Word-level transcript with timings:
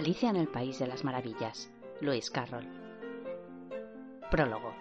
Alicia 0.00 0.30
en 0.30 0.36
el 0.36 0.48
País 0.48 0.78
de 0.78 0.86
las 0.86 1.04
Maravillas. 1.04 1.70
Luis 2.00 2.30
Carroll. 2.30 2.66
Prólogo. 4.30 4.72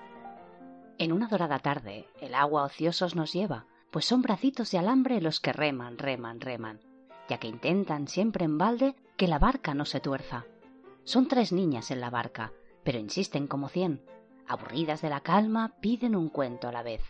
En 0.98 1.12
una 1.12 1.28
dorada 1.28 1.60
tarde, 1.60 2.08
el 2.22 2.34
agua 2.34 2.64
ociosos 2.64 3.18
nos 3.18 3.34
lleva, 3.34 3.66
pues 3.92 4.06
son 4.06 4.22
bracitos 4.22 4.72
de 4.72 4.78
alambre 4.78 5.20
los 5.20 5.42
que 5.42 5.52
reman, 5.52 5.98
reman, 5.98 6.40
reman, 6.40 6.80
ya 7.28 7.38
que 7.38 7.50
intentan 7.50 8.08
siempre 8.08 8.46
en 8.46 8.58
balde 8.58 8.96
que 9.18 9.28
la 9.28 9.40
barca 9.40 9.74
no 9.74 9.84
se 9.84 10.00
tuerza. 10.00 10.46
Son 11.04 11.28
tres 11.28 11.52
niñas 11.52 11.92
en 11.92 12.00
la 12.00 12.10
barca, 12.10 12.54
pero 12.86 12.98
insisten 12.98 13.48
como 13.48 13.68
cien. 13.68 14.02
Aburridas 14.48 15.02
de 15.02 15.10
la 15.10 15.20
calma, 15.20 15.74
piden 15.82 16.16
un 16.16 16.30
cuento 16.30 16.70
a 16.70 16.72
la 16.72 16.82
vez. 16.82 17.02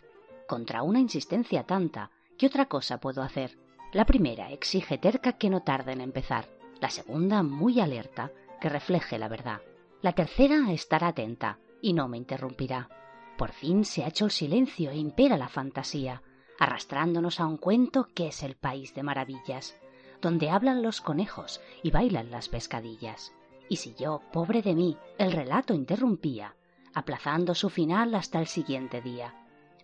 Contra 0.48 0.82
una 0.82 1.00
insistencia 1.00 1.62
tanta, 1.68 2.10
¿qué 2.40 2.48
otra 2.48 2.66
cosa 2.66 3.00
puedo 3.00 3.22
hacer? 3.22 3.60
La 3.94 4.08
primera 4.08 4.50
exige 4.50 4.98
terca 4.98 5.34
que 5.34 5.52
no 5.52 5.62
tarde 5.62 5.92
en 5.92 6.02
empezar. 6.02 6.59
La 6.80 6.90
segunda, 6.90 7.44
muy 7.44 7.80
alerta, 7.80 8.32
que 8.62 8.70
refleje 8.70 9.18
la 9.18 9.28
verdad. 9.28 9.62
La 10.02 10.14
tercera 10.14 10.72
estará 10.72 11.10
atenta 11.10 11.60
y 11.82 11.94
no 11.94 12.08
me 12.08 12.18
interrumpirá. 12.18 12.90
Por 13.38 13.52
fin 13.52 13.86
se 13.86 14.04
ha 14.04 14.08
hecho 14.08 14.26
el 14.26 14.32
silencio 14.32 14.92
e 14.92 14.98
impera 14.98 15.38
la 15.38 15.50
fantasía, 15.50 16.22
arrastrándonos 16.58 17.40
a 17.40 17.48
un 17.48 17.58
cuento 17.58 18.10
que 18.14 18.28
es 18.28 18.44
el 18.44 18.56
país 18.56 18.94
de 18.94 19.04
maravillas, 19.04 19.78
donde 20.22 20.50
hablan 20.50 20.82
los 20.82 21.02
conejos 21.02 21.62
y 21.84 21.92
bailan 21.92 22.32
las 22.32 22.50
pescadillas. 22.50 23.34
Y 23.70 23.78
si 23.78 23.94
yo, 23.94 24.22
pobre 24.32 24.62
de 24.62 24.76
mí, 24.76 24.98
el 25.18 25.32
relato 25.32 25.74
interrumpía, 25.74 26.56
aplazando 26.94 27.56
su 27.56 27.70
final 27.70 28.16
hasta 28.16 28.40
el 28.40 28.48
siguiente 28.48 29.02
día. 29.02 29.34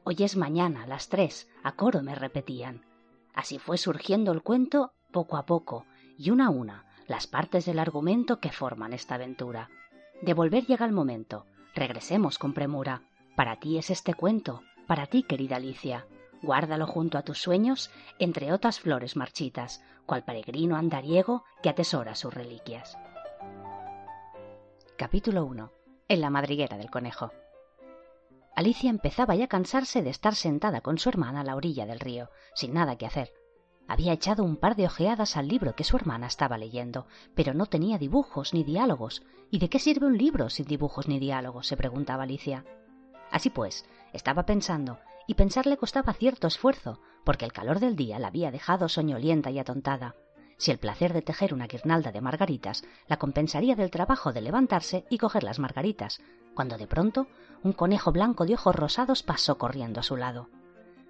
Hoy 0.03 0.17
es 0.19 0.35
mañana, 0.35 0.85
las 0.87 1.07
tres, 1.07 1.49
a 1.63 1.73
coro 1.73 2.01
me 2.01 2.15
repetían. 2.15 2.85
Así 3.33 3.59
fue 3.59 3.77
surgiendo 3.77 4.31
el 4.31 4.43
cuento 4.43 4.93
poco 5.11 5.37
a 5.37 5.45
poco, 5.45 5.85
y 6.17 6.29
una 6.29 6.47
a 6.47 6.49
una, 6.49 6.85
las 7.07 7.27
partes 7.27 7.65
del 7.65 7.79
argumento 7.79 8.39
que 8.39 8.51
forman 8.51 8.93
esta 8.93 9.15
aventura. 9.15 9.69
De 10.21 10.33
volver 10.33 10.65
llega 10.65 10.85
el 10.85 10.91
momento. 10.91 11.45
Regresemos 11.73 12.39
con 12.39 12.53
premura. 12.53 13.03
Para 13.35 13.59
ti 13.59 13.77
es 13.77 13.89
este 13.89 14.13
cuento, 14.13 14.61
para 14.87 15.07
ti, 15.07 15.23
querida 15.23 15.57
Alicia. 15.57 16.07
Guárdalo 16.41 16.87
junto 16.87 17.17
a 17.17 17.23
tus 17.23 17.41
sueños, 17.41 17.91
entre 18.19 18.53
otras 18.53 18.79
flores 18.79 19.15
marchitas, 19.15 19.83
cual 20.05 20.23
peregrino 20.23 20.75
andariego 20.75 21.43
que 21.61 21.69
atesora 21.69 22.15
sus 22.15 22.33
reliquias. 22.33 22.97
Capítulo 24.97 25.45
1. 25.45 25.71
En 26.07 26.21
la 26.21 26.29
madriguera 26.29 26.77
del 26.77 26.91
conejo. 26.91 27.31
Alicia 28.55 28.89
empezaba 28.89 29.35
ya 29.35 29.45
a 29.45 29.49
cansarse 29.49 30.01
de 30.01 30.09
estar 30.09 30.35
sentada 30.35 30.79
con 30.81 30.97
su 30.97 31.09
hermana 31.09 31.41
a 31.41 31.43
la 31.43 31.55
orilla 31.55 31.85
del 31.85 31.99
río, 31.99 32.29
sin 32.53 32.73
nada 32.73 32.97
que 32.97 33.05
hacer. 33.05 33.33
Había 33.87 34.13
echado 34.13 34.43
un 34.43 34.57
par 34.57 34.75
de 34.75 34.85
ojeadas 34.85 35.37
al 35.37 35.47
libro 35.47 35.75
que 35.75 35.83
su 35.83 35.95
hermana 35.95 36.27
estaba 36.27 36.57
leyendo, 36.57 37.07
pero 37.35 37.53
no 37.53 37.65
tenía 37.67 37.97
dibujos 37.97 38.53
ni 38.53 38.63
diálogos. 38.63 39.23
¿Y 39.51 39.59
de 39.59 39.69
qué 39.69 39.79
sirve 39.79 40.07
un 40.07 40.17
libro 40.17 40.49
sin 40.49 40.65
dibujos 40.65 41.07
ni 41.07 41.19
diálogos? 41.19 41.67
se 41.67 41.77
preguntaba 41.77 42.23
Alicia. 42.23 42.65
Así 43.31 43.49
pues, 43.49 43.85
estaba 44.13 44.45
pensando, 44.45 44.99
y 45.27 45.35
pensar 45.35 45.65
le 45.67 45.77
costaba 45.77 46.13
cierto 46.13 46.47
esfuerzo, 46.47 46.99
porque 47.23 47.45
el 47.45 47.53
calor 47.53 47.79
del 47.79 47.95
día 47.95 48.19
la 48.19 48.27
había 48.27 48.51
dejado 48.51 48.89
soñolienta 48.89 49.51
y 49.51 49.59
atontada 49.59 50.15
si 50.57 50.71
el 50.71 50.77
placer 50.77 51.13
de 51.13 51.21
tejer 51.21 51.53
una 51.53 51.67
guirnalda 51.67 52.11
de 52.11 52.21
margaritas 52.21 52.83
la 53.07 53.17
compensaría 53.17 53.75
del 53.75 53.91
trabajo 53.91 54.33
de 54.33 54.41
levantarse 54.41 55.05
y 55.09 55.17
coger 55.17 55.43
las 55.43 55.59
margaritas, 55.59 56.21
cuando 56.53 56.77
de 56.77 56.87
pronto 56.87 57.27
un 57.63 57.73
conejo 57.73 58.11
blanco 58.11 58.45
de 58.45 58.53
ojos 58.53 58.75
rosados 58.75 59.23
pasó 59.23 59.57
corriendo 59.57 59.99
a 59.99 60.03
su 60.03 60.15
lado. 60.15 60.49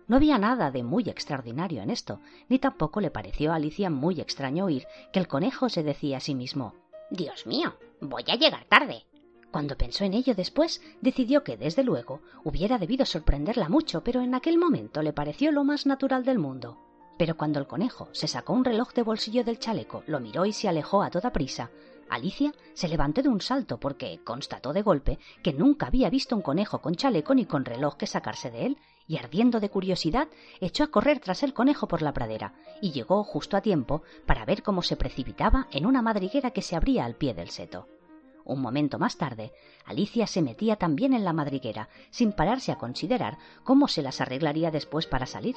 No 0.08 0.17
había 0.17 0.38
nada 0.38 0.72
de 0.72 0.84
muy 0.84 1.09
extraordinario 1.09 1.81
en 1.81 1.89
esto, 1.89 2.20
ni 2.48 2.59
tampoco 2.59 3.02
le 3.02 3.11
pareció 3.11 3.52
a 3.52 3.56
Alicia 3.56 3.89
muy 3.89 4.22
extraño 4.22 4.66
oír 4.66 4.86
que 5.12 5.20
el 5.20 5.28
conejo 5.28 5.70
se 5.70 5.84
decía 5.84 6.17
a 6.17 6.20
sí 6.20 6.36
mismo 6.36 6.73
Dios 7.09 7.45
mío, 7.45 7.75
voy 8.02 8.23
a 8.28 8.36
llegar 8.36 8.66
tarde. 8.66 9.06
Cuando 9.52 9.78
pensó 9.78 10.03
en 10.03 10.13
ello 10.13 10.34
después, 10.35 10.81
decidió 11.02 11.44
que, 11.44 11.56
desde 11.56 11.84
luego, 11.84 12.22
hubiera 12.44 12.78
debido 12.78 13.06
sorprenderla 13.06 13.69
mucho, 13.69 14.03
pero 14.03 14.22
en 14.22 14.35
aquel 14.35 14.57
momento 14.57 15.02
le 15.02 15.13
pareció 15.13 15.52
lo 15.52 15.63
más 15.63 15.85
natural 15.85 16.25
del 16.25 16.40
mundo. 16.40 16.78
Pero 17.18 17.38
cuando 17.38 17.59
el 17.59 17.68
conejo 17.68 18.09
se 18.12 18.28
sacó 18.28 18.53
un 18.53 18.66
reloj 18.66 18.94
de 18.94 19.03
bolsillo 19.03 19.44
del 19.44 19.59
chaleco, 19.59 20.03
lo 20.07 20.19
miró 20.19 20.46
y 20.46 20.51
se 20.51 20.68
alejó 20.68 21.03
a 21.03 21.09
toda 21.09 21.31
prisa, 21.31 21.69
Alicia 22.10 22.54
se 22.74 22.88
levantó 22.88 23.22
de 23.22 23.30
un 23.30 23.42
salto 23.42 23.80
porque 23.80 24.20
constató 24.24 24.74
de 24.74 24.82
golpe 24.82 25.20
que 25.44 25.54
nunca 25.54 25.88
había 25.88 26.10
visto 26.10 26.36
un 26.36 26.42
conejo 26.42 26.82
con 26.82 26.96
chaleco 26.96 27.34
ni 27.34 27.46
con 27.46 27.66
reloj 27.66 27.96
que 27.98 28.08
sacarse 28.08 28.52
de 28.52 28.66
él, 28.68 28.78
y 29.08 29.18
ardiendo 29.18 29.60
de 29.60 29.70
curiosidad 29.70 30.28
echó 30.60 30.84
a 30.84 30.88
correr 30.88 31.20
tras 31.20 31.44
el 31.44 31.54
conejo 31.54 31.88
por 31.88 32.02
la 32.02 32.14
pradera, 32.14 32.54
y 32.82 32.92
llegó 32.92 33.24
justo 33.24 33.58
a 33.58 33.62
tiempo 33.62 34.04
para 34.26 34.46
ver 34.46 34.64
cómo 34.64 34.82
se 34.82 34.98
precipitaba 34.98 35.68
en 35.72 35.86
una 35.86 36.02
madriguera 36.02 36.52
que 36.52 36.62
se 36.62 36.76
abría 36.76 37.06
al 37.06 37.16
pie 37.16 37.34
del 37.34 37.50
seto. 37.50 37.88
Un 38.44 38.62
momento 38.62 39.00
más 39.00 39.18
tarde, 39.18 39.52
Alicia 39.86 40.28
se 40.28 40.42
metía 40.42 40.76
también 40.76 41.14
en 41.14 41.26
la 41.26 41.34
madriguera, 41.34 41.90
sin 42.12 42.32
pararse 42.32 42.72
a 42.72 42.78
considerar 42.78 43.38
cómo 43.64 43.88
se 43.88 44.04
las 44.04 44.22
arreglaría 44.22 44.70
después 44.70 45.08
para 45.08 45.26
salir. 45.26 45.56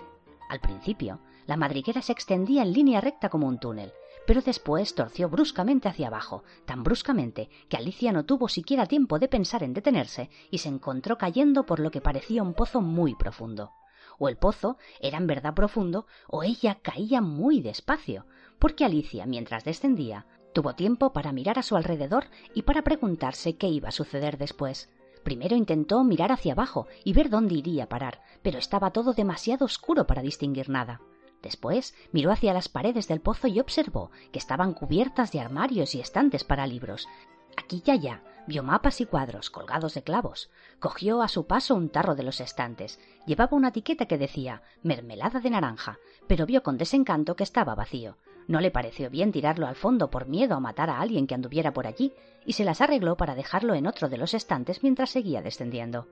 Al 0.49 0.61
principio, 0.61 1.21
la 1.47 1.59
madriguera 1.59 2.01
se 2.01 2.13
extendía 2.13 2.63
en 2.63 2.73
línea 2.73 3.03
recta 3.03 3.29
como 3.29 3.47
un 3.47 3.59
túnel, 3.59 3.93
pero 4.29 4.43
después 4.43 4.95
torció 4.95 5.31
bruscamente 5.31 5.89
hacia 5.89 6.09
abajo, 6.09 6.45
tan 6.67 6.83
bruscamente 6.83 7.49
que 7.71 7.79
Alicia 7.79 8.13
no 8.13 8.27
tuvo 8.27 8.51
siquiera 8.51 8.85
tiempo 8.85 9.19
de 9.19 9.27
pensar 9.27 9.63
en 9.63 9.73
detenerse 9.73 10.29
y 10.51 10.59
se 10.59 10.69
encontró 10.69 11.17
cayendo 11.17 11.65
por 11.65 11.81
lo 11.81 11.91
que 11.91 12.03
parecía 12.03 12.43
un 12.43 12.53
pozo 12.53 12.83
muy 12.83 13.15
profundo. 13.15 13.73
O 14.19 14.29
el 14.29 14.37
pozo 14.37 14.77
era 15.01 15.17
en 15.17 15.27
verdad 15.27 15.55
profundo, 15.55 16.07
o 16.27 16.43
ella 16.43 16.79
caía 16.83 17.23
muy 17.23 17.63
despacio, 17.63 18.27
porque 18.59 18.85
Alicia, 18.85 19.25
mientras 19.25 19.65
descendía, 19.65 20.27
tuvo 20.53 20.75
tiempo 20.75 21.15
para 21.15 21.33
mirar 21.33 21.59
a 21.59 21.63
su 21.63 21.77
alrededor 21.77 22.27
y 22.53 22.63
para 22.63 22.83
preguntarse 22.83 23.57
qué 23.57 23.69
iba 23.69 23.89
a 23.89 23.93
suceder 23.93 24.37
después. 24.37 24.91
Primero 25.25 25.57
intentó 25.57 26.05
mirar 26.05 26.33
hacia 26.33 26.53
abajo 26.53 26.87
y 27.03 27.15
ver 27.15 27.31
dónde 27.31 27.55
iría 27.55 27.85
a 27.85 27.89
parar, 27.89 28.21
pero 28.43 28.59
estaba 28.59 28.91
todo 28.91 29.15
demasiado 29.15 29.65
oscuro 29.65 30.07
para 30.07 30.21
distinguir 30.21 30.69
nada. 30.69 31.01
Después 31.43 31.95
miró 32.13 32.33
hacia 32.33 32.53
las 32.53 32.69
paredes 32.69 33.09
del 33.09 33.21
pozo 33.21 33.47
y 33.47 33.61
observó 33.61 34.11
que 34.33 34.39
estaban 34.39 34.75
cubiertas 34.75 35.33
de 35.33 35.41
armarios 35.41 35.95
y 35.95 36.01
estantes 36.01 36.45
para 36.45 36.67
libros. 36.67 37.09
Aquí 37.57 37.83
y 37.85 37.91
allá 37.91 38.23
vio 38.47 38.63
mapas 38.63 39.01
y 39.01 39.07
cuadros 39.07 39.51
colgados 39.51 39.95
de 39.95 40.03
clavos. 40.03 40.51
Cogió 40.81 41.23
a 41.23 41.29
su 41.29 41.47
paso 41.47 41.75
un 41.75 41.91
tarro 41.91 42.15
de 42.15 42.23
los 42.23 42.41
estantes. 42.41 42.99
Llevaba 43.27 43.57
una 43.57 43.69
etiqueta 43.69 44.07
que 44.07 44.19
decía 44.19 44.63
mermelada 44.83 45.41
de 45.41 45.51
naranja, 45.51 45.99
pero 46.27 46.47
vio 46.47 46.63
con 46.63 46.79
desencanto 46.79 47.37
que 47.37 47.45
estaba 47.45 47.75
vacío. 47.75 48.17
No 48.47 48.61
le 48.61 48.71
pareció 48.71 49.11
bien 49.11 49.31
tirarlo 49.31 49.67
al 49.67 49.77
fondo 49.77 50.11
por 50.11 50.27
miedo 50.27 50.55
a 50.55 50.61
matar 50.61 50.89
a 50.89 51.01
alguien 51.01 51.27
que 51.27 51.35
anduviera 51.35 51.75
por 51.75 51.87
allí, 51.87 52.15
y 52.47 52.55
se 52.55 52.65
las 52.65 52.81
arregló 52.81 53.17
para 53.17 53.35
dejarlo 53.35 53.75
en 53.75 53.87
otro 53.87 54.09
de 54.09 54.17
los 54.17 54.33
estantes 54.33 54.83
mientras 54.83 55.11
seguía 55.11 55.43
descendiendo. 55.43 56.09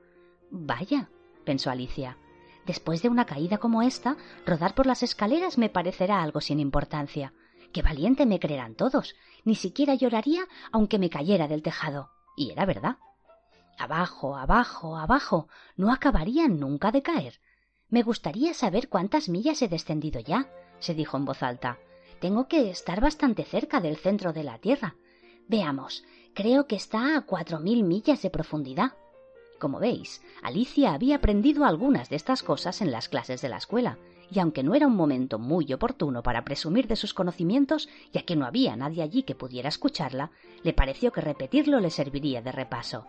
Vaya, 0.51 1.09
pensó 1.45 1.71
Alicia, 1.71 2.19
Después 2.67 3.01
de 3.01 3.09
una 3.09 3.27
caída 3.27 3.59
como 3.59 3.83
esta, 3.83 4.17
rodar 4.45 4.75
por 4.75 4.87
las 4.87 5.05
escaleras 5.05 5.57
me 5.57 5.69
parecerá 5.69 6.21
algo 6.23 6.41
sin 6.41 6.59
importancia. 6.59 7.33
Qué 7.73 7.81
valiente 7.81 8.27
me 8.27 8.41
creerán 8.41 8.75
todos. 8.75 9.15
Ni 9.45 9.55
siquiera 9.55 9.95
lloraría 9.95 10.43
aunque 10.73 10.99
me 10.99 11.09
cayera 11.09 11.47
del 11.47 11.63
tejado. 11.63 12.11
Y 12.37 12.51
era 12.51 12.67
verdad. 12.67 12.97
Abajo, 13.79 14.37
abajo, 14.37 14.97
abajo. 14.97 15.49
No 15.77 15.93
acabarían 15.93 16.59
nunca 16.59 16.91
de 16.91 17.03
caer. 17.03 17.41
Me 17.89 18.03
gustaría 18.03 18.53
saber 18.53 18.89
cuántas 18.89 19.29
millas 19.29 19.63
he 19.63 19.69
descendido 19.69 20.19
ya, 20.19 20.51
se 20.81 20.95
dijo 20.95 21.17
en 21.17 21.25
voz 21.25 21.43
alta. 21.45 21.79
Tengo 22.21 22.49
que 22.49 22.71
estar 22.71 23.01
bastante 23.01 23.45
cerca 23.45 23.81
del 23.81 23.97
centro 23.97 24.33
de 24.33 24.43
la 24.43 24.59
Tierra. 24.59 24.97
Veamos, 25.47 26.03
creo 26.35 26.67
que 26.67 26.75
está 26.75 27.17
a 27.17 27.21
cuatro 27.23 27.61
mil 27.61 27.85
millas 27.85 28.23
de 28.23 28.31
profundidad. 28.31 28.95
Como 29.59 29.79
veis, 29.79 30.23
Alicia 30.43 30.93
había 30.93 31.17
aprendido 31.17 31.65
algunas 31.65 32.11
de 32.11 32.17
estas 32.17 32.43
cosas 32.43 32.83
en 32.83 32.91
las 32.91 33.09
clases 33.09 33.41
de 33.41 33.49
la 33.49 33.57
escuela, 33.57 33.99
y 34.31 34.41
aunque 34.41 34.63
no 34.63 34.75
era 34.75 34.87
un 34.87 34.97
momento 34.97 35.39
muy 35.39 35.73
oportuno 35.73 36.23
para 36.23 36.45
presumir 36.45 36.87
de 36.89 36.97
sus 36.97 37.15
conocimientos, 37.15 37.89
ya 38.13 38.23
que 38.23 38.37
no 38.37 38.45
había 38.45 38.77
nadie 38.77 39.03
allí 39.03 39.23
que 39.23 39.35
pudiera 39.35 39.69
escucharla, 39.69 40.31
le 40.63 40.75
pareció 40.75 41.11
que 41.11 41.23
repetirlo 41.23 41.81
le 41.81 41.91
serviría 41.91 42.43
de 42.43 42.53
repaso. 42.53 43.07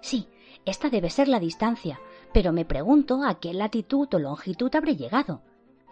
Sí, 0.00 0.26
esta 0.64 0.90
debe 0.90 1.10
ser 1.10 1.28
la 1.28 1.38
distancia, 1.38 2.00
pero 2.32 2.52
me 2.52 2.64
pregunto 2.64 3.22
a 3.24 3.38
qué 3.38 3.54
latitud 3.54 4.08
o 4.12 4.18
longitud 4.18 4.74
habré 4.74 4.96
llegado. 4.96 5.42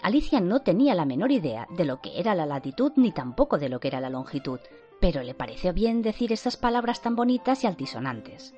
Alicia 0.03 0.41
no 0.41 0.61
tenía 0.61 0.95
la 0.95 1.05
menor 1.05 1.31
idea 1.31 1.69
de 1.71 1.85
lo 1.85 2.01
que 2.01 2.19
era 2.19 2.35
la 2.35 2.47
latitud 2.47 2.93
ni 2.97 3.13
tampoco 3.13 3.59
de 3.59 3.69
lo 3.69 3.79
que 3.79 3.89
era 3.89 4.01
la 4.01 4.11
longitud, 4.11 4.59
pero 5.01 5.23
le 5.23 5.35
pareció 5.35 5.73
bien 5.73 6.03
decir 6.03 6.33
estas 6.33 6.57
palabras 6.57 7.01
tan 7.01 7.15
bonitas 7.15 7.63
y 7.63 7.69
altisonantes 7.69 8.55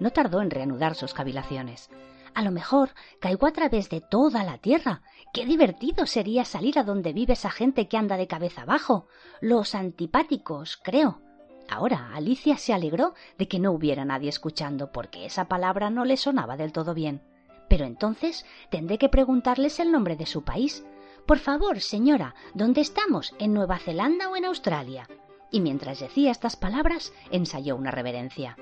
no 0.00 0.10
tardó 0.10 0.40
en 0.42 0.50
reanudar 0.50 0.94
sus 0.94 1.14
cavilaciones. 1.14 1.90
A 2.34 2.42
lo 2.42 2.50
mejor 2.50 2.90
caigo 3.20 3.46
a 3.46 3.52
través 3.52 3.88
de 3.88 4.00
toda 4.00 4.44
la 4.44 4.58
tierra. 4.58 5.02
Qué 5.32 5.44
divertido 5.44 6.06
sería 6.06 6.44
salir 6.44 6.78
a 6.78 6.84
donde 6.84 7.12
vive 7.12 7.32
esa 7.32 7.50
gente 7.50 7.88
que 7.88 7.96
anda 7.96 8.16
de 8.16 8.26
cabeza 8.26 8.62
abajo. 8.62 9.06
Los 9.40 9.74
antipáticos, 9.74 10.78
creo. 10.82 11.20
Ahora 11.68 12.10
Alicia 12.14 12.56
se 12.56 12.72
alegró 12.72 13.14
de 13.38 13.48
que 13.48 13.58
no 13.58 13.72
hubiera 13.72 14.04
nadie 14.04 14.28
escuchando, 14.28 14.92
porque 14.92 15.26
esa 15.26 15.46
palabra 15.46 15.90
no 15.90 16.04
le 16.04 16.16
sonaba 16.16 16.56
del 16.56 16.72
todo 16.72 16.94
bien. 16.94 17.22
Pero 17.68 17.84
entonces 17.84 18.46
tendré 18.70 18.98
que 18.98 19.08
preguntarles 19.08 19.80
el 19.80 19.92
nombre 19.92 20.16
de 20.16 20.26
su 20.26 20.44
país. 20.44 20.84
Por 21.26 21.38
favor, 21.38 21.80
señora, 21.80 22.34
¿dónde 22.54 22.80
estamos? 22.80 23.34
¿En 23.38 23.52
Nueva 23.52 23.78
Zelanda 23.78 24.30
o 24.30 24.36
en 24.36 24.46
Australia? 24.46 25.06
y 25.50 25.60
mientras 25.60 26.00
decía 26.00 26.30
estas 26.30 26.56
palabras 26.56 27.12
ensayó 27.30 27.76
una 27.76 27.90
reverencia. 27.90 28.56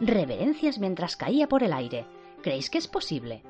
Reverencias 0.00 0.78
mientras 0.78 1.16
caía 1.16 1.48
por 1.48 1.62
el 1.62 1.72
aire. 1.72 2.06
¿Creéis 2.42 2.70
que 2.70 2.78
es 2.78 2.86
posible? 2.86 3.42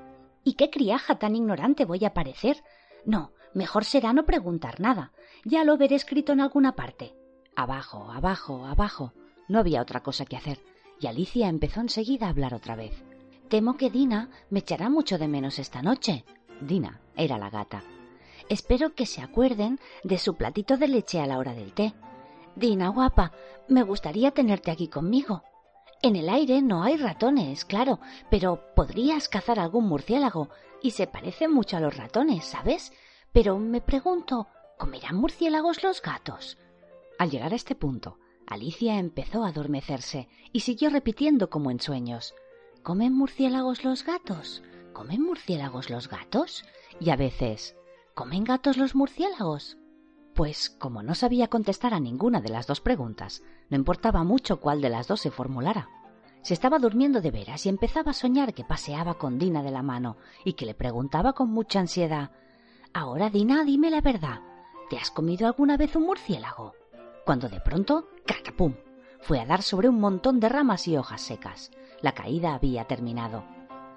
¿Y 0.44 0.54
qué 0.54 0.70
criaja 0.70 1.18
tan 1.18 1.36
ignorante 1.36 1.84
voy 1.84 2.04
a 2.04 2.14
parecer? 2.14 2.62
No, 3.04 3.32
mejor 3.52 3.84
será 3.84 4.12
no 4.12 4.24
preguntar 4.24 4.80
nada. 4.80 5.12
Ya 5.44 5.64
lo 5.64 5.76
veré 5.76 5.96
escrito 5.96 6.32
en 6.32 6.40
alguna 6.40 6.74
parte. 6.74 7.14
Abajo, 7.54 8.10
abajo, 8.10 8.64
abajo. 8.66 9.12
No 9.48 9.58
había 9.58 9.82
otra 9.82 10.02
cosa 10.02 10.24
que 10.24 10.36
hacer, 10.36 10.58
y 11.00 11.06
Alicia 11.06 11.48
empezó 11.48 11.80
enseguida 11.80 12.26
a 12.26 12.30
hablar 12.30 12.54
otra 12.54 12.76
vez. 12.76 13.02
Temo 13.48 13.76
que 13.76 13.90
Dina 13.90 14.30
me 14.50 14.60
echará 14.60 14.88
mucho 14.88 15.18
de 15.18 15.28
menos 15.28 15.58
esta 15.58 15.82
noche. 15.82 16.24
Dina 16.60 17.00
era 17.16 17.38
la 17.38 17.50
gata. 17.50 17.82
Espero 18.48 18.94
que 18.94 19.06
se 19.06 19.20
acuerden 19.20 19.78
de 20.02 20.18
su 20.18 20.34
platito 20.36 20.76
de 20.76 20.88
leche 20.88 21.20
a 21.20 21.26
la 21.26 21.38
hora 21.38 21.52
del 21.52 21.72
té. 21.72 21.94
Dina, 22.56 22.88
guapa, 22.88 23.32
me 23.68 23.82
gustaría 23.82 24.30
tenerte 24.30 24.70
aquí 24.70 24.88
conmigo. 24.88 25.42
En 26.00 26.14
el 26.14 26.28
aire 26.28 26.62
no 26.62 26.84
hay 26.84 26.96
ratones, 26.96 27.64
claro, 27.64 27.98
pero 28.30 28.72
podrías 28.76 29.28
cazar 29.28 29.58
algún 29.58 29.86
murciélago, 29.86 30.48
y 30.80 30.92
se 30.92 31.08
parece 31.08 31.48
mucho 31.48 31.76
a 31.76 31.80
los 31.80 31.96
ratones, 31.96 32.44
¿sabes? 32.44 32.92
Pero 33.32 33.58
me 33.58 33.80
pregunto, 33.80 34.46
¿comerán 34.78 35.16
murciélagos 35.16 35.82
los 35.82 36.00
gatos? 36.00 36.56
Al 37.18 37.30
llegar 37.30 37.52
a 37.52 37.56
este 37.56 37.74
punto, 37.74 38.18
Alicia 38.46 38.98
empezó 38.98 39.44
a 39.44 39.48
adormecerse 39.48 40.28
y 40.52 40.60
siguió 40.60 40.88
repitiendo 40.88 41.50
como 41.50 41.72
en 41.72 41.80
sueños. 41.80 42.34
¿Comen 42.84 43.12
murciélagos 43.12 43.82
los 43.82 44.04
gatos? 44.04 44.62
¿Comen 44.92 45.20
murciélagos 45.22 45.90
los 45.90 46.08
gatos? 46.08 46.64
Y 47.00 47.10
a 47.10 47.16
veces, 47.16 47.76
¿comen 48.14 48.44
gatos 48.44 48.76
los 48.76 48.94
murciélagos? 48.94 49.76
Pues 50.38 50.70
como 50.70 51.02
no 51.02 51.17
sabía 51.17 51.49
contestar 51.49 51.94
a 51.94 51.99
ninguna 51.99 52.40
de 52.40 52.50
las 52.50 52.69
dos 52.69 52.81
preguntas, 52.81 53.43
no 53.70 53.76
importaba 53.76 54.23
mucho 54.23 54.61
cuál 54.61 54.81
de 54.81 54.88
las 54.88 55.08
dos 55.08 55.20
se 55.20 55.32
formulara. 55.32 55.88
Se 56.43 56.55
estaba 56.55 56.79
durmiendo 56.79 57.20
de 57.20 57.32
veras 57.32 57.67
y 57.67 57.69
empezaba 57.69 58.12
a 58.12 58.14
soñar 58.14 58.55
que 58.55 58.62
paseaba 58.62 59.14
con 59.14 59.40
Dina 59.40 59.64
de 59.64 59.73
la 59.73 59.82
mano 59.82 60.17
y 60.44 60.52
que 60.52 60.64
le 60.64 60.75
preguntaba 60.75 61.32
con 61.32 61.50
mucha 61.50 61.81
ansiedad 61.81 62.31
Ahora, 62.94 63.31
Dina, 63.31 63.64
dime 63.64 63.90
la 63.90 64.00
verdad. 64.00 64.40
¿Te 64.88 64.96
has 64.96 65.11
comido 65.11 65.49
alguna 65.49 65.76
vez 65.76 65.96
un 65.96 66.05
murciélago? 66.05 66.73
Cuando 67.26 67.49
de 67.49 67.58
pronto, 67.58 68.06
¡catapum! 68.25 68.76
fue 69.20 69.40
a 69.40 69.44
dar 69.44 69.62
sobre 69.62 69.88
un 69.88 69.99
montón 69.99 70.38
de 70.38 70.49
ramas 70.49 70.87
y 70.87 70.96
hojas 70.96 71.20
secas. 71.20 71.73
La 72.00 72.12
caída 72.12 72.55
había 72.55 72.85
terminado. 72.85 73.44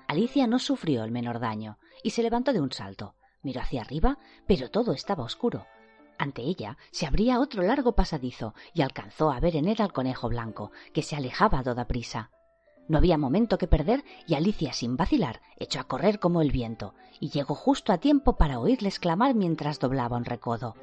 Alicia 0.08 0.48
no 0.48 0.58
sufrió 0.58 1.04
el 1.04 1.12
menor 1.12 1.40
daño 1.40 1.78
y 2.02 2.10
se 2.10 2.24
levantó 2.24 2.52
de 2.52 2.62
un 2.62 2.72
salto. 2.72 3.14
Miró 3.44 3.62
hacia 3.62 3.82
arriba, 3.82 4.18
pero 4.48 4.72
todo 4.72 4.94
estaba 4.94 5.24
oscuro. 5.24 5.68
Ante 6.22 6.44
ella 6.44 6.78
se 6.92 7.08
abría 7.08 7.40
otro 7.40 7.64
largo 7.64 7.94
pasadizo 7.94 8.54
y 8.76 8.84
alcanzó 8.84 9.32
a 9.32 9.40
ver 9.40 9.56
en 9.56 9.68
él 9.68 9.78
al 9.80 9.92
conejo 9.92 10.30
blanco, 10.30 10.72
que 10.94 11.02
se 11.02 11.16
alejaba 11.16 11.58
a 11.58 11.64
toda 11.64 11.88
prisa. 11.88 12.30
No 12.88 13.00
había 13.00 13.18
momento 13.18 13.58
que 13.58 13.66
perder 13.66 14.04
y 14.28 14.36
Alicia, 14.36 14.72
sin 14.72 14.98
vacilar, 14.98 15.42
echó 15.58 15.80
a 15.80 15.86
correr 15.86 16.20
como 16.20 16.44
el 16.44 16.52
viento 16.52 16.94
y 17.20 17.32
llegó 17.32 17.56
justo 17.56 17.92
a 17.92 17.98
tiempo 17.98 18.38
para 18.38 18.60
oírle 18.60 18.90
exclamar 18.90 19.34
mientras 19.34 19.80
doblaba 19.80 20.16
un 20.16 20.26
recodo. 20.26 20.76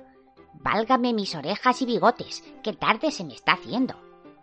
Válgame 0.55 1.13
mis 1.13 1.37
orejas 1.37 1.83
y 1.83 1.87
bigotes, 1.87 2.43
qué 2.65 2.73
tarde 2.73 3.13
se 3.13 3.23
me 3.23 3.35
está 3.35 3.53
haciendo. 3.53 3.95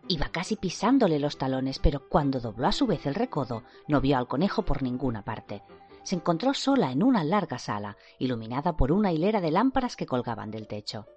Iba 0.08 0.30
casi 0.30 0.56
pisándole 0.56 1.20
los 1.20 1.38
talones, 1.38 1.78
pero 1.80 2.08
cuando 2.08 2.40
dobló 2.40 2.68
a 2.68 2.72
su 2.72 2.88
vez 2.88 3.06
el 3.06 3.16
recodo, 3.16 3.64
no 3.90 4.00
vio 4.00 4.18
al 4.18 4.30
conejo 4.30 4.62
por 4.62 4.82
ninguna 4.82 5.24
parte 5.24 5.62
se 6.06 6.16
encontró 6.16 6.54
sola 6.54 6.92
en 6.92 7.02
una 7.02 7.24
larga 7.24 7.58
sala, 7.58 7.98
iluminada 8.20 8.78
por 8.78 8.92
una 8.92 9.12
hilera 9.12 9.42
de 9.42 9.50
lámparas 9.50 9.96
que 9.96 10.06
colgaban 10.06 10.52
del 10.52 10.68
techo. 10.68 11.08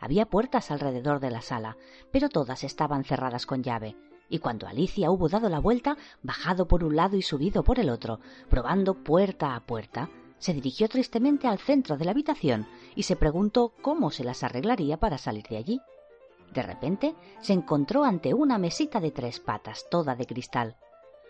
Había 0.00 0.26
puertas 0.26 0.72
alrededor 0.72 1.20
de 1.20 1.30
la 1.30 1.40
sala, 1.40 1.76
pero 2.10 2.28
todas 2.28 2.64
estaban 2.64 3.04
cerradas 3.04 3.46
con 3.46 3.62
llave, 3.62 3.96
y 4.28 4.40
cuando 4.40 4.66
Alicia 4.66 5.12
hubo 5.12 5.28
dado 5.28 5.48
la 5.48 5.60
vuelta, 5.60 5.96
bajado 6.22 6.66
por 6.66 6.82
un 6.82 6.96
lado 6.96 7.16
y 7.16 7.22
subido 7.22 7.62
por 7.62 7.78
el 7.78 7.88
otro, 7.88 8.18
probando 8.50 9.04
puerta 9.04 9.54
a 9.54 9.60
puerta, 9.60 10.10
se 10.38 10.52
dirigió 10.52 10.88
tristemente 10.88 11.46
al 11.46 11.60
centro 11.60 11.96
de 11.96 12.04
la 12.04 12.10
habitación 12.10 12.66
y 12.96 13.04
se 13.04 13.14
preguntó 13.14 13.72
cómo 13.82 14.10
se 14.10 14.24
las 14.24 14.42
arreglaría 14.42 14.98
para 14.98 15.16
salir 15.16 15.46
de 15.48 15.58
allí. 15.58 15.80
De 16.52 16.62
repente 16.62 17.14
se 17.40 17.52
encontró 17.52 18.02
ante 18.02 18.34
una 18.34 18.58
mesita 18.58 19.00
de 19.00 19.12
tres 19.12 19.38
patas, 19.38 19.86
toda 19.90 20.16
de 20.16 20.26
cristal, 20.26 20.76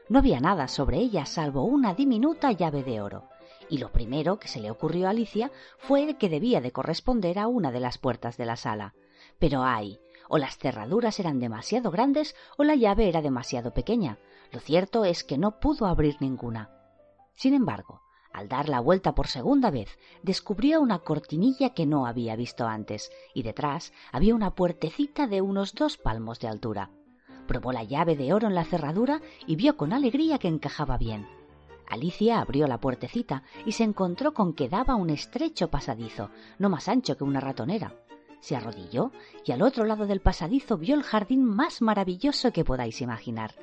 no 0.09 0.19
había 0.19 0.41
nada 0.41 0.69
sobre 0.69 0.99
ella 0.99 1.27
salvo 1.27 1.65
una 1.65 1.95
diminuta 1.95 2.53
llave 2.53 2.83
de 2.83 3.01
oro, 3.01 3.29
y 3.69 3.79
lo 3.79 3.91
primero 3.91 4.39
que 4.39 4.49
se 4.49 4.61
le 4.61 4.71
ocurrió 4.71 5.07
a 5.07 5.11
Alicia 5.11 5.51
fue 5.79 6.17
que 6.19 6.29
debía 6.29 6.61
de 6.61 6.73
corresponder 6.73 7.39
a 7.39 7.47
una 7.47 7.73
de 7.73 7.81
las 7.81 7.99
puertas 7.99 8.37
de 8.37 8.47
la 8.47 8.57
sala. 8.57 8.95
Pero 9.39 9.65
ay, 9.65 10.01
o 10.29 10.39
las 10.39 10.59
cerraduras 10.59 11.19
eran 11.21 11.41
demasiado 11.41 11.91
grandes 11.91 12.35
o 12.57 12.65
la 12.65 12.75
llave 12.75 13.09
era 13.09 13.23
demasiado 13.23 13.73
pequeña. 13.73 14.19
Lo 14.53 14.61
cierto 14.61 15.05
es 15.05 15.25
que 15.25 15.39
no 15.39 15.59
pudo 15.59 15.87
abrir 15.87 16.17
ninguna. 16.21 16.71
Sin 17.35 17.55
embargo, 17.55 18.03
al 18.33 18.49
dar 18.49 18.69
la 18.69 18.81
vuelta 18.81 19.15
por 19.15 19.29
segunda 19.29 19.71
vez, 19.71 19.99
descubrió 20.23 20.81
una 20.81 20.99
cortinilla 20.99 21.71
que 21.71 21.87
no 21.87 22.07
había 22.07 22.37
visto 22.37 22.67
antes, 22.67 23.11
y 23.33 23.43
detrás 23.43 23.93
había 24.13 24.35
una 24.35 24.55
puertecita 24.55 25.27
de 25.27 25.41
unos 25.41 25.75
dos 25.75 25.97
palmos 25.99 26.41
de 26.41 26.49
altura. 26.49 26.91
Probó 27.47 27.73
la 27.73 27.85
llave 27.85 28.17
de 28.17 28.33
oro 28.33 28.49
en 28.49 28.55
la 28.55 28.65
cerradura 28.65 29.21
y 29.47 29.57
vio 29.57 29.77
con 29.77 29.93
alegría 29.93 30.39
que 30.39 30.49
encajaba 30.49 30.97
bien. 30.97 31.27
Alicia 31.87 32.41
abrió 32.41 32.67
la 32.67 32.81
puertecita 32.81 33.43
y 33.67 33.73
se 33.73 33.85
encontró 33.85 34.33
con 34.33 34.55
que 34.55 34.69
daba 34.69 34.95
un 34.95 35.11
estrecho 35.11 35.69
pasadizo, 35.69 36.31
no 36.59 36.71
más 36.71 36.89
ancho 36.89 37.17
que 37.17 37.25
una 37.25 37.41
ratonera. 37.41 37.95
Se 38.41 38.57
arrodilló 38.57 39.11
y 39.45 39.53
al 39.53 39.63
otro 39.63 39.85
lado 39.85 40.07
del 40.07 40.21
pasadizo 40.21 40.77
vio 40.77 40.95
el 40.95 41.03
jardín 41.03 41.45
más 41.45 41.83
maravilloso 41.83 42.53
que 42.53 42.65
podáis 42.65 43.01
imaginar. 43.01 43.55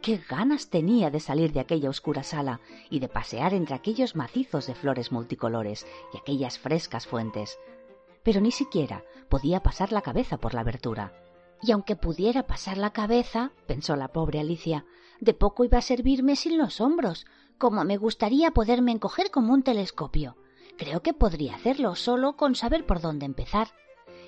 Qué 0.00 0.18
ganas 0.28 0.70
tenía 0.70 1.10
de 1.10 1.20
salir 1.20 1.52
de 1.52 1.60
aquella 1.60 1.90
oscura 1.90 2.22
sala 2.22 2.60
y 2.88 3.00
de 3.00 3.08
pasear 3.08 3.52
entre 3.52 3.74
aquellos 3.74 4.16
macizos 4.16 4.66
de 4.66 4.74
flores 4.74 5.12
multicolores 5.12 5.86
y 6.14 6.18
aquellas 6.18 6.58
frescas 6.58 7.06
fuentes. 7.06 7.58
Pero 8.22 8.40
ni 8.40 8.50
siquiera 8.50 9.04
podía 9.28 9.60
pasar 9.60 9.92
la 9.92 10.02
cabeza 10.02 10.38
por 10.38 10.54
la 10.54 10.60
abertura 10.60 11.12
y 11.62 11.72
aunque 11.72 11.96
pudiera 11.96 12.46
pasar 12.46 12.78
la 12.78 12.92
cabeza, 12.92 13.52
pensó 13.66 13.96
la 13.96 14.08
pobre 14.08 14.40
Alicia, 14.40 14.84
de 15.20 15.34
poco 15.34 15.64
iba 15.64 15.78
a 15.78 15.82
servirme 15.82 16.36
sin 16.36 16.58
los 16.58 16.80
hombros, 16.80 17.26
como 17.58 17.84
me 17.84 17.98
gustaría 17.98 18.52
poderme 18.52 18.92
encoger 18.92 19.30
como 19.30 19.52
un 19.52 19.62
telescopio. 19.62 20.36
Creo 20.78 21.02
que 21.02 21.12
podría 21.12 21.56
hacerlo 21.56 21.94
solo 21.94 22.36
con 22.36 22.54
saber 22.54 22.86
por 22.86 23.02
dónde 23.02 23.26
empezar. 23.26 23.68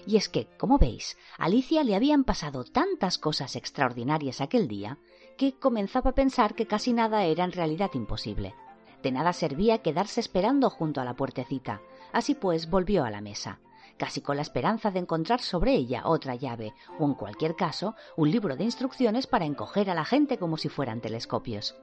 Y 0.07 0.17
es 0.17 0.29
que, 0.29 0.49
como 0.59 0.79
veis, 0.79 1.17
a 1.39 1.47
Alicia 1.47 1.85
le 1.85 1.95
habían 1.95 2.25
pasado 2.25 2.65
tantas 2.65 3.17
cosas 3.17 3.57
extraordinarias 3.57 4.41
aquel 4.41 4.69
día 4.69 4.99
que 5.39 5.55
comenzaba 5.55 6.11
a 6.11 6.15
pensar 6.15 6.55
que 6.55 6.67
casi 6.67 6.93
nada 6.93 7.25
era 7.25 7.45
en 7.45 7.53
realidad 7.53 7.91
imposible. 7.95 8.55
De 9.03 9.13
nada 9.13 9.33
servía 9.33 9.79
quedarse 9.79 10.21
esperando 10.21 10.69
junto 10.69 11.01
a 11.01 11.05
la 11.05 11.15
puertecita. 11.15 11.81
Así 12.13 12.35
pues 12.35 12.69
volvió 12.69 13.05
a 13.05 13.11
la 13.11 13.23
mesa 13.23 13.59
casi 13.97 14.21
con 14.21 14.37
la 14.37 14.43
esperanza 14.43 14.91
de 14.91 15.01
encontrar 15.01 15.41
sobre 15.41 15.75
ella 15.75 16.03
otra 16.07 16.35
llave, 16.35 16.75
o 16.99 17.05
en 17.05 17.15
cualquier 17.15 17.57
caso, 17.57 17.95
un 18.17 18.31
libro 18.31 18.57
de 18.57 18.65
instrucciones 18.65 19.27
para 19.27 19.45
encoger 19.45 19.91
a 19.91 19.95
la 19.95 20.05
gente 20.05 20.39
como 20.39 20.57
si 20.57 20.69
fueran 20.69 21.01
telescopios. 21.01 21.77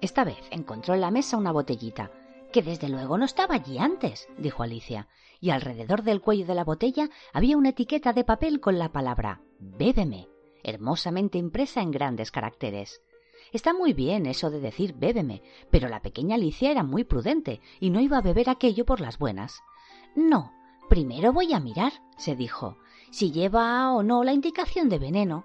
Esta 0.00 0.24
vez 0.24 0.42
encontró 0.50 0.94
en 0.94 1.00
la 1.00 1.10
mesa 1.10 1.36
una 1.36 1.52
botellita, 1.52 2.10
que 2.52 2.62
desde 2.62 2.88
luego 2.88 3.18
no 3.18 3.24
estaba 3.24 3.54
allí 3.54 3.78
antes, 3.78 4.28
dijo 4.36 4.62
Alicia, 4.62 5.08
y 5.40 5.50
alrededor 5.50 6.02
del 6.02 6.20
cuello 6.20 6.46
de 6.46 6.54
la 6.54 6.64
botella 6.64 7.08
había 7.32 7.56
una 7.56 7.70
etiqueta 7.70 8.12
de 8.12 8.24
papel 8.24 8.60
con 8.60 8.78
la 8.78 8.92
palabra 8.92 9.40
Bébeme, 9.58 10.28
hermosamente 10.62 11.38
impresa 11.38 11.80
en 11.80 11.90
grandes 11.90 12.30
caracteres. 12.30 13.00
Está 13.52 13.74
muy 13.74 13.92
bien 13.92 14.26
eso 14.26 14.50
de 14.50 14.60
decir 14.60 14.94
bébeme, 14.94 15.42
pero 15.70 15.88
la 15.88 16.00
pequeña 16.00 16.36
Alicia 16.36 16.70
era 16.70 16.82
muy 16.82 17.04
prudente 17.04 17.60
y 17.80 17.90
no 17.90 18.00
iba 18.00 18.18
a 18.18 18.22
beber 18.22 18.48
aquello 18.48 18.84
por 18.84 19.00
las 19.00 19.18
buenas. 19.18 19.60
No, 20.14 20.52
Primero 20.88 21.32
voy 21.32 21.52
a 21.52 21.60
mirar, 21.60 21.92
se 22.16 22.36
dijo, 22.36 22.76
si 23.10 23.30
lleva 23.30 23.92
o 23.92 24.02
no 24.02 24.24
la 24.24 24.32
indicación 24.32 24.88
de 24.88 24.98
veneno. 24.98 25.44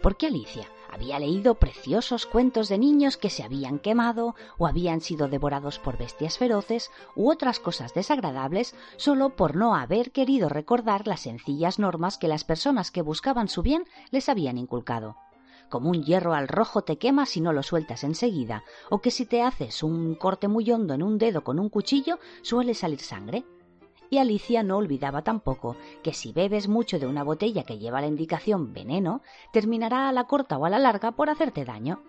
Porque 0.00 0.26
Alicia 0.26 0.68
había 0.90 1.18
leído 1.18 1.56
preciosos 1.56 2.26
cuentos 2.26 2.68
de 2.68 2.78
niños 2.78 3.16
que 3.16 3.30
se 3.30 3.42
habían 3.42 3.78
quemado 3.78 4.34
o 4.56 4.66
habían 4.66 5.00
sido 5.00 5.28
devorados 5.28 5.78
por 5.78 5.98
bestias 5.98 6.38
feroces 6.38 6.90
u 7.14 7.30
otras 7.30 7.60
cosas 7.60 7.94
desagradables 7.94 8.74
solo 8.96 9.30
por 9.30 9.56
no 9.56 9.74
haber 9.74 10.12
querido 10.12 10.48
recordar 10.48 11.06
las 11.06 11.20
sencillas 11.20 11.78
normas 11.78 12.18
que 12.18 12.28
las 12.28 12.44
personas 12.44 12.90
que 12.90 13.02
buscaban 13.02 13.48
su 13.48 13.62
bien 13.62 13.84
les 14.10 14.28
habían 14.28 14.58
inculcado. 14.58 15.16
Como 15.68 15.90
un 15.90 16.02
hierro 16.02 16.32
al 16.32 16.48
rojo 16.48 16.82
te 16.82 16.96
quema 16.96 17.26
si 17.26 17.40
no 17.40 17.52
lo 17.52 17.62
sueltas 17.62 18.02
enseguida, 18.02 18.64
o 18.88 19.00
que 19.00 19.10
si 19.10 19.26
te 19.26 19.42
haces 19.42 19.82
un 19.82 20.14
corte 20.14 20.48
muy 20.48 20.70
hondo 20.70 20.94
en 20.94 21.02
un 21.02 21.18
dedo 21.18 21.44
con 21.44 21.58
un 21.58 21.68
cuchillo 21.68 22.18
suele 22.42 22.74
salir 22.74 23.00
sangre 23.00 23.44
y 24.10 24.18
Alicia 24.18 24.62
no 24.62 24.76
olvidaba 24.76 25.22
tampoco 25.22 25.76
que 26.02 26.12
si 26.12 26.32
bebes 26.32 26.68
mucho 26.68 26.98
de 26.98 27.06
una 27.06 27.22
botella 27.22 27.64
que 27.64 27.78
lleva 27.78 28.00
la 28.00 28.06
indicación 28.06 28.72
veneno, 28.72 29.22
terminará 29.52 30.08
a 30.08 30.12
la 30.12 30.24
corta 30.24 30.58
o 30.58 30.64
a 30.64 30.70
la 30.70 30.78
larga 30.78 31.12
por 31.12 31.30
hacerte 31.30 31.64
daño. 31.64 32.02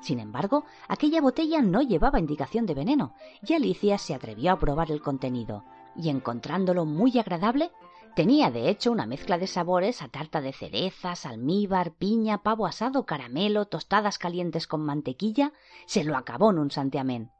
Sin 0.00 0.20
embargo, 0.20 0.64
aquella 0.86 1.20
botella 1.20 1.60
no 1.60 1.82
llevaba 1.82 2.20
indicación 2.20 2.66
de 2.66 2.74
veneno, 2.74 3.14
y 3.46 3.54
Alicia 3.54 3.98
se 3.98 4.14
atrevió 4.14 4.52
a 4.52 4.58
probar 4.58 4.92
el 4.92 5.02
contenido, 5.02 5.64
y 5.96 6.08
encontrándolo 6.08 6.84
muy 6.84 7.18
agradable, 7.18 7.72
Tenía 8.18 8.50
de 8.50 8.68
hecho 8.68 8.90
una 8.90 9.06
mezcla 9.06 9.38
de 9.38 9.46
sabores 9.46 10.02
a 10.02 10.08
tarta 10.08 10.40
de 10.40 10.52
cerezas, 10.52 11.24
almíbar, 11.24 11.92
piña, 11.92 12.42
pavo 12.42 12.66
asado, 12.66 13.06
caramelo, 13.06 13.66
tostadas 13.66 14.18
calientes 14.18 14.66
con 14.66 14.80
mantequilla. 14.84 15.52
Se 15.86 16.02
lo 16.02 16.16
acabó 16.16 16.50
en 16.50 16.58
un 16.58 16.72
santiamén. 16.72 17.30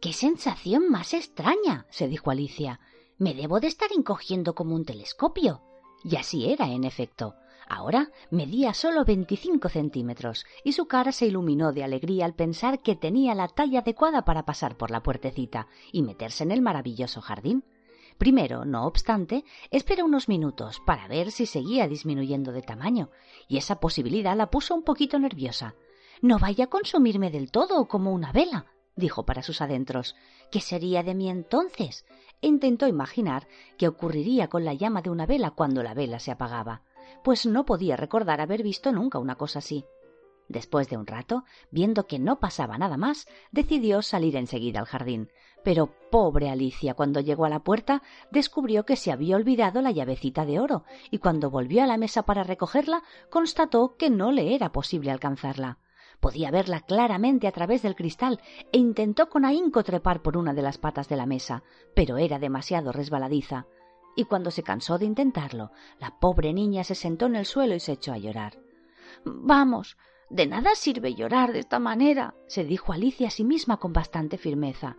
¡Qué 0.00 0.12
sensación 0.12 0.88
más 0.88 1.14
extraña! 1.14 1.86
se 1.90 2.06
dijo 2.06 2.30
Alicia. 2.30 2.78
Me 3.20 3.34
debo 3.34 3.60
de 3.60 3.66
estar 3.66 3.90
encogiendo 3.92 4.54
como 4.54 4.74
un 4.74 4.86
telescopio. 4.86 5.60
Y 6.02 6.16
así 6.16 6.50
era, 6.50 6.68
en 6.68 6.84
efecto. 6.84 7.34
Ahora 7.68 8.10
medía 8.30 8.72
solo 8.72 9.04
veinticinco 9.04 9.68
centímetros 9.68 10.46
y 10.64 10.72
su 10.72 10.86
cara 10.86 11.12
se 11.12 11.26
iluminó 11.26 11.72
de 11.72 11.84
alegría 11.84 12.24
al 12.24 12.34
pensar 12.34 12.80
que 12.80 12.96
tenía 12.96 13.34
la 13.34 13.48
talla 13.48 13.80
adecuada 13.80 14.24
para 14.24 14.46
pasar 14.46 14.78
por 14.78 14.90
la 14.90 15.02
puertecita 15.02 15.68
y 15.92 16.02
meterse 16.02 16.44
en 16.44 16.50
el 16.50 16.62
maravilloso 16.62 17.20
jardín. 17.20 17.62
Primero, 18.16 18.64
no 18.64 18.86
obstante, 18.86 19.44
esperó 19.70 20.06
unos 20.06 20.26
minutos 20.26 20.80
para 20.86 21.06
ver 21.06 21.30
si 21.30 21.44
seguía 21.44 21.88
disminuyendo 21.88 22.52
de 22.52 22.62
tamaño, 22.62 23.10
y 23.48 23.58
esa 23.58 23.80
posibilidad 23.80 24.34
la 24.34 24.50
puso 24.50 24.74
un 24.74 24.82
poquito 24.82 25.18
nerviosa. 25.18 25.74
No 26.22 26.38
vaya 26.38 26.64
a 26.64 26.70
consumirme 26.70 27.30
del 27.30 27.50
todo 27.50 27.86
como 27.86 28.12
una 28.12 28.32
vela, 28.32 28.66
dijo 28.96 29.24
para 29.24 29.42
sus 29.42 29.60
adentros. 29.60 30.16
¿Qué 30.50 30.60
sería 30.60 31.02
de 31.02 31.14
mí 31.14 31.30
entonces? 31.30 32.04
Intentó 32.42 32.86
imaginar 32.86 33.46
qué 33.76 33.86
ocurriría 33.86 34.48
con 34.48 34.64
la 34.64 34.74
llama 34.74 35.02
de 35.02 35.10
una 35.10 35.26
vela 35.26 35.50
cuando 35.50 35.82
la 35.82 35.94
vela 35.94 36.18
se 36.18 36.30
apagaba, 36.30 36.82
pues 37.22 37.44
no 37.44 37.66
podía 37.66 37.96
recordar 37.96 38.40
haber 38.40 38.62
visto 38.62 38.92
nunca 38.92 39.18
una 39.18 39.36
cosa 39.36 39.58
así. 39.58 39.84
Después 40.48 40.88
de 40.88 40.96
un 40.96 41.06
rato, 41.06 41.44
viendo 41.70 42.06
que 42.06 42.18
no 42.18 42.40
pasaba 42.40 42.76
nada 42.76 42.96
más, 42.96 43.28
decidió 43.52 44.02
salir 44.02 44.34
enseguida 44.34 44.80
al 44.80 44.86
jardín. 44.86 45.30
Pero 45.62 45.94
pobre 46.10 46.48
Alicia, 46.48 46.94
cuando 46.94 47.20
llegó 47.20 47.44
a 47.44 47.50
la 47.50 47.62
puerta, 47.62 48.02
descubrió 48.32 48.84
que 48.84 48.96
se 48.96 49.12
había 49.12 49.36
olvidado 49.36 49.80
la 49.82 49.92
llavecita 49.92 50.44
de 50.46 50.58
oro, 50.58 50.84
y 51.10 51.18
cuando 51.18 51.50
volvió 51.50 51.84
a 51.84 51.86
la 51.86 51.98
mesa 51.98 52.24
para 52.24 52.42
recogerla, 52.42 53.04
constató 53.28 53.96
que 53.96 54.10
no 54.10 54.32
le 54.32 54.54
era 54.54 54.72
posible 54.72 55.12
alcanzarla. 55.12 55.78
Podía 56.20 56.50
verla 56.50 56.80
claramente 56.80 57.48
a 57.48 57.52
través 57.52 57.82
del 57.82 57.96
cristal 57.96 58.40
e 58.72 58.78
intentó 58.78 59.30
con 59.30 59.44
ahínco 59.44 59.82
trepar 59.82 60.20
por 60.20 60.36
una 60.36 60.52
de 60.52 60.62
las 60.62 60.76
patas 60.76 61.08
de 61.08 61.16
la 61.16 61.26
mesa, 61.26 61.62
pero 61.94 62.18
era 62.18 62.38
demasiado 62.38 62.92
resbaladiza. 62.92 63.66
Y 64.16 64.24
cuando 64.24 64.50
se 64.50 64.62
cansó 64.62 64.98
de 64.98 65.06
intentarlo, 65.06 65.70
la 65.98 66.18
pobre 66.20 66.52
niña 66.52 66.84
se 66.84 66.94
sentó 66.94 67.26
en 67.26 67.36
el 67.36 67.46
suelo 67.46 67.74
y 67.74 67.80
se 67.80 67.92
echó 67.92 68.12
a 68.12 68.18
llorar. 68.18 68.58
Vamos, 69.24 69.96
de 70.28 70.46
nada 70.46 70.74
sirve 70.74 71.14
llorar 71.14 71.52
de 71.52 71.60
esta 71.60 71.78
manera, 71.78 72.34
se 72.46 72.64
dijo 72.64 72.92
Alicia 72.92 73.28
a 73.28 73.30
sí 73.30 73.44
misma 73.44 73.78
con 73.78 73.92
bastante 73.92 74.36
firmeza. 74.36 74.96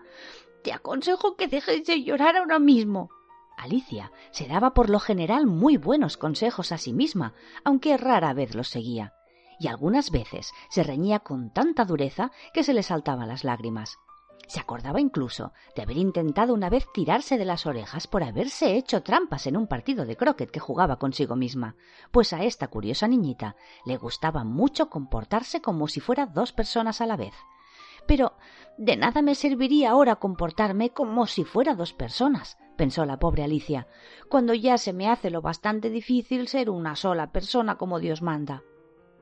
Te 0.64 0.74
aconsejo 0.74 1.36
que 1.36 1.48
dejes 1.48 1.86
de 1.86 2.04
llorar 2.04 2.36
ahora 2.36 2.60
mismo. 2.60 3.10
Alicia 3.58 4.12
se 4.32 4.48
daba 4.48 4.74
por 4.74 4.90
lo 4.90 5.00
general 5.00 5.46
muy 5.46 5.78
buenos 5.78 6.18
consejos 6.18 6.72
a 6.72 6.80
sí 6.80 6.94
misma, 6.94 7.34
aunque 7.64 7.96
rara 7.96 8.34
vez 8.34 8.56
los 8.56 8.70
seguía, 8.70 9.14
y 9.62 9.68
algunas 9.68 10.10
veces 10.10 10.54
se 10.70 10.82
reñía 10.82 11.20
con 11.20 11.52
tanta 11.52 11.86
dureza 11.86 12.32
que 12.52 12.64
se 12.64 12.74
le 12.74 12.82
saltaban 12.82 13.28
las 13.28 13.44
lágrimas. 13.44 14.00
Se 14.48 14.60
acordaba 14.60 15.00
incluso 15.00 15.54
de 15.76 15.84
haber 15.84 15.98
intentado 15.98 16.56
una 16.56 16.70
vez 16.70 16.88
tirarse 16.94 17.38
de 17.38 17.46
las 17.46 17.68
orejas 17.68 18.08
por 18.08 18.24
haberse 18.24 18.76
hecho 18.76 19.04
trampas 19.04 19.46
en 19.46 19.56
un 19.56 19.68
partido 19.68 20.06
de 20.06 20.18
croquet 20.18 20.50
que 20.50 20.60
jugaba 20.60 20.98
consigo 20.98 21.36
misma, 21.36 21.76
pues 22.12 22.34
a 22.34 22.44
esta 22.44 22.70
curiosa 22.70 23.08
niñita 23.08 23.56
le 23.86 23.98
gustaba 23.98 24.44
mucho 24.44 24.90
comportarse 24.90 25.62
como 25.62 25.88
si 25.88 26.00
fuera 26.00 26.26
dos 26.26 26.54
personas 26.54 27.00
a 27.00 27.06
la 27.06 27.16
vez. 27.16 27.36
Pero 28.08 28.34
de 28.80 28.98
nada 28.98 29.22
me 29.22 29.36
serviría 29.36 29.92
ahora 29.92 30.16
comportarme 30.16 30.90
como 30.90 31.28
si 31.28 31.44
fuera 31.44 31.76
dos 31.76 31.94
personas, 31.94 32.58
pensó 32.78 33.06
la 33.06 33.20
pobre 33.20 33.44
Alicia, 33.44 33.88
cuando 34.28 34.56
ya 34.56 34.80
se 34.80 34.92
me 34.92 35.08
hace 35.08 35.30
lo 35.30 35.44
bastante 35.44 35.92
difícil 35.92 36.48
ser 36.48 36.72
una 36.72 36.96
sola 36.96 37.32
persona 37.32 37.78
como 37.78 38.00
Dios 38.00 38.24
manda. 38.24 38.64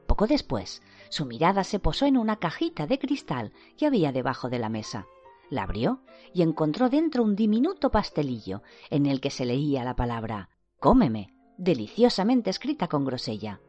Poco 0.09 0.25
después, 0.25 0.81
su 1.09 1.27
mirada 1.27 1.63
se 1.63 1.77
posó 1.77 2.07
en 2.07 2.17
una 2.17 2.37
cajita 2.37 2.87
de 2.87 2.97
cristal 2.97 3.53
que 3.77 3.85
había 3.85 4.11
debajo 4.11 4.49
de 4.49 4.57
la 4.57 4.67
mesa. 4.67 5.05
La 5.51 5.61
abrió 5.61 6.01
y 6.33 6.41
encontró 6.41 6.89
dentro 6.89 7.21
un 7.21 7.35
diminuto 7.35 7.91
pastelillo 7.91 8.63
en 8.89 9.05
el 9.05 9.21
que 9.21 9.29
se 9.29 9.45
leía 9.45 9.83
la 9.83 9.95
palabra 9.95 10.49
Cómeme, 10.79 11.31
deliciosamente 11.59 12.49
escrita 12.49 12.87
con 12.87 13.05
grosella. 13.05 13.61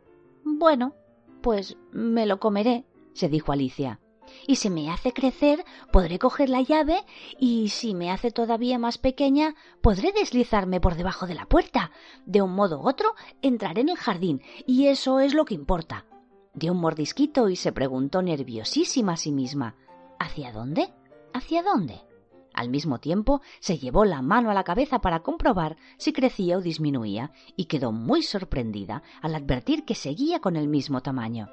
Bueno, 0.42 0.94
pues 1.42 1.76
me 1.92 2.24
lo 2.24 2.40
comeré, 2.40 2.86
se 3.12 3.28
dijo 3.28 3.52
Alicia. 3.52 4.00
Y 4.46 4.56
si 4.56 4.70
me 4.70 4.90
hace 4.90 5.12
crecer, 5.12 5.62
podré 5.92 6.18
coger 6.18 6.48
la 6.48 6.62
llave 6.62 7.04
y 7.38 7.68
si 7.68 7.94
me 7.94 8.10
hace 8.10 8.30
todavía 8.30 8.78
más 8.78 8.96
pequeña, 8.96 9.56
podré 9.82 10.12
deslizarme 10.12 10.80
por 10.80 10.94
debajo 10.94 11.26
de 11.26 11.34
la 11.34 11.44
puerta. 11.44 11.90
De 12.24 12.40
un 12.40 12.54
modo 12.54 12.80
u 12.80 12.88
otro, 12.88 13.14
entraré 13.42 13.82
en 13.82 13.90
el 13.90 13.98
jardín 13.98 14.40
y 14.66 14.86
eso 14.86 15.20
es 15.20 15.34
lo 15.34 15.44
que 15.44 15.52
importa. 15.52 16.06
Dio 16.54 16.72
un 16.72 16.80
mordisquito 16.80 17.48
y 17.48 17.56
se 17.56 17.72
preguntó 17.72 18.22
nerviosísima 18.22 19.12
a 19.12 19.16
sí 19.16 19.30
misma 19.30 19.76
¿Hacia 20.18 20.52
dónde? 20.52 20.92
¿Hacia 21.32 21.62
dónde? 21.62 22.00
Al 22.52 22.68
mismo 22.68 22.98
tiempo 22.98 23.40
se 23.60 23.78
llevó 23.78 24.04
la 24.04 24.20
mano 24.20 24.50
a 24.50 24.54
la 24.54 24.64
cabeza 24.64 25.00
para 25.00 25.20
comprobar 25.20 25.76
si 25.96 26.12
crecía 26.12 26.58
o 26.58 26.60
disminuía 26.60 27.30
y 27.56 27.66
quedó 27.66 27.92
muy 27.92 28.22
sorprendida 28.22 29.02
al 29.22 29.36
advertir 29.36 29.84
que 29.84 29.94
seguía 29.94 30.40
con 30.40 30.56
el 30.56 30.66
mismo 30.66 31.00
tamaño. 31.02 31.48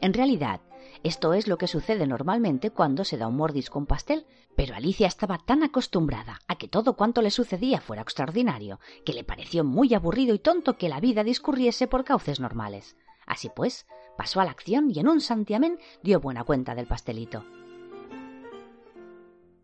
En 0.00 0.12
realidad, 0.12 0.60
esto 1.04 1.32
es 1.32 1.46
lo 1.46 1.56
que 1.56 1.68
sucede 1.68 2.06
normalmente 2.06 2.70
cuando 2.70 3.04
se 3.04 3.16
da 3.16 3.28
un 3.28 3.36
mordisco 3.36 3.78
un 3.78 3.86
pastel, 3.86 4.26
pero 4.56 4.74
Alicia 4.74 5.06
estaba 5.06 5.38
tan 5.38 5.62
acostumbrada 5.62 6.40
a 6.48 6.56
que 6.56 6.68
todo 6.68 6.96
cuanto 6.96 7.22
le 7.22 7.30
sucedía 7.30 7.80
fuera 7.80 8.02
extraordinario, 8.02 8.80
que 9.04 9.12
le 9.12 9.22
pareció 9.22 9.62
muy 9.62 9.94
aburrido 9.94 10.34
y 10.34 10.40
tonto 10.40 10.76
que 10.76 10.88
la 10.88 11.00
vida 11.00 11.22
discurriese 11.22 11.86
por 11.86 12.04
cauces 12.04 12.40
normales. 12.40 12.96
Así 13.30 13.48
pues, 13.48 13.86
pasó 14.16 14.40
a 14.40 14.44
la 14.44 14.50
acción 14.50 14.90
y 14.90 14.98
en 14.98 15.06
un 15.06 15.20
santiamén 15.20 15.78
dio 16.02 16.18
buena 16.18 16.42
cuenta 16.42 16.74
del 16.74 16.88
pastelito. 16.88 17.44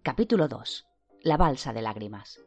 Capítulo 0.04 0.46
2. 0.46 0.86
La 1.22 1.36
balsa 1.36 1.72
de 1.72 1.82
lágrimas. 1.82 2.40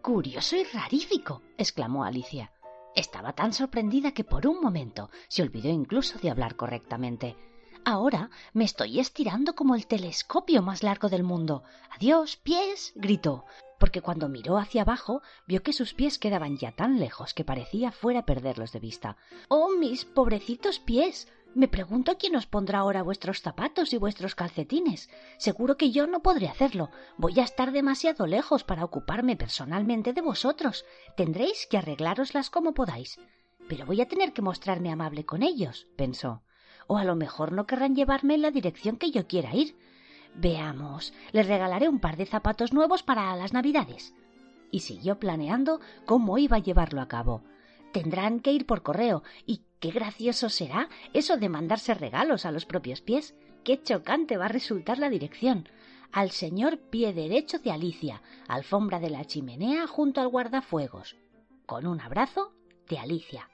Curioso 0.00 0.54
y 0.54 0.62
rarífico, 0.62 1.42
exclamó 1.58 2.04
Alicia. 2.04 2.52
Estaba 2.94 3.32
tan 3.32 3.52
sorprendida 3.52 4.12
que 4.12 4.22
por 4.22 4.46
un 4.46 4.60
momento 4.60 5.10
se 5.26 5.42
olvidó 5.42 5.68
incluso 5.68 6.20
de 6.20 6.30
hablar 6.30 6.54
correctamente. 6.54 7.36
Ahora 7.84 8.30
me 8.52 8.64
estoy 8.64 9.00
estirando 9.00 9.56
como 9.56 9.74
el 9.74 9.88
telescopio 9.88 10.62
más 10.62 10.84
largo 10.84 11.08
del 11.08 11.24
mundo. 11.24 11.64
Adiós, 11.96 12.36
pies. 12.36 12.92
gritó, 12.94 13.44
porque 13.78 14.02
cuando 14.02 14.28
miró 14.28 14.58
hacia 14.58 14.82
abajo 14.82 15.22
vio 15.46 15.62
que 15.62 15.72
sus 15.72 15.94
pies 15.94 16.18
quedaban 16.18 16.56
ya 16.56 16.72
tan 16.72 16.98
lejos 16.98 17.34
que 17.34 17.44
parecía 17.44 17.92
fuera 17.92 18.24
perderlos 18.24 18.72
de 18.72 18.80
vista. 18.80 19.16
Oh, 19.48 19.70
mis 19.78 20.04
pobrecitos 20.04 20.78
pies. 20.78 21.28
Me 21.54 21.68
pregunto 21.68 22.18
quién 22.18 22.36
os 22.36 22.46
pondrá 22.46 22.80
ahora 22.80 23.02
vuestros 23.02 23.40
zapatos 23.40 23.94
y 23.94 23.96
vuestros 23.96 24.34
calcetines. 24.34 25.08
Seguro 25.38 25.78
que 25.78 25.90
yo 25.90 26.06
no 26.06 26.20
podré 26.20 26.48
hacerlo. 26.48 26.90
Voy 27.16 27.40
a 27.40 27.44
estar 27.44 27.72
demasiado 27.72 28.26
lejos 28.26 28.62
para 28.62 28.84
ocuparme 28.84 29.36
personalmente 29.36 30.12
de 30.12 30.20
vosotros. 30.20 30.84
Tendréis 31.16 31.66
que 31.66 31.78
arreglároslas 31.78 32.50
como 32.50 32.74
podáis. 32.74 33.18
Pero 33.68 33.86
voy 33.86 34.02
a 34.02 34.06
tener 34.06 34.34
que 34.34 34.42
mostrarme 34.42 34.92
amable 34.92 35.24
con 35.24 35.42
ellos, 35.42 35.88
pensó. 35.96 36.42
O 36.88 36.98
a 36.98 37.04
lo 37.04 37.16
mejor 37.16 37.52
no 37.52 37.66
querrán 37.66 37.96
llevarme 37.96 38.34
en 38.34 38.42
la 38.42 38.50
dirección 38.50 38.98
que 38.98 39.10
yo 39.10 39.26
quiera 39.26 39.54
ir. 39.54 39.76
Veamos, 40.34 41.12
les 41.32 41.46
regalaré 41.46 41.88
un 41.88 42.00
par 42.00 42.16
de 42.16 42.26
zapatos 42.26 42.72
nuevos 42.72 43.02
para 43.02 43.34
las 43.36 43.52
Navidades. 43.52 44.14
Y 44.70 44.80
siguió 44.80 45.18
planeando 45.18 45.80
cómo 46.04 46.38
iba 46.38 46.56
a 46.56 46.60
llevarlo 46.60 47.00
a 47.00 47.08
cabo. 47.08 47.42
Tendrán 47.92 48.40
que 48.40 48.52
ir 48.52 48.66
por 48.66 48.82
correo 48.82 49.22
y 49.46 49.62
Qué 49.80 49.90
gracioso 49.90 50.48
será 50.48 50.88
eso 51.12 51.36
de 51.36 51.48
mandarse 51.48 51.94
regalos 51.94 52.46
a 52.46 52.50
los 52.50 52.64
propios 52.64 53.02
pies. 53.02 53.34
Qué 53.62 53.82
chocante 53.82 54.36
va 54.36 54.46
a 54.46 54.48
resultar 54.48 54.98
la 54.98 55.10
dirección. 55.10 55.68
Al 56.12 56.30
señor 56.30 56.78
pie 56.78 57.12
derecho 57.12 57.58
de 57.58 57.72
Alicia, 57.72 58.22
alfombra 58.48 59.00
de 59.00 59.10
la 59.10 59.24
chimenea 59.24 59.86
junto 59.86 60.20
al 60.20 60.28
guardafuegos. 60.28 61.16
Con 61.66 61.86
un 61.86 62.00
abrazo 62.00 62.52
de 62.88 62.98
Alicia. 62.98 63.50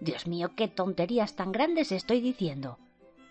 Dios 0.00 0.26
mío, 0.26 0.52
qué 0.56 0.68
tonterías 0.68 1.36
tan 1.36 1.52
grandes 1.52 1.92
estoy 1.92 2.20
diciendo. 2.20 2.78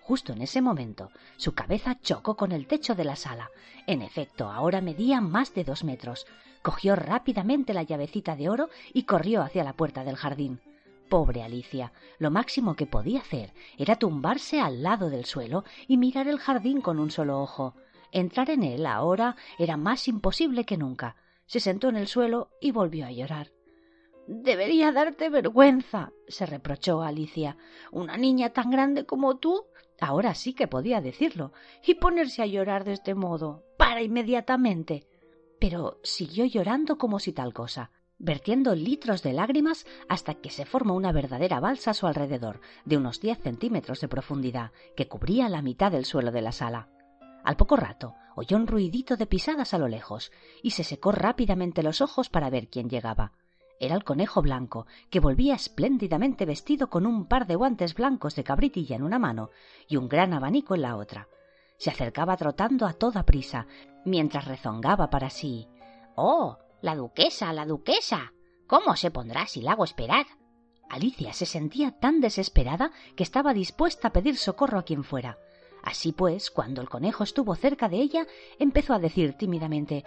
Justo 0.07 0.31
en 0.31 0.41
ese 0.41 0.61
momento, 0.61 1.11
su 1.35 1.53
cabeza 1.53 1.99
chocó 1.99 2.37
con 2.37 2.53
el 2.53 2.65
techo 2.65 2.95
de 2.95 3.03
la 3.03 3.17
sala. 3.17 3.51
En 3.87 4.01
efecto, 4.01 4.49
ahora 4.49 4.79
medía 4.79 5.19
más 5.19 5.53
de 5.53 5.65
dos 5.65 5.83
metros. 5.83 6.25
Cogió 6.61 6.95
rápidamente 6.95 7.73
la 7.73 7.83
llavecita 7.83 8.37
de 8.37 8.47
oro 8.47 8.69
y 8.93 9.03
corrió 9.03 9.41
hacia 9.41 9.65
la 9.65 9.73
puerta 9.73 10.05
del 10.05 10.15
jardín. 10.15 10.61
Pobre 11.09 11.43
Alicia. 11.43 11.91
Lo 12.19 12.31
máximo 12.31 12.77
que 12.77 12.85
podía 12.85 13.19
hacer 13.19 13.53
era 13.77 13.97
tumbarse 13.97 14.61
al 14.61 14.81
lado 14.81 15.09
del 15.09 15.25
suelo 15.25 15.65
y 15.89 15.97
mirar 15.97 16.29
el 16.29 16.39
jardín 16.39 16.79
con 16.79 16.99
un 16.99 17.11
solo 17.11 17.41
ojo. 17.41 17.75
Entrar 18.13 18.49
en 18.49 18.63
él 18.63 18.85
ahora 18.85 19.35
era 19.59 19.75
más 19.75 20.07
imposible 20.07 20.63
que 20.63 20.77
nunca. 20.77 21.17
Se 21.47 21.59
sentó 21.59 21.89
en 21.89 21.97
el 21.97 22.07
suelo 22.07 22.49
y 22.61 22.71
volvió 22.71 23.07
a 23.07 23.11
llorar. 23.11 23.56
Debería 24.27 24.91
darte 24.91 25.29
vergüenza, 25.29 26.11
se 26.27 26.45
reprochó 26.45 27.01
Alicia. 27.01 27.57
Una 27.91 28.17
niña 28.17 28.49
tan 28.49 28.69
grande 28.69 29.05
como 29.05 29.37
tú. 29.37 29.65
Ahora 30.01 30.35
sí 30.35 30.53
que 30.53 30.67
podía 30.67 30.99
decirlo. 30.99 31.53
Y 31.85 31.95
ponerse 31.95 32.41
a 32.41 32.45
llorar 32.45 32.83
de 32.83 32.91
este 32.91 33.15
modo. 33.15 33.63
Para 33.77 34.01
inmediatamente. 34.01 35.07
Pero 35.59 35.99
siguió 36.03 36.45
llorando 36.45 36.97
como 36.97 37.19
si 37.19 37.31
tal 37.31 37.53
cosa. 37.53 37.91
vertiendo 38.19 38.73
litros 38.75 39.21
de 39.21 39.33
lágrimas 39.33 39.85
hasta 40.09 40.35
que 40.35 40.49
se 40.49 40.65
forma 40.65 40.93
una 40.93 41.11
verdadera 41.11 41.59
balsa 41.59 41.91
a 41.91 41.93
su 41.93 42.07
alrededor, 42.07 42.61
de 42.85 42.97
unos 42.97 43.19
diez 43.19 43.39
centímetros 43.39 44.01
de 44.01 44.07
profundidad, 44.07 44.71
que 44.95 45.07
cubría 45.07 45.49
la 45.49 45.61
mitad 45.61 45.91
del 45.91 46.05
suelo 46.05 46.31
de 46.31 46.41
la 46.41 46.51
sala. 46.51 46.89
Al 47.43 47.55
poco 47.55 47.75
rato 47.75 48.15
oyó 48.35 48.57
un 48.57 48.67
ruidito 48.67 49.15
de 49.15 49.25
pisadas 49.25 49.73
a 49.73 49.77
lo 49.77 49.87
lejos, 49.87 50.31
y 50.61 50.71
se 50.71 50.83
secó 50.83 51.11
rápidamente 51.11 51.83
los 51.83 52.01
ojos 52.01 52.29
para 52.29 52.49
ver 52.49 52.67
quién 52.69 52.89
llegaba. 52.89 53.33
Era 53.79 53.95
el 53.95 54.03
conejo 54.03 54.41
blanco, 54.41 54.87
que 55.09 55.19
volvía 55.19 55.55
espléndidamente 55.55 56.45
vestido 56.45 56.89
con 56.89 57.05
un 57.05 57.25
par 57.25 57.45
de 57.45 57.55
guantes 57.55 57.93
blancos 57.93 58.35
de 58.35 58.43
cabritilla 58.43 58.95
en 58.95 59.03
una 59.03 59.19
mano 59.19 59.51
y 59.87 59.97
un 59.97 60.09
gran 60.09 60.33
abanico 60.33 60.75
en 60.75 60.81
la 60.81 60.95
otra. 60.95 61.27
Se 61.77 61.91
acercaba 61.91 62.37
trotando 62.37 62.87
a 62.87 62.93
toda 62.93 63.23
prisa, 63.23 63.67
mientras 64.03 64.45
rezongaba 64.45 65.09
para 65.09 65.29
sí. 65.29 65.67
Oh. 66.15 66.57
La 66.81 66.95
duquesa, 66.95 67.51
la 67.53 67.65
duquesa. 67.65 68.33
¿Cómo 68.67 68.95
se 68.95 69.09
pondrá 69.09 69.47
si 69.47 69.61
la 69.61 69.71
hago 69.71 69.83
esperar? 69.83 70.27
Alicia 70.89 71.33
se 71.33 71.45
sentía 71.45 71.91
tan 71.91 72.21
desesperada 72.21 72.91
que 73.15 73.23
estaba 73.23 73.53
dispuesta 73.53 74.09
a 74.09 74.13
pedir 74.13 74.37
socorro 74.37 74.77
a 74.77 74.83
quien 74.83 75.03
fuera. 75.03 75.39
Así 75.83 76.11
pues, 76.11 76.51
cuando 76.51 76.81
el 76.81 76.89
conejo 76.89 77.23
estuvo 77.23 77.55
cerca 77.55 77.89
de 77.89 77.97
ella, 77.97 78.27
empezó 78.59 78.93
a 78.93 78.99
decir 78.99 79.33
tímidamente 79.33 80.05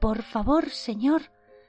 Por 0.00 0.22
favor, 0.22 0.68
señor. 0.70 1.22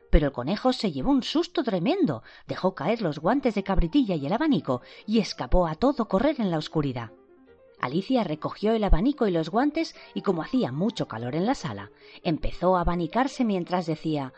Pero 0.10 0.28
el 0.28 0.32
conejo 0.32 0.74
se 0.74 0.92
llevó 0.92 1.12
un 1.12 1.24
susto 1.24 1.64
tremendo, 1.64 2.24
dejó 2.48 2.76
caer 2.76 3.02
los 3.02 3.20
guantes 3.20 3.56
de 3.56 3.64
cabritilla 3.64 4.16
y 4.16 4.26
el 4.26 4.34
abanico, 4.34 4.82
y 5.06 5.20
escapó 5.20 5.68
a 5.68 5.76
todo 5.76 6.08
correr 6.08 6.40
en 6.40 6.52
la 6.52 6.58
oscuridad. 6.58 7.12
Alicia 7.80 8.24
recogió 8.24 8.74
el 8.74 8.84
abanico 8.84 9.28
y 9.28 9.32
los 9.32 9.50
guantes 9.50 9.96
y 10.14 10.22
como 10.22 10.42
hacía 10.42 10.72
mucho 10.72 11.08
calor 11.08 11.36
en 11.36 11.46
la 11.46 11.56
sala, 11.56 11.92
empezó 12.24 12.76
a 12.76 12.82
abanicarse 12.82 13.46
mientras 13.46 13.86
decía 13.86 14.34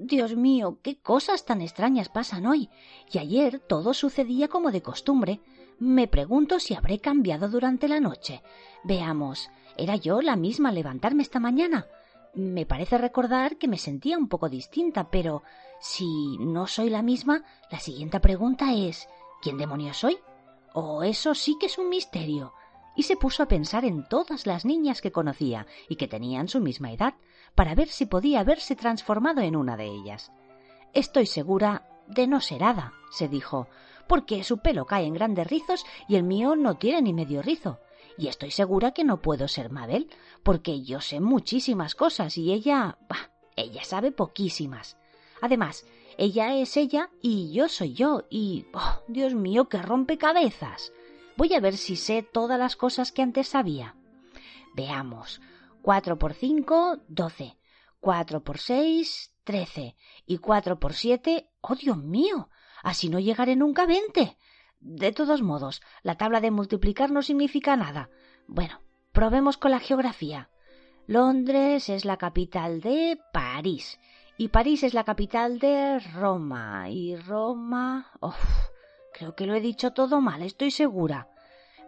Dios 0.00 0.36
mío, 0.36 0.78
qué 0.82 0.96
cosas 0.96 1.44
tan 1.44 1.60
extrañas 1.60 2.08
pasan 2.08 2.46
hoy. 2.46 2.70
Y 3.10 3.18
ayer 3.18 3.58
todo 3.58 3.94
sucedía 3.94 4.46
como 4.46 4.70
de 4.70 4.80
costumbre. 4.80 5.40
Me 5.80 6.06
pregunto 6.06 6.60
si 6.60 6.74
habré 6.74 7.00
cambiado 7.00 7.48
durante 7.48 7.88
la 7.88 7.98
noche. 7.98 8.44
Veamos, 8.84 9.50
¿era 9.76 9.96
yo 9.96 10.22
la 10.22 10.36
misma 10.36 10.70
levantarme 10.70 11.24
esta 11.24 11.40
mañana? 11.40 11.88
Me 12.34 12.66
parece 12.66 12.98
recordar 12.98 13.56
que 13.56 13.68
me 13.68 13.78
sentía 13.78 14.18
un 14.18 14.28
poco 14.28 14.48
distinta, 14.48 15.10
pero 15.10 15.42
si 15.80 16.36
no 16.38 16.66
soy 16.66 16.90
la 16.90 17.02
misma, 17.02 17.42
la 17.70 17.80
siguiente 17.80 18.20
pregunta 18.20 18.72
es 18.74 19.08
¿quién 19.42 19.58
demonios 19.58 19.96
soy? 19.96 20.18
Oh, 20.74 21.02
eso 21.02 21.34
sí 21.34 21.56
que 21.58 21.66
es 21.66 21.78
un 21.78 21.88
misterio 21.88 22.52
y 22.98 23.04
se 23.04 23.16
puso 23.16 23.44
a 23.44 23.48
pensar 23.48 23.84
en 23.84 24.04
todas 24.08 24.44
las 24.44 24.64
niñas 24.64 25.00
que 25.00 25.12
conocía 25.12 25.68
y 25.88 25.94
que 25.94 26.08
tenían 26.08 26.48
su 26.48 26.58
misma 26.58 26.90
edad, 26.90 27.14
para 27.54 27.76
ver 27.76 27.86
si 27.88 28.06
podía 28.06 28.40
haberse 28.40 28.74
transformado 28.74 29.40
en 29.40 29.54
una 29.54 29.76
de 29.76 29.86
ellas. 29.86 30.32
Estoy 30.94 31.26
segura 31.26 31.88
de 32.08 32.26
no 32.26 32.40
ser 32.40 32.64
hada, 32.64 32.92
se 33.12 33.28
dijo, 33.28 33.68
porque 34.08 34.42
su 34.42 34.58
pelo 34.58 34.84
cae 34.84 35.04
en 35.04 35.14
grandes 35.14 35.46
rizos 35.46 35.86
y 36.08 36.16
el 36.16 36.24
mío 36.24 36.56
no 36.56 36.74
tiene 36.74 37.02
ni 37.02 37.12
medio 37.12 37.40
rizo. 37.40 37.78
Y 38.18 38.26
estoy 38.26 38.50
segura 38.50 38.90
que 38.90 39.04
no 39.04 39.22
puedo 39.22 39.46
ser 39.46 39.70
Mabel, 39.70 40.10
porque 40.42 40.82
yo 40.82 41.00
sé 41.00 41.20
muchísimas 41.20 41.94
cosas 41.94 42.36
y 42.36 42.52
ella... 42.52 42.98
Bah, 43.08 43.30
ella 43.54 43.84
sabe 43.84 44.10
poquísimas. 44.10 44.96
Además, 45.40 45.86
ella 46.16 46.56
es 46.56 46.76
ella 46.76 47.10
y 47.22 47.52
yo 47.52 47.68
soy 47.68 47.94
yo 47.94 48.24
y... 48.28 48.66
Oh, 48.74 49.02
Dios 49.06 49.34
mío, 49.34 49.68
que 49.68 49.80
rompe 49.80 50.18
cabezas. 50.18 50.92
Voy 51.36 51.54
a 51.54 51.60
ver 51.60 51.76
si 51.76 51.94
sé 51.94 52.24
todas 52.24 52.58
las 52.58 52.74
cosas 52.74 53.12
que 53.12 53.22
antes 53.22 53.46
sabía. 53.46 53.94
Veamos. 54.74 55.40
Cuatro 55.80 56.18
por 56.18 56.34
cinco, 56.34 56.98
doce. 57.06 57.56
Cuatro 58.00 58.42
por 58.42 58.58
seis, 58.58 59.32
trece. 59.44 59.94
Y 60.26 60.38
cuatro 60.38 60.80
por 60.80 60.94
siete, 60.94 61.50
¡oh 61.60 61.76
Dios 61.76 61.96
mío! 61.96 62.50
Así 62.82 63.08
no 63.08 63.20
llegaré 63.20 63.54
nunca 63.54 63.82
a 63.82 63.86
veinte. 63.86 64.36
De 64.80 65.12
todos 65.12 65.42
modos, 65.42 65.82
la 66.02 66.16
tabla 66.16 66.40
de 66.40 66.50
multiplicar 66.50 67.10
no 67.10 67.22
significa 67.22 67.76
nada. 67.76 68.10
Bueno, 68.46 68.80
probemos 69.12 69.56
con 69.56 69.70
la 69.70 69.80
geografía. 69.80 70.50
Londres 71.06 71.88
es 71.88 72.04
la 72.04 72.16
capital 72.16 72.80
de 72.80 73.18
París. 73.32 73.98
Y 74.36 74.48
París 74.48 74.84
es 74.84 74.94
la 74.94 75.04
capital 75.04 75.58
de 75.58 75.98
Roma. 75.98 76.88
Y 76.90 77.16
Roma. 77.16 78.12
Creo 79.12 79.34
que 79.34 79.46
lo 79.46 79.54
he 79.54 79.60
dicho 79.60 79.92
todo 79.92 80.20
mal, 80.20 80.42
estoy 80.42 80.70
segura. 80.70 81.28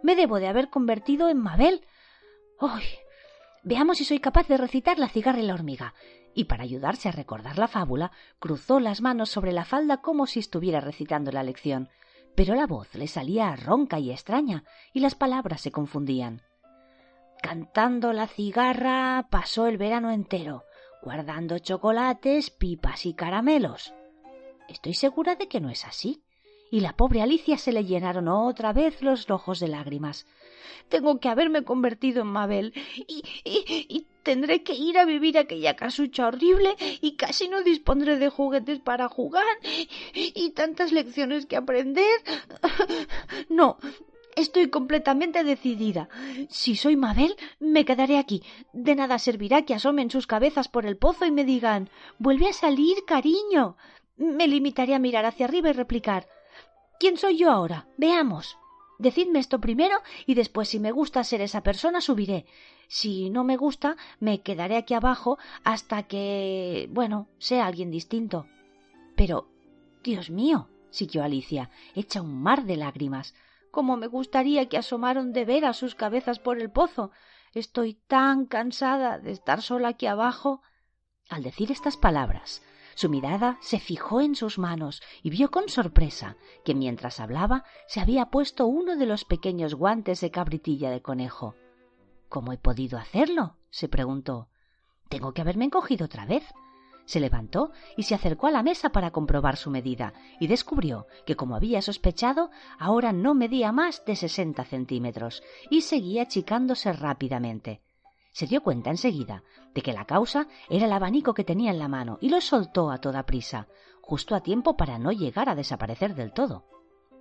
Me 0.03 0.15
debo 0.15 0.39
de 0.39 0.47
haber 0.47 0.69
convertido 0.69 1.29
en 1.29 1.37
Mabel. 1.37 1.85
¡Ay! 2.59 2.83
Veamos 3.63 3.99
si 3.99 4.05
soy 4.05 4.19
capaz 4.19 4.47
de 4.47 4.57
recitar 4.57 4.99
la 4.99 5.07
cigarra 5.07 5.39
y 5.39 5.43
la 5.43 5.53
hormiga. 5.53 5.93
Y 6.33 6.45
para 6.45 6.63
ayudarse 6.63 7.07
a 7.07 7.11
recordar 7.13 7.57
la 7.57 7.67
fábula, 7.67 8.11
cruzó 8.39 8.79
las 8.79 9.01
manos 9.01 9.29
sobre 9.29 9.51
la 9.51 9.65
falda 9.65 9.97
como 9.97 10.27
si 10.27 10.39
estuviera 10.39 10.81
recitando 10.81 11.31
la 11.31 11.43
lección. 11.43 11.89
Pero 12.35 12.55
la 12.55 12.67
voz 12.67 12.93
le 12.95 13.07
salía 13.07 13.55
ronca 13.55 13.99
y 13.99 14.11
extraña, 14.11 14.63
y 14.93 14.99
las 14.99 15.15
palabras 15.15 15.61
se 15.61 15.71
confundían. 15.71 16.41
Cantando 17.41 18.13
la 18.13 18.27
cigarra 18.27 19.27
pasó 19.29 19.67
el 19.67 19.77
verano 19.77 20.11
entero, 20.11 20.63
guardando 21.01 21.59
chocolates, 21.59 22.49
pipas 22.51 23.05
y 23.05 23.13
caramelos. 23.13 23.93
Estoy 24.67 24.93
segura 24.93 25.35
de 25.35 25.47
que 25.47 25.59
no 25.59 25.69
es 25.69 25.85
así 25.85 26.23
y 26.71 26.79
la 26.79 26.95
pobre 26.95 27.21
Alicia 27.21 27.57
se 27.57 27.73
le 27.73 27.83
llenaron 27.83 28.29
otra 28.29 28.71
vez 28.71 29.01
los 29.01 29.29
ojos 29.29 29.59
de 29.59 29.67
lágrimas. 29.67 30.25
Tengo 30.87 31.19
que 31.19 31.27
haberme 31.27 31.63
convertido 31.63 32.21
en 32.21 32.27
Mabel 32.27 32.73
y, 32.95 33.23
y, 33.43 34.07
tendré 34.23 34.63
que 34.63 34.73
ir 34.73 34.97
a 34.97 35.05
vivir 35.05 35.37
aquella 35.37 35.75
casucha 35.75 36.27
horrible 36.27 36.75
y 37.01 37.15
casi 37.15 37.47
no 37.47 37.61
dispondré 37.61 38.17
de 38.17 38.29
juguetes 38.29 38.79
para 38.79 39.07
jugar 39.09 39.45
y 40.13 40.51
tantas 40.51 40.91
lecciones 40.91 41.45
que 41.45 41.57
aprender. 41.57 42.19
No, 43.49 43.77
Estoy 44.35 44.69
completamente 44.69 45.43
decidida. 45.43 46.07
Si 46.49 46.75
soy 46.75 46.95
Mabel, 46.95 47.35
me 47.59 47.83
quedaré 47.83 48.17
aquí. 48.17 48.43
De 48.71 48.95
nada 48.95 49.19
servirá 49.19 49.63
que 49.63 49.73
asomen 49.73 50.09
sus 50.09 50.25
cabezas 50.25 50.69
por 50.69 50.85
el 50.85 50.97
pozo 50.97 51.25
y 51.25 51.31
me 51.31 51.43
digan 51.43 51.89
Vuelve 52.17 52.47
a 52.47 52.53
salir, 52.53 53.03
cariño. 53.05 53.75
Me 54.17 54.47
limitaré 54.47 54.95
a 54.95 54.99
mirar 54.99 55.25
hacia 55.25 55.45
arriba 55.45 55.69
y 55.69 55.73
replicar 55.73 56.27
¿Quién 56.99 57.17
soy 57.17 57.37
yo 57.37 57.51
ahora? 57.51 57.87
Veamos. 57.97 58.57
Decidme 59.01 59.39
esto 59.39 59.59
primero 59.59 59.97
y 60.27 60.35
después 60.35 60.69
si 60.69 60.79
me 60.79 60.91
gusta 60.91 61.23
ser 61.23 61.41
esa 61.41 61.63
persona 61.63 62.01
subiré. 62.01 62.45
Si 62.87 63.31
no 63.31 63.43
me 63.43 63.57
gusta, 63.57 63.97
me 64.19 64.41
quedaré 64.43 64.77
aquí 64.77 64.93
abajo 64.93 65.39
hasta 65.63 66.03
que. 66.03 66.87
bueno, 66.91 67.27
sea 67.39 67.65
alguien 67.65 67.89
distinto. 67.89 68.45
Pero. 69.15 69.47
Dios 70.03 70.29
mío. 70.29 70.69
siguió 70.91 71.23
Alicia, 71.23 71.71
hecha 71.95 72.21
un 72.21 72.43
mar 72.43 72.65
de 72.65 72.77
lágrimas. 72.77 73.33
Cómo 73.71 73.97
me 73.97 74.05
gustaría 74.05 74.69
que 74.69 74.77
asomaron 74.77 75.33
de 75.33 75.45
veras 75.45 75.77
sus 75.77 75.95
cabezas 75.95 76.37
por 76.37 76.59
el 76.59 76.69
pozo. 76.69 77.09
Estoy 77.53 77.95
tan 77.95 78.45
cansada 78.45 79.17
de 79.17 79.31
estar 79.31 79.63
sola 79.63 79.89
aquí 79.89 80.05
abajo. 80.05 80.61
Al 81.27 81.41
decir 81.41 81.71
estas 81.71 81.97
palabras, 81.97 82.61
su 83.01 83.09
mirada 83.09 83.57
se 83.61 83.79
fijó 83.79 84.21
en 84.21 84.35
sus 84.35 84.59
manos 84.59 85.01
y 85.23 85.31
vio 85.31 85.49
con 85.49 85.69
sorpresa 85.69 86.37
que 86.63 86.75
mientras 86.75 87.19
hablaba 87.19 87.63
se 87.87 87.99
había 87.99 88.27
puesto 88.27 88.67
uno 88.67 88.95
de 88.95 89.07
los 89.07 89.25
pequeños 89.25 89.73
guantes 89.73 90.21
de 90.21 90.29
cabritilla 90.29 90.91
de 90.91 91.01
conejo. 91.01 91.55
¿Cómo 92.29 92.53
he 92.53 92.59
podido 92.59 92.99
hacerlo? 92.99 93.55
se 93.71 93.89
preguntó. 93.89 94.49
Tengo 95.09 95.33
que 95.33 95.41
haberme 95.41 95.65
encogido 95.65 96.05
otra 96.05 96.27
vez. 96.27 96.43
Se 97.05 97.19
levantó 97.19 97.71
y 97.97 98.03
se 98.03 98.13
acercó 98.13 98.45
a 98.45 98.51
la 98.51 98.61
mesa 98.61 98.91
para 98.91 99.09
comprobar 99.09 99.57
su 99.57 99.71
medida, 99.71 100.13
y 100.39 100.45
descubrió 100.45 101.07
que, 101.25 101.35
como 101.35 101.55
había 101.55 101.81
sospechado, 101.81 102.51
ahora 102.77 103.13
no 103.13 103.33
medía 103.33 103.71
más 103.71 104.05
de 104.05 104.15
sesenta 104.15 104.63
centímetros, 104.63 105.41
y 105.71 105.81
seguía 105.81 106.21
achicándose 106.21 106.93
rápidamente 106.93 107.81
se 108.31 108.47
dio 108.47 108.61
cuenta 108.63 108.89
enseguida 108.89 109.43
de 109.73 109.81
que 109.81 109.93
la 109.93 110.05
causa 110.05 110.47
era 110.69 110.85
el 110.85 110.93
abanico 110.93 111.33
que 111.33 111.43
tenía 111.43 111.71
en 111.71 111.79
la 111.79 111.87
mano 111.87 112.17
y 112.21 112.29
lo 112.29 112.41
soltó 112.41 112.91
a 112.91 112.99
toda 112.99 113.25
prisa, 113.25 113.67
justo 114.01 114.35
a 114.35 114.41
tiempo 114.41 114.77
para 114.77 114.99
no 114.99 115.11
llegar 115.11 115.49
a 115.49 115.55
desaparecer 115.55 116.15
del 116.15 116.33
todo. 116.33 116.65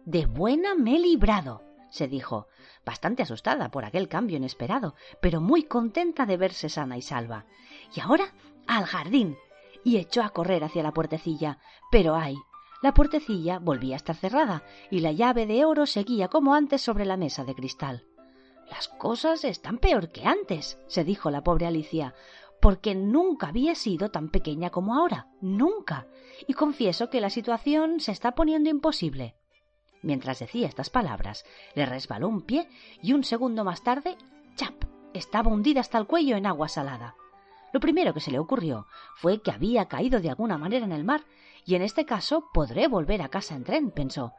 De 0.04 0.26
buena 0.26 0.74
me 0.74 0.96
he 0.96 0.98
librado, 0.98 1.62
se 1.90 2.08
dijo, 2.08 2.46
bastante 2.84 3.22
asustada 3.22 3.70
por 3.70 3.84
aquel 3.84 4.08
cambio 4.08 4.36
inesperado, 4.36 4.94
pero 5.20 5.40
muy 5.40 5.64
contenta 5.64 6.26
de 6.26 6.36
verse 6.36 6.68
sana 6.68 6.96
y 6.96 7.02
salva. 7.02 7.46
Y 7.94 8.00
ahora 8.00 8.32
al 8.66 8.84
jardín. 8.84 9.36
y 9.82 9.96
echó 9.96 10.22
a 10.22 10.28
correr 10.28 10.62
hacia 10.62 10.82
la 10.82 10.92
puertecilla. 10.92 11.58
Pero 11.90 12.14
ay, 12.14 12.36
la 12.82 12.92
puertecilla 12.92 13.58
volvía 13.58 13.94
a 13.94 13.96
estar 13.96 14.14
cerrada 14.14 14.62
y 14.90 15.00
la 15.00 15.10
llave 15.12 15.46
de 15.46 15.64
oro 15.64 15.86
seguía 15.86 16.28
como 16.28 16.54
antes 16.54 16.82
sobre 16.82 17.06
la 17.06 17.16
mesa 17.16 17.44
de 17.44 17.54
cristal. 17.54 18.04
Las 18.70 18.88
cosas 18.88 19.44
están 19.44 19.78
peor 19.78 20.10
que 20.10 20.24
antes, 20.24 20.78
se 20.86 21.04
dijo 21.04 21.30
la 21.30 21.42
pobre 21.42 21.66
Alicia, 21.66 22.14
porque 22.60 22.94
nunca 22.94 23.48
había 23.48 23.74
sido 23.74 24.10
tan 24.10 24.28
pequeña 24.30 24.70
como 24.70 24.94
ahora, 24.94 25.26
nunca, 25.40 26.06
y 26.46 26.54
confieso 26.54 27.10
que 27.10 27.20
la 27.20 27.30
situación 27.30 28.00
se 28.00 28.12
está 28.12 28.32
poniendo 28.34 28.70
imposible. 28.70 29.34
Mientras 30.02 30.38
decía 30.38 30.68
estas 30.68 30.88
palabras, 30.88 31.44
le 31.74 31.84
resbaló 31.84 32.28
un 32.28 32.42
pie 32.42 32.68
y 33.02 33.12
un 33.12 33.24
segundo 33.24 33.64
más 33.64 33.82
tarde, 33.82 34.16
¡chap! 34.56 34.74
estaba 35.12 35.50
hundida 35.50 35.80
hasta 35.80 35.98
el 35.98 36.06
cuello 36.06 36.36
en 36.36 36.46
agua 36.46 36.68
salada. 36.68 37.16
Lo 37.72 37.80
primero 37.80 38.14
que 38.14 38.20
se 38.20 38.30
le 38.30 38.38
ocurrió 38.38 38.86
fue 39.16 39.42
que 39.42 39.50
había 39.50 39.86
caído 39.86 40.20
de 40.20 40.30
alguna 40.30 40.58
manera 40.58 40.84
en 40.84 40.92
el 40.92 41.04
mar, 41.04 41.22
y 41.64 41.74
en 41.74 41.82
este 41.82 42.04
caso 42.04 42.48
podré 42.52 42.88
volver 42.88 43.22
a 43.22 43.28
casa 43.28 43.54
en 43.54 43.64
tren, 43.64 43.90
pensó. 43.90 44.32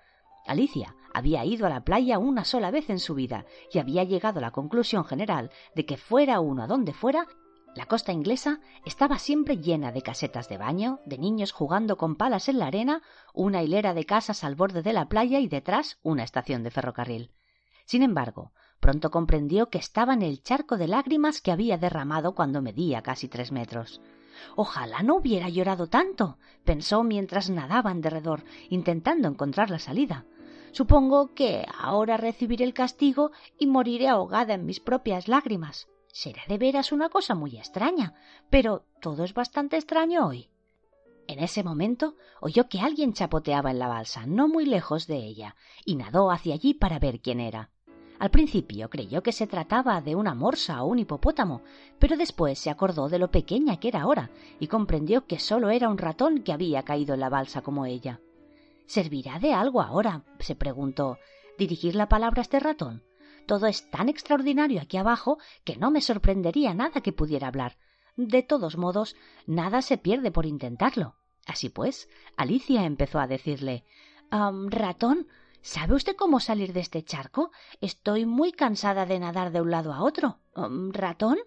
Alicia 0.45 0.95
había 1.13 1.45
ido 1.45 1.65
a 1.65 1.69
la 1.69 1.83
playa 1.83 2.19
una 2.19 2.45
sola 2.45 2.71
vez 2.71 2.89
en 2.89 2.99
su 2.99 3.15
vida 3.15 3.45
y 3.71 3.79
había 3.79 4.03
llegado 4.03 4.39
a 4.39 4.41
la 4.41 4.51
conclusión 4.51 5.05
general 5.05 5.51
de 5.75 5.85
que 5.85 5.97
fuera 5.97 6.39
uno 6.39 6.63
a 6.63 6.67
donde 6.67 6.93
fuera, 6.93 7.27
la 7.73 7.85
costa 7.85 8.11
inglesa 8.11 8.59
estaba 8.85 9.17
siempre 9.17 9.57
llena 9.57 9.93
de 9.93 10.01
casetas 10.01 10.49
de 10.49 10.57
baño, 10.57 10.99
de 11.05 11.17
niños 11.17 11.53
jugando 11.53 11.97
con 11.97 12.15
palas 12.15 12.49
en 12.49 12.59
la 12.59 12.67
arena, 12.67 13.01
una 13.33 13.63
hilera 13.63 13.93
de 13.93 14.05
casas 14.05 14.43
al 14.43 14.55
borde 14.55 14.81
de 14.81 14.91
la 14.91 15.07
playa 15.07 15.39
y 15.39 15.47
detrás 15.47 15.97
una 16.03 16.23
estación 16.23 16.63
de 16.63 16.71
ferrocarril. 16.71 17.31
Sin 17.85 18.03
embargo, 18.03 18.51
pronto 18.81 19.09
comprendió 19.09 19.69
que 19.69 19.77
estaba 19.77 20.13
en 20.13 20.21
el 20.21 20.43
charco 20.43 20.75
de 20.75 20.87
lágrimas 20.87 21.39
que 21.39 21.51
había 21.51 21.77
derramado 21.77 22.35
cuando 22.35 22.61
medía 22.61 23.03
casi 23.03 23.29
tres 23.29 23.53
metros. 23.53 24.01
Ojalá 24.55 25.01
no 25.01 25.15
hubiera 25.15 25.47
llorado 25.47 25.87
tanto, 25.87 26.37
pensó 26.65 27.03
mientras 27.03 27.49
nadaba 27.49 27.91
en 27.91 28.01
derredor, 28.01 28.43
intentando 28.69 29.29
encontrar 29.29 29.69
la 29.69 29.79
salida. 29.79 30.25
Supongo 30.71 31.33
que 31.33 31.65
ahora 31.79 32.17
recibiré 32.17 32.63
el 32.63 32.73
castigo 32.73 33.31
y 33.57 33.67
moriré 33.67 34.07
ahogada 34.07 34.53
en 34.53 34.65
mis 34.65 34.79
propias 34.79 35.27
lágrimas. 35.27 35.89
Será 36.13 36.41
de 36.47 36.57
veras 36.57 36.91
una 36.91 37.09
cosa 37.09 37.35
muy 37.35 37.57
extraña, 37.57 38.13
pero 38.49 38.83
todo 39.01 39.23
es 39.23 39.33
bastante 39.33 39.77
extraño 39.77 40.27
hoy. 40.27 40.49
En 41.27 41.39
ese 41.39 41.63
momento 41.63 42.15
oyó 42.41 42.67
que 42.67 42.81
alguien 42.81 43.13
chapoteaba 43.13 43.71
en 43.71 43.79
la 43.79 43.87
balsa, 43.87 44.25
no 44.25 44.47
muy 44.47 44.65
lejos 44.65 45.07
de 45.07 45.17
ella, 45.17 45.55
y 45.85 45.95
nadó 45.95 46.31
hacia 46.31 46.53
allí 46.53 46.73
para 46.73 46.99
ver 46.99 47.21
quién 47.21 47.39
era. 47.39 47.69
Al 48.19 48.29
principio 48.29 48.89
creyó 48.89 49.23
que 49.23 49.31
se 49.31 49.47
trataba 49.47 49.99
de 50.01 50.15
una 50.15 50.35
morsa 50.35 50.83
o 50.83 50.87
un 50.87 50.99
hipopótamo, 50.99 51.63
pero 51.99 52.17
después 52.17 52.59
se 52.59 52.69
acordó 52.69 53.09
de 53.09 53.19
lo 53.19 53.31
pequeña 53.31 53.77
que 53.77 53.87
era 53.87 54.01
ahora 54.01 54.29
y 54.59 54.67
comprendió 54.67 55.25
que 55.25 55.39
solo 55.39 55.69
era 55.69 55.89
un 55.89 55.97
ratón 55.97 56.43
que 56.43 56.53
había 56.53 56.83
caído 56.83 57.13
en 57.13 57.19
la 57.19 57.29
balsa 57.29 57.61
como 57.61 57.85
ella. 57.85 58.19
¿Servirá 58.91 59.39
de 59.39 59.53
algo 59.53 59.81
ahora? 59.81 60.25
se 60.39 60.53
preguntó. 60.53 61.17
¿Dirigir 61.57 61.95
la 61.95 62.09
palabra 62.09 62.41
a 62.41 62.43
este 62.43 62.59
ratón? 62.59 63.05
Todo 63.47 63.67
es 63.67 63.89
tan 63.89 64.09
extraordinario 64.09 64.81
aquí 64.81 64.97
abajo 64.97 65.37
que 65.63 65.77
no 65.77 65.91
me 65.91 66.01
sorprendería 66.01 66.73
nada 66.73 66.99
que 66.99 67.13
pudiera 67.13 67.47
hablar. 67.47 67.77
De 68.17 68.43
todos 68.43 68.75
modos, 68.75 69.15
nada 69.47 69.81
se 69.81 69.97
pierde 69.97 70.29
por 70.29 70.45
intentarlo. 70.45 71.15
Así 71.47 71.69
pues, 71.69 72.09
Alicia 72.35 72.83
empezó 72.83 73.21
a 73.21 73.27
decirle 73.27 73.85
ratón, 74.29 75.25
¿sabe 75.61 75.95
usted 75.95 76.17
cómo 76.17 76.41
salir 76.41 76.73
de 76.73 76.81
este 76.81 77.01
charco? 77.01 77.51
Estoy 77.79 78.25
muy 78.25 78.51
cansada 78.51 79.05
de 79.05 79.19
nadar 79.19 79.53
de 79.53 79.61
un 79.61 79.71
lado 79.71 79.93
a 79.93 80.03
otro. 80.03 80.39
ratón. 80.91 81.37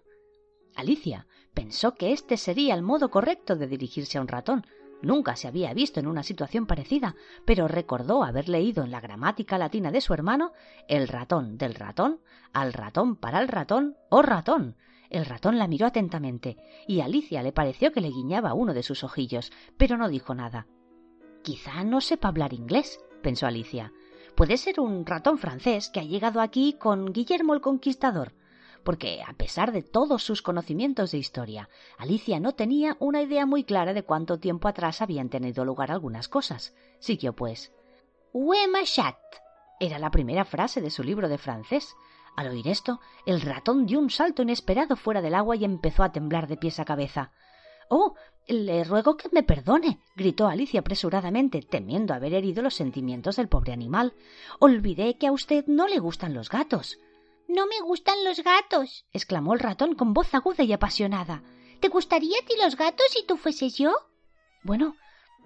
Alicia 0.75 1.27
pensó 1.53 1.93
que 1.93 2.11
este 2.11 2.37
sería 2.37 2.73
el 2.73 2.81
modo 2.81 3.11
correcto 3.11 3.55
de 3.55 3.67
dirigirse 3.67 4.17
a 4.17 4.21
un 4.21 4.29
ratón, 4.29 4.65
Nunca 5.01 5.35
se 5.35 5.47
había 5.47 5.73
visto 5.73 5.99
en 5.99 6.07
una 6.07 6.23
situación 6.23 6.65
parecida, 6.65 7.15
pero 7.45 7.67
recordó 7.67 8.23
haber 8.23 8.49
leído 8.49 8.83
en 8.83 8.91
la 8.91 9.01
gramática 9.01 9.57
latina 9.57 9.91
de 9.91 10.01
su 10.01 10.13
hermano 10.13 10.53
el 10.87 11.07
ratón 11.07 11.57
del 11.57 11.75
ratón, 11.75 12.19
al 12.53 12.73
ratón 12.73 13.15
para 13.15 13.39
el 13.39 13.47
ratón 13.47 13.97
o 14.09 14.21
ratón. 14.21 14.75
El 15.09 15.25
ratón 15.25 15.59
la 15.59 15.67
miró 15.67 15.85
atentamente, 15.85 16.57
y 16.87 17.01
Alicia 17.01 17.43
le 17.43 17.51
pareció 17.51 17.91
que 17.91 18.01
le 18.01 18.09
guiñaba 18.09 18.53
uno 18.53 18.73
de 18.73 18.83
sus 18.83 19.03
ojillos, 19.03 19.51
pero 19.77 19.97
no 19.97 20.09
dijo 20.09 20.33
nada. 20.33 20.67
Quizá 21.43 21.83
no 21.83 22.01
sepa 22.01 22.29
hablar 22.29 22.53
inglés, 22.53 22.99
pensó 23.21 23.45
Alicia. 23.45 23.93
Puede 24.35 24.57
ser 24.57 24.79
un 24.79 25.05
ratón 25.05 25.37
francés 25.37 25.89
que 25.89 25.99
ha 25.99 26.03
llegado 26.03 26.41
aquí 26.41 26.73
con 26.73 27.13
Guillermo 27.13 27.53
el 27.53 27.61
Conquistador 27.61 28.33
porque, 28.85 29.23
a 29.27 29.33
pesar 29.33 29.71
de 29.71 29.81
todos 29.81 30.23
sus 30.23 30.43
conocimientos 30.43 31.11
de 31.11 31.17
historia, 31.17 31.69
Alicia 31.97 32.39
no 32.39 32.53
tenía 32.53 32.95
una 32.99 33.23
idea 33.23 33.47
muy 33.47 33.63
clara 33.63 33.93
de 33.93 34.03
cuánto 34.03 34.39
tiempo 34.39 34.67
atrás 34.67 35.01
habían 35.01 35.27
tenido 35.27 35.65
lugar 35.65 35.89
algunas 35.91 36.29
cosas. 36.29 36.75
Siguió, 36.99 37.33
pues. 37.33 37.73
chat 38.85 39.17
era 39.79 39.97
la 39.97 40.11
primera 40.11 40.45
frase 40.45 40.81
de 40.81 40.91
su 40.91 41.03
libro 41.03 41.27
de 41.27 41.39
francés. 41.39 41.95
Al 42.37 42.47
oír 42.47 42.67
esto, 42.67 43.01
el 43.25 43.41
ratón 43.41 43.87
dio 43.87 43.97
un 43.97 44.11
salto 44.11 44.43
inesperado 44.43 44.95
fuera 44.95 45.23
del 45.23 45.33
agua 45.33 45.55
y 45.55 45.65
empezó 45.65 46.03
a 46.03 46.11
temblar 46.11 46.47
de 46.47 46.57
pies 46.57 46.79
a 46.79 46.85
cabeza. 46.85 47.31
Oh, 47.89 48.13
le 48.47 48.83
ruego 48.83 49.17
que 49.17 49.29
me 49.31 49.41
perdone, 49.41 49.99
gritó 50.15 50.47
Alicia 50.47 50.81
apresuradamente, 50.81 51.63
temiendo 51.63 52.13
haber 52.13 52.35
herido 52.35 52.61
los 52.61 52.75
sentimientos 52.75 53.37
del 53.37 53.49
pobre 53.49 53.73
animal. 53.73 54.13
Olvidé 54.59 55.17
que 55.17 55.25
a 55.25 55.31
usted 55.31 55.65
no 55.65 55.87
le 55.87 55.97
gustan 55.97 56.35
los 56.35 56.49
gatos. 56.49 56.99
No 57.47 57.67
me 57.67 57.79
gustan 57.81 58.23
los 58.23 58.43
gatos, 58.43 59.05
exclamó 59.13 59.53
el 59.53 59.59
ratón 59.59 59.95
con 59.95 60.13
voz 60.13 60.33
aguda 60.33 60.63
y 60.63 60.73
apasionada. 60.73 61.43
¿Te 61.79 61.89
gustaría 61.89 62.37
a 62.37 62.45
ti 62.45 62.55
los 62.61 62.75
gatos 62.75 63.05
si 63.11 63.25
tú 63.25 63.37
fueses 63.37 63.77
yo? 63.77 63.93
Bueno, 64.63 64.95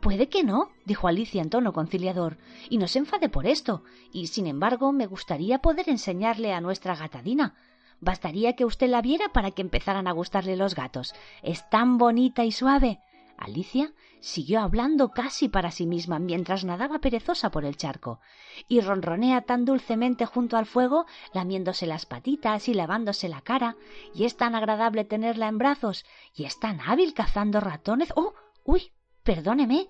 puede 0.02 0.30
que 0.30 0.44
no, 0.44 0.72
dijo 0.86 1.08
Alicia 1.08 1.42
en 1.42 1.50
tono 1.50 1.74
conciliador, 1.74 2.38
y 2.70 2.78
no 2.78 2.88
se 2.88 3.00
enfade 3.00 3.28
por 3.28 3.46
esto, 3.46 3.84
y 4.14 4.28
sin 4.28 4.48
embargo 4.48 4.94
me 4.94 5.08
gustaría 5.08 5.60
poder 5.60 5.90
enseñarle 5.90 6.54
a 6.54 6.62
nuestra 6.62 6.96
gatadina. 6.96 7.56
Bastaría 8.00 8.56
que 8.56 8.64
usted 8.64 8.88
la 8.88 9.02
viera 9.02 9.34
para 9.34 9.52
que 9.52 9.62
empezaran 9.62 10.08
a 10.08 10.14
gustarle 10.14 10.56
los 10.56 10.76
gatos. 10.76 11.14
Es 11.44 11.70
tan 11.70 11.98
bonita 11.98 12.46
y 12.46 12.54
suave. 12.54 13.02
Alicia 13.40 13.94
siguió 14.20 14.60
hablando 14.60 15.12
casi 15.12 15.48
para 15.48 15.72
sí 15.72 15.86
misma 15.86 16.20
mientras 16.20 16.66
nadaba 16.66 17.00
perezosa 17.00 17.52
por 17.52 17.64
el 17.64 17.78
charco, 17.78 18.20
y 18.68 18.82
ronronea 18.82 19.42
tan 19.42 19.64
dulcemente 19.66 20.26
junto 20.26 20.58
al 20.58 20.66
fuego, 20.66 21.06
lamiéndose 21.34 21.88
las 21.88 22.06
patitas 22.06 22.68
y 22.68 22.74
lavándose 22.74 23.30
la 23.30 23.42
cara, 23.42 23.78
y 24.14 24.26
es 24.26 24.36
tan 24.36 24.56
agradable 24.56 25.06
tenerla 25.06 25.48
en 25.48 25.58
brazos, 25.58 26.06
y 26.34 26.44
es 26.44 26.60
tan 26.60 26.82
hábil 26.82 27.14
cazando 27.14 27.60
ratones. 27.60 28.12
¡Oh! 28.16 28.34
¡Uy! 28.66 28.92
Perdóneme. 29.24 29.88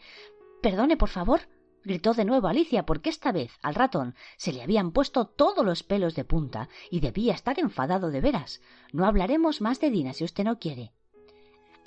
Perdone, 0.61 0.95
por 0.95 1.09
favor. 1.09 1.41
gritó 1.83 2.13
de 2.13 2.25
nuevo 2.25 2.47
Alicia, 2.47 2.85
porque 2.85 3.09
esta 3.09 3.31
vez 3.31 3.51
al 3.61 3.73
ratón 3.73 4.15
se 4.37 4.53
le 4.53 4.61
habían 4.61 4.91
puesto 4.91 5.25
todos 5.25 5.65
los 5.65 5.81
pelos 5.81 6.13
de 6.13 6.25
punta 6.25 6.69
y 6.91 6.99
debía 6.99 7.33
estar 7.33 7.57
enfadado 7.57 8.11
de 8.11 8.21
veras. 8.21 8.61
No 8.91 9.05
hablaremos 9.05 9.61
más 9.61 9.79
de 9.79 9.89
Dina 9.89 10.13
si 10.13 10.23
usted 10.23 10.43
no 10.43 10.59
quiere. 10.59 10.91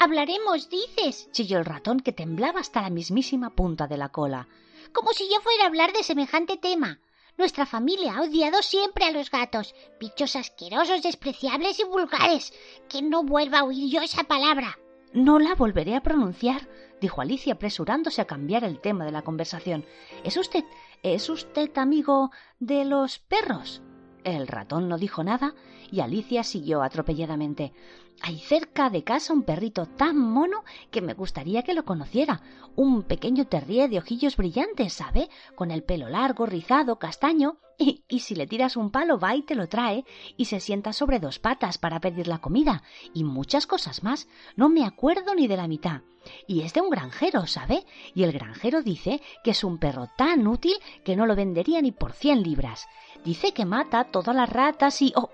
Hablaremos, 0.02 0.68
dices, 0.68 1.30
chilló 1.30 1.58
el 1.58 1.64
ratón 1.64 2.00
que 2.00 2.10
temblaba 2.10 2.58
hasta 2.58 2.82
la 2.82 2.90
mismísima 2.90 3.50
punta 3.50 3.86
de 3.86 3.96
la 3.96 4.08
cola. 4.08 4.48
Como 4.92 5.12
si 5.12 5.30
yo 5.32 5.40
fuera 5.40 5.62
a 5.62 5.66
hablar 5.68 5.92
de 5.92 6.02
semejante 6.02 6.56
tema. 6.56 6.98
Nuestra 7.38 7.66
familia 7.66 8.16
ha 8.16 8.22
odiado 8.22 8.62
siempre 8.62 9.04
a 9.04 9.12
los 9.12 9.30
gatos, 9.30 9.76
bichos 10.00 10.34
asquerosos, 10.34 11.04
despreciables 11.04 11.78
y 11.78 11.84
vulgares. 11.84 12.52
Que 12.88 13.00
no 13.00 13.22
vuelva 13.22 13.60
a 13.60 13.64
oír 13.64 13.92
yo 13.92 14.00
esa 14.00 14.24
palabra. 14.24 14.76
No 15.12 15.38
la 15.38 15.54
volveré 15.54 15.94
a 15.94 16.02
pronunciar, 16.02 16.68
dijo 17.00 17.20
Alicia 17.20 17.52
apresurándose 17.52 18.20
a 18.20 18.26
cambiar 18.26 18.64
el 18.64 18.80
tema 18.80 19.04
de 19.04 19.12
la 19.12 19.22
conversación. 19.22 19.86
¿Es 20.24 20.36
usted. 20.36 20.64
es 21.04 21.30
usted 21.30 21.78
amigo 21.78 22.32
de 22.58 22.84
los 22.84 23.20
perros? 23.20 23.82
El 24.24 24.46
ratón 24.46 24.88
no 24.88 24.98
dijo 24.98 25.24
nada 25.24 25.54
y 25.90 26.00
Alicia 26.00 26.44
siguió 26.44 26.82
atropelladamente. 26.82 27.72
Hay 28.20 28.38
cerca 28.38 28.88
de 28.88 29.02
casa 29.02 29.32
un 29.32 29.42
perrito 29.42 29.86
tan 29.86 30.16
mono 30.16 30.64
que 30.90 31.02
me 31.02 31.14
gustaría 31.14 31.62
que 31.62 31.74
lo 31.74 31.84
conociera. 31.84 32.40
Un 32.76 33.02
pequeño 33.02 33.46
terrier 33.46 33.90
de 33.90 33.98
ojillos 33.98 34.36
brillantes, 34.36 34.92
¿sabe? 34.92 35.28
Con 35.56 35.70
el 35.70 35.82
pelo 35.82 36.08
largo, 36.08 36.46
rizado, 36.46 36.98
castaño. 36.98 37.58
Y, 37.78 38.20
si 38.20 38.36
le 38.36 38.46
tiras 38.46 38.76
un 38.76 38.90
palo 38.90 39.18
va 39.18 39.34
y 39.34 39.42
te 39.42 39.56
lo 39.56 39.68
trae 39.68 40.04
y 40.36 40.44
se 40.44 40.60
sienta 40.60 40.92
sobre 40.92 41.18
dos 41.18 41.40
patas 41.40 41.78
para 41.78 41.98
pedir 41.98 42.28
la 42.28 42.38
comida 42.38 42.84
y 43.12 43.24
muchas 43.24 43.66
cosas 43.66 44.04
más. 44.04 44.28
No 44.54 44.68
me 44.68 44.84
acuerdo 44.84 45.34
ni 45.34 45.48
de 45.48 45.56
la 45.56 45.66
mitad. 45.66 46.02
Y 46.46 46.60
es 46.60 46.72
de 46.74 46.80
un 46.80 46.90
granjero, 46.90 47.46
¿sabe? 47.46 47.84
Y 48.14 48.22
el 48.22 48.30
granjero 48.30 48.82
dice 48.82 49.20
que 49.42 49.50
es 49.50 49.64
un 49.64 49.78
perro 49.78 50.08
tan 50.16 50.46
útil 50.46 50.76
que 51.04 51.16
no 51.16 51.26
lo 51.26 51.34
vendería 51.34 51.82
ni 51.82 51.90
por 51.90 52.12
cien 52.12 52.44
libras. 52.44 52.86
Dice 53.24 53.52
que 53.52 53.64
mata 53.64 54.04
todas 54.04 54.34
las 54.34 54.48
ratas 54.48 55.00
y... 55.00 55.12
¡Oh! 55.16 55.30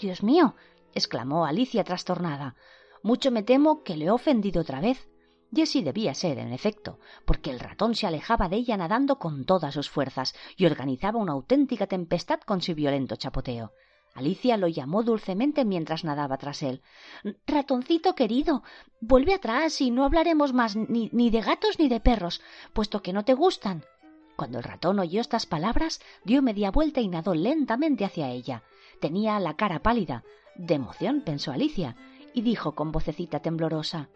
Dios 0.00 0.22
mío 0.22 0.54
exclamó 0.94 1.46
Alicia 1.46 1.84
trastornada. 1.84 2.56
Mucho 3.02 3.30
me 3.30 3.42
temo 3.42 3.82
que 3.84 3.96
le 3.96 4.06
he 4.06 4.10
ofendido 4.10 4.62
otra 4.62 4.80
vez. 4.80 5.08
Y 5.50 5.62
así 5.62 5.82
debía 5.82 6.12
ser, 6.14 6.38
en 6.38 6.52
efecto, 6.52 6.98
porque 7.24 7.50
el 7.50 7.60
ratón 7.60 7.94
se 7.94 8.06
alejaba 8.06 8.48
de 8.48 8.56
ella 8.56 8.76
nadando 8.76 9.18
con 9.18 9.44
todas 9.44 9.72
sus 9.72 9.88
fuerzas 9.88 10.34
y 10.56 10.66
organizaba 10.66 11.18
una 11.18 11.32
auténtica 11.32 11.86
tempestad 11.86 12.40
con 12.40 12.60
su 12.60 12.74
violento 12.74 13.16
chapoteo. 13.16 13.72
Alicia 14.14 14.56
lo 14.56 14.66
llamó 14.66 15.04
dulcemente 15.04 15.64
mientras 15.64 16.04
nadaba 16.04 16.36
tras 16.38 16.62
él. 16.62 16.82
Ratoncito 17.46 18.14
querido, 18.14 18.62
vuelve 19.00 19.32
atrás 19.32 19.80
y 19.80 19.90
no 19.90 20.04
hablaremos 20.04 20.52
más 20.52 20.76
ni, 20.76 21.08
ni 21.12 21.30
de 21.30 21.40
gatos 21.40 21.78
ni 21.78 21.88
de 21.88 22.00
perros, 22.00 22.42
puesto 22.72 23.00
que 23.00 23.12
no 23.12 23.24
te 23.24 23.34
gustan. 23.34 23.84
Cuando 24.38 24.58
el 24.58 24.64
ratón 24.64 25.00
oyó 25.00 25.20
estas 25.20 25.46
palabras, 25.46 26.00
dio 26.22 26.42
media 26.42 26.70
vuelta 26.70 27.00
y 27.00 27.08
nadó 27.08 27.34
lentamente 27.34 28.04
hacia 28.04 28.30
ella. 28.30 28.62
Tenía 29.00 29.40
la 29.40 29.56
cara 29.56 29.82
pálida, 29.82 30.22
de 30.54 30.74
emoción, 30.74 31.22
pensó 31.22 31.50
Alicia, 31.50 31.96
y 32.34 32.42
dijo 32.42 32.76
con 32.76 32.92
vocecita 32.92 33.40
temblorosa 33.40 34.08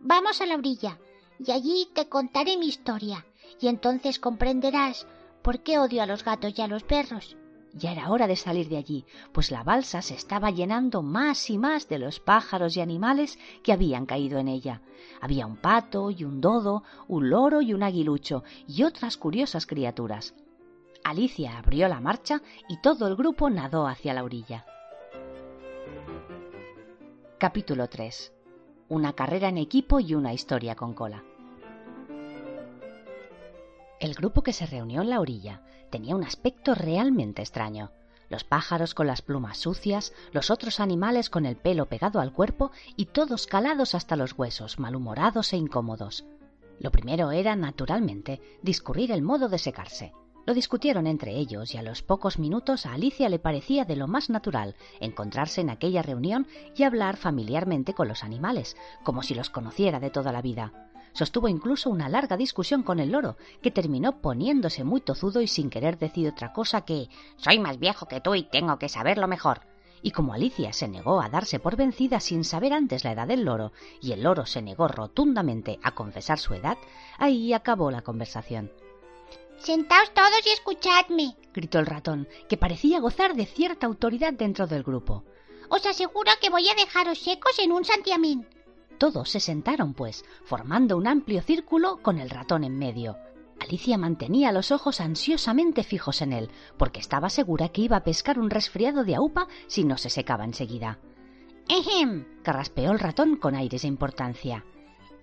Vamos 0.00 0.40
a 0.40 0.46
la 0.46 0.56
orilla, 0.56 0.98
y 1.38 1.52
allí 1.52 1.88
te 1.94 2.08
contaré 2.08 2.56
mi 2.56 2.66
historia, 2.66 3.24
y 3.60 3.68
entonces 3.68 4.18
comprenderás 4.18 5.06
por 5.42 5.60
qué 5.60 5.78
odio 5.78 6.02
a 6.02 6.06
los 6.06 6.24
gatos 6.24 6.52
y 6.58 6.62
a 6.62 6.66
los 6.66 6.82
perros. 6.82 7.36
Ya 7.72 7.92
era 7.92 8.10
hora 8.10 8.26
de 8.26 8.36
salir 8.36 8.68
de 8.68 8.78
allí, 8.78 9.04
pues 9.32 9.50
la 9.50 9.62
balsa 9.62 10.00
se 10.00 10.14
estaba 10.14 10.50
llenando 10.50 11.02
más 11.02 11.50
y 11.50 11.58
más 11.58 11.88
de 11.88 11.98
los 11.98 12.20
pájaros 12.20 12.76
y 12.76 12.80
animales 12.80 13.38
que 13.62 13.72
habían 13.72 14.06
caído 14.06 14.38
en 14.38 14.48
ella. 14.48 14.80
Había 15.20 15.46
un 15.46 15.56
pato 15.56 16.10
y 16.10 16.24
un 16.24 16.40
dodo, 16.40 16.84
un 17.06 17.28
loro 17.28 17.60
y 17.60 17.74
un 17.74 17.82
aguilucho 17.82 18.44
y 18.66 18.82
otras 18.82 19.16
curiosas 19.16 19.66
criaturas. 19.66 20.34
Alicia 21.04 21.58
abrió 21.58 21.86
la 21.88 22.00
marcha 22.00 22.40
y 22.68 22.80
todo 22.80 23.06
el 23.06 23.14
grupo 23.14 23.50
nadó 23.50 23.86
hacia 23.86 24.14
la 24.14 24.24
orilla. 24.24 24.64
Capítulo 27.38 27.88
3. 27.88 28.32
Una 28.88 29.12
carrera 29.12 29.48
en 29.48 29.58
equipo 29.58 30.00
y 30.00 30.14
una 30.14 30.32
historia 30.32 30.74
con 30.74 30.94
cola. 30.94 31.22
El 33.98 34.14
grupo 34.14 34.42
que 34.42 34.52
se 34.52 34.66
reunió 34.66 35.00
en 35.00 35.10
la 35.10 35.20
orilla 35.20 35.62
tenía 35.90 36.14
un 36.14 36.24
aspecto 36.24 36.74
realmente 36.74 37.40
extraño. 37.40 37.92
Los 38.28 38.44
pájaros 38.44 38.92
con 38.92 39.06
las 39.06 39.22
plumas 39.22 39.56
sucias, 39.56 40.12
los 40.32 40.50
otros 40.50 40.80
animales 40.80 41.30
con 41.30 41.46
el 41.46 41.56
pelo 41.56 41.86
pegado 41.86 42.20
al 42.20 42.32
cuerpo 42.32 42.72
y 42.96 43.06
todos 43.06 43.46
calados 43.46 43.94
hasta 43.94 44.16
los 44.16 44.36
huesos, 44.36 44.78
malhumorados 44.78 45.52
e 45.52 45.56
incómodos. 45.56 46.26
Lo 46.78 46.90
primero 46.90 47.30
era, 47.30 47.56
naturalmente, 47.56 48.42
discurrir 48.62 49.12
el 49.12 49.22
modo 49.22 49.48
de 49.48 49.58
secarse. 49.58 50.12
Lo 50.44 50.52
discutieron 50.52 51.06
entre 51.06 51.36
ellos 51.36 51.74
y 51.74 51.78
a 51.78 51.82
los 51.82 52.02
pocos 52.02 52.38
minutos 52.38 52.84
a 52.84 52.92
Alicia 52.92 53.28
le 53.28 53.38
parecía 53.38 53.84
de 53.84 53.96
lo 53.96 54.08
más 54.08 54.28
natural 54.28 54.76
encontrarse 55.00 55.62
en 55.62 55.70
aquella 55.70 56.02
reunión 56.02 56.46
y 56.76 56.82
hablar 56.82 57.16
familiarmente 57.16 57.94
con 57.94 58.08
los 58.08 58.22
animales, 58.22 58.76
como 59.02 59.22
si 59.22 59.34
los 59.34 59.48
conociera 59.48 60.00
de 60.00 60.10
toda 60.10 60.32
la 60.32 60.42
vida. 60.42 60.90
Sostuvo 61.16 61.48
incluso 61.48 61.88
una 61.88 62.10
larga 62.10 62.36
discusión 62.36 62.82
con 62.82 63.00
el 63.00 63.10
loro, 63.10 63.38
que 63.62 63.70
terminó 63.70 64.20
poniéndose 64.20 64.84
muy 64.84 65.00
tozudo 65.00 65.40
y 65.40 65.48
sin 65.48 65.70
querer 65.70 65.98
decir 65.98 66.28
otra 66.28 66.52
cosa 66.52 66.82
que 66.82 67.08
soy 67.38 67.58
más 67.58 67.78
viejo 67.78 68.04
que 68.06 68.20
tú 68.20 68.34
y 68.34 68.42
tengo 68.42 68.78
que 68.78 68.90
saberlo 68.90 69.26
mejor. 69.26 69.62
Y 70.02 70.10
como 70.10 70.34
Alicia 70.34 70.74
se 70.74 70.88
negó 70.88 71.22
a 71.22 71.30
darse 71.30 71.58
por 71.58 71.74
vencida 71.74 72.20
sin 72.20 72.44
saber 72.44 72.74
antes 72.74 73.02
la 73.02 73.12
edad 73.12 73.26
del 73.26 73.46
loro, 73.46 73.72
y 74.02 74.12
el 74.12 74.24
loro 74.24 74.44
se 74.44 74.60
negó 74.60 74.88
rotundamente 74.88 75.78
a 75.82 75.94
confesar 75.94 76.38
su 76.38 76.52
edad, 76.52 76.76
ahí 77.16 77.54
acabó 77.54 77.90
la 77.90 78.02
conversación. 78.02 78.70
Sentaos 79.56 80.12
todos 80.12 80.44
y 80.44 80.50
escuchadme, 80.50 81.34
gritó 81.54 81.78
el 81.78 81.86
ratón, 81.86 82.28
que 82.46 82.58
parecía 82.58 83.00
gozar 83.00 83.34
de 83.34 83.46
cierta 83.46 83.86
autoridad 83.86 84.34
dentro 84.34 84.66
del 84.66 84.82
grupo. 84.82 85.24
Os 85.70 85.86
aseguro 85.86 86.30
que 86.42 86.50
voy 86.50 86.68
a 86.68 86.74
dejaros 86.74 87.18
secos 87.20 87.58
en 87.58 87.72
un 87.72 87.86
santiamén. 87.86 88.46
Todos 88.98 89.30
se 89.30 89.40
sentaron, 89.40 89.94
pues, 89.94 90.24
formando 90.44 90.96
un 90.96 91.06
amplio 91.06 91.42
círculo 91.42 91.98
con 92.02 92.18
el 92.18 92.30
ratón 92.30 92.64
en 92.64 92.78
medio. 92.78 93.16
Alicia 93.60 93.98
mantenía 93.98 94.52
los 94.52 94.70
ojos 94.70 95.00
ansiosamente 95.00 95.82
fijos 95.82 96.22
en 96.22 96.32
él, 96.32 96.50
porque 96.78 97.00
estaba 97.00 97.30
segura 97.30 97.68
que 97.70 97.82
iba 97.82 97.96
a 97.96 98.04
pescar 98.04 98.38
un 98.38 98.50
resfriado 98.50 99.04
de 99.04 99.14
aupa 99.14 99.48
si 99.66 99.84
no 99.84 99.98
se 99.98 100.10
secaba 100.10 100.44
enseguida. 100.44 100.98
Ejem, 101.68 102.42
carraspeó 102.42 102.92
el 102.92 102.98
ratón 102.98 103.36
con 103.36 103.54
aires 103.54 103.82
de 103.82 103.88
importancia. 103.88 104.64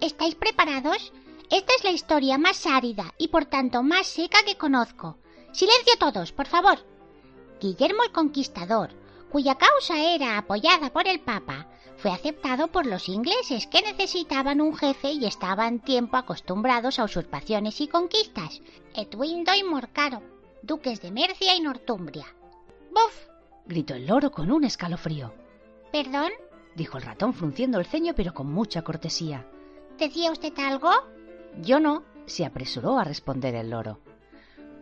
¿Estáis 0.02 0.36
preparados? 0.36 1.14
Esta 1.50 1.74
es 1.78 1.84
la 1.84 1.92
historia 1.92 2.38
más 2.38 2.66
árida 2.66 3.14
y 3.18 3.30
por 3.30 3.46
tanto 3.46 3.84
más 3.84 4.08
seca 4.08 4.40
que 4.46 4.58
conozco. 4.58 5.18
Silencio 5.52 5.94
todos, 6.00 6.32
por 6.32 6.48
favor. 6.48 6.80
Guillermo 7.62 8.04
el 8.04 8.12
Conquistador, 8.12 8.90
cuya 9.34 9.56
causa 9.56 9.98
era 10.14 10.38
apoyada 10.38 10.94
por 10.94 11.08
el 11.08 11.20
Papa, 11.20 11.66
fue 11.98 12.12
aceptado 12.12 12.68
por 12.68 12.86
los 12.86 13.10
ingleses 13.10 13.66
que 13.66 13.82
necesitaban 13.82 14.62
un 14.62 14.76
jefe 14.76 15.12
y 15.12 15.26
estaban 15.26 15.80
tiempo 15.80 16.18
acostumbrados 16.18 17.00
a 17.00 17.04
usurpaciones 17.04 17.82
y 17.82 17.88
conquistas. 17.88 18.62
Edwindo 18.94 19.56
y 19.56 19.64
Morcaro, 19.64 20.22
duques 20.62 21.02
de 21.02 21.10
Mercia 21.10 21.56
y 21.56 21.62
Northumbria. 21.62 22.28
¡Buf! 22.92 23.28
gritó 23.66 23.96
el 23.96 24.06
loro 24.06 24.30
con 24.30 24.52
un 24.52 24.66
escalofrío. 24.66 25.34
¿Perdón? 25.92 26.30
dijo 26.76 27.00
el 27.00 27.04
ratón 27.04 27.34
frunciendo 27.34 27.80
el 27.80 27.88
ceño 27.88 28.14
pero 28.16 28.36
con 28.36 28.54
mucha 28.54 28.84
cortesía. 28.84 29.48
¿Decía 29.98 30.32
usted 30.32 30.54
algo? 30.60 30.92
Yo 31.60 31.80
no, 31.80 32.04
se 32.28 32.46
apresuró 32.46 33.00
a 33.00 33.04
responder 33.04 33.56
el 33.56 33.72
loro. 33.72 34.00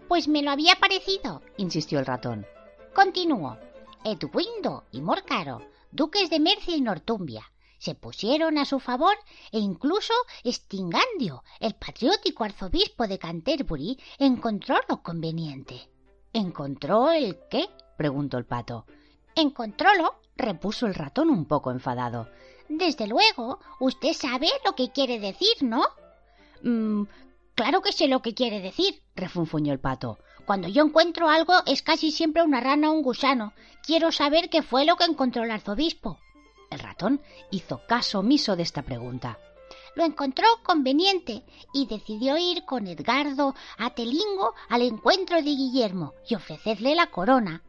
Pues 0.10 0.28
me 0.28 0.42
lo 0.42 0.52
había 0.52 0.76
parecido, 0.76 1.42
insistió 1.56 2.00
el 2.00 2.06
ratón. 2.06 2.46
Continuó. 2.94 3.58
Edwindo 4.04 4.86
y 4.92 5.02
Morcaro 5.02 5.62
duques 5.92 6.30
de 6.30 6.40
Mercia 6.40 6.76
y 6.76 6.82
Nortumbia, 6.82 7.44
se 7.78 7.96
pusieron 7.96 8.58
a 8.58 8.66
su 8.66 8.80
favor 8.80 9.16
e 9.52 9.60
incluso 9.60 10.14
Stingandio, 10.46 11.44
el 11.60 11.76
patriótico 11.76 12.44
arzobispo 12.44 13.08
de 13.08 13.20
Canterbury, 13.20 13.98
encontró 14.20 14.78
lo 14.88 15.02
conveniente. 15.02 15.90
¿Encontró 16.34 17.12
el 17.12 17.40
qué? 17.50 17.70
preguntó 17.98 18.38
el 18.38 18.46
pato. 18.46 18.86
Encontrólo, 19.36 20.16
repuso 20.36 20.88
el 20.88 20.96
ratón 20.96 21.30
un 21.30 21.46
poco 21.46 21.72
enfadado. 21.72 22.30
Desde 22.70 23.08
luego, 23.08 23.60
usted 23.80 24.14
sabe 24.14 24.48
lo 24.66 24.76
que 24.76 24.92
quiere 24.92 25.20
decir, 25.20 25.62
¿no? 25.62 25.84
Mm, 26.64 27.04
claro 27.56 27.82
que 27.82 27.92
sé 27.92 28.08
lo 28.08 28.22
que 28.22 28.34
quiere 28.34 28.62
decir, 28.62 29.02
refunfuñó 29.16 29.74
el 29.74 29.80
pato. 29.80 30.20
Cuando 30.46 30.68
yo 30.68 30.84
encuentro 30.84 31.30
algo 31.30 31.54
es 31.66 31.82
casi 31.82 32.12
siempre 32.12 32.44
una 32.44 32.60
rana 32.60 32.90
o 32.90 32.94
un 32.94 33.04
gusano. 33.04 33.54
Quiero 33.86 34.12
saber 34.12 34.50
qué 34.50 34.62
fue 34.62 34.86
lo 34.86 34.96
que 34.96 35.06
encontró 35.06 35.44
el 35.44 35.52
arzobispo. 35.52 36.20
El 36.70 36.80
ratón 36.80 37.22
hizo 37.52 37.82
caso 37.88 38.20
omiso 38.20 38.56
de 38.56 38.64
esta 38.64 38.82
pregunta. 38.82 39.38
Lo 39.96 40.06
encontró 40.06 40.48
conveniente 40.64 41.44
y 41.74 41.86
decidió 41.86 42.38
ir 42.38 42.64
con 42.66 42.88
Edgardo 42.88 43.54
a 43.78 43.90
Telingo 43.90 44.54
al 44.70 44.84
encuentro 44.84 45.38
de 45.38 45.44
Guillermo 45.44 46.14
y 46.28 46.36
ofrecerle 46.36 46.96
la 46.96 47.08
corona. 47.08 47.62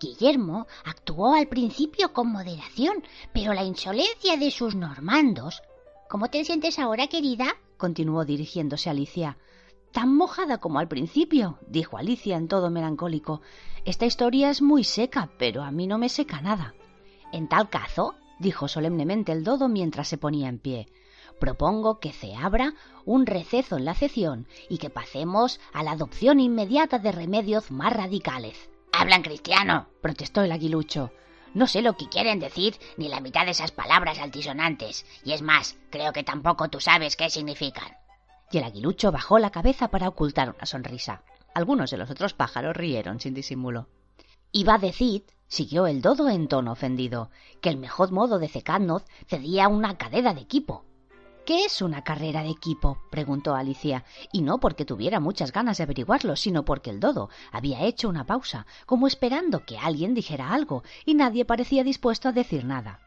Guillermo 0.00 0.66
actuó 0.84 1.34
al 1.34 1.48
principio 1.48 2.12
con 2.12 2.32
moderación, 2.32 3.04
pero 3.32 3.52
la 3.52 3.64
insolencia 3.64 4.36
de 4.36 4.50
sus 4.50 4.74
normandos. 4.74 5.62
¿Cómo 6.08 6.28
te 6.28 6.44
sientes 6.44 6.78
ahora, 6.78 7.08
querida? 7.08 7.56
continuó 7.76 8.24
dirigiéndose 8.24 8.88
a 8.88 8.92
Alicia 8.92 9.36
tan 9.92 10.14
mojada 10.14 10.58
como 10.58 10.78
al 10.78 10.88
principio, 10.88 11.58
dijo 11.66 11.98
Alicia 11.98 12.36
en 12.36 12.48
todo 12.48 12.70
melancólico. 12.70 13.40
Esta 13.84 14.06
historia 14.06 14.50
es 14.50 14.62
muy 14.62 14.84
seca, 14.84 15.30
pero 15.38 15.62
a 15.62 15.70
mí 15.70 15.86
no 15.86 15.98
me 15.98 16.08
seca 16.08 16.40
nada. 16.40 16.74
En 17.32 17.48
tal 17.48 17.68
caso, 17.70 18.14
dijo 18.38 18.68
solemnemente 18.68 19.32
el 19.32 19.44
dodo 19.44 19.68
mientras 19.68 20.08
se 20.08 20.18
ponía 20.18 20.48
en 20.48 20.58
pie, 20.58 20.88
propongo 21.40 21.98
que 21.98 22.12
se 22.12 22.34
abra 22.34 22.74
un 23.04 23.26
receso 23.26 23.76
en 23.76 23.84
la 23.84 23.94
cesión 23.94 24.46
y 24.68 24.78
que 24.78 24.90
pasemos 24.90 25.60
a 25.72 25.82
la 25.82 25.92
adopción 25.92 26.40
inmediata 26.40 26.98
de 26.98 27.12
remedios 27.12 27.70
más 27.70 27.92
radicales. 27.92 28.70
Hablan 28.92 29.22
cristiano, 29.22 29.88
protestó 30.00 30.42
el 30.42 30.52
aguilucho. 30.52 31.12
No 31.54 31.66
sé 31.66 31.80
lo 31.80 31.96
que 31.96 32.08
quieren 32.08 32.38
decir 32.38 32.76
ni 32.96 33.08
la 33.08 33.20
mitad 33.20 33.44
de 33.44 33.52
esas 33.52 33.72
palabras 33.72 34.18
altisonantes, 34.18 35.06
y 35.24 35.32
es 35.32 35.42
más, 35.42 35.76
creo 35.90 36.12
que 36.12 36.22
tampoco 36.22 36.68
tú 36.68 36.80
sabes 36.80 37.16
qué 37.16 37.30
significan 37.30 37.92
y 38.50 38.58
el 38.58 38.64
aguilucho 38.64 39.12
bajó 39.12 39.38
la 39.38 39.50
cabeza 39.50 39.88
para 39.88 40.08
ocultar 40.08 40.50
una 40.50 40.66
sonrisa. 40.66 41.22
Algunos 41.54 41.90
de 41.90 41.96
los 41.96 42.10
otros 42.10 42.34
pájaros 42.34 42.76
rieron 42.76 43.20
sin 43.20 43.34
disimulo. 43.34 43.88
Iba 44.52 44.74
a 44.74 44.78
decir, 44.78 45.24
siguió 45.48 45.86
el 45.86 46.02
dodo 46.02 46.28
en 46.28 46.48
tono 46.48 46.72
ofendido, 46.72 47.30
que 47.60 47.68
el 47.68 47.76
mejor 47.76 48.12
modo 48.12 48.38
de 48.38 48.48
cecarnos 48.48 49.02
cedía 49.26 49.68
una 49.68 49.98
cadena 49.98 50.34
de 50.34 50.42
equipo. 50.42 50.84
¿Qué 51.44 51.64
es 51.64 51.80
una 51.80 52.02
carrera 52.02 52.42
de 52.42 52.50
equipo? 52.50 52.98
preguntó 53.10 53.54
Alicia, 53.54 54.04
y 54.32 54.42
no 54.42 54.58
porque 54.58 54.84
tuviera 54.84 55.20
muchas 55.20 55.52
ganas 55.52 55.78
de 55.78 55.84
averiguarlo, 55.84 56.34
sino 56.34 56.64
porque 56.64 56.90
el 56.90 56.98
dodo 56.98 57.30
había 57.52 57.84
hecho 57.84 58.08
una 58.08 58.26
pausa, 58.26 58.66
como 58.84 59.06
esperando 59.06 59.64
que 59.64 59.78
alguien 59.78 60.12
dijera 60.12 60.52
algo, 60.52 60.82
y 61.04 61.14
nadie 61.14 61.44
parecía 61.44 61.84
dispuesto 61.84 62.28
a 62.28 62.32
decir 62.32 62.64
nada. 62.64 63.00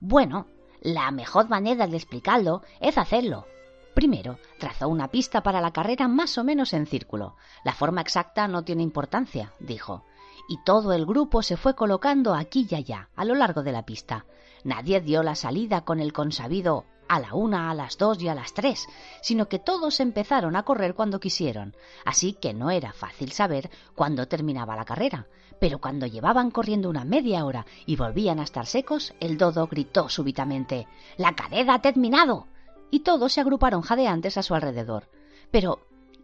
Bueno, 0.00 0.46
la 0.80 1.10
mejor 1.10 1.48
manera 1.48 1.86
de 1.86 1.96
explicarlo 1.96 2.62
es 2.80 2.96
hacerlo, 2.96 3.46
Primero, 3.94 4.38
trazó 4.58 4.88
una 4.88 5.08
pista 5.08 5.42
para 5.42 5.60
la 5.60 5.72
carrera 5.72 6.08
más 6.08 6.36
o 6.36 6.44
menos 6.44 6.72
en 6.72 6.86
círculo. 6.86 7.36
La 7.64 7.72
forma 7.72 8.00
exacta 8.00 8.48
no 8.48 8.64
tiene 8.64 8.82
importancia, 8.82 9.52
dijo. 9.60 10.04
Y 10.48 10.58
todo 10.64 10.92
el 10.92 11.06
grupo 11.06 11.42
se 11.42 11.56
fue 11.56 11.76
colocando 11.76 12.34
aquí 12.34 12.66
y 12.68 12.74
allá, 12.74 13.08
a 13.14 13.24
lo 13.24 13.36
largo 13.36 13.62
de 13.62 13.70
la 13.70 13.86
pista. 13.86 14.26
Nadie 14.64 15.00
dio 15.00 15.22
la 15.22 15.36
salida 15.36 15.84
con 15.84 16.00
el 16.00 16.12
consabido 16.12 16.86
a 17.08 17.20
la 17.20 17.34
una, 17.34 17.70
a 17.70 17.74
las 17.74 17.96
dos 17.96 18.20
y 18.20 18.28
a 18.28 18.34
las 18.34 18.52
tres, 18.52 18.88
sino 19.22 19.48
que 19.48 19.58
todos 19.58 20.00
empezaron 20.00 20.56
a 20.56 20.64
correr 20.64 20.94
cuando 20.94 21.20
quisieron, 21.20 21.76
así 22.04 22.32
que 22.32 22.54
no 22.54 22.70
era 22.70 22.92
fácil 22.92 23.30
saber 23.30 23.70
cuándo 23.94 24.26
terminaba 24.26 24.74
la 24.74 24.84
carrera. 24.84 25.28
Pero 25.60 25.78
cuando 25.78 26.06
llevaban 26.06 26.50
corriendo 26.50 26.90
una 26.90 27.04
media 27.04 27.44
hora 27.44 27.64
y 27.86 27.94
volvían 27.94 28.40
a 28.40 28.44
estar 28.44 28.66
secos, 28.66 29.14
el 29.20 29.38
dodo 29.38 29.68
gritó 29.68 30.08
súbitamente 30.08 30.88
La 31.16 31.36
carrera 31.36 31.74
ha 31.74 31.82
terminado 31.82 32.48
y 32.90 33.00
todos 33.00 33.32
se 33.32 33.40
agruparon 33.40 33.82
jadeantes 33.82 34.36
a 34.36 34.42
su 34.42 34.54
alrededor. 34.54 35.08
Pero, 35.50 35.80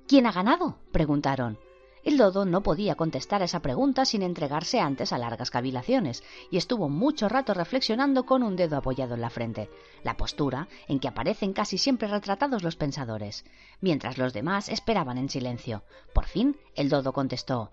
¿quién 0.07 0.27
ha 0.27 0.33
ganado? 0.33 0.79
preguntaron. 0.93 1.59
El 2.03 2.17
dodo 2.17 2.47
no 2.47 2.63
podía 2.63 2.95
contestar 2.95 3.43
a 3.43 3.45
esa 3.45 3.61
pregunta 3.61 4.07
sin 4.07 4.23
entregarse 4.23 4.81
antes 4.81 5.13
a 5.13 5.19
largas 5.19 5.51
cavilaciones, 5.51 6.23
y 6.51 6.57
estuvo 6.57 6.89
mucho 6.89 7.29
rato 7.29 7.53
reflexionando 7.53 8.25
con 8.25 8.43
un 8.43 8.57
dedo 8.57 8.79
apoyado 8.79 9.15
en 9.15 9.21
la 9.21 9.29
frente, 9.29 9.69
la 10.03 10.17
postura 10.17 10.69
en 10.89 10.99
que 10.99 11.09
aparecen 11.09 11.53
casi 11.53 11.77
siempre 11.77 12.09
retratados 12.09 12.63
los 12.63 12.77
pensadores, 12.77 13.45
mientras 13.81 14.17
los 14.17 14.33
demás 14.33 14.71
esperaban 14.71 15.19
en 15.19 15.29
silencio. 15.29 15.85
Por 16.15 16.25
fin 16.25 16.57
el 16.75 16.89
dodo 16.89 17.13
contestó 17.13 17.71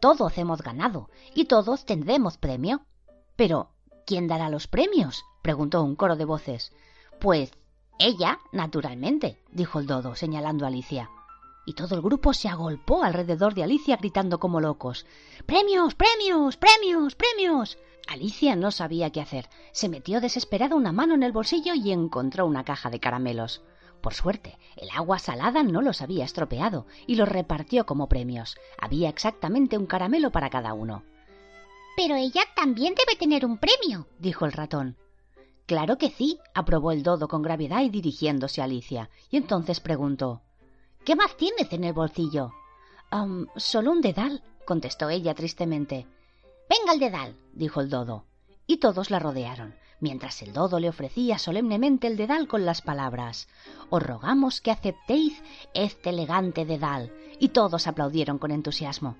Todos 0.00 0.38
hemos 0.38 0.62
ganado 0.62 1.10
y 1.34 1.44
todos 1.44 1.84
tendremos 1.84 2.38
premio. 2.38 2.86
Pero, 3.36 3.72
¿quién 4.06 4.26
dará 4.26 4.48
los 4.48 4.68
premios? 4.68 5.22
preguntó 5.42 5.82
un 5.82 5.96
coro 5.96 6.16
de 6.16 6.24
voces. 6.24 6.72
Pues 7.20 7.52
ella, 8.00 8.40
naturalmente, 8.50 9.38
dijo 9.52 9.78
el 9.78 9.86
dodo, 9.86 10.14
señalando 10.14 10.64
a 10.64 10.68
Alicia. 10.68 11.10
Y 11.66 11.74
todo 11.74 11.94
el 11.94 12.00
grupo 12.00 12.32
se 12.32 12.48
agolpó 12.48 13.04
alrededor 13.04 13.52
de 13.52 13.62
Alicia 13.62 13.96
gritando 13.96 14.38
como 14.38 14.60
locos. 14.60 15.04
¡Premios! 15.44 15.94
¡Premios! 15.94 16.56
¡Premios! 16.56 17.14
¡Premios! 17.14 17.78
Alicia 18.08 18.56
no 18.56 18.70
sabía 18.70 19.10
qué 19.10 19.20
hacer. 19.20 19.50
Se 19.72 19.90
metió 19.90 20.22
desesperada 20.22 20.74
una 20.76 20.92
mano 20.92 21.14
en 21.14 21.22
el 21.22 21.32
bolsillo 21.32 21.74
y 21.74 21.92
encontró 21.92 22.46
una 22.46 22.64
caja 22.64 22.88
de 22.88 23.00
caramelos. 23.00 23.62
Por 24.00 24.14
suerte, 24.14 24.58
el 24.76 24.88
agua 24.96 25.18
salada 25.18 25.62
no 25.62 25.82
los 25.82 26.00
había 26.00 26.24
estropeado 26.24 26.86
y 27.06 27.16
los 27.16 27.28
repartió 27.28 27.84
como 27.84 28.08
premios. 28.08 28.56
Había 28.80 29.10
exactamente 29.10 29.76
un 29.76 29.84
caramelo 29.84 30.32
para 30.32 30.48
cada 30.48 30.72
uno. 30.72 31.04
Pero 31.96 32.16
ella 32.16 32.44
también 32.56 32.94
debe 32.94 33.18
tener 33.18 33.44
un 33.44 33.58
premio, 33.58 34.06
dijo 34.18 34.46
el 34.46 34.52
ratón. 34.52 34.96
Claro 35.70 35.98
que 35.98 36.10
sí, 36.10 36.40
aprobó 36.52 36.90
el 36.90 37.04
dodo 37.04 37.28
con 37.28 37.42
gravedad 37.42 37.82
y 37.82 37.90
dirigiéndose 37.90 38.60
a 38.60 38.64
Alicia. 38.64 39.08
Y 39.30 39.36
entonces 39.36 39.78
preguntó 39.78 40.40
¿Qué 41.04 41.14
más 41.14 41.36
tienes 41.36 41.72
en 41.72 41.84
el 41.84 41.92
bolsillo? 41.92 42.50
solo 43.54 43.92
un 43.92 44.00
dedal, 44.00 44.42
contestó 44.64 45.08
ella 45.10 45.32
tristemente. 45.32 46.08
Venga 46.68 46.92
el 46.92 46.98
dedal, 46.98 47.36
dijo 47.52 47.80
el 47.80 47.88
dodo. 47.88 48.24
Y 48.66 48.78
todos 48.78 49.12
la 49.12 49.20
rodearon 49.20 49.76
mientras 50.00 50.42
el 50.42 50.52
dodo 50.52 50.80
le 50.80 50.88
ofrecía 50.88 51.38
solemnemente 51.38 52.08
el 52.08 52.16
dedal 52.16 52.48
con 52.48 52.66
las 52.66 52.82
palabras 52.82 53.46
Os 53.90 54.02
rogamos 54.02 54.60
que 54.60 54.72
aceptéis 54.72 55.40
este 55.72 56.10
elegante 56.10 56.64
dedal. 56.64 57.12
y 57.38 57.50
todos 57.50 57.86
aplaudieron 57.86 58.38
con 58.38 58.50
entusiasmo. 58.50 59.14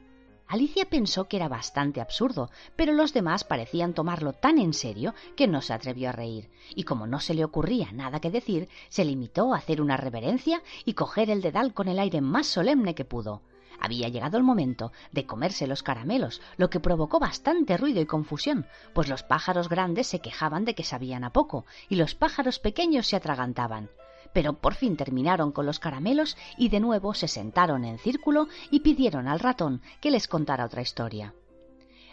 Alicia 0.50 0.84
pensó 0.84 1.28
que 1.28 1.36
era 1.36 1.48
bastante 1.48 2.00
absurdo, 2.00 2.50
pero 2.74 2.92
los 2.92 3.12
demás 3.12 3.44
parecían 3.44 3.94
tomarlo 3.94 4.32
tan 4.32 4.58
en 4.58 4.74
serio 4.74 5.14
que 5.36 5.46
no 5.46 5.62
se 5.62 5.72
atrevió 5.72 6.08
a 6.08 6.12
reír, 6.12 6.50
y 6.74 6.82
como 6.82 7.06
no 7.06 7.20
se 7.20 7.34
le 7.34 7.44
ocurría 7.44 7.92
nada 7.92 8.18
que 8.18 8.32
decir, 8.32 8.68
se 8.88 9.04
limitó 9.04 9.54
a 9.54 9.58
hacer 9.58 9.80
una 9.80 9.96
reverencia 9.96 10.60
y 10.84 10.94
coger 10.94 11.30
el 11.30 11.40
dedal 11.40 11.72
con 11.72 11.86
el 11.86 12.00
aire 12.00 12.20
más 12.20 12.48
solemne 12.48 12.96
que 12.96 13.04
pudo. 13.04 13.42
Había 13.78 14.08
llegado 14.08 14.38
el 14.38 14.42
momento 14.42 14.90
de 15.12 15.24
comerse 15.24 15.68
los 15.68 15.84
caramelos, 15.84 16.42
lo 16.56 16.68
que 16.68 16.80
provocó 16.80 17.20
bastante 17.20 17.76
ruido 17.76 18.00
y 18.00 18.06
confusión, 18.06 18.66
pues 18.92 19.08
los 19.08 19.22
pájaros 19.22 19.68
grandes 19.68 20.08
se 20.08 20.18
quejaban 20.18 20.64
de 20.64 20.74
que 20.74 20.82
sabían 20.82 21.22
a 21.22 21.32
poco 21.32 21.64
y 21.88 21.94
los 21.94 22.16
pájaros 22.16 22.58
pequeños 22.58 23.06
se 23.06 23.14
atragantaban. 23.14 23.88
Pero 24.32 24.54
por 24.54 24.74
fin 24.74 24.96
terminaron 24.96 25.52
con 25.52 25.66
los 25.66 25.78
caramelos 25.78 26.36
y 26.56 26.68
de 26.68 26.80
nuevo 26.80 27.14
se 27.14 27.28
sentaron 27.28 27.84
en 27.84 27.98
círculo 27.98 28.48
y 28.70 28.80
pidieron 28.80 29.28
al 29.28 29.40
ratón 29.40 29.82
que 30.00 30.10
les 30.10 30.28
contara 30.28 30.64
otra 30.64 30.82
historia. 30.82 31.34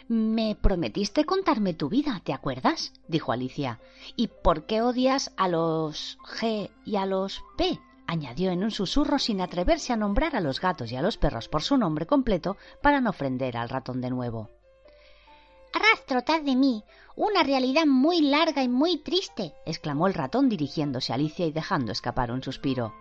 Me 0.08 0.56
prometiste 0.56 1.26
contarme 1.26 1.74
tu 1.74 1.90
vida, 1.90 2.22
¿te 2.24 2.32
acuerdas? 2.32 2.94
dijo 3.08 3.30
Alicia. 3.30 3.78
¿Y 4.16 4.28
por 4.28 4.64
qué 4.64 4.80
odias 4.80 5.32
a 5.36 5.48
los 5.48 6.18
G 6.40 6.70
y 6.86 6.96
a 6.96 7.04
los 7.04 7.42
P? 7.58 7.78
añadió 8.06 8.50
en 8.50 8.64
un 8.64 8.70
susurro 8.70 9.18
sin 9.18 9.42
atreverse 9.42 9.92
a 9.92 9.96
nombrar 9.96 10.34
a 10.34 10.40
los 10.40 10.62
gatos 10.62 10.90
y 10.90 10.96
a 10.96 11.02
los 11.02 11.18
perros 11.18 11.48
por 11.48 11.62
su 11.62 11.76
nombre 11.76 12.06
completo 12.06 12.56
para 12.82 13.02
no 13.02 13.10
ofender 13.10 13.58
al 13.58 13.68
ratón 13.68 14.00
de 14.00 14.08
nuevo. 14.08 14.48
Arrastro 15.72 16.22
tras 16.22 16.44
de 16.44 16.56
mí 16.56 16.84
una 17.16 17.42
realidad 17.42 17.86
muy 17.86 18.20
larga 18.20 18.62
y 18.62 18.68
muy 18.68 18.98
triste, 18.98 19.54
exclamó 19.66 20.06
el 20.06 20.14
ratón 20.14 20.48
dirigiéndose 20.48 21.12
a 21.12 21.16
Alicia 21.16 21.46
y 21.46 21.52
dejando 21.52 21.92
escapar 21.92 22.30
un 22.30 22.42
suspiro. 22.42 22.94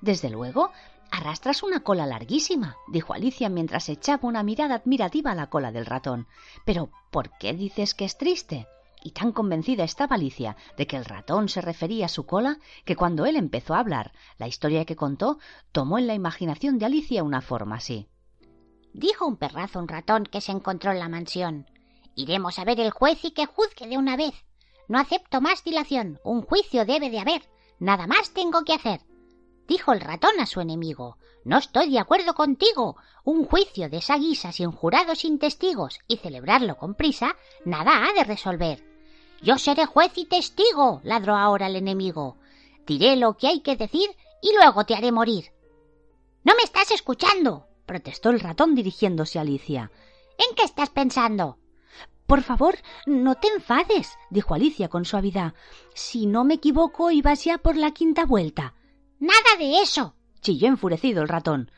Desde 0.00 0.28
luego, 0.28 0.70
arrastras 1.10 1.62
una 1.62 1.80
cola 1.80 2.06
larguísima, 2.06 2.76
dijo 2.88 3.14
Alicia 3.14 3.48
mientras 3.48 3.88
echaba 3.88 4.28
una 4.28 4.42
mirada 4.42 4.74
admirativa 4.76 5.30
a 5.30 5.36
la 5.36 5.48
cola 5.48 5.72
del 5.72 5.86
ratón. 5.86 6.26
Pero, 6.64 6.90
¿por 7.10 7.30
qué 7.38 7.52
dices 7.52 7.94
que 7.94 8.04
es 8.04 8.18
triste? 8.18 8.66
y 9.02 9.12
tan 9.12 9.32
convencida 9.32 9.84
estaba 9.84 10.16
Alicia 10.16 10.56
de 10.76 10.86
que 10.86 10.96
el 10.96 11.04
ratón 11.04 11.48
se 11.48 11.60
refería 11.60 12.06
a 12.06 12.10
su 12.10 12.26
cola 12.26 12.58
que 12.84 12.96
cuando 12.96 13.26
él 13.26 13.36
empezó 13.36 13.74
a 13.74 13.78
hablar 13.78 14.12
la 14.38 14.46
historia 14.46 14.84
que 14.84 14.96
contó 14.96 15.38
tomó 15.72 15.98
en 15.98 16.06
la 16.06 16.14
imaginación 16.14 16.78
de 16.78 16.86
Alicia 16.86 17.22
una 17.22 17.40
forma 17.40 17.76
así. 17.76 18.08
Dijo 18.92 19.26
un 19.26 19.36
perrazo 19.36 19.78
un 19.78 19.88
ratón 19.88 20.24
que 20.24 20.40
se 20.40 20.52
encontró 20.52 20.90
en 20.90 20.98
la 20.98 21.08
mansión. 21.08 21.66
Iremos 22.20 22.58
a 22.58 22.64
ver 22.64 22.78
el 22.80 22.90
juez 22.90 23.24
y 23.24 23.30
que 23.30 23.46
juzgue 23.46 23.86
de 23.86 23.96
una 23.96 24.14
vez. 24.14 24.34
No 24.88 24.98
acepto 24.98 25.40
más 25.40 25.64
dilación. 25.64 26.20
Un 26.22 26.42
juicio 26.42 26.84
debe 26.84 27.08
de 27.08 27.18
haber. 27.18 27.48
Nada 27.78 28.06
más 28.06 28.34
tengo 28.34 28.62
que 28.62 28.74
hacer. 28.74 29.00
Dijo 29.66 29.94
el 29.94 30.02
ratón 30.02 30.38
a 30.38 30.44
su 30.44 30.60
enemigo. 30.60 31.16
No 31.44 31.56
estoy 31.56 31.90
de 31.90 31.98
acuerdo 31.98 32.34
contigo. 32.34 32.96
Un 33.24 33.46
juicio 33.46 33.88
de 33.88 33.98
esa 33.98 34.18
guisa 34.18 34.52
sin 34.52 34.70
jurados 34.70 35.20
sin 35.20 35.38
testigos 35.38 35.98
y 36.08 36.18
celebrarlo 36.18 36.76
con 36.76 36.94
prisa, 36.94 37.36
nada 37.64 38.04
ha 38.04 38.12
de 38.12 38.24
resolver. 38.24 38.84
Yo 39.40 39.56
seré 39.56 39.86
juez 39.86 40.12
y 40.16 40.26
testigo, 40.26 41.00
ladró 41.02 41.36
ahora 41.36 41.68
el 41.68 41.76
enemigo. 41.76 42.36
Diré 42.86 43.16
lo 43.16 43.38
que 43.38 43.46
hay 43.46 43.60
que 43.60 43.76
decir 43.76 44.10
y 44.42 44.54
luego 44.54 44.84
te 44.84 44.94
haré 44.94 45.10
morir. 45.10 45.52
No 46.44 46.54
me 46.54 46.64
estás 46.64 46.90
escuchando, 46.90 47.66
protestó 47.86 48.28
el 48.28 48.40
ratón 48.40 48.74
dirigiéndose 48.74 49.38
a 49.38 49.42
Alicia. 49.42 49.90
¿En 50.36 50.54
qué 50.54 50.64
estás 50.64 50.90
pensando? 50.90 51.59
Por 52.30 52.42
favor, 52.42 52.78
no 53.06 53.34
te 53.34 53.48
enfades, 53.48 54.16
dijo 54.30 54.54
Alicia 54.54 54.86
con 54.86 55.04
suavidad. 55.04 55.52
Si 55.94 56.26
no 56.26 56.44
me 56.44 56.54
equivoco, 56.54 57.10
ibas 57.10 57.42
ya 57.42 57.58
por 57.58 57.76
la 57.76 57.90
quinta 57.90 58.24
vuelta. 58.24 58.74
Nada 59.18 59.56
de 59.58 59.80
eso, 59.82 60.14
chilló 60.40 60.68
enfurecido 60.68 61.22
el 61.22 61.28
ratón. 61.28 61.72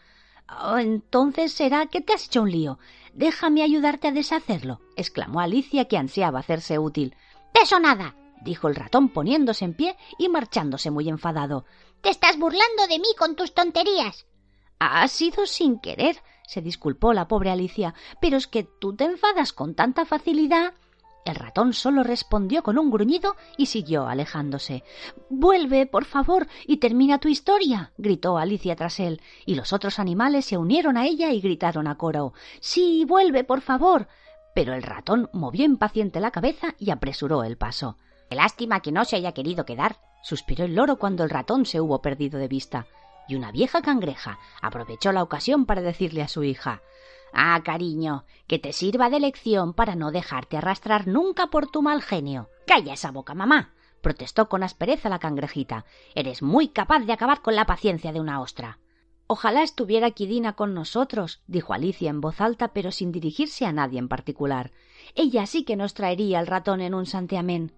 Oh, 0.63 0.77
entonces 0.77 1.55
será 1.55 1.87
que 1.87 2.03
te 2.03 2.13
has 2.13 2.27
hecho 2.27 2.43
un 2.43 2.51
lío. 2.51 2.79
Déjame 3.15 3.63
ayudarte 3.63 4.09
a 4.09 4.13
deshacerlo, 4.13 4.83
exclamó 4.95 5.41
Alicia, 5.41 5.87
que 5.87 5.97
ansiaba 5.97 6.41
hacerse 6.41 6.79
útil. 6.79 7.17
—¡Peso 7.55 7.81
nada! 7.81 8.15
dijo 8.43 8.69
el 8.69 8.75
ratón 8.75 9.09
poniéndose 9.09 9.65
en 9.65 9.73
pie 9.73 9.97
y 10.19 10.29
marchándose 10.29 10.91
muy 10.91 11.09
enfadado. 11.09 11.65
Te 12.03 12.11
estás 12.11 12.39
burlando 12.39 12.87
de 12.91 12.99
mí 12.99 13.09
con 13.19 13.37
tus 13.37 13.55
tonterías. 13.55 14.27
Ha 14.79 15.09
sido 15.09 15.47
sin 15.47 15.81
querer, 15.81 16.19
se 16.53 16.61
disculpó 16.61 17.15
la 17.15 17.29
pobre 17.29 17.51
Alicia, 17.51 17.95
pero 18.21 18.37
es 18.37 18.47
que 18.47 18.65
tú 18.65 18.95
te 18.95 19.05
enfadas 19.05 19.55
con 19.55 19.75
tanta 19.75 20.05
facilidad. 20.05 20.75
El 21.25 21.37
ratón 21.37 21.73
solo 21.73 22.03
respondió 22.03 22.63
con 22.63 22.77
un 22.79 22.91
gruñido 22.91 23.37
y 23.57 23.67
siguió 23.67 24.07
alejándose. 24.07 24.85
Vuelve, 25.31 25.87
por 25.87 26.05
favor, 26.05 26.47
y 26.67 26.77
termina 26.77 27.19
tu 27.19 27.29
historia, 27.29 27.93
gritó 27.97 28.37
Alicia 28.37 28.77
tras 28.77 29.01
él, 29.01 29.23
y 29.47 29.55
los 29.55 29.73
otros 29.73 29.99
animales 29.99 30.45
se 30.45 30.59
unieron 30.59 30.99
a 30.99 31.07
ella 31.07 31.31
y 31.31 31.41
gritaron 31.41 31.87
a 31.87 31.97
coro 31.97 32.35
Sí, 32.61 33.07
vuelve, 33.07 33.45
por 33.45 33.63
favor. 33.63 34.09
Pero 34.55 34.75
el 34.75 34.83
ratón 34.83 35.31
movió 35.33 35.65
impaciente 35.65 36.21
la 36.21 36.33
cabeza 36.33 36.75
y 36.79 36.91
apresuró 36.91 37.45
el 37.45 37.57
paso. 37.57 37.97
Qué 38.29 38.37
lástima 38.37 38.81
que 38.81 38.93
no 38.93 39.07
se 39.07 39.17
haya 39.17 39.33
querido 39.33 39.65
quedar, 39.65 39.97
suspiró 40.23 40.67
el 40.67 40.75
loro 40.75 40.99
cuando 40.99 41.25
el 41.25 41.31
ratón 41.31 41.65
se 41.65 41.81
hubo 41.81 42.03
perdido 42.03 42.39
de 42.39 42.49
vista. 42.49 42.87
Y 43.29 43.37
una 43.37 43.53
vieja 43.53 43.83
cangreja 43.83 44.39
aprovechó 44.61 45.13
la 45.13 45.23
ocasión 45.23 45.67
para 45.67 45.83
decirle 45.83 46.23
a 46.23 46.29
su 46.29 46.43
hija 46.43 46.83
Ah, 47.33 47.61
cariño, 47.65 48.25
que 48.47 48.59
te 48.59 48.73
sirva 48.73 49.09
de 49.09 49.19
lección 49.19 49.73
para 49.73 49.97
no 49.97 50.13
dejarte 50.13 50.59
arrastrar 50.59 51.07
nunca 51.07 51.47
por 51.47 51.71
tu 51.71 51.81
mal 51.81 52.03
genio. 52.03 52.51
Calla 52.67 52.93
esa 52.93 53.11
boca, 53.11 53.35
mamá, 53.35 53.73
protestó 54.03 54.49
con 54.49 54.63
aspereza 54.63 55.09
la 55.09 55.19
cangrejita. 55.19 55.87
Eres 56.15 56.43
muy 56.43 56.69
capaz 56.69 57.01
de 57.01 57.13
acabar 57.13 57.41
con 57.41 57.57
la 57.57 57.65
paciencia 57.65 58.13
de 58.13 58.21
una 58.21 58.41
ostra. 58.41 58.79
Ojalá 59.27 59.63
estuviera 59.63 60.09
aquí 60.09 60.27
Dina 60.27 60.53
con 60.57 60.75
nosotros, 60.75 61.41
dijo 61.47 61.73
Alicia 61.73 62.11
en 62.11 62.21
voz 62.21 62.41
alta, 62.43 62.69
pero 62.75 62.93
sin 62.93 63.13
dirigirse 63.13 63.65
a 63.65 63.73
nadie 63.73 63.99
en 63.99 64.09
particular. 64.09 64.73
Ella 65.15 65.47
sí 65.47 65.65
que 65.65 65.77
nos 65.77 65.95
traería 65.95 66.39
el 66.39 66.47
ratón 66.47 66.83
en 66.83 66.93
un 66.93 67.07
santiamén. 67.07 67.73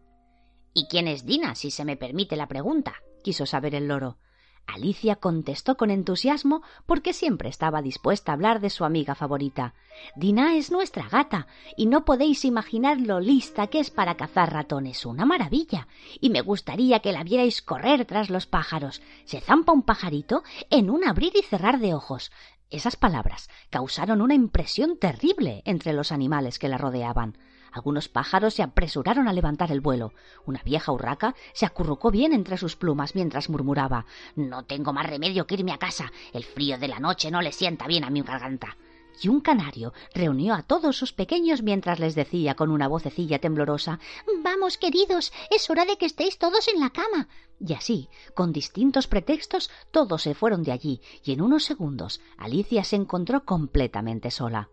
¿Y 0.73 0.89
quién 0.89 1.07
es 1.07 1.25
Dina, 1.25 1.55
si 1.55 1.71
se 1.71 1.85
me 1.85 1.97
permite 1.97 2.35
la 2.35 2.49
pregunta? 2.49 2.95
quiso 3.23 3.47
saber 3.47 3.77
el 3.77 3.87
loro. 3.87 4.19
Alicia 4.67 5.17
contestó 5.17 5.77
con 5.77 5.91
entusiasmo 5.91 6.63
porque 6.87 7.13
siempre 7.13 7.49
estaba 7.49 7.83
dispuesta 7.83 8.33
a 8.33 8.35
hablar 8.35 8.61
de 8.61 8.71
su 8.71 8.85
amiga 8.85 9.15
favorita. 9.15 9.75
Dina 10.17 10.57
es 10.57 10.71
nuestra 10.71 11.09
gata 11.09 11.47
y 11.77 11.87
no 11.87 12.05
podéis 12.05 12.45
imaginar 12.45 13.01
lo 13.01 13.21
lista 13.21 13.69
que 13.69 13.81
es 13.81 13.91
para 13.91 14.17
cazar 14.17 14.53
ratones. 14.53 15.07
Una 15.07 15.25
maravilla. 15.25 15.89
Y 16.21 16.31
me 16.31 16.41
gustaría 16.41 17.01
que 17.01 17.13
la 17.13 17.25
vierais 17.25 17.63
correr 17.63 18.05
tras 18.05 18.31
los 18.31 18.47
pájaros. 18.47 19.03
Se 19.25 19.41
zampa 19.41 19.73
un 19.73 19.83
pajarito 19.83 20.43
en 20.71 20.91
un 20.91 21.05
abrir 21.05 21.33
y 21.37 21.43
cerrar 21.43 21.79
de 21.79 21.95
ojos. 21.95 22.33
Esas 22.71 22.97
palabras 22.97 23.49
causaron 23.71 24.21
una 24.21 24.35
impresión 24.35 24.99
terrible 24.99 25.63
entre 25.65 25.93
los 25.93 26.11
animales 26.11 26.59
que 26.59 26.69
la 26.69 26.79
rodeaban. 26.79 27.39
Algunos 27.75 28.09
pájaros 28.09 28.55
se 28.55 28.63
apresuraron 28.63 29.27
a 29.27 29.33
levantar 29.33 29.73
el 29.73 29.81
vuelo. 29.81 30.13
Una 30.47 30.63
vieja 30.63 30.93
urraca 30.93 31.35
se 31.53 31.67
acurrucó 31.67 32.13
bien 32.13 32.33
entre 32.33 32.57
sus 32.57 32.77
plumas 32.77 33.17
mientras 33.17 33.51
murmuraba 33.51 34.07
No 34.37 34.65
tengo 34.65 34.93
más 34.93 35.11
remedio 35.11 35.49
que 35.49 35.57
irme 35.57 35.73
a 35.73 35.79
casa. 35.79 36.13
El 36.33 36.45
frío 36.45 36.79
de 36.79 36.87
la 36.87 37.01
noche 37.01 37.33
no 37.33 37.43
le 37.43 37.51
sienta 37.51 37.89
bien 37.89 38.05
a 38.05 38.11
mi 38.11 38.23
garganta. 38.23 38.77
Y 39.21 39.29
un 39.29 39.41
canario 39.41 39.93
reunió 40.15 40.55
a 40.55 40.63
todos 40.63 40.97
sus 40.97 41.13
pequeños 41.13 41.63
mientras 41.63 41.99
les 41.99 42.15
decía 42.15 42.55
con 42.55 42.71
una 42.71 42.87
vocecilla 42.87 43.41
temblorosa 43.41 43.99
Vamos, 44.45 44.79
queridos, 44.79 45.33
es 45.51 45.69
hora 45.69 45.85
de 45.85 45.97
que 45.97 46.07
estéis 46.07 46.39
todos 46.39 46.69
en 46.69 46.79
la 46.79 46.91
cama. 46.91 47.29
Y 47.59 47.73
así, 47.73 48.09
con 48.35 48.53
distintos 48.53 49.09
pretextos, 49.09 49.69
todos 49.91 50.23
se 50.23 50.35
fueron 50.35 50.63
de 50.63 50.71
allí, 50.71 51.01
y 51.25 51.33
en 51.33 51.43
unos 51.43 51.65
segundos 51.65 52.21
Alicia 52.39 52.85
se 52.85 52.95
encontró 52.95 53.45
completamente 53.45 54.31
sola. 54.31 54.71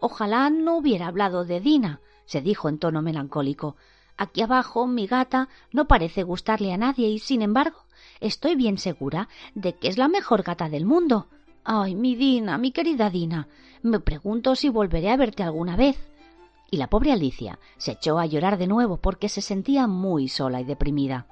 Ojalá 0.00 0.48
no 0.48 0.76
hubiera 0.76 1.08
hablado 1.08 1.44
de 1.44 1.60
Dina, 1.60 2.00
se 2.30 2.40
dijo 2.40 2.68
en 2.68 2.78
tono 2.78 3.02
melancólico. 3.02 3.74
Aquí 4.16 4.40
abajo 4.40 4.86
mi 4.86 5.08
gata 5.08 5.48
no 5.72 5.88
parece 5.88 6.22
gustarle 6.22 6.72
a 6.72 6.76
nadie 6.76 7.08
y, 7.08 7.18
sin 7.18 7.42
embargo, 7.42 7.78
estoy 8.20 8.54
bien 8.54 8.78
segura 8.78 9.28
de 9.56 9.74
que 9.74 9.88
es 9.88 9.98
la 9.98 10.06
mejor 10.06 10.44
gata 10.44 10.68
del 10.68 10.86
mundo. 10.86 11.26
Ay, 11.64 11.96
mi 11.96 12.14
Dina, 12.14 12.56
mi 12.56 12.70
querida 12.70 13.10
Dina. 13.10 13.48
Me 13.82 13.98
pregunto 13.98 14.54
si 14.54 14.68
volveré 14.68 15.10
a 15.10 15.16
verte 15.16 15.42
alguna 15.42 15.74
vez. 15.74 15.98
Y 16.70 16.76
la 16.76 16.86
pobre 16.86 17.10
Alicia 17.10 17.58
se 17.78 17.92
echó 17.92 18.20
a 18.20 18.26
llorar 18.26 18.58
de 18.58 18.68
nuevo 18.68 18.98
porque 18.98 19.28
se 19.28 19.42
sentía 19.42 19.88
muy 19.88 20.28
sola 20.28 20.60
y 20.60 20.64
deprimida. 20.64 21.26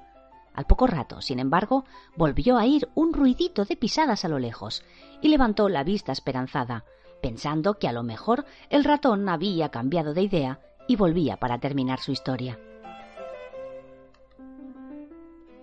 Al 0.53 0.65
poco 0.65 0.85
rato, 0.85 1.21
sin 1.21 1.39
embargo, 1.39 1.85
volvió 2.17 2.57
a 2.57 2.65
ir 2.65 2.89
un 2.93 3.13
ruidito 3.13 3.63
de 3.63 3.77
pisadas 3.77 4.25
a 4.25 4.27
lo 4.27 4.37
lejos 4.37 4.83
y 5.21 5.29
levantó 5.29 5.69
la 5.69 5.85
vista 5.85 6.11
esperanzada, 6.11 6.83
pensando 7.21 7.75
que 7.75 7.87
a 7.87 7.93
lo 7.93 8.03
mejor 8.03 8.43
el 8.69 8.83
ratón 8.83 9.29
había 9.29 9.69
cambiado 9.69 10.13
de 10.13 10.23
idea 10.23 10.59
y 10.89 10.95
volvía 10.95 11.37
para 11.37 11.59
terminar 11.59 11.99
su 11.99 12.11
historia. 12.11 12.57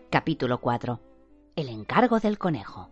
Capítulo 0.09 0.61
4. 0.61 1.01
El 1.57 1.69
encargo 1.69 2.21
del 2.21 2.39
conejo. 2.39 2.89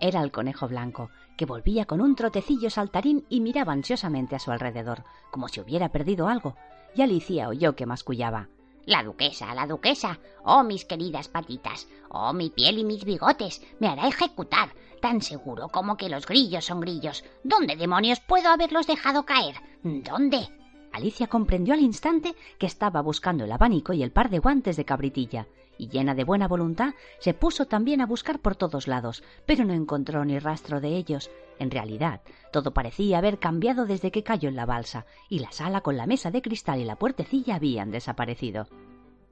Era 0.00 0.22
el 0.22 0.32
conejo 0.32 0.68
blanco, 0.68 1.10
que 1.36 1.44
volvía 1.44 1.84
con 1.84 2.00
un 2.00 2.14
trotecillo 2.14 2.70
saltarín 2.70 3.26
y 3.28 3.42
miraba 3.42 3.74
ansiosamente 3.74 4.34
a 4.34 4.38
su 4.38 4.50
alrededor, 4.50 5.04
como 5.30 5.48
si 5.48 5.60
hubiera 5.60 5.90
perdido 5.90 6.28
algo, 6.28 6.56
y 6.94 7.02
Alicia 7.02 7.50
oyó 7.50 7.76
que 7.76 7.84
mascullaba. 7.84 8.48
La 8.86 9.02
duquesa, 9.02 9.54
la 9.54 9.66
duquesa. 9.66 10.18
Oh, 10.44 10.62
mis 10.64 10.84
queridas 10.84 11.28
patitas. 11.28 11.88
Oh, 12.08 12.32
mi 12.32 12.50
piel 12.50 12.78
y 12.78 12.84
mis 12.84 13.04
bigotes. 13.04 13.62
Me 13.78 13.88
hará 13.88 14.08
ejecutar. 14.08 14.70
Tan 15.00 15.22
seguro 15.22 15.68
como 15.68 15.96
que 15.96 16.08
los 16.08 16.26
grillos 16.26 16.64
son 16.64 16.80
grillos. 16.80 17.24
¿Dónde 17.44 17.76
demonios 17.76 18.20
puedo 18.20 18.48
haberlos 18.48 18.86
dejado 18.86 19.24
caer? 19.24 19.56
¿Dónde? 19.82 20.48
Alicia 20.92 21.28
comprendió 21.28 21.74
al 21.74 21.80
instante 21.80 22.34
que 22.58 22.66
estaba 22.66 23.00
buscando 23.00 23.44
el 23.44 23.52
abanico 23.52 23.92
y 23.92 24.02
el 24.02 24.12
par 24.12 24.28
de 24.28 24.40
guantes 24.40 24.76
de 24.76 24.84
cabritilla, 24.84 25.46
y 25.80 25.88
llena 25.88 26.14
de 26.14 26.24
buena 26.24 26.46
voluntad 26.46 26.92
se 27.20 27.32
puso 27.32 27.66
también 27.66 28.02
a 28.02 28.06
buscar 28.06 28.38
por 28.38 28.54
todos 28.54 28.86
lados, 28.86 29.24
pero 29.46 29.64
no 29.64 29.72
encontró 29.72 30.26
ni 30.26 30.38
rastro 30.38 30.78
de 30.78 30.94
ellos. 30.94 31.30
En 31.58 31.70
realidad, 31.70 32.20
todo 32.52 32.74
parecía 32.74 33.16
haber 33.16 33.38
cambiado 33.38 33.86
desde 33.86 34.10
que 34.10 34.22
cayó 34.22 34.50
en 34.50 34.56
la 34.56 34.66
balsa, 34.66 35.06
y 35.30 35.38
la 35.38 35.52
sala 35.52 35.80
con 35.80 35.96
la 35.96 36.06
mesa 36.06 36.30
de 36.30 36.42
cristal 36.42 36.80
y 36.80 36.84
la 36.84 36.96
puertecilla 36.96 37.54
habían 37.54 37.90
desaparecido. 37.90 38.68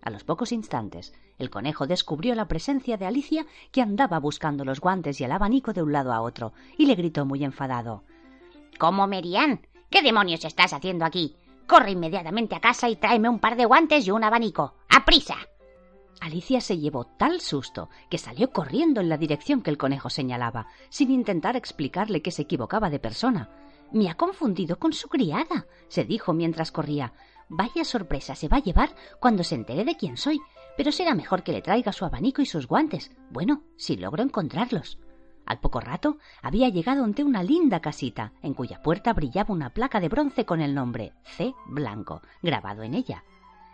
A 0.01 0.09
los 0.09 0.25
pocos 0.25 0.53
instantes, 0.53 1.13
el 1.39 1.51
conejo 1.51 1.87
descubrió 1.87 2.35
la 2.35 2.49
presencia 2.49 2.97
de 2.97 3.05
Alicia, 3.05 3.45
que 3.71 3.83
andaba 3.83 4.19
buscando 4.19 4.65
los 4.65 4.81
guantes 4.81 5.21
y 5.21 5.25
el 5.25 5.33
abanico 5.33 5.75
de 5.75 5.83
un 5.83 5.93
lado 5.93 6.15
a 6.15 6.23
otro, 6.23 6.55
y 6.79 6.87
le 6.87 6.95
gritó 6.95 7.27
muy 7.27 7.45
enfadado 7.45 8.05
¿Cómo, 8.79 9.07
Merian? 9.07 9.67
¿Qué 9.91 10.01
demonios 10.01 10.47
estás 10.47 10.73
haciendo 10.73 11.05
aquí? 11.05 11.37
Corre 11.67 11.91
inmediatamente 11.91 12.55
a 12.55 12.61
casa 12.61 12.89
y 12.89 12.97
tráeme 12.97 13.29
un 13.29 13.39
par 13.39 13.57
de 13.57 13.67
guantes 13.67 14.07
y 14.07 14.11
un 14.13 14.25
abanico. 14.25 14.75
¡Aprisa! 14.89 15.37
Alicia 16.21 16.61
se 16.61 16.79
llevó 16.79 17.05
tal 17.05 17.41
susto 17.41 17.89
que 18.11 18.19
salió 18.19 18.51
corriendo 18.51 19.01
en 19.01 19.09
la 19.09 19.17
dirección 19.17 19.63
que 19.63 19.71
el 19.71 19.79
conejo 19.79 20.11
señalaba, 20.11 20.67
sin 20.89 21.11
intentar 21.11 21.57
explicarle 21.57 22.23
que 22.23 22.31
se 22.31 22.43
equivocaba 22.43 22.91
de 22.91 22.99
persona. 22.99 23.51
Me 23.93 24.11
ha 24.11 24.15
confundido 24.15 24.79
con 24.79 24.93
su 24.93 25.09
criada, 25.09 25.67
se 25.89 26.05
dijo 26.05 26.33
mientras 26.33 26.73
corría. 26.73 27.13
Vaya 27.49 27.85
sorpresa 27.85 28.35
se 28.35 28.49
va 28.49 28.59
a 28.59 28.63
llevar 28.63 28.95
cuando 29.21 29.43
se 29.43 29.55
entere 29.55 29.85
de 29.85 29.97
quién 29.97 30.17
soy, 30.17 30.41
pero 30.77 30.93
será 30.93 31.15
mejor 31.15 31.43
que 31.43 31.53
le 31.53 31.63
traiga 31.63 31.93
su 31.93 32.05
abanico 32.05 32.43
y 32.43 32.47
sus 32.47 32.67
guantes. 32.67 33.11
Bueno, 33.31 33.63
si 33.77 33.97
logro 33.97 34.23
encontrarlos. 34.23 34.99
Al 35.47 35.61
poco 35.61 35.81
rato 35.81 36.19
había 36.43 36.69
llegado 36.69 37.05
ante 37.05 37.25
una 37.25 37.43
linda 37.43 37.81
casita, 37.81 38.35
en 38.43 38.53
cuya 38.53 38.83
puerta 38.83 39.15
brillaba 39.15 39.55
una 39.55 39.71
placa 39.71 39.99
de 39.99 40.11
bronce 40.11 40.45
con 40.45 40.61
el 40.61 40.75
nombre 40.75 41.15
C. 41.25 41.55
Blanco, 41.67 42.21
grabado 42.43 42.83
en 42.83 42.93
ella. 42.93 43.25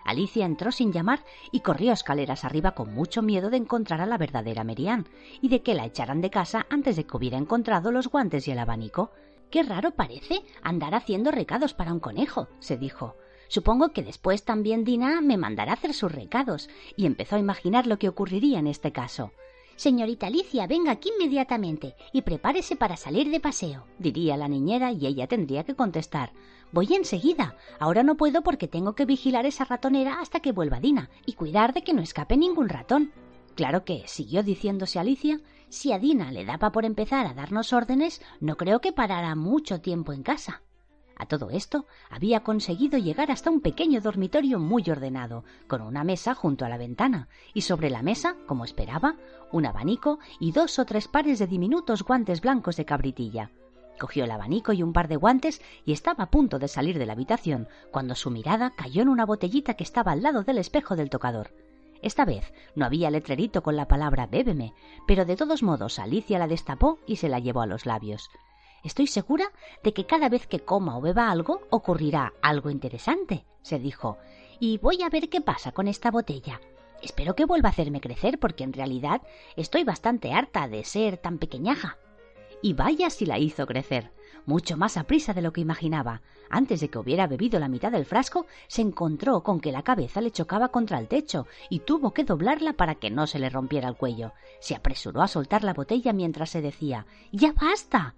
Alicia 0.04 0.44
entró 0.44 0.70
sin 0.70 0.92
llamar 0.92 1.24
y 1.50 1.60
corrió 1.60 1.92
escaleras 1.92 2.44
arriba 2.44 2.72
con 2.72 2.94
mucho 2.94 3.22
miedo 3.22 3.50
de 3.50 3.56
encontrar 3.56 4.00
a 4.00 4.06
la 4.06 4.18
verdadera 4.18 4.64
Merian 4.64 5.08
y 5.40 5.48
de 5.48 5.62
que 5.62 5.74
la 5.74 5.86
echaran 5.86 6.20
de 6.20 6.30
casa 6.30 6.66
antes 6.70 6.96
de 6.96 7.04
que 7.04 7.16
hubiera 7.16 7.38
encontrado 7.38 7.90
los 7.90 8.08
guantes 8.08 8.46
y 8.46 8.50
el 8.50 8.58
abanico. 8.58 9.12
Qué 9.50 9.62
raro 9.62 9.92
parece 9.92 10.42
andar 10.62 10.94
haciendo 10.94 11.30
recados 11.30 11.74
para 11.74 11.92
un 11.92 12.00
conejo, 12.00 12.48
se 12.58 12.76
dijo. 12.76 13.16
Supongo 13.48 13.92
que 13.92 14.02
después 14.02 14.44
también 14.44 14.84
Dina 14.84 15.20
me 15.20 15.36
mandará 15.36 15.74
hacer 15.74 15.94
sus 15.94 16.10
recados, 16.10 16.68
y 16.96 17.06
empezó 17.06 17.36
a 17.36 17.40
imaginar 17.40 17.86
lo 17.86 17.98
que 17.98 18.08
ocurriría 18.08 18.58
en 18.58 18.66
este 18.66 18.90
caso. 18.90 19.32
Señorita 19.76 20.28
Alicia, 20.28 20.66
venga 20.66 20.92
aquí 20.92 21.10
inmediatamente 21.18 21.96
y 22.12 22.22
prepárese 22.22 22.76
para 22.76 22.96
salir 22.96 23.30
de 23.30 23.40
paseo, 23.40 23.86
diría 23.98 24.36
la 24.36 24.48
niñera 24.48 24.92
y 24.92 25.06
ella 25.06 25.26
tendría 25.26 25.64
que 25.64 25.74
contestar. 25.74 26.32
Voy 26.72 26.92
enseguida. 26.94 27.56
Ahora 27.78 28.02
no 28.02 28.16
puedo 28.16 28.42
porque 28.42 28.68
tengo 28.68 28.94
que 28.94 29.04
vigilar 29.04 29.46
esa 29.46 29.64
ratonera 29.64 30.20
hasta 30.20 30.40
que 30.40 30.52
vuelva 30.52 30.80
Dina 30.80 31.10
y 31.26 31.34
cuidar 31.34 31.72
de 31.72 31.82
que 31.82 31.92
no 31.92 32.02
escape 32.02 32.36
ningún 32.36 32.68
ratón. 32.68 33.12
Claro 33.54 33.84
que, 33.84 34.02
siguió 34.06 34.42
diciéndose 34.42 34.98
Alicia, 34.98 35.40
si 35.68 35.92
a 35.92 35.98
Dina 35.98 36.32
le 36.32 36.44
daba 36.44 36.72
por 36.72 36.84
empezar 36.84 37.26
a 37.26 37.34
darnos 37.34 37.72
órdenes, 37.72 38.22
no 38.40 38.56
creo 38.56 38.80
que 38.80 38.92
parara 38.92 39.34
mucho 39.34 39.80
tiempo 39.80 40.12
en 40.12 40.22
casa. 40.22 40.62
A 41.16 41.26
todo 41.26 41.50
esto 41.50 41.86
había 42.10 42.40
conseguido 42.40 42.98
llegar 42.98 43.30
hasta 43.30 43.50
un 43.50 43.60
pequeño 43.60 44.00
dormitorio 44.00 44.58
muy 44.58 44.82
ordenado, 44.90 45.44
con 45.68 45.80
una 45.80 46.04
mesa 46.04 46.34
junto 46.34 46.64
a 46.64 46.68
la 46.68 46.78
ventana, 46.78 47.28
y 47.52 47.62
sobre 47.62 47.90
la 47.90 48.02
mesa, 48.02 48.36
como 48.46 48.64
esperaba, 48.64 49.16
un 49.52 49.66
abanico 49.66 50.18
y 50.40 50.52
dos 50.52 50.78
o 50.78 50.84
tres 50.84 51.06
pares 51.06 51.38
de 51.38 51.46
diminutos 51.46 52.02
guantes 52.02 52.40
blancos 52.40 52.76
de 52.76 52.84
cabritilla. 52.84 53.50
Cogió 53.98 54.24
el 54.24 54.32
abanico 54.32 54.72
y 54.72 54.82
un 54.82 54.92
par 54.92 55.06
de 55.06 55.16
guantes 55.16 55.62
y 55.84 55.92
estaba 55.92 56.24
a 56.24 56.30
punto 56.30 56.58
de 56.58 56.66
salir 56.66 56.98
de 56.98 57.06
la 57.06 57.12
habitación 57.12 57.68
cuando 57.92 58.16
su 58.16 58.30
mirada 58.30 58.70
cayó 58.70 59.02
en 59.02 59.08
una 59.08 59.24
botellita 59.24 59.74
que 59.74 59.84
estaba 59.84 60.12
al 60.12 60.22
lado 60.22 60.42
del 60.42 60.58
espejo 60.58 60.96
del 60.96 61.10
tocador. 61.10 61.52
Esta 62.02 62.24
vez 62.24 62.52
no 62.74 62.84
había 62.84 63.10
letrerito 63.10 63.62
con 63.62 63.76
la 63.76 63.86
palabra 63.86 64.26
bébeme, 64.26 64.74
pero 65.06 65.24
de 65.24 65.36
todos 65.36 65.62
modos 65.62 65.98
Alicia 65.98 66.38
la 66.38 66.48
destapó 66.48 66.98
y 67.06 67.16
se 67.16 67.28
la 67.28 67.38
llevó 67.38 67.62
a 67.62 67.66
los 67.66 67.86
labios. 67.86 68.30
Estoy 68.84 69.06
segura 69.06 69.46
de 69.82 69.92
que 69.92 70.06
cada 70.06 70.28
vez 70.28 70.46
que 70.46 70.60
coma 70.60 70.96
o 70.96 71.00
beba 71.00 71.30
algo 71.30 71.62
ocurrirá 71.70 72.34
algo 72.42 72.70
interesante, 72.70 73.44
se 73.62 73.78
dijo, 73.78 74.18
y 74.60 74.78
voy 74.78 75.02
a 75.02 75.08
ver 75.08 75.28
qué 75.28 75.40
pasa 75.40 75.72
con 75.72 75.88
esta 75.88 76.10
botella. 76.10 76.60
Espero 77.02 77.34
que 77.34 77.46
vuelva 77.46 77.70
a 77.70 77.72
hacerme 77.72 78.00
crecer 78.00 78.38
porque 78.38 78.62
en 78.62 78.72
realidad 78.72 79.22
estoy 79.56 79.84
bastante 79.84 80.32
harta 80.32 80.68
de 80.68 80.84
ser 80.84 81.16
tan 81.16 81.38
pequeñaja 81.38 81.98
y 82.64 82.72
vaya 82.72 83.10
si 83.10 83.26
la 83.26 83.38
hizo 83.38 83.66
crecer, 83.66 84.10
mucho 84.46 84.78
más 84.78 84.96
a 84.96 85.04
prisa 85.04 85.34
de 85.34 85.42
lo 85.42 85.52
que 85.52 85.60
imaginaba. 85.60 86.22
Antes 86.48 86.80
de 86.80 86.88
que 86.88 86.98
hubiera 86.98 87.26
bebido 87.26 87.60
la 87.60 87.68
mitad 87.68 87.92
del 87.92 88.06
frasco, 88.06 88.46
se 88.68 88.80
encontró 88.80 89.42
con 89.42 89.60
que 89.60 89.70
la 89.70 89.82
cabeza 89.82 90.22
le 90.22 90.30
chocaba 90.30 90.68
contra 90.68 90.98
el 90.98 91.06
techo 91.06 91.46
y 91.68 91.80
tuvo 91.80 92.14
que 92.14 92.24
doblarla 92.24 92.72
para 92.72 92.94
que 92.94 93.10
no 93.10 93.26
se 93.26 93.38
le 93.38 93.50
rompiera 93.50 93.86
el 93.86 93.96
cuello. 93.96 94.32
Se 94.60 94.74
apresuró 94.74 95.20
a 95.20 95.28
soltar 95.28 95.62
la 95.62 95.74
botella 95.74 96.14
mientras 96.14 96.48
se 96.48 96.62
decía 96.62 97.06
Ya 97.32 97.52
basta. 97.52 98.14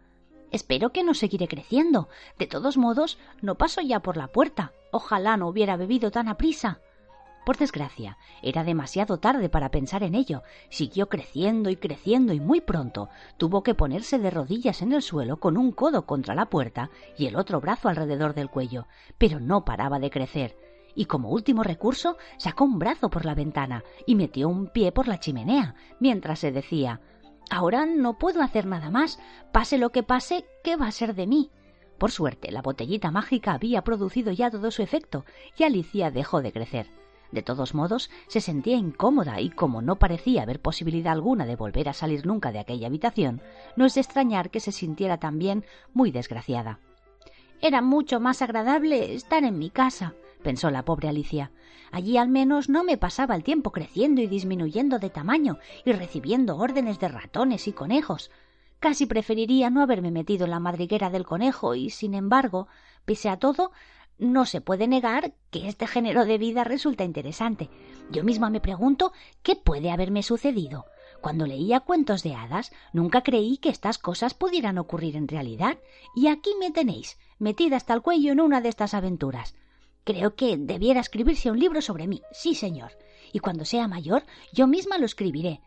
Espero 0.53 0.91
que 0.91 1.05
no 1.05 1.15
seguiré 1.15 1.49
creciendo. 1.49 2.09
De 2.39 2.47
todos 2.47 2.77
modos, 2.77 3.19
no 3.43 3.57
paso 3.57 3.81
ya 3.81 4.01
por 4.01 4.17
la 4.17 4.29
puerta. 4.29 4.73
Ojalá 4.91 5.37
no 5.37 5.49
hubiera 5.49 5.77
bebido 5.77 6.11
tan 6.11 6.29
aprisa. 6.29 6.81
Por 7.47 7.59
desgracia, 7.59 8.19
era 8.43 8.65
demasiado 8.65 9.19
tarde 9.19 9.49
para 9.49 9.71
pensar 9.71 10.03
en 10.03 10.17
ello. 10.17 10.43
Siguió 10.69 11.09
creciendo 11.09 11.71
y 11.71 11.77
creciendo 11.77 12.33
y 12.33 12.41
muy 12.41 12.61
pronto 12.61 13.09
tuvo 13.37 13.63
que 13.63 13.77
ponerse 13.77 14.19
de 14.19 14.33
rodillas 14.33 14.83
en 14.83 14.93
el 14.93 15.01
suelo 15.01 15.39
con 15.39 15.57
un 15.57 15.71
codo 15.71 16.07
contra 16.07 16.35
la 16.35 16.47
puerta 16.47 16.91
y 17.17 17.27
el 17.27 17.37
otro 17.37 17.61
brazo 17.61 17.89
alrededor 17.89 18.35
del 18.35 18.51
cuello, 18.51 18.89
pero 19.17 19.39
no 19.39 19.65
paraba 19.65 20.01
de 20.01 20.11
crecer. 20.11 20.57
Y 20.97 21.05
como 21.05 21.29
último 21.29 21.63
recurso 21.63 22.17
sacó 22.37 22.65
un 22.65 22.81
brazo 22.81 23.11
por 23.11 23.25
la 23.25 23.37
ventana 23.37 23.85
y 24.07 24.17
metió 24.17 24.49
un 24.49 24.67
pie 24.67 24.91
por 24.91 25.07
la 25.07 25.21
chimenea, 25.21 25.77
mientras 26.01 26.41
se 26.41 26.51
decía 26.51 27.01
Ahora 27.51 27.87
no 27.87 28.19
puedo 28.19 28.43
hacer 28.43 28.67
nada 28.67 28.91
más. 28.91 29.19
Pase 29.53 29.79
lo 29.79 29.91
que 29.91 30.03
pase, 30.03 30.45
¿qué 30.65 30.77
va 30.77 30.87
a 30.87 30.93
ser 30.93 31.15
de 31.15 31.27
mí? 31.27 31.51
Por 31.99 32.11
suerte, 32.11 32.51
la 32.51 32.63
botellita 32.63 33.11
mágica 33.11 33.53
había 33.53 33.83
producido 33.83 34.33
ya 34.33 34.51
todo 34.51 34.71
su 34.71 34.83
efecto 34.83 35.25
y 35.57 35.65
Alicia 35.65 36.11
dejó 36.11 36.43
de 36.43 36.53
crecer. 36.53 36.89
De 37.33 37.43
todos 37.43 37.75
modos, 37.75 38.11
se 38.29 38.41
sentía 38.41 38.77
incómoda 38.77 39.41
y 39.41 39.51
como 39.51 39.83
no 39.83 39.97
parecía 39.97 40.43
haber 40.43 40.61
posibilidad 40.61 41.13
alguna 41.13 41.47
de 41.47 41.57
volver 41.57 41.89
a 41.89 41.93
salir 41.93 42.27
nunca 42.27 42.53
de 42.53 42.59
aquella 42.59 42.87
habitación, 42.87 43.43
no 43.77 43.85
es 43.85 43.95
de 43.95 44.01
extrañar 44.01 44.51
que 44.51 44.61
se 44.61 44.73
sintiera 44.73 45.19
también 45.19 45.65
muy 45.93 46.11
desgraciada. 46.11 46.81
Era 47.61 47.81
mucho 47.81 48.21
más 48.21 48.43
agradable 48.43 49.15
estar 49.15 49.43
en 49.43 49.59
mi 49.59 49.71
casa, 49.71 50.15
pensó 50.43 50.71
la 50.71 50.85
pobre 50.85 51.09
Alicia. 51.09 51.51
Allí 51.93 52.17
al 52.17 52.29
menos 52.29 52.69
no 52.69 52.85
me 52.85 52.97
pasaba 52.97 53.35
el 53.35 53.45
tiempo 53.45 53.73
creciendo 53.73 54.21
y 54.21 54.27
disminuyendo 54.27 54.99
de 54.99 55.11
tamaño 55.11 55.59
y 55.85 55.93
recibiendo 55.93 56.57
órdenes 56.57 56.99
de 56.99 57.09
ratones 57.09 57.69
y 57.69 57.73
conejos. 57.73 58.31
Casi 58.81 59.07
preferiría 59.07 59.71
no 59.71 59.83
haberme 59.83 60.11
metido 60.11 60.45
en 60.45 60.51
la 60.51 60.61
madriguera 60.61 61.11
del 61.11 61.25
conejo 61.25 61.75
y, 61.75 61.91
sin 61.91 62.15
embargo, 62.15 62.69
pese 63.05 63.29
a 63.29 63.39
todo, 63.39 63.73
no 64.19 64.47
se 64.47 64.61
puede 64.61 64.89
negar 64.89 65.35
que 65.51 65.69
este 65.69 65.87
género 65.87 66.25
de 66.25 66.39
vida 66.39 66.65
resulta 66.65 67.05
interesante. 67.05 67.71
Yo 68.11 68.25
misma 68.25 68.51
me 68.51 68.61
pregunto 68.61 69.13
qué 69.43 69.57
puede 69.57 69.91
haberme 69.91 70.23
sucedido. 70.23 70.87
Cuando 71.21 71.47
leía 71.47 71.81
cuentos 71.81 72.23
de 72.23 72.35
hadas, 72.35 72.73
nunca 72.93 73.23
creí 73.23 73.59
que 73.59 73.69
estas 73.71 73.99
cosas 73.99 74.35
pudieran 74.35 74.79
ocurrir 74.79 75.17
en 75.17 75.29
realidad, 75.29 75.79
y 76.15 76.29
aquí 76.29 76.51
me 76.61 76.71
tenéis, 76.71 77.19
metida 77.39 77.77
hasta 77.77 77.95
el 77.95 78.03
cuello 78.03 78.33
en 78.33 78.41
una 78.41 78.61
de 78.61 78.69
estas 78.69 78.95
aventuras. 78.95 79.55
Creo 80.07 80.37
que 80.37 80.57
debiera 80.57 81.01
escribirse 81.01 81.51
un 81.51 81.59
libro 81.59 81.83
sobre 81.83 82.07
mí, 82.07 82.23
sí, 82.31 82.55
señor, 82.55 82.93
y 83.33 83.41
cuando 83.41 83.65
sea 83.65 83.89
mayor 83.89 84.23
yo 84.53 84.69
misma 84.69 84.99
lo 84.99 85.05
escribiré. 85.05 85.63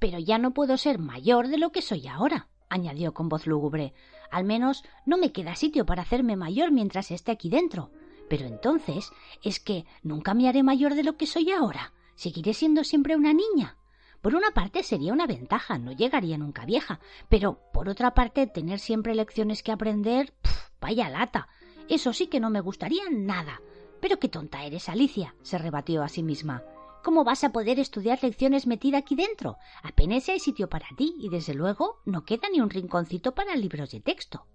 Pero 0.00 0.18
ya 0.18 0.36
no 0.36 0.52
puedo 0.52 0.76
ser 0.76 0.98
mayor 0.98 1.46
de 1.46 1.58
lo 1.58 1.70
que 1.70 1.80
soy 1.80 2.08
ahora, 2.08 2.48
añadió 2.68 3.14
con 3.14 3.28
voz 3.28 3.46
lúgubre. 3.46 3.94
Al 4.32 4.42
menos 4.42 4.82
no 5.06 5.16
me 5.16 5.30
queda 5.30 5.54
sitio 5.54 5.86
para 5.86 6.02
hacerme 6.02 6.34
mayor 6.34 6.72
mientras 6.72 7.12
esté 7.12 7.30
aquí 7.30 7.48
dentro. 7.48 7.92
Pero 8.28 8.46
entonces 8.46 9.12
es 9.44 9.60
que 9.60 9.86
nunca 10.02 10.34
me 10.34 10.48
haré 10.48 10.64
mayor 10.64 10.96
de 10.96 11.04
lo 11.04 11.16
que 11.16 11.28
soy 11.28 11.52
ahora. 11.52 11.92
Seguiré 12.16 12.52
siendo 12.52 12.82
siempre 12.82 13.14
una 13.14 13.32
niña. 13.32 13.76
Por 14.22 14.34
una 14.34 14.50
parte 14.50 14.82
sería 14.82 15.12
una 15.12 15.28
ventaja, 15.28 15.78
no 15.78 15.92
llegaría 15.92 16.36
nunca 16.36 16.64
vieja, 16.64 16.98
pero 17.28 17.60
por 17.72 17.88
otra 17.88 18.12
parte 18.12 18.48
tener 18.48 18.80
siempre 18.80 19.14
lecciones 19.14 19.62
que 19.62 19.70
aprender, 19.70 20.34
vaya 20.80 21.08
lata. 21.10 21.46
Eso 21.88 22.12
sí 22.12 22.26
que 22.26 22.40
no 22.40 22.50
me 22.50 22.60
gustaría 22.60 23.04
nada. 23.08 23.60
Pero 24.04 24.18
qué 24.18 24.28
tonta 24.28 24.64
eres, 24.64 24.90
Alicia, 24.90 25.34
se 25.40 25.56
rebatió 25.56 26.02
a 26.02 26.10
sí 26.10 26.22
misma. 26.22 26.62
¿Cómo 27.02 27.24
vas 27.24 27.42
a 27.42 27.52
poder 27.52 27.80
estudiar 27.80 28.22
lecciones 28.22 28.66
metida 28.66 28.98
aquí 28.98 29.14
dentro? 29.14 29.56
Apenas 29.82 30.28
hay 30.28 30.40
sitio 30.40 30.68
para 30.68 30.88
ti 30.94 31.14
y 31.18 31.30
desde 31.30 31.54
luego 31.54 32.02
no 32.04 32.22
queda 32.26 32.50
ni 32.52 32.60
un 32.60 32.68
rinconcito 32.68 33.34
para 33.34 33.56
libros 33.56 33.92
de 33.92 34.00
texto. 34.00 34.46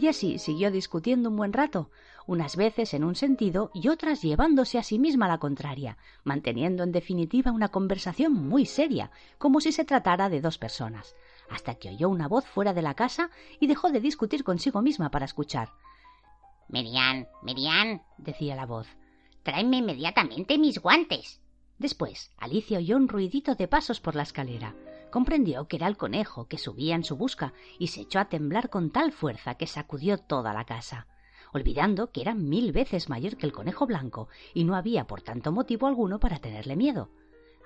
Y 0.00 0.08
así 0.08 0.40
siguió 0.40 0.72
discutiendo 0.72 1.28
un 1.28 1.36
buen 1.36 1.52
rato, 1.52 1.92
unas 2.26 2.56
veces 2.56 2.92
en 2.92 3.04
un 3.04 3.14
sentido 3.14 3.70
y 3.72 3.86
otras 3.86 4.20
llevándose 4.20 4.80
a 4.80 4.82
sí 4.82 4.98
misma 4.98 5.28
la 5.28 5.38
contraria, 5.38 5.96
manteniendo 6.24 6.82
en 6.82 6.90
definitiva 6.90 7.52
una 7.52 7.68
conversación 7.68 8.32
muy 8.32 8.66
seria, 8.66 9.12
como 9.38 9.60
si 9.60 9.70
se 9.70 9.84
tratara 9.84 10.28
de 10.28 10.40
dos 10.40 10.58
personas, 10.58 11.14
hasta 11.48 11.76
que 11.76 11.90
oyó 11.90 12.08
una 12.08 12.26
voz 12.26 12.46
fuera 12.46 12.74
de 12.74 12.82
la 12.82 12.94
casa 12.94 13.30
y 13.60 13.68
dejó 13.68 13.92
de 13.92 14.00
discutir 14.00 14.42
consigo 14.42 14.82
misma 14.82 15.12
para 15.12 15.26
escuchar. 15.26 15.68
Miriam, 16.68 17.26
Miriam, 17.42 18.02
decía 18.18 18.56
la 18.56 18.66
voz, 18.66 18.86
tráeme 19.42 19.78
inmediatamente 19.78 20.58
mis 20.58 20.78
guantes. 20.78 21.40
Después, 21.78 22.30
Alicia 22.38 22.78
oyó 22.78 22.96
un 22.96 23.08
ruidito 23.08 23.54
de 23.54 23.68
pasos 23.68 24.00
por 24.00 24.14
la 24.14 24.22
escalera. 24.22 24.74
Comprendió 25.10 25.68
que 25.68 25.76
era 25.76 25.88
el 25.88 25.96
conejo 25.96 26.46
que 26.48 26.58
subía 26.58 26.94
en 26.94 27.04
su 27.04 27.16
busca 27.16 27.52
y 27.78 27.88
se 27.88 28.02
echó 28.02 28.20
a 28.20 28.28
temblar 28.28 28.70
con 28.70 28.90
tal 28.90 29.12
fuerza 29.12 29.56
que 29.56 29.66
sacudió 29.66 30.18
toda 30.18 30.54
la 30.54 30.64
casa 30.64 31.06
olvidando 31.52 32.10
que 32.10 32.22
era 32.22 32.34
mil 32.34 32.72
veces 32.72 33.08
mayor 33.08 33.36
que 33.36 33.46
el 33.46 33.52
conejo 33.52 33.86
blanco 33.86 34.28
y 34.54 34.64
no 34.64 34.74
había 34.74 35.06
por 35.06 35.22
tanto 35.22 35.52
motivo 35.52 35.86
alguno 35.86 36.18
para 36.18 36.38
tenerle 36.38 36.76
miedo. 36.76 37.10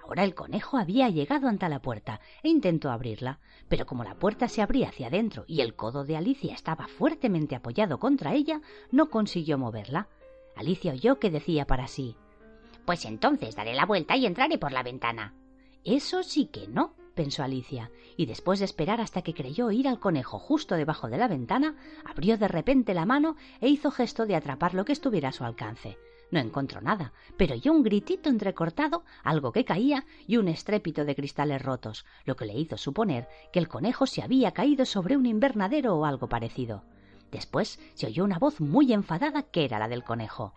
Ahora 0.06 0.22
el 0.22 0.36
conejo 0.36 0.76
había 0.76 1.08
llegado 1.08 1.48
ante 1.48 1.68
la 1.68 1.82
puerta 1.82 2.20
e 2.44 2.48
intentó 2.48 2.90
abrirla, 2.90 3.40
pero 3.68 3.86
como 3.86 4.04
la 4.04 4.14
puerta 4.14 4.46
se 4.46 4.62
abría 4.62 4.90
hacia 4.90 5.08
adentro 5.08 5.44
y 5.48 5.62
el 5.62 5.74
codo 5.74 6.04
de 6.04 6.16
Alicia 6.16 6.54
estaba 6.54 6.86
fuertemente 6.86 7.56
apoyado 7.56 7.98
contra 7.98 8.32
ella, 8.32 8.60
no 8.92 9.10
consiguió 9.10 9.58
moverla. 9.58 10.08
Alicia 10.54 10.92
oyó 10.92 11.18
que 11.18 11.30
decía 11.30 11.66
para 11.66 11.88
sí 11.88 12.16
Pues 12.84 13.04
entonces 13.04 13.56
daré 13.56 13.74
la 13.74 13.84
vuelta 13.84 14.16
y 14.16 14.26
entraré 14.26 14.58
por 14.58 14.70
la 14.70 14.84
ventana. 14.84 15.34
Eso 15.82 16.22
sí 16.22 16.46
que 16.46 16.68
no, 16.68 16.94
pensó 17.16 17.42
Alicia, 17.42 17.90
y 18.16 18.26
después 18.26 18.60
de 18.60 18.64
esperar 18.64 19.00
hasta 19.00 19.22
que 19.22 19.34
creyó 19.34 19.66
oír 19.66 19.88
al 19.88 19.98
conejo 19.98 20.38
justo 20.38 20.76
debajo 20.76 21.08
de 21.08 21.18
la 21.18 21.26
ventana, 21.26 21.74
abrió 22.04 22.38
de 22.38 22.46
repente 22.46 22.94
la 22.94 23.06
mano 23.06 23.34
e 23.60 23.68
hizo 23.68 23.90
gesto 23.90 24.24
de 24.24 24.36
atrapar 24.36 24.72
lo 24.74 24.84
que 24.84 24.92
estuviera 24.92 25.30
a 25.30 25.32
su 25.32 25.44
alcance. 25.44 25.98
No 26.30 26.40
encontró 26.40 26.80
nada, 26.80 27.12
pero 27.36 27.54
oyó 27.54 27.72
un 27.72 27.82
gritito 27.82 28.28
entrecortado, 28.28 29.04
algo 29.22 29.52
que 29.52 29.64
caía 29.64 30.04
y 30.26 30.38
un 30.38 30.48
estrépito 30.48 31.04
de 31.04 31.14
cristales 31.14 31.62
rotos, 31.62 32.04
lo 32.24 32.36
que 32.36 32.46
le 32.46 32.54
hizo 32.54 32.76
suponer 32.76 33.28
que 33.52 33.58
el 33.58 33.68
conejo 33.68 34.06
se 34.06 34.22
había 34.22 34.52
caído 34.52 34.84
sobre 34.84 35.16
un 35.16 35.26
invernadero 35.26 35.96
o 35.96 36.04
algo 36.04 36.28
parecido. 36.28 36.84
Después 37.30 37.78
se 37.94 38.06
oyó 38.06 38.24
una 38.24 38.38
voz 38.38 38.60
muy 38.60 38.92
enfadada 38.92 39.42
que 39.42 39.64
era 39.64 39.78
la 39.78 39.88
del 39.88 40.04
conejo. 40.04 40.52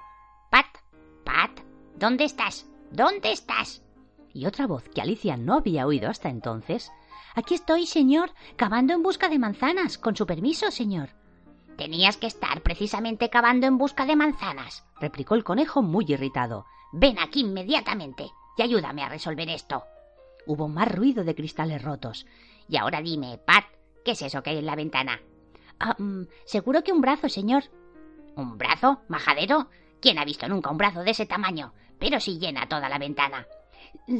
Pat, 0.49 0.67
Pat, 1.23 1.51
¿dónde 1.95 2.23
estás? 2.23 2.67
¿Dónde 2.91 3.31
estás? 3.31 3.83
y 4.33 4.45
otra 4.45 4.67
voz 4.67 4.83
que 4.83 5.01
Alicia 5.01 5.37
no 5.37 5.55
había 5.55 5.85
oído 5.85 6.09
hasta 6.09 6.29
entonces. 6.29 6.91
Aquí 7.35 7.55
estoy, 7.55 7.85
señor, 7.85 8.31
cavando 8.55 8.93
en 8.93 9.03
busca 9.03 9.29
de 9.29 9.39
manzanas, 9.39 9.97
con 9.97 10.15
su 10.15 10.25
permiso, 10.25 10.71
señor. 10.71 11.09
Tenías 11.79 12.17
que 12.17 12.27
estar 12.27 12.61
precisamente 12.61 13.29
cavando 13.29 13.65
en 13.65 13.77
busca 13.77 14.05
de 14.05 14.17
manzanas, 14.17 14.83
replicó 14.99 15.35
el 15.35 15.45
conejo 15.45 15.81
muy 15.81 16.03
irritado. 16.09 16.65
Ven 16.91 17.17
aquí 17.19 17.39
inmediatamente 17.39 18.25
y 18.57 18.61
ayúdame 18.61 19.01
a 19.01 19.07
resolver 19.07 19.47
esto. 19.47 19.85
Hubo 20.45 20.67
más 20.67 20.93
ruido 20.93 21.23
de 21.23 21.35
cristales 21.35 21.81
rotos. 21.81 22.25
Y 22.67 22.75
ahora 22.75 23.01
dime, 23.01 23.37
Pat, 23.37 23.63
¿qué 24.03 24.11
es 24.11 24.21
eso 24.21 24.43
que 24.43 24.49
hay 24.49 24.57
en 24.57 24.65
la 24.65 24.75
ventana? 24.75 25.21
Ah, 25.79 25.95
mm, 25.97 26.23
seguro 26.43 26.83
que 26.83 26.91
un 26.91 26.99
brazo, 26.99 27.29
señor. 27.29 27.63
¿Un 28.35 28.57
brazo? 28.57 28.99
¿Majadero? 29.07 29.69
¿Quién 30.01 30.19
ha 30.19 30.25
visto 30.25 30.49
nunca 30.49 30.71
un 30.71 30.77
brazo 30.77 31.03
de 31.03 31.11
ese 31.11 31.27
tamaño? 31.27 31.71
Pero 31.97 32.19
si 32.19 32.39
llena 32.39 32.67
toda 32.67 32.89
la 32.89 32.99
ventana. 32.99 33.47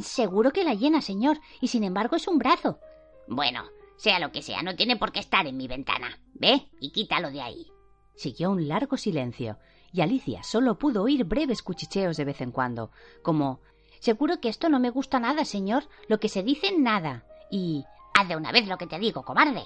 Seguro 0.01 0.51
que 0.51 0.64
la 0.64 0.76
llena, 0.76 1.01
señor, 1.01 1.41
y 1.60 1.68
sin 1.68 1.84
embargo 1.84 2.16
es 2.16 2.26
un 2.30 2.38
brazo. 2.38 2.80
Bueno, 3.28 3.66
sea 3.99 4.19
lo 4.19 4.31
que 4.31 4.41
sea, 4.41 4.63
no 4.63 4.75
tiene 4.75 4.97
por 4.97 5.11
qué 5.11 5.19
estar 5.19 5.45
en 5.45 5.57
mi 5.57 5.67
ventana. 5.67 6.19
Ve 6.33 6.69
y 6.79 6.91
quítalo 6.91 7.29
de 7.29 7.41
ahí. 7.41 7.67
Siguió 8.15 8.49
un 8.49 8.67
largo 8.67 8.97
silencio, 8.97 9.59
y 9.93 10.01
Alicia 10.01 10.41
solo 10.43 10.79
pudo 10.79 11.03
oír 11.03 11.23
breves 11.23 11.61
cuchicheos 11.61 12.17
de 12.17 12.25
vez 12.25 12.41
en 12.41 12.51
cuando, 12.51 12.91
como 13.21 13.61
Seguro 13.99 14.39
que 14.39 14.47
esto 14.47 14.69
no 14.69 14.79
me 14.79 14.89
gusta 14.89 15.19
nada, 15.19 15.43
señor. 15.43 15.83
Lo 16.07 16.19
que 16.19 16.29
se 16.29 16.41
dice 16.41 16.71
nada. 16.77 17.25
Y 17.51 17.83
haz 18.13 18.27
de 18.29 18.37
una 18.37 18.51
vez 18.51 18.67
lo 18.67 18.77
que 18.77 18.87
te 18.87 18.97
digo, 18.97 19.23
cobarde. 19.23 19.63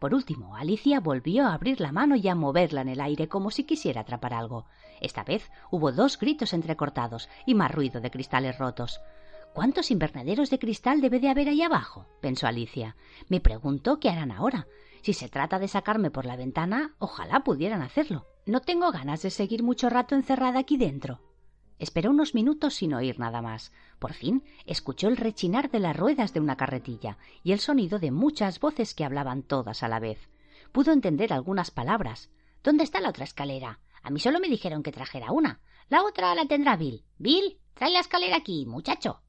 Por 0.00 0.12
último, 0.12 0.56
Alicia 0.56 1.00
volvió 1.00 1.46
a 1.46 1.54
abrir 1.54 1.80
la 1.80 1.92
mano 1.92 2.16
y 2.16 2.28
a 2.28 2.34
moverla 2.34 2.82
en 2.82 2.88
el 2.88 3.00
aire 3.00 3.28
como 3.28 3.50
si 3.50 3.64
quisiera 3.64 4.02
atrapar 4.02 4.34
algo. 4.34 4.66
Esta 5.00 5.24
vez 5.24 5.50
hubo 5.70 5.92
dos 5.92 6.18
gritos 6.18 6.52
entrecortados 6.52 7.28
y 7.46 7.54
más 7.54 7.70
ruido 7.70 8.00
de 8.00 8.10
cristales 8.10 8.58
rotos. 8.58 9.00
¿Cuántos 9.56 9.90
invernaderos 9.90 10.50
de 10.50 10.58
cristal 10.58 11.00
debe 11.00 11.18
de 11.18 11.30
haber 11.30 11.48
ahí 11.48 11.62
abajo? 11.62 12.06
pensó 12.20 12.46
Alicia. 12.46 12.94
Me 13.30 13.40
pregunto 13.40 13.98
qué 13.98 14.10
harán 14.10 14.30
ahora. 14.30 14.66
Si 15.00 15.14
se 15.14 15.30
trata 15.30 15.58
de 15.58 15.66
sacarme 15.66 16.10
por 16.10 16.26
la 16.26 16.36
ventana, 16.36 16.94
ojalá 16.98 17.40
pudieran 17.40 17.80
hacerlo. 17.80 18.26
No 18.44 18.60
tengo 18.60 18.92
ganas 18.92 19.22
de 19.22 19.30
seguir 19.30 19.62
mucho 19.62 19.88
rato 19.88 20.14
encerrada 20.14 20.58
aquí 20.58 20.76
dentro. 20.76 21.22
Esperó 21.78 22.10
unos 22.10 22.34
minutos 22.34 22.74
sin 22.74 22.92
oír 22.92 23.18
nada 23.18 23.40
más. 23.40 23.72
Por 23.98 24.12
fin 24.12 24.44
escuchó 24.66 25.08
el 25.08 25.16
rechinar 25.16 25.70
de 25.70 25.80
las 25.80 25.96
ruedas 25.96 26.34
de 26.34 26.40
una 26.40 26.58
carretilla 26.58 27.16
y 27.42 27.52
el 27.52 27.60
sonido 27.60 27.98
de 27.98 28.10
muchas 28.10 28.60
voces 28.60 28.92
que 28.92 29.06
hablaban 29.06 29.42
todas 29.42 29.82
a 29.82 29.88
la 29.88 30.00
vez. 30.00 30.28
Pudo 30.70 30.92
entender 30.92 31.32
algunas 31.32 31.70
palabras. 31.70 32.28
¿Dónde 32.62 32.84
está 32.84 33.00
la 33.00 33.08
otra 33.08 33.24
escalera? 33.24 33.80
A 34.02 34.10
mí 34.10 34.20
solo 34.20 34.38
me 34.38 34.50
dijeron 34.50 34.82
que 34.82 34.92
trajera 34.92 35.32
una. 35.32 35.60
La 35.88 36.02
otra 36.02 36.34
la 36.34 36.44
tendrá 36.44 36.76
Bill. 36.76 37.06
Bill, 37.16 37.58
trae 37.72 37.90
la 37.90 38.00
escalera 38.00 38.36
aquí, 38.36 38.66
muchacho. 38.66 39.22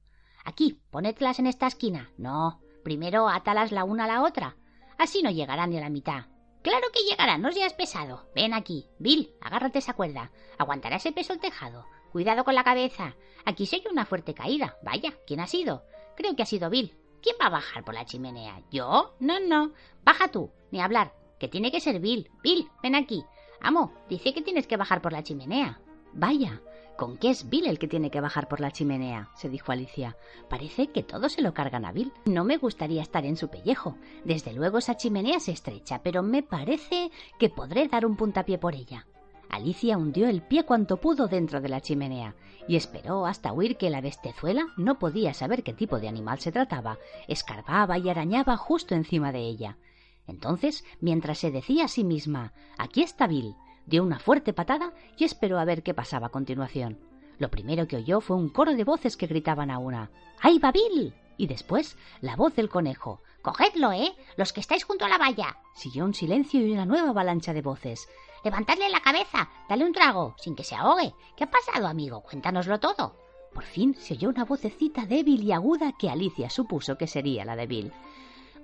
Aquí, 0.47 0.79
ponedlas 0.91 1.39
en 1.39 1.47
esta 1.47 1.67
esquina. 1.67 2.09
No, 2.17 2.61
primero 2.81 3.27
átalas 3.27 3.73
la 3.73 3.83
una 3.83 4.05
a 4.05 4.07
la 4.07 4.23
otra. 4.23 4.55
Así 4.97 5.21
no 5.21 5.29
llegarán 5.29 5.71
ni 5.71 5.77
a 5.77 5.81
la 5.81 5.89
mitad. 5.89 6.27
Claro 6.61 6.87
que 6.93 7.03
llegarán, 7.03 7.41
no 7.41 7.51
seas 7.51 7.73
pesado. 7.73 8.29
Ven 8.33 8.53
aquí. 8.53 8.87
Bill, 8.97 9.33
agárrate 9.41 9.79
esa 9.79 9.93
cuerda. 9.93 10.31
Aguantará 10.57 10.95
ese 10.95 11.11
peso 11.11 11.33
el 11.33 11.41
tejado. 11.41 11.85
Cuidado 12.13 12.45
con 12.45 12.55
la 12.55 12.63
cabeza. 12.63 13.17
Aquí 13.43 13.65
se 13.65 13.75
oye 13.75 13.89
una 13.91 14.05
fuerte 14.05 14.33
caída. 14.33 14.77
Vaya, 14.83 15.13
¿quién 15.27 15.41
ha 15.41 15.47
sido? 15.47 15.83
Creo 16.15 16.33
que 16.37 16.43
ha 16.43 16.45
sido 16.45 16.69
Bill. 16.69 16.95
¿Quién 17.21 17.35
va 17.41 17.47
a 17.47 17.51
bajar 17.51 17.83
por 17.83 17.93
la 17.93 18.05
chimenea? 18.05 18.61
¿Yo? 18.71 19.17
No, 19.19 19.41
no. 19.41 19.73
Baja 20.05 20.29
tú, 20.29 20.53
ni 20.71 20.79
hablar. 20.79 21.13
Que 21.41 21.49
tiene 21.49 21.73
que 21.73 21.81
ser 21.81 21.99
Bill. 21.99 22.31
Bill, 22.41 22.69
ven 22.81 22.95
aquí. 22.95 23.25
Amo, 23.59 23.91
dice 24.07 24.33
que 24.33 24.41
tienes 24.41 24.65
que 24.65 24.77
bajar 24.77 25.01
por 25.01 25.11
la 25.11 25.23
chimenea. 25.23 25.81
Vaya, 26.13 26.61
¿Con 26.97 27.15
qué 27.17 27.29
es 27.29 27.47
Bill 27.47 27.67
el 27.67 27.77
que 27.77 27.87
tiene 27.87 28.09
que 28.09 28.21
bajar 28.21 28.47
por 28.47 28.59
la 28.59 28.71
chimenea? 28.71 29.29
se 29.35 29.49
dijo 29.49 29.71
Alicia. 29.71 30.17
Parece 30.49 30.87
que 30.87 31.03
todo 31.03 31.29
se 31.29 31.43
lo 31.43 31.53
cargan 31.53 31.85
a 31.85 31.91
Bill. 31.91 32.11
No 32.25 32.43
me 32.43 32.57
gustaría 32.57 33.03
estar 33.03 33.23
en 33.23 33.37
su 33.37 33.49
pellejo. 33.49 33.95
Desde 34.25 34.51
luego 34.51 34.79
esa 34.79 34.97
chimenea 34.97 35.39
se 35.39 35.51
estrecha, 35.51 36.01
pero 36.01 36.23
me 36.23 36.41
parece 36.41 37.11
que 37.37 37.51
podré 37.51 37.87
dar 37.87 38.03
un 38.03 38.15
puntapié 38.15 38.57
por 38.57 38.73
ella. 38.73 39.05
Alicia 39.47 39.95
hundió 39.95 40.27
el 40.27 40.41
pie 40.41 40.63
cuanto 40.63 40.97
pudo 40.97 41.27
dentro 41.27 41.61
de 41.61 41.69
la 41.69 41.81
chimenea 41.81 42.33
y 42.67 42.75
esperó 42.75 43.27
hasta 43.27 43.53
oír 43.53 43.77
que 43.77 43.91
la 43.91 44.01
bestezuela 44.01 44.65
no 44.75 44.97
podía 44.97 45.35
saber 45.35 45.61
qué 45.61 45.73
tipo 45.73 45.99
de 45.99 46.07
animal 46.07 46.39
se 46.39 46.51
trataba, 46.51 46.97
escarbaba 47.27 47.99
y 47.99 48.09
arañaba 48.09 48.57
justo 48.57 48.95
encima 48.95 49.31
de 49.31 49.41
ella. 49.41 49.77
Entonces, 50.25 50.83
mientras 50.99 51.37
se 51.37 51.51
decía 51.51 51.85
a 51.85 51.87
sí 51.87 52.03
misma 52.03 52.53
Aquí 52.77 53.03
está 53.03 53.27
Bill, 53.27 53.55
dio 53.87 54.03
una 54.03 54.19
fuerte 54.19 54.53
patada 54.53 54.93
y 55.17 55.23
esperó 55.23 55.57
a 55.57 55.65
ver 55.65 55.81
qué 55.81 55.95
pasaba 55.95 56.27
a 56.27 56.31
continuación. 56.31 56.99
Lo 57.39 57.49
primero 57.49 57.87
que 57.87 57.97
oyó 57.97 58.21
fue 58.21 58.35
un 58.35 58.49
coro 58.49 58.75
de 58.75 58.83
voces 58.83 59.17
que 59.17 59.27
gritaban 59.27 59.71
a 59.71 59.79
una 59.79 60.11
¡Ay, 60.39 60.59
Babil! 60.59 61.15
Y 61.37 61.47
después 61.47 61.97
la 62.21 62.35
voz 62.35 62.55
del 62.55 62.69
conejo 62.69 63.21
Cogedlo, 63.47 63.93
¿eh? 63.93 64.13
Los 64.35 64.51
que 64.51 64.59
estáis 64.59 64.83
junto 64.83 65.05
a 65.05 65.09
la 65.09 65.17
valla. 65.17 65.55
Siguió 65.73 66.03
un 66.03 66.13
silencio 66.13 66.59
y 66.59 66.71
una 66.73 66.85
nueva 66.85 67.11
avalancha 67.11 67.53
de 67.53 67.61
voces. 67.61 68.09
Levantadle 68.43 68.89
la 68.89 68.99
cabeza, 68.99 69.49
dale 69.69 69.85
un 69.85 69.93
trago, 69.93 70.35
sin 70.37 70.53
que 70.53 70.65
se 70.65 70.75
ahogue. 70.75 71.13
¿Qué 71.37 71.45
ha 71.45 71.49
pasado, 71.49 71.87
amigo? 71.87 72.21
Cuéntanoslo 72.21 72.79
todo. 72.81 73.15
Por 73.53 73.63
fin 73.63 73.95
se 73.95 74.15
oyó 74.15 74.27
una 74.27 74.43
vocecita 74.43 75.05
débil 75.05 75.43
y 75.43 75.53
aguda 75.53 75.93
que 75.97 76.09
Alicia 76.09 76.49
supuso 76.49 76.97
que 76.97 77.07
sería 77.07 77.45
la 77.45 77.55
de 77.55 77.67
Bill. 77.67 77.93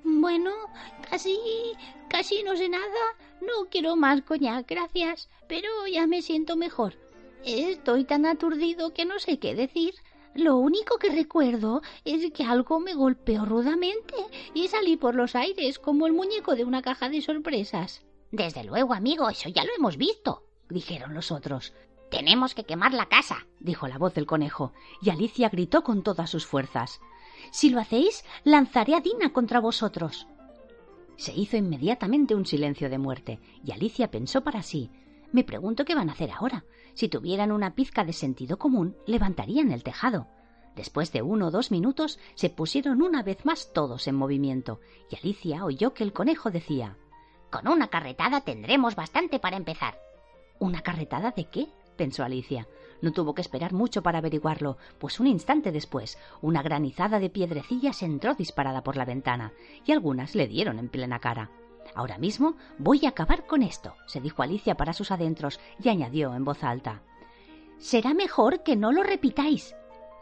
Bueno, 0.04 0.52
casi, 1.10 1.38
casi 2.10 2.44
no 2.44 2.56
sé 2.56 2.70
nada. 2.70 2.84
No 3.42 3.70
quiero 3.70 3.96
más 3.96 4.22
coñac, 4.22 4.68
gracias. 4.68 5.30
Pero 5.48 5.70
ya 5.92 6.08
me 6.08 6.22
siento 6.22 6.56
mejor. 6.56 6.96
Estoy 7.46 8.06
tan 8.06 8.26
aturdido 8.26 8.94
que 8.94 9.06
no 9.06 9.20
sé 9.20 9.40
qué 9.40 9.56
decir. 9.56 9.96
Lo 10.36 10.58
único 10.58 10.98
que 10.98 11.10
recuerdo 11.10 11.82
es 12.06 12.32
que 12.32 12.44
algo 12.44 12.80
me 12.80 12.96
golpeó 12.96 13.46
rudamente 13.46 14.16
y 14.54 14.68
salí 14.68 14.98
por 14.98 15.14
los 15.14 15.36
aires 15.36 15.78
como 15.78 16.08
el 16.08 16.14
muñeco 16.14 16.56
de 16.56 16.64
una 16.64 16.82
caja 16.82 17.10
de 17.10 17.22
sorpresas. 17.22 18.04
Desde 18.32 18.64
luego, 18.64 18.96
amigo, 18.96 19.30
eso 19.30 19.50
ya 19.50 19.64
lo 19.64 19.70
hemos 19.78 19.98
visto, 19.98 20.44
dijeron 20.70 21.14
los 21.14 21.32
otros. 21.32 21.74
Tenemos 22.10 22.56
que 22.56 22.64
quemar 22.64 22.94
la 22.94 23.08
casa, 23.08 23.46
dijo 23.60 23.88
la 23.88 24.00
voz 24.00 24.16
del 24.16 24.26
conejo, 24.26 24.74
y 25.02 25.12
Alicia 25.12 25.50
gritó 25.50 25.84
con 25.84 26.02
todas 26.02 26.32
sus 26.32 26.48
fuerzas. 26.48 27.00
Si 27.54 27.70
lo 27.70 27.80
hacéis, 27.80 28.26
lanzaré 28.44 28.96
a 28.96 29.00
Dina 29.00 29.32
contra 29.32 29.62
vosotros. 29.62 30.28
Se 31.16 31.34
hizo 31.34 31.56
inmediatamente 31.56 32.36
un 32.36 32.46
silencio 32.46 32.90
de 32.90 32.98
muerte, 32.98 33.40
y 33.64 33.72
Alicia 33.72 34.12
pensó 34.12 34.44
para 34.44 34.64
sí 34.64 34.90
me 35.34 35.44
pregunto 35.44 35.84
qué 35.84 35.96
van 35.96 36.10
a 36.10 36.14
hacer 36.14 36.32
ahora. 36.32 36.64
Si 36.94 37.10
tuvieran 37.10 37.52
una 37.52 37.74
pizca 37.74 38.06
de 38.06 38.14
sentido 38.14 38.58
común, 38.58 38.96
levantarían 39.08 39.72
el 39.72 39.84
tejado. 39.84 40.28
Después 40.76 41.12
de 41.12 41.24
uno 41.24 41.48
o 41.48 41.52
dos 41.52 41.72
minutos 41.72 42.20
se 42.36 42.52
pusieron 42.52 43.02
una 43.02 43.24
vez 43.24 43.44
más 43.44 43.74
todos 43.74 44.08
en 44.08 44.16
movimiento, 44.16 44.80
y 45.10 45.16
Alicia 45.16 45.66
oyó 45.66 45.94
que 45.94 46.04
el 46.04 46.14
conejo 46.14 46.52
decía 46.52 46.98
Con 47.52 47.68
una 47.68 47.88
carretada 47.88 48.42
tendremos 48.42 48.96
bastante 48.96 49.40
para 49.40 49.58
empezar. 49.58 50.00
¿Una 50.60 50.82
carretada 50.82 51.32
de 51.32 51.46
qué? 51.46 51.68
pensó 51.98 52.24
Alicia. 52.24 52.68
No 53.04 53.12
tuvo 53.12 53.36
que 53.36 53.42
esperar 53.42 53.74
mucho 53.74 54.02
para 54.02 54.20
averiguarlo, 54.20 54.78
pues 54.98 55.20
un 55.20 55.28
instante 55.28 55.74
después 55.74 56.18
una 56.42 56.64
granizada 56.64 57.20
de 57.20 57.30
piedrecillas 57.30 58.02
entró 58.02 58.34
disparada 58.34 58.82
por 58.82 58.96
la 58.96 59.04
ventana, 59.04 59.52
y 59.86 59.92
algunas 59.92 60.36
le 60.36 60.48
dieron 60.48 60.80
en 60.80 60.88
plena 60.88 61.20
cara. 61.20 61.52
Ahora 61.96 62.18
mismo 62.18 62.56
voy 62.78 63.06
a 63.06 63.10
acabar 63.10 63.46
con 63.46 63.62
esto, 63.62 63.94
se 64.08 64.22
dijo 64.22 64.42
Alicia 64.42 64.76
para 64.76 64.94
sus 64.94 65.12
adentros 65.12 65.60
y 65.84 65.90
añadió 65.90 66.34
en 66.34 66.46
voz 66.46 66.64
alta. 66.64 67.02
Será 67.78 68.14
mejor 68.14 68.64
que 68.64 68.78
no 68.78 68.94
lo 68.94 69.04
repitáis. 69.04 69.76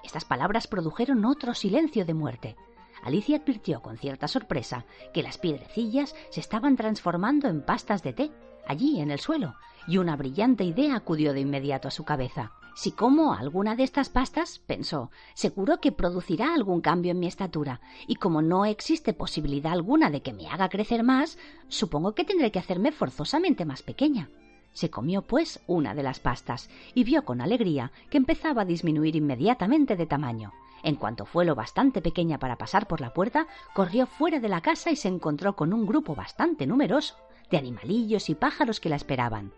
Estas 0.03 0.25
palabras 0.25 0.65
produjeron 0.65 1.23
otro 1.25 1.53
silencio 1.53 2.03
de 2.03 2.15
muerte. 2.15 2.55
Alicia 3.03 3.37
advirtió 3.37 3.83
con 3.83 3.99
cierta 3.99 4.27
sorpresa 4.27 4.85
que 5.13 5.21
las 5.21 5.37
piedrecillas 5.37 6.15
se 6.31 6.39
estaban 6.39 6.75
transformando 6.77 7.47
en 7.47 7.61
pastas 7.61 8.01
de 8.01 8.13
té, 8.13 8.31
allí 8.65 8.99
en 9.01 9.11
el 9.11 9.19
suelo, 9.19 9.53
y 9.87 9.99
una 9.99 10.15
brillante 10.15 10.63
idea 10.63 10.95
acudió 10.95 11.31
de 11.33 11.41
inmediato 11.41 11.87
a 11.87 11.91
su 11.91 12.05
cabeza. 12.05 12.53
Si 12.73 12.91
como 12.91 13.33
alguna 13.33 13.75
de 13.75 13.83
estas 13.83 14.09
pastas, 14.09 14.59
pensó, 14.59 15.11
seguro 15.33 15.79
que 15.81 15.91
producirá 15.91 16.53
algún 16.53 16.81
cambio 16.81 17.11
en 17.11 17.19
mi 17.19 17.27
estatura, 17.27 17.81
y 18.07 18.15
como 18.15 18.41
no 18.41 18.65
existe 18.65 19.13
posibilidad 19.13 19.73
alguna 19.73 20.09
de 20.09 20.21
que 20.21 20.33
me 20.33 20.47
haga 20.47 20.69
crecer 20.69 21.03
más, 21.03 21.37
supongo 21.67 22.15
que 22.15 22.23
tendré 22.23 22.51
que 22.51 22.59
hacerme 22.59 22.91
forzosamente 22.91 23.65
más 23.65 23.83
pequeña. 23.83 24.29
Se 24.73 24.89
comió, 24.89 25.21
pues, 25.21 25.59
una 25.67 25.93
de 25.93 26.03
las 26.03 26.19
pastas, 26.19 26.69
y 26.93 27.03
vio 27.03 27.25
con 27.25 27.41
alegría 27.41 27.91
que 28.09 28.17
empezaba 28.17 28.61
a 28.61 28.65
disminuir 28.65 29.17
inmediatamente 29.17 29.97
de 29.97 30.05
tamaño. 30.05 30.53
En 30.81 30.95
cuanto 30.95 31.25
fue 31.25 31.45
lo 31.45 31.55
bastante 31.55 32.01
pequeña 32.01 32.39
para 32.39 32.57
pasar 32.57 32.87
por 32.87 33.01
la 33.01 33.13
puerta, 33.13 33.47
corrió 33.73 34.07
fuera 34.07 34.39
de 34.39 34.49
la 34.49 34.61
casa 34.61 34.89
y 34.91 34.95
se 34.95 35.09
encontró 35.09 35.55
con 35.55 35.73
un 35.73 35.85
grupo 35.85 36.15
bastante 36.15 36.65
numeroso 36.65 37.15
de 37.51 37.57
animalillos 37.57 38.29
y 38.29 38.35
pájaros 38.35 38.79
que 38.79 38.89
la 38.89 38.95
esperaban. 38.95 39.51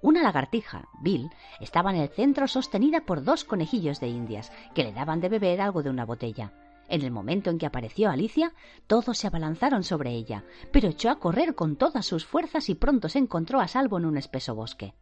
Una 0.00 0.22
lagartija, 0.22 0.88
Bill, 1.00 1.30
estaba 1.60 1.90
en 1.90 1.96
el 1.96 2.08
centro 2.08 2.46
sostenida 2.46 3.00
por 3.00 3.24
dos 3.24 3.44
conejillos 3.44 3.98
de 3.98 4.08
indias, 4.08 4.52
que 4.74 4.84
le 4.84 4.92
daban 4.92 5.20
de 5.20 5.28
beber 5.28 5.60
algo 5.60 5.82
de 5.82 5.90
una 5.90 6.04
botella. 6.04 6.52
En 6.88 7.02
el 7.02 7.10
momento 7.10 7.50
en 7.50 7.58
que 7.58 7.66
apareció 7.66 8.08
Alicia, 8.08 8.54
todos 8.86 9.18
se 9.18 9.26
abalanzaron 9.26 9.82
sobre 9.82 10.12
ella, 10.12 10.44
pero 10.72 10.88
echó 10.88 11.10
a 11.10 11.18
correr 11.18 11.56
con 11.56 11.76
todas 11.76 12.06
sus 12.06 12.24
fuerzas 12.24 12.68
y 12.68 12.76
pronto 12.76 13.08
se 13.08 13.18
encontró 13.18 13.60
a 13.60 13.66
salvo 13.66 13.98
en 13.98 14.06
un 14.06 14.16
espeso 14.16 14.54
bosque. 14.54 14.94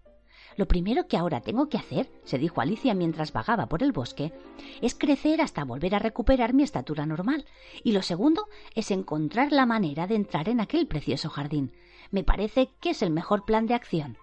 Lo 0.57 0.67
primero 0.67 1.07
que 1.07 1.19
ahora 1.19 1.43
tengo 1.43 1.69
que 1.69 1.77
hacer, 1.77 2.11
se 2.25 2.39
dijo 2.39 2.63
Alicia 2.63 2.95
mientras 2.95 3.35
vagaba 3.35 3.67
por 3.67 3.83
el 3.83 3.93
bosque, 3.93 4.33
es 4.81 4.95
crecer 4.95 5.43
hasta 5.43 5.65
volver 5.65 5.95
a 5.95 5.99
recuperar 5.99 6.55
mi 6.55 6.63
estatura 6.63 7.05
normal. 7.05 7.45
Y 7.85 7.93
lo 7.93 8.01
segundo 8.01 8.49
es 8.75 8.91
encontrar 8.91 9.53
la 9.53 9.67
manera 9.67 10.07
de 10.07 10.15
entrar 10.15 10.49
en 10.49 10.61
aquel 10.61 10.87
precioso 10.87 11.29
jardín. 11.29 11.73
Me 12.11 12.25
parece 12.25 12.71
que 12.81 12.91
es 12.91 13.03
el 13.03 13.11
mejor 13.11 13.45
plan 13.45 13.67
de 13.67 13.75
acción. 13.75 14.17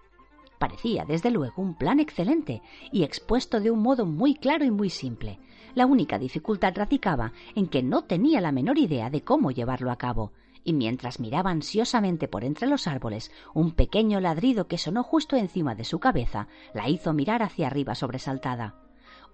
Parecía, 0.64 1.04
desde 1.04 1.30
luego, 1.30 1.60
un 1.60 1.74
plan 1.74 2.00
excelente 2.00 2.62
y 2.90 3.02
expuesto 3.02 3.60
de 3.60 3.70
un 3.70 3.82
modo 3.82 4.06
muy 4.06 4.34
claro 4.34 4.64
y 4.64 4.70
muy 4.70 4.88
simple. 4.88 5.38
La 5.74 5.84
única 5.84 6.18
dificultad 6.18 6.72
radicaba 6.74 7.34
en 7.54 7.66
que 7.66 7.82
no 7.82 8.04
tenía 8.04 8.40
la 8.40 8.50
menor 8.50 8.78
idea 8.78 9.10
de 9.10 9.22
cómo 9.22 9.50
llevarlo 9.50 9.90
a 9.90 9.96
cabo, 9.96 10.32
y 10.64 10.72
mientras 10.72 11.20
miraba 11.20 11.50
ansiosamente 11.50 12.28
por 12.28 12.44
entre 12.44 12.66
los 12.66 12.86
árboles, 12.86 13.30
un 13.52 13.72
pequeño 13.72 14.20
ladrido 14.20 14.66
que 14.66 14.78
sonó 14.78 15.02
justo 15.02 15.36
encima 15.36 15.74
de 15.74 15.84
su 15.84 15.98
cabeza 15.98 16.48
la 16.72 16.88
hizo 16.88 17.12
mirar 17.12 17.42
hacia 17.42 17.66
arriba 17.66 17.94
sobresaltada. 17.94 18.76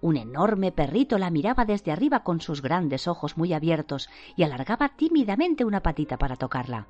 Un 0.01 0.17
enorme 0.17 0.73
perrito 0.73 1.17
la 1.17 1.29
miraba 1.29 1.63
desde 1.63 1.93
arriba 1.93 2.25
con 2.25 2.41
sus 2.41 2.61
grandes 2.61 3.07
ojos 3.07 3.37
muy 3.37 3.53
abiertos 3.53 4.09
y 4.35 4.43
alargaba 4.43 4.97
tímidamente 4.97 5.63
una 5.63 5.81
patita 5.81 6.17
para 6.17 6.35
tocarla. 6.35 6.87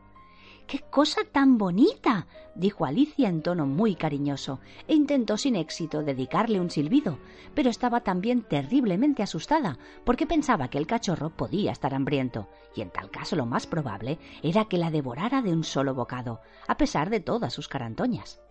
¡Qué 0.67 0.79
cosa 0.79 1.21
tan 1.31 1.57
bonita! 1.57 2.27
dijo 2.55 2.85
Alicia 2.85 3.29
en 3.29 3.41
tono 3.41 3.65
muy 3.65 3.95
cariñoso, 3.95 4.59
e 4.87 4.95
intentó 4.95 5.37
sin 5.37 5.55
éxito 5.55 6.03
dedicarle 6.03 6.59
un 6.59 6.69
silbido, 6.69 7.17
pero 7.53 7.69
estaba 7.69 8.01
también 8.01 8.41
terriblemente 8.43 9.23
asustada, 9.23 9.77
porque 10.05 10.27
pensaba 10.27 10.69
que 10.69 10.77
el 10.77 10.87
cachorro 10.87 11.29
podía 11.29 11.71
estar 11.71 11.93
hambriento, 11.93 12.47
y 12.75 12.81
en 12.81 12.89
tal 12.89 13.09
caso 13.09 13.35
lo 13.35 13.45
más 13.45 13.67
probable 13.67 14.19
era 14.43 14.65
que 14.65 14.77
la 14.77 14.91
devorara 14.91 15.41
de 15.41 15.51
un 15.51 15.63
solo 15.63 15.93
bocado, 15.93 16.41
a 16.67 16.77
pesar 16.77 17.09
de 17.09 17.19
todas 17.19 17.53
sus 17.53 17.67
carantoñas. 17.67 18.41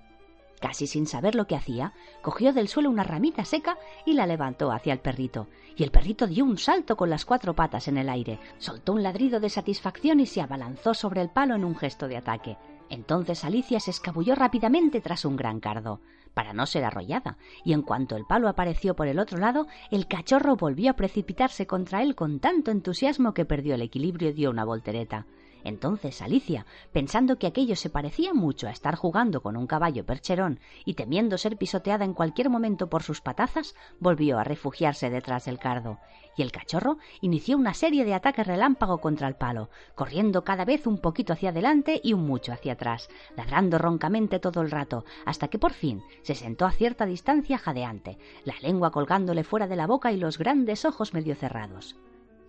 Casi 0.60 0.86
sin 0.86 1.06
saber 1.06 1.34
lo 1.34 1.46
que 1.46 1.56
hacía, 1.56 1.94
cogió 2.20 2.52
del 2.52 2.68
suelo 2.68 2.90
una 2.90 3.02
ramita 3.02 3.46
seca 3.46 3.78
y 4.04 4.12
la 4.12 4.26
levantó 4.26 4.70
hacia 4.72 4.92
el 4.92 5.00
perrito, 5.00 5.48
y 5.74 5.84
el 5.84 5.90
perrito 5.90 6.26
dio 6.26 6.44
un 6.44 6.58
salto 6.58 6.96
con 6.96 7.08
las 7.08 7.24
cuatro 7.24 7.54
patas 7.54 7.88
en 7.88 7.96
el 7.96 8.10
aire, 8.10 8.38
soltó 8.58 8.92
un 8.92 9.02
ladrido 9.02 9.40
de 9.40 9.48
satisfacción 9.48 10.20
y 10.20 10.26
se 10.26 10.42
abalanzó 10.42 10.92
sobre 10.92 11.22
el 11.22 11.30
palo 11.30 11.54
en 11.54 11.64
un 11.64 11.76
gesto 11.76 12.08
de 12.08 12.18
ataque. 12.18 12.58
Entonces 12.90 13.44
Alicia 13.44 13.80
se 13.80 13.90
escabulló 13.90 14.34
rápidamente 14.34 15.00
tras 15.00 15.24
un 15.24 15.36
gran 15.36 15.60
cardo, 15.60 16.00
para 16.34 16.52
no 16.52 16.66
ser 16.66 16.84
arrollada, 16.84 17.38
y 17.64 17.72
en 17.72 17.82
cuanto 17.82 18.16
el 18.16 18.26
palo 18.26 18.48
apareció 18.48 18.94
por 18.94 19.06
el 19.06 19.18
otro 19.18 19.38
lado, 19.38 19.66
el 19.90 20.08
cachorro 20.08 20.56
volvió 20.56 20.90
a 20.90 20.96
precipitarse 20.96 21.66
contra 21.66 22.02
él 22.02 22.14
con 22.14 22.38
tanto 22.38 22.70
entusiasmo 22.70 23.32
que 23.32 23.46
perdió 23.46 23.74
el 23.74 23.82
equilibrio 23.82 24.28
y 24.30 24.34
dio 24.34 24.50
una 24.50 24.64
voltereta. 24.64 25.26
Entonces 25.64 26.22
Alicia, 26.22 26.66
pensando 26.92 27.38
que 27.38 27.46
aquello 27.46 27.76
se 27.76 27.90
parecía 27.90 28.32
mucho 28.32 28.66
a 28.66 28.70
estar 28.70 28.96
jugando 28.96 29.42
con 29.42 29.56
un 29.56 29.66
caballo 29.66 30.06
percherón 30.06 30.60
y 30.84 30.94
temiendo 30.94 31.38
ser 31.38 31.56
pisoteada 31.56 32.04
en 32.04 32.14
cualquier 32.14 32.50
momento 32.50 32.88
por 32.88 33.02
sus 33.02 33.20
patazas, 33.20 33.74
volvió 33.98 34.38
a 34.38 34.44
refugiarse 34.44 35.10
detrás 35.10 35.44
del 35.44 35.58
cardo, 35.58 35.98
y 36.36 36.42
el 36.42 36.52
cachorro 36.52 36.98
inició 37.20 37.56
una 37.56 37.74
serie 37.74 38.04
de 38.04 38.14
ataques 38.14 38.46
relámpago 38.46 38.98
contra 38.98 39.28
el 39.28 39.34
palo, 39.34 39.68
corriendo 39.94 40.44
cada 40.44 40.64
vez 40.64 40.86
un 40.86 40.98
poquito 40.98 41.32
hacia 41.32 41.50
adelante 41.50 42.00
y 42.02 42.12
un 42.12 42.26
mucho 42.26 42.52
hacia 42.52 42.72
atrás, 42.72 43.08
ladrando 43.36 43.78
roncamente 43.78 44.38
todo 44.38 44.62
el 44.62 44.70
rato, 44.70 45.04
hasta 45.26 45.48
que 45.48 45.58
por 45.58 45.72
fin 45.72 46.02
se 46.22 46.34
sentó 46.34 46.66
a 46.66 46.72
cierta 46.72 47.06
distancia 47.06 47.58
jadeante, 47.58 48.18
la 48.44 48.54
lengua 48.62 48.90
colgándole 48.90 49.44
fuera 49.44 49.66
de 49.66 49.76
la 49.76 49.86
boca 49.86 50.12
y 50.12 50.16
los 50.16 50.38
grandes 50.38 50.84
ojos 50.84 51.12
medio 51.12 51.34
cerrados. 51.34 51.96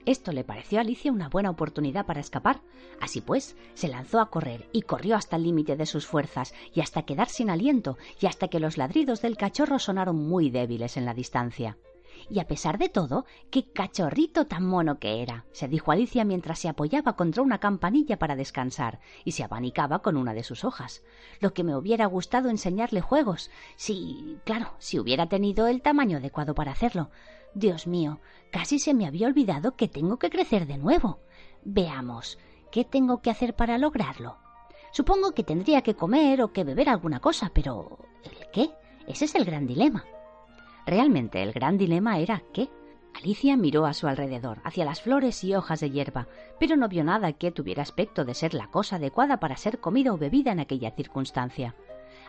Esto 0.05 0.31
le 0.31 0.43
pareció 0.43 0.79
a 0.79 0.81
Alicia 0.81 1.11
una 1.11 1.29
buena 1.29 1.49
oportunidad 1.49 2.05
para 2.05 2.19
escapar. 2.19 2.61
Así 2.99 3.21
pues, 3.21 3.55
se 3.73 3.87
lanzó 3.87 4.19
a 4.19 4.29
correr 4.29 4.67
y 4.71 4.81
corrió 4.81 5.15
hasta 5.15 5.35
el 5.35 5.43
límite 5.43 5.75
de 5.75 5.85
sus 5.85 6.07
fuerzas 6.07 6.53
y 6.73 6.81
hasta 6.81 7.03
quedar 7.03 7.29
sin 7.29 7.49
aliento 7.49 7.97
y 8.19 8.25
hasta 8.25 8.47
que 8.47 8.59
los 8.59 8.77
ladridos 8.77 9.21
del 9.21 9.37
cachorro 9.37 9.79
sonaron 9.79 10.15
muy 10.15 10.49
débiles 10.49 10.97
en 10.97 11.05
la 11.05 11.13
distancia. 11.13 11.77
Y 12.29 12.39
a 12.39 12.47
pesar 12.47 12.77
de 12.77 12.89
todo, 12.89 13.25
qué 13.49 13.71
cachorrito 13.71 14.45
tan 14.45 14.65
mono 14.65 14.99
que 14.99 15.21
era, 15.21 15.45
se 15.51 15.67
dijo 15.67 15.91
Alicia 15.91 16.23
mientras 16.23 16.59
se 16.59 16.69
apoyaba 16.69 17.15
contra 17.15 17.41
una 17.41 17.59
campanilla 17.59 18.17
para 18.17 18.35
descansar 18.35 18.99
y 19.25 19.31
se 19.31 19.43
abanicaba 19.43 19.99
con 19.99 20.17
una 20.17 20.33
de 20.33 20.43
sus 20.43 20.63
hojas. 20.63 21.03
Lo 21.39 21.53
que 21.53 21.63
me 21.63 21.75
hubiera 21.75 22.05
gustado 22.05 22.49
enseñarle 22.49 23.01
juegos, 23.01 23.49
si, 23.75 24.37
claro, 24.45 24.73
si 24.77 24.99
hubiera 24.99 25.27
tenido 25.27 25.67
el 25.67 25.81
tamaño 25.81 26.17
adecuado 26.17 26.53
para 26.53 26.71
hacerlo. 26.71 27.09
Dios 27.53 27.87
mío, 27.87 28.19
casi 28.51 28.79
se 28.79 28.93
me 28.93 29.05
había 29.05 29.27
olvidado 29.27 29.75
que 29.75 29.87
tengo 29.87 30.17
que 30.17 30.29
crecer 30.29 30.67
de 30.67 30.77
nuevo. 30.77 31.19
Veamos, 31.63 32.39
¿qué 32.71 32.85
tengo 32.85 33.21
que 33.21 33.29
hacer 33.29 33.55
para 33.55 33.77
lograrlo? 33.77 34.37
Supongo 34.91 35.31
que 35.31 35.43
tendría 35.43 35.81
que 35.81 35.95
comer 35.95 36.41
o 36.41 36.51
que 36.51 36.63
beber 36.63 36.89
alguna 36.89 37.19
cosa, 37.19 37.51
pero 37.53 37.99
¿el 38.23 38.49
qué? 38.51 38.71
Ese 39.07 39.25
es 39.25 39.35
el 39.35 39.45
gran 39.45 39.67
dilema. 39.67 40.05
Realmente 40.85 41.41
el 41.43 41.53
gran 41.53 41.77
dilema 41.77 42.19
era 42.19 42.43
¿qué? 42.53 42.69
Alicia 43.13 43.57
miró 43.57 43.85
a 43.85 43.93
su 43.93 44.07
alrededor, 44.07 44.61
hacia 44.63 44.85
las 44.85 45.01
flores 45.01 45.43
y 45.43 45.53
hojas 45.53 45.81
de 45.81 45.91
hierba, 45.91 46.27
pero 46.59 46.77
no 46.77 46.87
vio 46.87 47.03
nada 47.03 47.33
que 47.33 47.51
tuviera 47.51 47.83
aspecto 47.83 48.25
de 48.25 48.33
ser 48.33 48.53
la 48.53 48.67
cosa 48.67 48.95
adecuada 48.95 49.39
para 49.39 49.57
ser 49.57 49.79
comida 49.79 50.13
o 50.13 50.17
bebida 50.17 50.51
en 50.51 50.59
aquella 50.59 50.91
circunstancia. 50.91 51.75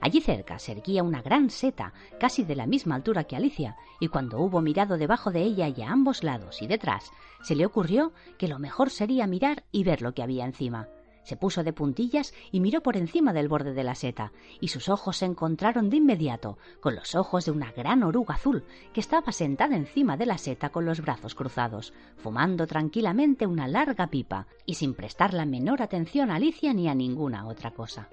Allí 0.03 0.21
cerca 0.21 0.59
se 0.59 0.73
erguía 0.73 1.05
una 1.05 1.23
gran 1.23 1.49
seta, 1.49 1.93
casi 2.19 2.43
de 2.43 2.57
la 2.57 2.67
misma 2.67 2.97
altura 2.97 3.23
que 3.23 3.37
Alicia, 3.37 3.77
y 4.01 4.09
cuando 4.09 4.41
hubo 4.41 4.61
mirado 4.61 4.99
debajo 4.99 5.31
de 5.31 5.43
ella 5.43 5.69
y 5.69 5.81
a 5.81 5.93
ambos 5.93 6.25
lados 6.25 6.61
y 6.61 6.67
detrás, 6.67 7.13
se 7.43 7.55
le 7.55 7.65
ocurrió 7.65 8.13
que 8.37 8.49
lo 8.49 8.59
mejor 8.59 8.91
sería 8.91 9.29
mirar 9.29 9.63
y 9.71 9.85
ver 9.85 10.03
lo 10.03 10.13
que 10.13 10.25
había 10.25 10.45
encima. 10.45 10.89
Se 11.23 11.37
puso 11.37 11.63
de 11.63 11.73
puntillas 11.73 12.35
y 12.51 12.59
miró 12.59 12.83
por 12.83 12.97
encima 12.97 13.33
del 13.33 13.47
borde 13.47 13.75
de 13.75 13.85
la 13.85 13.95
seta, 13.95 14.33
y 14.61 14.69
sus 14.69 14.89
ojos 14.89 15.19
se 15.19 15.25
encontraron 15.25 15.89
de 15.89 15.99
inmediato 15.99 16.59
con 16.81 16.97
los 16.97 17.15
ojos 17.15 17.45
de 17.45 17.53
una 17.53 17.71
gran 17.71 18.03
oruga 18.03 18.35
azul 18.35 18.65
que 18.93 18.99
estaba 18.99 19.31
sentada 19.31 19.77
encima 19.77 20.17
de 20.17 20.27
la 20.27 20.37
seta 20.37 20.71
con 20.71 20.85
los 20.85 21.01
brazos 21.01 21.37
cruzados, 21.37 21.95
fumando 22.17 22.67
tranquilamente 22.67 23.47
una 23.47 23.69
larga 23.69 24.09
pipa 24.09 24.49
y 24.67 24.75
sin 24.75 24.95
prestar 24.95 25.33
la 25.33 25.47
menor 25.47 25.81
atención 25.81 26.33
a 26.33 26.37
Alicia 26.37 26.75
ni 26.75 26.89
a 26.89 26.95
ninguna 26.97 27.47
otra 27.47 27.71
cosa. 27.71 28.09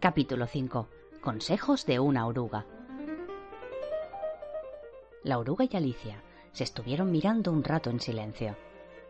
Capítulo 0.00 0.46
5. 0.46 0.88
Consejos 1.20 1.84
de 1.84 2.00
una 2.00 2.26
oruga. 2.26 2.64
La 5.22 5.38
oruga 5.38 5.66
y 5.70 5.76
Alicia 5.76 6.22
se 6.52 6.64
estuvieron 6.64 7.12
mirando 7.12 7.52
un 7.52 7.62
rato 7.62 7.90
en 7.90 8.00
silencio. 8.00 8.56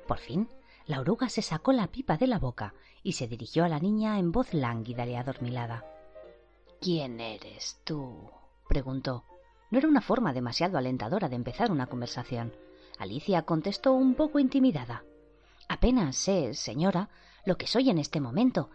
Por 0.09 0.19
fin, 0.19 0.49
la 0.87 0.99
oruga 0.99 1.29
se 1.29 1.43
sacó 1.43 1.71
la 1.71 1.87
pipa 1.87 2.17
de 2.17 2.27
la 2.27 2.41
boca 2.41 2.75
y 3.05 3.13
se 3.13 3.29
dirigió 3.29 3.63
a 3.65 3.69
la 3.69 3.79
niña 3.79 4.19
en 4.19 4.33
voz 4.33 4.53
lánguida 4.53 5.07
y 5.07 5.15
adormilada. 5.15 5.85
¿Quién 6.81 7.21
eres 7.21 7.81
tú? 7.85 8.29
preguntó. 8.69 9.23
No 9.71 9.79
era 9.79 9.87
una 9.87 10.01
forma 10.01 10.33
demasiado 10.33 10.77
alentadora 10.77 11.29
de 11.29 11.37
empezar 11.37 11.71
una 11.71 11.87
conversación. 11.87 12.53
Alicia 12.99 13.43
contestó 13.43 13.93
un 13.93 14.17
poco 14.17 14.41
intimidada. 14.41 15.05
Apenas 15.69 16.17
sé, 16.17 16.53
señora, 16.55 17.11
lo 17.45 17.57
que 17.57 17.69
soy 17.69 17.91
en 17.91 17.99
este 17.99 18.19
momento. 18.19 18.71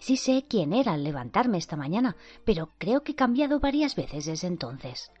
Sí 0.00 0.16
sé 0.16 0.46
quién 0.48 0.72
era 0.72 0.94
al 0.94 1.04
levantarme 1.04 1.58
esta 1.58 1.76
mañana, 1.76 2.16
pero 2.44 2.72
creo 2.78 3.02
que 3.02 3.12
he 3.12 3.14
cambiado 3.14 3.60
varias 3.60 3.94
veces 3.94 4.24
desde 4.24 4.48
entonces. 4.48 5.12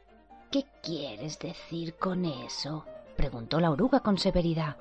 ¿Qué 0.50 0.64
quieres 0.82 1.38
decir 1.38 1.94
con 1.94 2.24
eso? 2.24 2.86
preguntó 3.14 3.60
la 3.60 3.70
oruga 3.70 4.00
con 4.00 4.16
severidad. 4.16 4.78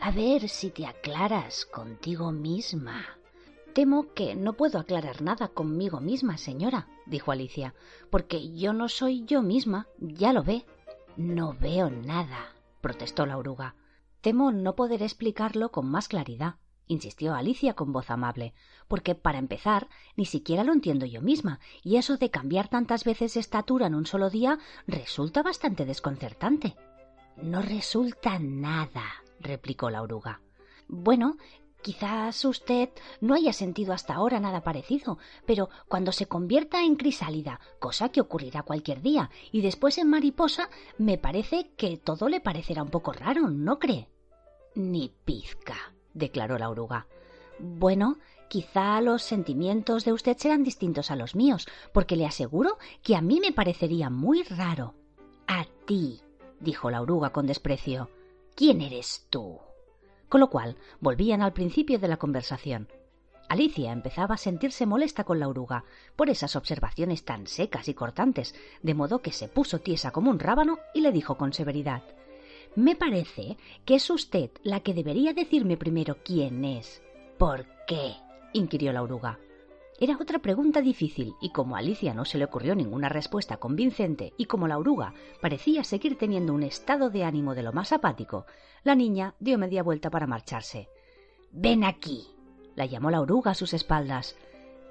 A 0.00 0.10
ver 0.10 0.48
si 0.48 0.70
te 0.70 0.86
aclaras 0.86 1.66
contigo 1.66 2.32
misma. 2.32 3.04
Temo 3.74 4.14
que 4.14 4.34
no 4.34 4.54
puedo 4.54 4.78
aclarar 4.78 5.20
nada 5.20 5.48
conmigo 5.48 6.00
misma, 6.00 6.38
señora, 6.38 6.88
dijo 7.04 7.30
Alicia, 7.30 7.74
porque 8.10 8.54
yo 8.54 8.72
no 8.72 8.88
soy 8.88 9.24
yo 9.26 9.42
misma, 9.42 9.88
ya 9.98 10.32
lo 10.32 10.42
ve. 10.42 10.64
No 11.16 11.52
veo 11.52 11.90
nada, 11.90 12.54
protestó 12.80 13.26
la 13.26 13.36
oruga. 13.36 13.74
Temo 14.22 14.52
no 14.52 14.74
poder 14.74 15.02
explicarlo 15.02 15.70
con 15.70 15.86
más 15.86 16.08
claridad, 16.08 16.54
insistió 16.86 17.34
Alicia 17.34 17.74
con 17.74 17.92
voz 17.92 18.10
amable, 18.10 18.54
porque 18.88 19.14
para 19.14 19.38
empezar 19.38 19.88
ni 20.16 20.26
siquiera 20.26 20.64
lo 20.64 20.72
entiendo 20.72 21.06
yo 21.06 21.22
misma, 21.22 21.60
y 21.82 21.96
eso 21.96 22.16
de 22.16 22.30
cambiar 22.30 22.68
tantas 22.68 23.04
veces 23.04 23.36
estatura 23.36 23.86
en 23.86 23.94
un 23.94 24.06
solo 24.06 24.30
día 24.30 24.58
resulta 24.86 25.42
bastante 25.42 25.84
desconcertante. 25.84 26.76
No 27.36 27.62
resulta 27.62 28.38
nada, 28.38 29.04
replicó 29.40 29.90
la 29.90 30.02
oruga. 30.02 30.40
Bueno, 30.86 31.36
quizás 31.82 32.44
usted 32.44 32.90
no 33.20 33.34
haya 33.34 33.52
sentido 33.52 33.92
hasta 33.92 34.14
ahora 34.14 34.40
nada 34.40 34.62
parecido, 34.62 35.18
pero 35.46 35.68
cuando 35.88 36.12
se 36.12 36.26
convierta 36.26 36.82
en 36.82 36.96
crisálida, 36.96 37.60
cosa 37.78 38.08
que 38.10 38.20
ocurrirá 38.20 38.62
cualquier 38.62 39.02
día, 39.02 39.30
y 39.52 39.62
después 39.62 39.98
en 39.98 40.08
mariposa, 40.08 40.70
me 40.98 41.18
parece 41.18 41.72
que 41.76 41.96
todo 41.96 42.28
le 42.28 42.40
parecerá 42.40 42.82
un 42.82 42.90
poco 42.90 43.12
raro, 43.12 43.48
¿no 43.48 43.78
cree? 43.78 44.08
Ni 44.74 45.08
pizca, 45.24 45.93
declaró 46.14 46.58
la 46.58 46.70
oruga. 46.70 47.06
Bueno, 47.58 48.18
quizá 48.48 49.00
los 49.00 49.22
sentimientos 49.22 50.04
de 50.04 50.12
usted 50.12 50.36
serán 50.38 50.64
distintos 50.64 51.10
a 51.10 51.16
los 51.16 51.34
míos, 51.34 51.66
porque 51.92 52.16
le 52.16 52.26
aseguro 52.26 52.78
que 53.02 53.16
a 53.16 53.20
mí 53.20 53.40
me 53.40 53.52
parecería 53.52 54.10
muy 54.10 54.42
raro. 54.44 54.94
A 55.46 55.66
ti, 55.86 56.20
dijo 56.60 56.90
la 56.90 57.02
oruga 57.02 57.30
con 57.30 57.46
desprecio. 57.46 58.10
¿Quién 58.54 58.80
eres 58.80 59.26
tú? 59.30 59.58
Con 60.28 60.40
lo 60.40 60.50
cual 60.50 60.76
volvían 61.00 61.42
al 61.42 61.52
principio 61.52 61.98
de 61.98 62.08
la 62.08 62.16
conversación. 62.16 62.88
Alicia 63.48 63.92
empezaba 63.92 64.36
a 64.36 64.38
sentirse 64.38 64.86
molesta 64.86 65.24
con 65.24 65.38
la 65.38 65.48
oruga 65.48 65.84
por 66.16 66.30
esas 66.30 66.56
observaciones 66.56 67.24
tan 67.24 67.46
secas 67.46 67.88
y 67.88 67.94
cortantes, 67.94 68.54
de 68.82 68.94
modo 68.94 69.20
que 69.20 69.32
se 69.32 69.48
puso 69.48 69.80
tiesa 69.80 70.12
como 70.12 70.30
un 70.30 70.38
rábano 70.38 70.78
y 70.94 71.02
le 71.02 71.12
dijo 71.12 71.36
con 71.36 71.52
severidad 71.52 72.02
Me 72.76 72.96
parece 72.96 73.56
que 73.84 73.94
es 73.94 74.10
usted 74.10 74.50
la 74.62 74.80
que 74.80 74.94
debería 74.94 75.32
decirme 75.32 75.76
primero 75.76 76.18
quién 76.24 76.64
es. 76.64 77.02
¿Por 77.38 77.66
qué? 77.86 78.14
inquirió 78.52 78.92
la 78.92 79.02
oruga. 79.02 79.38
Era 80.00 80.18
otra 80.20 80.40
pregunta 80.40 80.80
difícil, 80.80 81.34
y 81.40 81.50
como 81.50 81.76
a 81.76 81.78
Alicia 81.78 82.14
no 82.14 82.24
se 82.24 82.36
le 82.36 82.44
ocurrió 82.44 82.74
ninguna 82.74 83.08
respuesta 83.08 83.58
convincente, 83.58 84.32
y 84.36 84.46
como 84.46 84.66
la 84.66 84.78
oruga 84.78 85.14
parecía 85.40 85.84
seguir 85.84 86.18
teniendo 86.18 86.52
un 86.52 86.64
estado 86.64 87.10
de 87.10 87.22
ánimo 87.22 87.54
de 87.54 87.62
lo 87.62 87.72
más 87.72 87.92
apático, 87.92 88.44
la 88.82 88.96
niña 88.96 89.36
dio 89.38 89.56
media 89.56 89.84
vuelta 89.84 90.10
para 90.10 90.26
marcharse. 90.26 90.88
Ven 91.52 91.84
aquí. 91.84 92.26
la 92.74 92.86
llamó 92.86 93.12
la 93.12 93.20
oruga 93.20 93.52
a 93.52 93.54
sus 93.54 93.72
espaldas. 93.72 94.36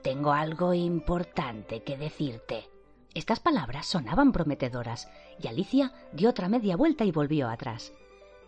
Tengo 0.04 0.32
algo 0.32 0.74
importante 0.74 1.84
que 1.84 1.98
decirte. 1.98 2.73
Estas 3.14 3.40
palabras 3.40 3.86
sonaban 3.86 4.32
prometedoras, 4.32 5.08
y 5.40 5.48
Alicia 5.48 5.92
dio 6.14 6.30
otra 6.30 6.50
media 6.50 6.76
vuelta 6.76 7.06
y 7.06 7.12
volvió 7.12 7.48
atrás. 7.48 7.94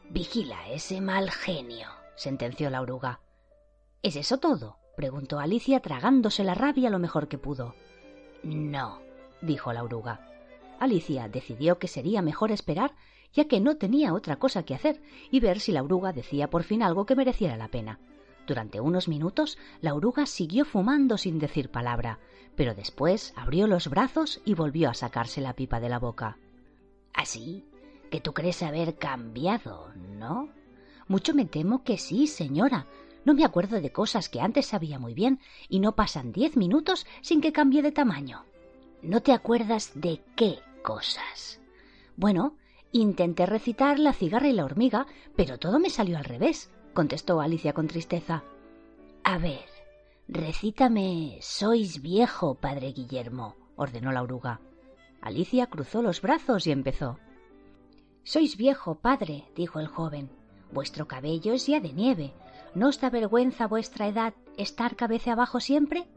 Vigila 0.09 0.69
ese 0.69 1.01
mal 1.01 1.29
genio, 1.29 1.87
sentenció 2.15 2.69
la 2.69 2.81
oruga. 2.81 3.19
¿Es 4.01 4.15
eso 4.15 4.37
todo? 4.37 4.77
preguntó 4.95 5.39
Alicia 5.39 5.81
tragándose 5.81 6.43
la 6.43 6.55
rabia 6.55 6.89
lo 6.89 6.99
mejor 6.99 7.27
que 7.27 7.37
pudo. 7.37 7.75
No, 8.43 9.01
dijo 9.41 9.73
la 9.73 9.83
oruga. 9.83 10.31
Alicia 10.79 11.27
decidió 11.27 11.77
que 11.77 11.87
sería 11.87 12.21
mejor 12.21 12.51
esperar, 12.51 12.93
ya 13.33 13.47
que 13.47 13.59
no 13.59 13.77
tenía 13.77 14.13
otra 14.13 14.37
cosa 14.37 14.63
que 14.63 14.75
hacer, 14.75 15.01
y 15.31 15.39
ver 15.39 15.59
si 15.59 15.71
la 15.71 15.83
oruga 15.83 16.13
decía 16.13 16.49
por 16.49 16.63
fin 16.63 16.81
algo 16.81 17.05
que 17.05 17.15
mereciera 17.15 17.57
la 17.57 17.67
pena. 17.67 17.99
Durante 18.47 18.79
unos 18.79 19.07
minutos 19.07 19.57
la 19.81 19.93
oruga 19.93 20.25
siguió 20.25 20.65
fumando 20.65 21.17
sin 21.17 21.39
decir 21.39 21.69
palabra, 21.69 22.19
pero 22.55 22.75
después 22.75 23.33
abrió 23.35 23.67
los 23.67 23.89
brazos 23.89 24.41
y 24.45 24.53
volvió 24.53 24.89
a 24.89 24.93
sacarse 24.93 25.41
la 25.41 25.53
pipa 25.53 25.79
de 25.79 25.89
la 25.89 25.99
boca. 25.99 26.37
Así 27.13 27.65
que 28.11 28.21
tú 28.21 28.33
crees 28.33 28.61
haber 28.61 28.97
cambiado, 28.97 29.91
¿no? 29.95 30.49
Mucho 31.07 31.33
me 31.33 31.45
temo 31.45 31.83
que 31.83 31.97
sí, 31.97 32.27
señora, 32.27 32.85
no 33.25 33.33
me 33.33 33.43
acuerdo 33.43 33.81
de 33.81 33.91
cosas 33.91 34.29
que 34.29 34.41
antes 34.41 34.67
sabía 34.67 34.99
muy 34.99 35.13
bien 35.13 35.39
y 35.67 35.79
no 35.79 35.95
pasan 35.95 36.31
diez 36.31 36.55
minutos 36.55 37.07
sin 37.21 37.41
que 37.41 37.51
cambie 37.51 37.81
de 37.81 37.91
tamaño. 37.91 38.45
¿No 39.01 39.21
te 39.21 39.33
acuerdas 39.33 39.91
de 39.95 40.21
qué 40.35 40.59
cosas? 40.83 41.59
Bueno, 42.15 42.55
intenté 42.91 43.45
recitar 43.45 43.99
la 43.99 44.13
cigarra 44.13 44.47
y 44.47 44.53
la 44.53 44.65
hormiga, 44.65 45.07
pero 45.35 45.57
todo 45.57 45.79
me 45.79 45.89
salió 45.89 46.17
al 46.17 46.23
revés, 46.23 46.71
contestó 46.95 47.39
Alicia 47.41 47.73
con 47.73 47.85
tristeza. 47.87 48.43
A 49.23 49.37
ver, 49.37 49.65
recítame 50.27 51.37
Sois 51.41 52.01
viejo, 52.01 52.55
padre 52.55 52.93
Guillermo, 52.93 53.55
ordenó 53.75 54.11
la 54.11 54.23
oruga. 54.23 54.61
Alicia 55.21 55.67
cruzó 55.67 56.01
los 56.01 56.21
brazos 56.21 56.65
y 56.65 56.71
empezó. 56.71 57.19
Sois 58.23 58.57
viejo, 58.57 58.95
padre, 58.95 59.45
dijo 59.55 59.79
el 59.79 59.87
joven. 59.87 60.31
Vuestro 60.71 61.07
cabello 61.07 61.53
es 61.53 61.67
ya 61.67 61.79
de 61.79 61.93
nieve, 61.93 62.33
¿No 62.75 62.89
os 62.89 62.99
da 62.99 63.09
vergüenza 63.09 63.67
vuestra 63.67 64.07
edad 64.07 64.33
estar 64.57 64.97
cabeza 64.97 65.31
abajo 65.31 65.61
siempre? 65.61 66.07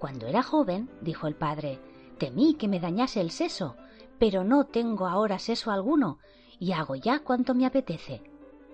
Cuando 0.00 0.26
era 0.26 0.42
joven, 0.42 0.90
dijo 1.00 1.28
el 1.28 1.36
padre, 1.36 1.78
temí 2.18 2.54
que 2.54 2.66
me 2.66 2.80
dañase 2.80 3.20
el 3.20 3.30
seso, 3.30 3.76
pero 4.18 4.42
no 4.42 4.64
tengo 4.64 5.06
ahora 5.06 5.38
seso 5.38 5.70
alguno, 5.70 6.18
y 6.58 6.72
hago 6.72 6.96
ya 6.96 7.20
cuanto 7.20 7.54
me 7.54 7.66
apetece. 7.66 8.20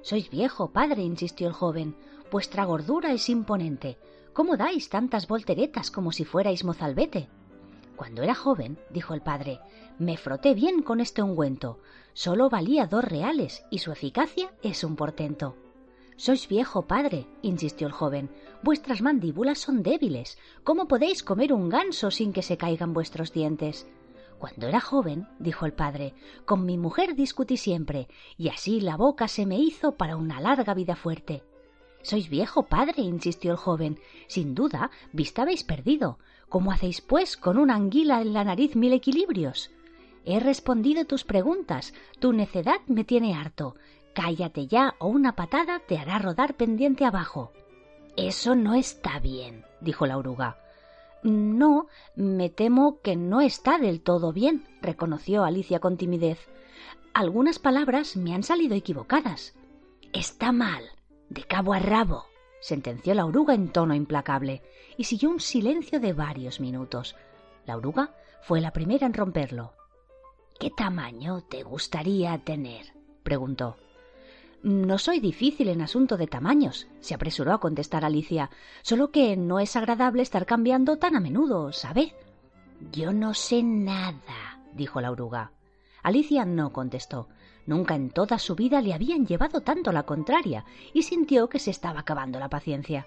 Sois 0.02 0.30
viejo, 0.30 0.70
padre, 0.70 1.02
insistió 1.02 1.48
el 1.48 1.52
joven, 1.52 1.96
vuestra 2.30 2.64
gordura 2.64 3.12
es 3.12 3.28
imponente. 3.28 3.98
¿Cómo 4.32 4.56
dais 4.56 4.88
tantas 4.88 5.26
volteretas 5.26 5.90
como 5.90 6.12
si 6.12 6.24
fuerais 6.24 6.64
mozalbete? 6.64 7.28
Cuando 7.96 8.22
era 8.22 8.34
joven, 8.34 8.78
dijo 8.90 9.14
el 9.14 9.22
padre, 9.22 9.58
me 9.98 10.16
froté 10.16 10.54
bien 10.54 10.82
con 10.82 11.00
este 11.00 11.22
ungüento. 11.22 11.80
Solo 12.12 12.48
valía 12.48 12.86
dos 12.86 13.04
reales 13.04 13.64
y 13.70 13.78
su 13.78 13.90
eficacia 13.90 14.52
es 14.62 14.84
un 14.84 14.94
portento. 14.94 15.56
Sois 16.16 16.48
viejo, 16.48 16.82
padre, 16.82 17.26
insistió 17.42 17.86
el 17.86 17.92
joven. 17.92 18.30
Vuestras 18.62 19.02
mandíbulas 19.02 19.58
son 19.58 19.82
débiles. 19.82 20.38
¿Cómo 20.64 20.88
podéis 20.88 21.22
comer 21.22 21.52
un 21.52 21.68
ganso 21.68 22.10
sin 22.10 22.32
que 22.32 22.42
se 22.42 22.56
caigan 22.56 22.92
vuestros 22.92 23.32
dientes? 23.32 23.86
Cuando 24.38 24.68
era 24.68 24.80
joven, 24.80 25.26
dijo 25.38 25.66
el 25.66 25.72
padre, 25.72 26.14
con 26.44 26.64
mi 26.64 26.78
mujer 26.78 27.16
discutí 27.16 27.56
siempre, 27.56 28.08
y 28.36 28.48
así 28.48 28.80
la 28.80 28.96
boca 28.96 29.26
se 29.26 29.46
me 29.46 29.58
hizo 29.58 29.96
para 29.96 30.16
una 30.16 30.40
larga 30.40 30.74
vida 30.74 30.94
fuerte. 30.94 31.42
Sois 32.02 32.28
viejo, 32.28 32.64
padre, 32.64 33.02
insistió 33.02 33.50
el 33.50 33.56
joven. 33.56 33.98
Sin 34.28 34.54
duda, 34.54 34.90
vista 35.12 35.42
habéis 35.42 35.64
perdido. 35.64 36.18
¿Cómo 36.48 36.70
hacéis, 36.70 37.00
pues, 37.00 37.36
con 37.36 37.58
una 37.58 37.74
anguila 37.74 38.22
en 38.22 38.32
la 38.32 38.44
nariz 38.44 38.76
mil 38.76 38.92
equilibrios? 38.92 39.70
He 40.24 40.38
respondido 40.40 41.04
tus 41.04 41.24
preguntas. 41.24 41.92
Tu 42.20 42.32
necedad 42.32 42.80
me 42.86 43.04
tiene 43.04 43.34
harto. 43.34 43.74
Cállate 44.14 44.66
ya 44.68 44.94
o 44.98 45.08
una 45.08 45.34
patada 45.34 45.80
te 45.80 45.98
hará 45.98 46.18
rodar 46.18 46.54
pendiente 46.54 47.04
abajo. 47.04 47.52
Eso 48.16 48.54
no 48.54 48.74
está 48.74 49.18
bien, 49.18 49.64
dijo 49.80 50.06
la 50.06 50.16
oruga. 50.16 50.58
No, 51.22 51.86
me 52.14 52.48
temo 52.48 53.00
que 53.00 53.16
no 53.16 53.40
está 53.40 53.78
del 53.78 54.00
todo 54.00 54.32
bien, 54.32 54.64
reconoció 54.80 55.44
Alicia 55.44 55.80
con 55.80 55.96
timidez. 55.96 56.48
Algunas 57.12 57.58
palabras 57.58 58.16
me 58.16 58.34
han 58.34 58.42
salido 58.42 58.74
equivocadas. 58.74 59.54
Está 60.12 60.52
mal, 60.52 60.84
de 61.28 61.42
cabo 61.42 61.74
a 61.74 61.80
rabo, 61.80 62.24
sentenció 62.60 63.14
la 63.14 63.26
oruga 63.26 63.54
en 63.54 63.68
tono 63.70 63.94
implacable, 63.94 64.62
y 64.96 65.04
siguió 65.04 65.30
un 65.30 65.40
silencio 65.40 66.00
de 66.00 66.12
varios 66.12 66.60
minutos. 66.60 67.16
La 67.66 67.76
oruga 67.76 68.14
fue 68.42 68.60
la 68.60 68.72
primera 68.72 69.06
en 69.06 69.14
romperlo. 69.14 69.74
¿Qué 70.58 70.70
tamaño 70.70 71.42
te 71.42 71.62
gustaría 71.62 72.38
tener? 72.38 72.86
preguntó. 73.22 73.76
No 74.62 74.98
soy 74.98 75.20
difícil 75.20 75.68
en 75.68 75.82
asunto 75.82 76.16
de 76.16 76.26
tamaños, 76.26 76.88
se 77.00 77.14
apresuró 77.14 77.52
a 77.52 77.60
contestar 77.60 78.04
Alicia, 78.04 78.50
solo 78.82 79.10
que 79.12 79.36
no 79.36 79.60
es 79.60 79.76
agradable 79.76 80.22
estar 80.22 80.46
cambiando 80.46 80.98
tan 80.98 81.14
a 81.14 81.20
menudo, 81.20 81.72
¿sabe? 81.72 82.14
Yo 82.92 83.12
no 83.12 83.34
sé 83.34 83.62
nada, 83.62 84.60
dijo 84.74 85.00
la 85.00 85.12
oruga. 85.12 85.52
Alicia 86.02 86.44
no 86.44 86.72
contestó. 86.72 87.28
Nunca 87.66 87.94
en 87.94 88.10
toda 88.10 88.38
su 88.38 88.54
vida 88.54 88.80
le 88.80 88.94
habían 88.94 89.26
llevado 89.26 89.60
tanto 89.60 89.92
la 89.92 90.04
contraria 90.04 90.64
y 90.92 91.02
sintió 91.02 91.48
que 91.48 91.58
se 91.58 91.70
estaba 91.70 92.00
acabando 92.00 92.38
la 92.38 92.48
paciencia. 92.48 93.06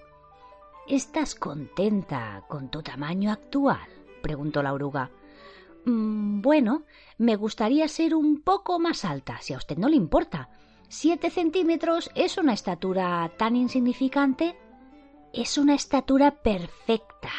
¿Estás 0.87 1.35
contenta 1.35 2.43
con 2.47 2.69
tu 2.69 2.81
tamaño 2.81 3.31
actual? 3.31 3.87
preguntó 4.21 4.61
la 4.61 4.73
oruga. 4.73 5.09
Mm, 5.85 6.41
bueno, 6.41 6.83
me 7.17 7.35
gustaría 7.35 7.87
ser 7.87 8.13
un 8.13 8.41
poco 8.41 8.79
más 8.79 9.03
alta, 9.03 9.39
si 9.41 9.53
a 9.53 9.57
usted 9.57 9.77
no 9.77 9.89
le 9.89 9.95
importa. 9.95 10.49
¿Siete 10.93 11.29
centímetros 11.29 12.11
es 12.15 12.37
una 12.37 12.51
estatura 12.51 13.31
tan 13.37 13.55
insignificante? 13.55 14.57
Es 15.31 15.57
una 15.57 15.73
estatura 15.73 16.43
perfecta, 16.43 17.29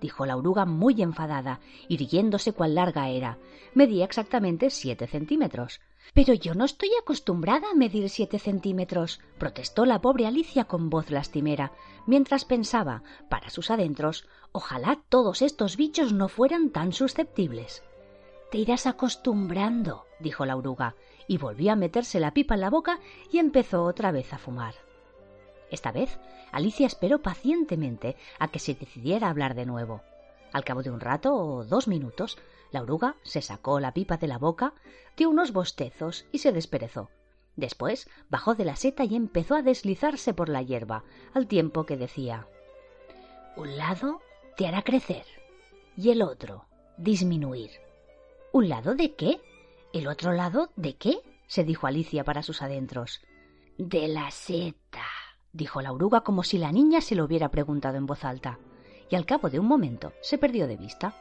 dijo 0.00 0.24
la 0.24 0.34
oruga 0.34 0.64
muy 0.64 1.02
enfadada, 1.02 1.60
irguiéndose 1.88 2.54
cuán 2.54 2.74
larga 2.74 3.10
era. 3.10 3.36
Medía 3.74 4.06
exactamente 4.06 4.70
siete 4.70 5.06
centímetros. 5.06 5.82
Pero 6.14 6.32
yo 6.32 6.54
no 6.54 6.64
estoy 6.64 6.88
acostumbrada 7.02 7.68
a 7.70 7.74
medir 7.74 8.08
siete 8.08 8.38
centímetros, 8.38 9.20
protestó 9.36 9.84
la 9.84 10.00
pobre 10.00 10.26
Alicia 10.26 10.64
con 10.64 10.88
voz 10.88 11.10
lastimera, 11.10 11.72
mientras 12.06 12.46
pensaba, 12.46 13.02
para 13.28 13.50
sus 13.50 13.70
adentros, 13.70 14.26
ojalá 14.52 15.02
todos 15.10 15.42
estos 15.42 15.76
bichos 15.76 16.14
no 16.14 16.28
fueran 16.28 16.70
tan 16.70 16.94
susceptibles. 16.94 17.84
Te 18.50 18.56
irás 18.56 18.86
acostumbrando, 18.86 20.06
dijo 20.18 20.46
la 20.46 20.56
oruga, 20.56 20.94
y 21.26 21.38
volvió 21.38 21.72
a 21.72 21.76
meterse 21.76 22.20
la 22.20 22.34
pipa 22.34 22.54
en 22.54 22.60
la 22.60 22.70
boca 22.70 23.00
y 23.30 23.38
empezó 23.38 23.84
otra 23.84 24.12
vez 24.12 24.32
a 24.32 24.38
fumar. 24.38 24.74
Esta 25.70 25.92
vez 25.92 26.18
Alicia 26.52 26.86
esperó 26.86 27.22
pacientemente 27.22 28.16
a 28.38 28.48
que 28.48 28.58
se 28.58 28.74
decidiera 28.74 29.26
a 29.26 29.30
hablar 29.30 29.54
de 29.54 29.66
nuevo. 29.66 30.02
Al 30.52 30.64
cabo 30.64 30.82
de 30.82 30.90
un 30.90 31.00
rato 31.00 31.34
o 31.34 31.64
dos 31.64 31.88
minutos, 31.88 32.36
la 32.70 32.82
oruga 32.82 33.16
se 33.22 33.40
sacó 33.40 33.80
la 33.80 33.94
pipa 33.94 34.18
de 34.18 34.26
la 34.28 34.38
boca, 34.38 34.74
dio 35.16 35.30
unos 35.30 35.52
bostezos 35.52 36.26
y 36.30 36.38
se 36.38 36.52
desperezó. 36.52 37.10
Después 37.56 38.08
bajó 38.30 38.54
de 38.54 38.64
la 38.64 38.76
seta 38.76 39.04
y 39.04 39.14
empezó 39.14 39.54
a 39.54 39.62
deslizarse 39.62 40.34
por 40.34 40.48
la 40.48 40.62
hierba, 40.62 41.04
al 41.34 41.46
tiempo 41.46 41.84
que 41.84 41.96
decía 41.96 42.46
Un 43.56 43.76
lado 43.76 44.20
te 44.56 44.66
hará 44.66 44.82
crecer 44.82 45.24
y 45.96 46.10
el 46.10 46.22
otro 46.22 46.66
disminuir. 46.96 47.70
¿Un 48.52 48.68
lado 48.68 48.94
de 48.94 49.14
qué? 49.14 49.40
¿El 49.92 50.08
otro 50.08 50.32
lado 50.32 50.70
de 50.76 50.96
qué? 50.96 51.18
se 51.46 51.64
dijo 51.64 51.86
Alicia 51.86 52.24
para 52.24 52.42
sus 52.42 52.62
adentros. 52.62 53.20
De 53.76 54.08
la 54.08 54.30
seta, 54.30 55.04
dijo 55.52 55.82
la 55.82 55.92
oruga 55.92 56.22
como 56.22 56.44
si 56.44 56.56
la 56.56 56.72
niña 56.72 57.02
se 57.02 57.14
lo 57.14 57.24
hubiera 57.24 57.50
preguntado 57.50 57.98
en 57.98 58.06
voz 58.06 58.24
alta, 58.24 58.58
y 59.10 59.16
al 59.16 59.26
cabo 59.26 59.50
de 59.50 59.60
un 59.60 59.66
momento 59.66 60.14
se 60.22 60.38
perdió 60.38 60.66
de 60.66 60.78
vista. 60.78 61.14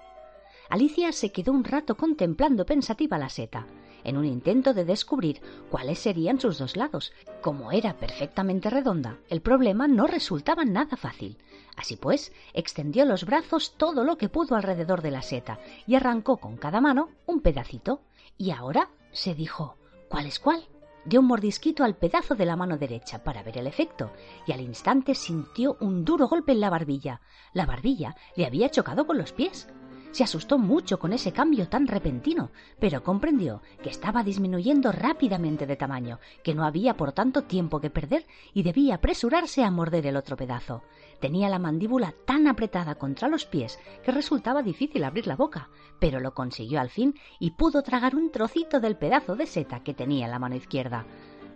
Alicia 0.70 1.12
se 1.12 1.34
quedó 1.34 1.52
un 1.52 1.66
rato 1.66 1.98
contemplando 1.98 2.66
pensativa 2.66 3.18
la 3.18 3.28
seta, 3.28 3.68
en 4.06 4.16
un 4.16 4.24
intento 4.24 4.74
de 4.74 4.86
descubrir 4.86 5.42
cuáles 5.70 6.00
serían 6.00 6.40
sus 6.40 6.58
dos 6.58 6.78
lados. 6.78 7.12
Como 7.42 7.74
era 7.74 7.98
perfectamente 7.98 8.70
redonda, 8.70 9.18
el 9.30 9.42
problema 9.42 9.90
no 9.90 10.08
resultaba 10.08 10.64
nada 10.64 10.96
fácil. 10.96 11.38
Así 11.76 11.98
pues, 11.98 12.32
extendió 12.54 13.04
los 13.04 13.26
brazos 13.26 13.76
todo 13.78 14.06
lo 14.06 14.18
que 14.18 14.30
pudo 14.30 14.56
alrededor 14.56 15.02
de 15.02 15.12
la 15.12 15.22
seta 15.22 15.60
y 15.88 15.96
arrancó 15.96 16.38
con 16.38 16.56
cada 16.56 16.80
mano 16.80 17.10
un 17.26 17.42
pedacito. 17.42 18.00
Y 18.38 18.52
ahora, 18.52 18.90
se 19.12 19.36
dijo, 19.36 19.78
¿cuál 20.10 20.26
es 20.26 20.40
cuál? 20.40 20.68
Dio 21.04 21.20
un 21.20 21.28
mordisquito 21.28 21.84
al 21.84 21.96
pedazo 21.96 22.36
de 22.36 22.46
la 22.46 22.56
mano 22.56 22.78
derecha 22.78 23.24
para 23.24 23.42
ver 23.42 23.58
el 23.58 23.68
efecto, 23.68 24.12
y 24.46 24.52
al 24.52 24.62
instante 24.62 25.16
sintió 25.16 25.78
un 25.80 26.06
duro 26.06 26.28
golpe 26.28 26.52
en 26.52 26.60
la 26.60 26.70
barbilla. 26.70 27.22
La 27.54 27.66
barbilla 27.66 28.16
le 28.36 28.46
había 28.46 28.70
chocado 28.70 29.08
con 29.08 29.18
los 29.18 29.32
pies. 29.32 29.68
Se 30.12 30.24
asustó 30.24 30.58
mucho 30.58 31.00
con 31.00 31.14
ese 31.14 31.32
cambio 31.32 31.70
tan 31.70 31.88
repentino, 31.88 32.52
pero 32.80 33.02
comprendió 33.02 33.62
que 33.82 33.90
estaba 33.90 34.24
disminuyendo 34.24 34.92
rápidamente 34.92 35.66
de 35.66 35.78
tamaño, 35.78 36.20
que 36.44 36.54
no 36.54 36.66
había 36.66 36.98
por 36.98 37.14
tanto 37.14 37.44
tiempo 37.44 37.80
que 37.80 37.90
perder 37.90 38.28
y 38.54 38.64
debía 38.64 38.96
apresurarse 38.96 39.64
a 39.64 39.72
morder 39.72 40.06
el 40.06 40.18
otro 40.18 40.36
pedazo. 40.36 40.84
Tenía 41.22 41.50
la 41.50 41.60
mandíbula 41.60 42.16
tan 42.26 42.48
apretada 42.48 42.96
contra 42.96 43.30
los 43.30 43.46
pies 43.46 43.80
que 44.04 44.12
resultaba 44.12 44.64
difícil 44.64 45.04
abrir 45.04 45.28
la 45.28 45.36
boca, 45.36 45.70
pero 46.00 46.20
lo 46.20 46.34
consiguió 46.34 46.82
al 46.82 46.90
fin 46.90 47.14
y 47.40 47.52
pudo 47.52 47.84
tragar 47.84 48.16
un 48.16 48.32
trocito 48.32 48.80
del 48.80 48.98
pedazo 48.98 49.36
de 49.36 49.46
seta 49.46 49.84
que 49.84 49.94
tenía 49.94 50.26
en 50.26 50.32
la 50.32 50.40
mano 50.40 50.56
izquierda. 50.56 51.06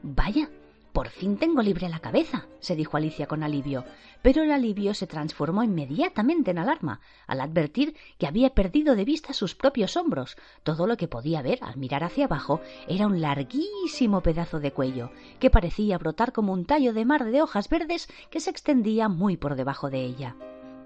Vaya, 0.04 0.50
por 0.96 1.10
fin 1.10 1.36
tengo 1.36 1.62
libre 1.62 1.90
la 1.90 2.00
cabeza, 2.00 2.46
se 2.62 2.74
dijo 2.74 2.96
Alicia 2.96 3.28
con 3.28 3.44
alivio, 3.44 3.84
pero 4.22 4.44
el 4.44 4.52
alivio 4.52 4.94
se 4.94 5.08
transformó 5.08 5.62
inmediatamente 5.62 6.52
en 6.52 6.58
alarma 6.58 7.02
al 7.28 7.42
advertir 7.42 7.98
que 8.18 8.28
había 8.28 8.52
perdido 8.52 8.96
de 8.96 9.04
vista 9.04 9.34
sus 9.34 9.56
propios 9.56 9.98
hombros. 9.98 10.38
Todo 10.64 10.88
lo 10.88 10.96
que 10.96 11.10
podía 11.10 11.42
ver 11.42 11.60
al 11.64 11.76
mirar 11.76 12.06
hacia 12.06 12.26
abajo 12.26 12.62
era 12.88 13.08
un 13.08 13.20
larguísimo 13.20 14.22
pedazo 14.22 14.62
de 14.62 14.72
cuello, 14.72 15.12
que 15.42 15.50
parecía 15.50 15.98
brotar 15.98 16.32
como 16.32 16.54
un 16.54 16.64
tallo 16.64 16.94
de 16.94 17.04
mar 17.04 17.26
de 17.26 17.42
hojas 17.42 17.68
verdes 17.68 18.08
que 18.32 18.40
se 18.40 18.50
extendía 18.50 19.10
muy 19.10 19.36
por 19.36 19.58
debajo 19.58 19.90
de 19.90 20.02
ella. 20.02 20.38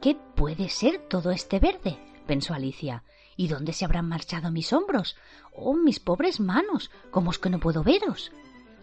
¿Qué 0.01 0.17
puede 0.35 0.69
ser 0.69 1.07
todo 1.07 1.29
este 1.29 1.59
verde? 1.59 1.99
pensó 2.25 2.55
Alicia. 2.55 3.03
¿Y 3.37 3.47
dónde 3.47 3.73
se 3.73 3.85
habrán 3.85 4.09
marchado 4.09 4.49
mis 4.49 4.73
hombros? 4.73 5.15
Oh, 5.53 5.75
mis 5.75 5.99
pobres 5.99 6.39
manos. 6.39 6.89
¿Cómo 7.11 7.29
es 7.29 7.37
que 7.37 7.51
no 7.51 7.59
puedo 7.59 7.83
veros? 7.83 8.31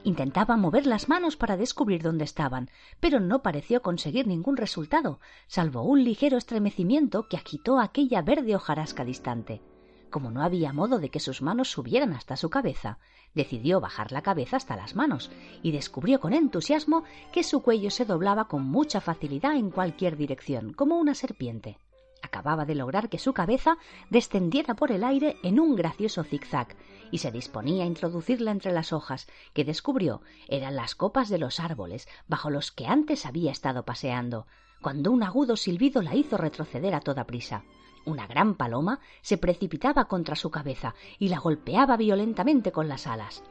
Intentaba 0.06 0.56
mover 0.56 0.86
las 0.86 1.08
manos 1.08 1.36
para 1.36 1.56
descubrir 1.56 2.00
dónde 2.00 2.22
estaban, 2.22 2.70
pero 3.00 3.18
no 3.18 3.42
pareció 3.42 3.82
conseguir 3.82 4.28
ningún 4.28 4.56
resultado, 4.56 5.18
salvo 5.48 5.82
un 5.82 6.04
ligero 6.04 6.38
estremecimiento 6.38 7.26
que 7.28 7.36
agitó 7.36 7.80
aquella 7.80 8.22
verde 8.22 8.54
hojarasca 8.54 9.04
distante. 9.04 9.62
Como 10.08 10.30
no 10.30 10.44
había 10.44 10.72
modo 10.72 11.00
de 11.00 11.10
que 11.10 11.18
sus 11.18 11.42
manos 11.42 11.72
subieran 11.72 12.12
hasta 12.12 12.36
su 12.36 12.50
cabeza, 12.50 13.00
decidió 13.34 13.80
bajar 13.80 14.12
la 14.12 14.22
cabeza 14.22 14.58
hasta 14.58 14.76
las 14.76 14.94
manos 14.94 15.32
y 15.60 15.72
descubrió 15.72 16.20
con 16.20 16.34
entusiasmo 16.34 17.02
que 17.32 17.42
su 17.42 17.62
cuello 17.62 17.90
se 17.90 18.04
doblaba 18.04 18.46
con 18.46 18.62
mucha 18.62 19.00
facilidad 19.00 19.56
en 19.56 19.72
cualquier 19.72 20.16
dirección, 20.16 20.72
como 20.72 21.00
una 21.00 21.16
serpiente. 21.16 21.80
Acababa 22.26 22.64
de 22.64 22.74
lograr 22.74 23.08
que 23.08 23.20
su 23.20 23.32
cabeza 23.32 23.78
descendiera 24.10 24.74
por 24.74 24.90
el 24.90 25.04
aire 25.04 25.36
en 25.44 25.60
un 25.60 25.76
gracioso 25.76 26.24
zigzag 26.24 26.74
y 27.12 27.18
se 27.18 27.30
disponía 27.30 27.84
a 27.84 27.86
introducirla 27.86 28.50
entre 28.50 28.72
las 28.72 28.92
hojas, 28.92 29.28
que 29.52 29.64
descubrió 29.64 30.22
eran 30.48 30.74
las 30.74 30.96
copas 30.96 31.28
de 31.28 31.38
los 31.38 31.60
árboles 31.60 32.08
bajo 32.26 32.50
los 32.50 32.72
que 32.72 32.86
antes 32.88 33.26
había 33.26 33.52
estado 33.52 33.84
paseando, 33.84 34.48
cuando 34.82 35.12
un 35.12 35.22
agudo 35.22 35.54
silbido 35.56 36.02
la 36.02 36.16
hizo 36.16 36.36
retroceder 36.36 36.96
a 36.96 37.00
toda 37.00 37.28
prisa. 37.28 37.62
Una 38.04 38.26
gran 38.26 38.56
paloma 38.56 38.98
se 39.22 39.38
precipitaba 39.38 40.06
contra 40.06 40.34
su 40.34 40.50
cabeza 40.50 40.96
y 41.20 41.28
la 41.28 41.38
golpeaba 41.38 41.96
violentamente 41.96 42.72
con 42.72 42.88
las 42.88 43.06
alas. 43.06 43.44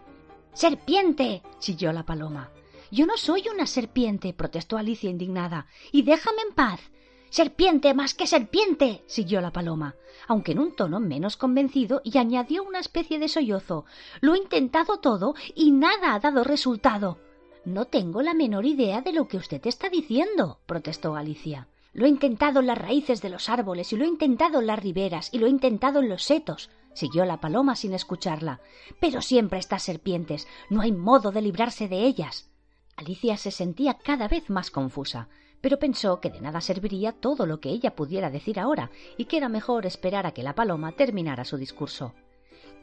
¡Serpiente! 0.52 1.44
chilló 1.60 1.94
la 1.94 2.04
paloma. 2.04 2.52
Yo 2.92 3.06
no 3.06 3.16
soy 3.16 3.48
una 3.48 3.68
serpiente, 3.68 4.34
protestó 4.34 4.78
Alicia 4.78 5.10
indignada, 5.10 5.66
y 5.94 6.02
déjame 6.04 6.42
en 6.42 6.54
paz. 6.54 6.82
Serpiente 7.36 7.94
más 7.94 8.14
que 8.14 8.28
serpiente. 8.28 9.04
siguió 9.08 9.42
la 9.42 9.52
paloma, 9.52 9.96
aunque 10.26 10.54
en 10.54 10.60
un 10.60 10.74
tono 10.74 11.02
menos 11.02 11.36
convencido, 11.36 12.00
y 12.02 12.18
añadió 12.18 12.64
una 12.64 12.80
especie 12.80 13.20
de 13.20 13.28
sollozo. 13.28 13.84
Lo 14.22 14.36
he 14.36 14.38
intentado 14.38 15.00
todo 15.00 15.36
y 15.54 15.72
nada 15.72 16.14
ha 16.14 16.20
dado 16.22 16.46
resultado. 16.46 17.18
No 17.66 17.88
tengo 17.88 18.22
la 18.22 18.34
menor 18.34 18.66
idea 18.66 19.02
de 19.02 19.12
lo 19.12 19.28
que 19.28 19.36
usted 19.36 19.60
está 19.68 19.90
diciendo, 19.90 20.62
protestó 20.66 21.18
Alicia. 21.18 21.68
Lo 21.92 22.06
he 22.06 22.08
intentado 22.08 22.62
en 22.62 22.68
las 22.68 22.78
raíces 22.78 23.22
de 23.22 23.28
los 23.28 23.50
árboles 23.50 23.92
y 23.92 23.98
lo 23.98 24.06
he 24.06 24.08
intentado 24.08 24.62
en 24.62 24.68
las 24.68 24.80
riberas 24.80 25.28
y 25.34 25.40
lo 25.40 25.48
he 25.48 25.50
intentado 25.50 26.00
en 26.00 26.08
los 26.08 26.24
setos, 26.24 26.70
siguió 26.94 27.26
la 27.26 27.42
paloma 27.42 27.76
sin 27.76 27.94
escucharla. 27.94 28.62
Pero 29.02 29.22
siempre 29.22 29.60
estas 29.60 29.84
serpientes. 29.84 30.48
No 30.70 30.80
hay 30.80 30.94
modo 30.94 31.34
de 31.34 31.42
librarse 31.42 31.90
de 31.90 32.06
ellas. 32.06 32.50
Alicia 32.96 33.36
se 33.36 33.52
sentía 33.52 33.96
cada 33.96 34.30
vez 34.30 34.50
más 34.50 34.72
confusa 34.72 35.28
pero 35.66 35.80
pensó 35.80 36.22
que 36.22 36.30
de 36.30 36.42
nada 36.42 36.62
serviría 36.62 37.12
todo 37.12 37.48
lo 37.48 37.60
que 37.60 37.70
ella 37.70 37.96
pudiera 37.96 38.30
decir 38.30 38.60
ahora 38.60 38.92
y 39.18 39.26
que 39.26 39.38
era 39.38 39.50
mejor 39.50 39.88
esperar 39.88 40.28
a 40.28 40.32
que 40.32 40.44
la 40.44 40.54
paloma 40.54 40.92
terminara 40.92 41.44
su 41.44 41.58
discurso. 41.58 42.14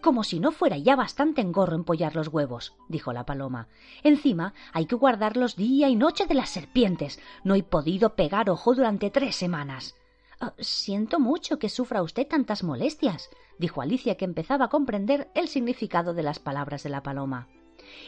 Como 0.00 0.24
si 0.24 0.40
no 0.40 0.50
fuera 0.50 0.76
ya 0.78 0.96
bastante 0.96 1.42
engorro 1.42 1.76
empollar 1.76 2.16
los 2.16 2.26
huevos, 2.26 2.74
dijo 2.88 3.12
la 3.12 3.24
paloma. 3.24 3.68
Encima 4.02 4.52
hay 4.72 4.86
que 4.86 4.96
guardarlos 4.96 5.54
día 5.54 5.88
y 5.90 5.94
noche 5.94 6.26
de 6.26 6.34
las 6.34 6.50
serpientes. 6.50 7.20
No 7.44 7.54
he 7.54 7.62
podido 7.62 8.16
pegar 8.16 8.50
ojo 8.50 8.74
durante 8.74 9.10
tres 9.10 9.36
semanas. 9.36 9.94
Ah, 10.40 10.52
siento 10.58 11.20
mucho 11.20 11.60
que 11.60 11.68
sufra 11.68 12.02
usted 12.02 12.26
tantas 12.26 12.64
molestias, 12.64 13.30
dijo 13.60 13.80
Alicia, 13.80 14.16
que 14.16 14.24
empezaba 14.24 14.64
a 14.64 14.70
comprender 14.70 15.30
el 15.36 15.46
significado 15.46 16.14
de 16.14 16.24
las 16.24 16.40
palabras 16.40 16.82
de 16.82 16.90
la 16.90 17.04
paloma. 17.04 17.46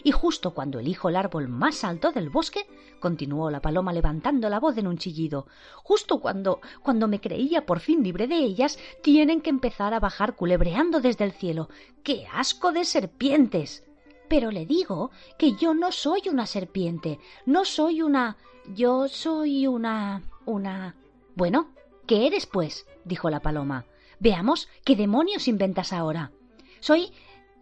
Y 0.02 0.10
justo 0.12 0.54
cuando 0.54 0.78
elijo 0.78 1.08
el 1.08 1.16
árbol 1.16 1.48
más 1.48 1.84
alto 1.84 2.12
del 2.12 2.30
bosque, 2.30 2.66
continuó 3.00 3.50
la 3.50 3.60
paloma 3.60 3.92
levantando 3.92 4.48
la 4.48 4.60
voz 4.60 4.76
en 4.78 4.86
un 4.86 4.98
chillido, 4.98 5.46
justo 5.82 6.20
cuando 6.20 6.60
cuando 6.82 7.08
me 7.08 7.20
creía 7.20 7.66
por 7.66 7.80
fin 7.80 8.02
libre 8.02 8.26
de 8.26 8.36
ellas, 8.36 8.78
tienen 9.02 9.40
que 9.40 9.50
empezar 9.50 9.94
a 9.94 10.00
bajar 10.00 10.34
culebreando 10.36 11.00
desde 11.00 11.24
el 11.24 11.32
cielo. 11.32 11.68
¡Qué 12.02 12.26
asco 12.32 12.72
de 12.72 12.84
serpientes! 12.84 13.84
Pero 14.28 14.50
le 14.50 14.66
digo 14.66 15.10
que 15.38 15.54
yo 15.54 15.74
no 15.74 15.92
soy 15.92 16.22
una 16.30 16.46
serpiente, 16.46 17.18
no 17.46 17.64
soy 17.64 18.02
una. 18.02 18.36
yo 18.74 19.08
soy 19.08 19.66
una. 19.66 20.22
una. 20.46 20.96
Bueno, 21.36 21.74
¿Qué 22.06 22.26
eres, 22.26 22.46
pues? 22.46 22.86
dijo 23.04 23.30
la 23.30 23.40
paloma. 23.40 23.86
Veamos, 24.20 24.68
¿qué 24.84 24.94
demonios 24.94 25.48
inventas 25.48 25.92
ahora? 25.92 26.32
Soy. 26.80 27.12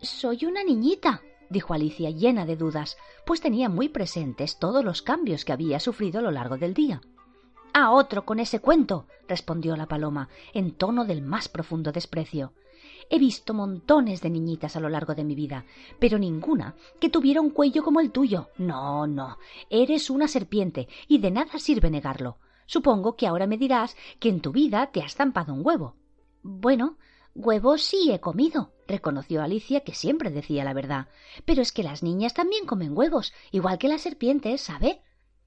soy 0.00 0.44
una 0.46 0.64
niñita, 0.64 1.22
dijo 1.52 1.74
Alicia, 1.74 2.10
llena 2.10 2.44
de 2.44 2.56
dudas, 2.56 2.96
pues 3.24 3.40
tenía 3.40 3.68
muy 3.68 3.88
presentes 3.88 4.58
todos 4.58 4.84
los 4.84 5.02
cambios 5.02 5.44
que 5.44 5.52
había 5.52 5.78
sufrido 5.78 6.18
a 6.18 6.22
lo 6.22 6.30
largo 6.30 6.58
del 6.58 6.74
día. 6.74 7.00
A 7.74 7.90
otro 7.92 8.24
con 8.24 8.38
ese 8.38 8.60
cuento, 8.60 9.06
respondió 9.28 9.76
la 9.76 9.86
paloma, 9.86 10.28
en 10.52 10.72
tono 10.72 11.04
del 11.04 11.22
más 11.22 11.48
profundo 11.48 11.92
desprecio. 11.92 12.52
He 13.08 13.18
visto 13.18 13.54
montones 13.54 14.20
de 14.20 14.30
niñitas 14.30 14.76
a 14.76 14.80
lo 14.80 14.88
largo 14.88 15.14
de 15.14 15.24
mi 15.24 15.34
vida, 15.34 15.64
pero 15.98 16.18
ninguna 16.18 16.74
que 17.00 17.08
tuviera 17.08 17.40
un 17.40 17.50
cuello 17.50 17.82
como 17.82 18.00
el 18.00 18.10
tuyo. 18.10 18.48
No, 18.58 19.06
no, 19.06 19.38
eres 19.70 20.10
una 20.10 20.28
serpiente, 20.28 20.88
y 21.08 21.18
de 21.18 21.30
nada 21.30 21.58
sirve 21.58 21.90
negarlo. 21.90 22.38
Supongo 22.66 23.16
que 23.16 23.26
ahora 23.26 23.46
me 23.46 23.58
dirás 23.58 23.96
que 24.18 24.28
en 24.28 24.40
tu 24.40 24.52
vida 24.52 24.90
te 24.92 25.02
has 25.02 25.14
zampado 25.14 25.52
un 25.52 25.64
huevo. 25.64 25.96
Bueno, 26.42 26.96
huevos 27.34 27.82
sí 27.82 28.10
he 28.10 28.20
comido, 28.20 28.72
reconoció 28.86 29.42
Alicia, 29.42 29.80
que 29.80 29.94
siempre 29.94 30.30
decía 30.30 30.64
la 30.64 30.74
verdad. 30.74 31.08
Pero 31.44 31.62
es 31.62 31.72
que 31.72 31.82
las 31.82 32.02
niñas 32.02 32.34
también 32.34 32.66
comen 32.66 32.96
huevos, 32.96 33.32
igual 33.50 33.78
que 33.78 33.88
las 33.88 34.02
serpientes, 34.02 34.60
¿sabe? 34.60 35.02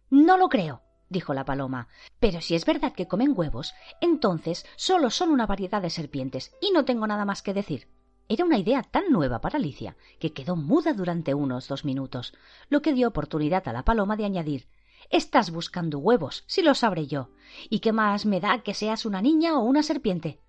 No 0.10 0.38
lo 0.38 0.50
creo, 0.50 0.82
dijo 1.10 1.34
la 1.34 1.46
paloma. 1.46 1.88
Pero 2.20 2.42
si 2.42 2.56
es 2.56 2.66
verdad 2.66 2.94
que 2.94 3.08
comen 3.08 3.34
huevos, 3.36 3.74
entonces 4.02 4.66
solo 4.76 5.10
son 5.10 5.30
una 5.30 5.46
variedad 5.46 5.82
de 5.82 5.90
serpientes, 5.90 6.54
y 6.62 6.72
no 6.72 6.86
tengo 6.86 7.08
nada 7.08 7.26
más 7.26 7.42
que 7.42 7.54
decir. 7.54 7.88
Era 8.28 8.46
una 8.46 8.58
idea 8.58 8.82
tan 8.82 9.12
nueva 9.12 9.40
para 9.40 9.58
Alicia 9.58 9.96
que 10.20 10.34
quedó 10.34 10.56
muda 10.56 10.94
durante 10.94 11.34
unos 11.34 11.68
dos 11.68 11.86
minutos, 11.86 12.34
lo 12.70 12.82
que 12.82 12.94
dio 12.94 13.08
oportunidad 13.08 13.68
a 13.68 13.74
la 13.74 13.84
paloma 13.84 14.16
de 14.16 14.26
añadir 14.26 14.68
Estás 15.10 15.52
buscando 15.52 16.00
huevos, 16.00 16.44
si 16.48 16.62
lo 16.62 16.74
sabré 16.74 17.08
yo. 17.08 17.30
¿Y 17.70 17.80
qué 17.80 17.92
más 17.92 18.26
me 18.26 18.40
da 18.40 18.64
que 18.64 18.74
seas 18.74 19.06
una 19.06 19.22
niña 19.22 19.58
o 19.58 19.64
una 19.64 19.84
serpiente? 19.84 20.40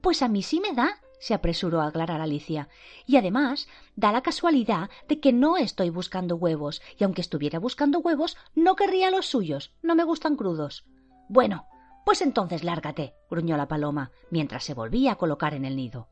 Pues 0.00 0.22
a 0.22 0.28
mí 0.28 0.42
sí 0.42 0.60
me 0.60 0.72
da, 0.72 1.00
se 1.18 1.34
apresuró 1.34 1.80
a 1.80 1.86
aclarar 1.86 2.20
Alicia. 2.20 2.68
Y 3.06 3.16
además, 3.16 3.68
da 3.96 4.12
la 4.12 4.22
casualidad 4.22 4.90
de 5.08 5.20
que 5.20 5.32
no 5.32 5.56
estoy 5.56 5.90
buscando 5.90 6.36
huevos, 6.36 6.82
y 6.98 7.04
aunque 7.04 7.20
estuviera 7.20 7.58
buscando 7.58 7.98
huevos, 7.98 8.36
no 8.54 8.76
querría 8.76 9.10
los 9.10 9.26
suyos. 9.26 9.72
No 9.82 9.94
me 9.94 10.04
gustan 10.04 10.36
crudos. 10.36 10.84
Bueno, 11.28 11.66
pues 12.04 12.20
entonces 12.20 12.64
lárgate, 12.64 13.14
gruñó 13.30 13.56
la 13.56 13.68
paloma, 13.68 14.12
mientras 14.30 14.64
se 14.64 14.74
volvía 14.74 15.12
a 15.12 15.16
colocar 15.16 15.54
en 15.54 15.64
el 15.64 15.76
nido. 15.76 16.08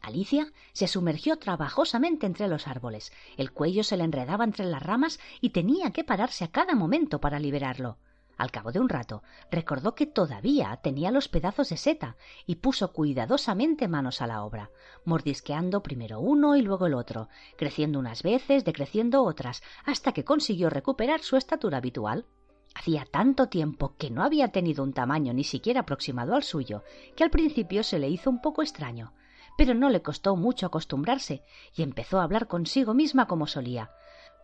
Alicia 0.00 0.52
se 0.72 0.86
sumergió 0.86 1.38
trabajosamente 1.38 2.26
entre 2.26 2.46
los 2.46 2.68
árboles. 2.68 3.10
El 3.36 3.52
cuello 3.52 3.82
se 3.82 3.96
le 3.96 4.04
enredaba 4.04 4.44
entre 4.44 4.66
las 4.66 4.82
ramas 4.82 5.18
y 5.40 5.50
tenía 5.50 5.90
que 5.92 6.04
pararse 6.04 6.44
a 6.44 6.50
cada 6.50 6.74
momento 6.74 7.20
para 7.20 7.38
liberarlo. 7.38 7.98
Al 8.36 8.50
cabo 8.50 8.72
de 8.72 8.80
un 8.80 8.88
rato 8.88 9.22
recordó 9.50 9.94
que 9.94 10.06
todavía 10.06 10.78
tenía 10.82 11.10
los 11.10 11.28
pedazos 11.28 11.68
de 11.68 11.76
seta 11.76 12.16
y 12.46 12.56
puso 12.56 12.92
cuidadosamente 12.92 13.88
manos 13.88 14.20
a 14.20 14.26
la 14.26 14.44
obra, 14.44 14.70
mordisqueando 15.04 15.82
primero 15.82 16.20
uno 16.20 16.56
y 16.56 16.62
luego 16.62 16.86
el 16.86 16.94
otro, 16.94 17.28
creciendo 17.56 17.98
unas 17.98 18.22
veces, 18.22 18.64
decreciendo 18.64 19.22
otras, 19.22 19.62
hasta 19.84 20.12
que 20.12 20.24
consiguió 20.24 20.70
recuperar 20.70 21.20
su 21.20 21.36
estatura 21.36 21.78
habitual. 21.78 22.26
Hacía 22.74 23.06
tanto 23.08 23.48
tiempo 23.48 23.94
que 23.96 24.10
no 24.10 24.24
había 24.24 24.48
tenido 24.48 24.82
un 24.82 24.92
tamaño 24.92 25.32
ni 25.32 25.44
siquiera 25.44 25.80
aproximado 25.80 26.34
al 26.34 26.42
suyo, 26.42 26.82
que 27.14 27.22
al 27.22 27.30
principio 27.30 27.84
se 27.84 27.98
le 27.98 28.08
hizo 28.08 28.30
un 28.30 28.40
poco 28.40 28.62
extraño 28.62 29.12
pero 29.56 29.74
no 29.74 29.90
le 29.90 30.02
costó 30.02 30.36
mucho 30.36 30.66
acostumbrarse 30.66 31.42
y 31.74 31.82
empezó 31.82 32.20
a 32.20 32.24
hablar 32.24 32.46
consigo 32.46 32.94
misma 32.94 33.26
como 33.26 33.46
solía. 33.46 33.90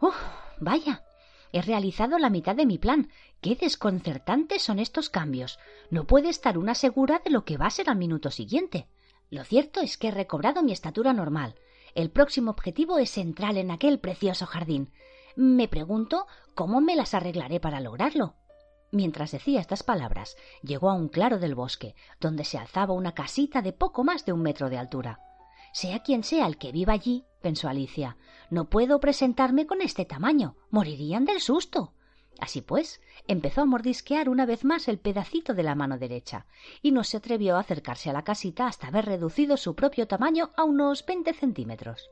¡Uf! 0.01 0.15
Vaya. 0.61 1.05
He 1.53 1.63
realizado 1.63 2.19
la 2.19 2.31
mitad 2.31 2.55
de 2.55 2.67
mi 2.67 2.79
plan. 2.79 3.11
Qué 3.41 3.57
desconcertantes 3.57 4.63
son 4.63 4.79
estos 4.79 5.11
cambios. 5.11 5.59
No 5.91 6.07
puede 6.07 6.29
estar 6.29 6.59
una 6.59 6.75
segura 6.75 7.21
de 7.25 7.31
lo 7.31 7.45
que 7.45 7.57
va 7.57 7.67
a 7.67 7.71
ser 7.71 7.91
al 7.91 7.97
minuto 7.97 8.31
siguiente. 8.31 8.89
Lo 9.31 9.45
cierto 9.45 9.81
es 9.81 9.97
que 9.97 10.09
he 10.09 10.13
recobrado 10.13 10.63
mi 10.63 10.73
estatura 10.73 11.13
normal. 11.13 11.55
El 11.95 12.11
próximo 12.11 12.51
objetivo 12.51 12.99
es 12.99 13.19
entrar 13.19 13.57
en 13.57 13.71
aquel 13.71 13.99
precioso 13.99 14.47
jardín. 14.47 14.93
Me 15.37 15.69
pregunto 15.69 16.27
cómo 16.55 16.81
me 16.81 16.97
las 16.97 17.15
arreglaré 17.15 17.61
para 17.61 17.81
lograrlo. 17.81 18.35
Mientras 18.93 19.31
decía 19.31 19.61
estas 19.61 19.83
palabras, 19.83 20.37
llegó 20.63 20.91
a 20.91 20.95
un 20.95 21.09
claro 21.09 21.39
del 21.39 21.55
bosque, 21.55 21.95
donde 22.21 22.45
se 22.45 22.59
alzaba 22.59 22.93
una 22.93 23.13
casita 23.13 23.63
de 23.63 23.73
poco 23.73 24.03
más 24.03 24.25
de 24.25 24.33
un 24.33 24.43
metro 24.43 24.69
de 24.69 24.79
altura. 24.79 25.21
Sea 25.73 26.01
quien 26.03 26.25
sea 26.25 26.47
el 26.47 26.59
que 26.59 26.73
viva 26.73 26.93
allí, 26.93 27.25
pensó 27.41 27.69
Alicia, 27.69 28.17
no 28.51 28.69
puedo 28.69 29.01
presentarme 29.01 29.67
con 29.67 29.81
este 29.83 30.05
tamaño. 30.05 30.57
Morirían 30.71 31.25
del 31.25 31.41
susto. 31.41 31.93
Así 32.39 32.63
pues, 32.63 33.01
empezó 33.27 33.63
a 33.63 33.67
mordisquear 33.67 34.29
una 34.29 34.47
vez 34.47 34.65
más 34.65 34.89
el 34.89 34.99
pedacito 34.99 35.53
de 35.53 35.63
la 35.63 35.75
mano 35.75 35.99
derecha, 35.99 36.47
y 36.81 36.93
no 36.93 37.05
se 37.05 37.19
atrevió 37.19 37.57
a 37.57 37.61
acercarse 37.61 38.09
a 38.09 38.13
la 38.15 38.25
casita 38.25 38.67
hasta 38.67 38.89
haber 38.89 39.05
reducido 39.05 39.57
su 39.57 39.75
propio 39.75 40.07
tamaño 40.07 40.51
a 40.57 40.65
unos 40.65 41.05
veinte 41.05 41.35
centímetros. 41.35 42.11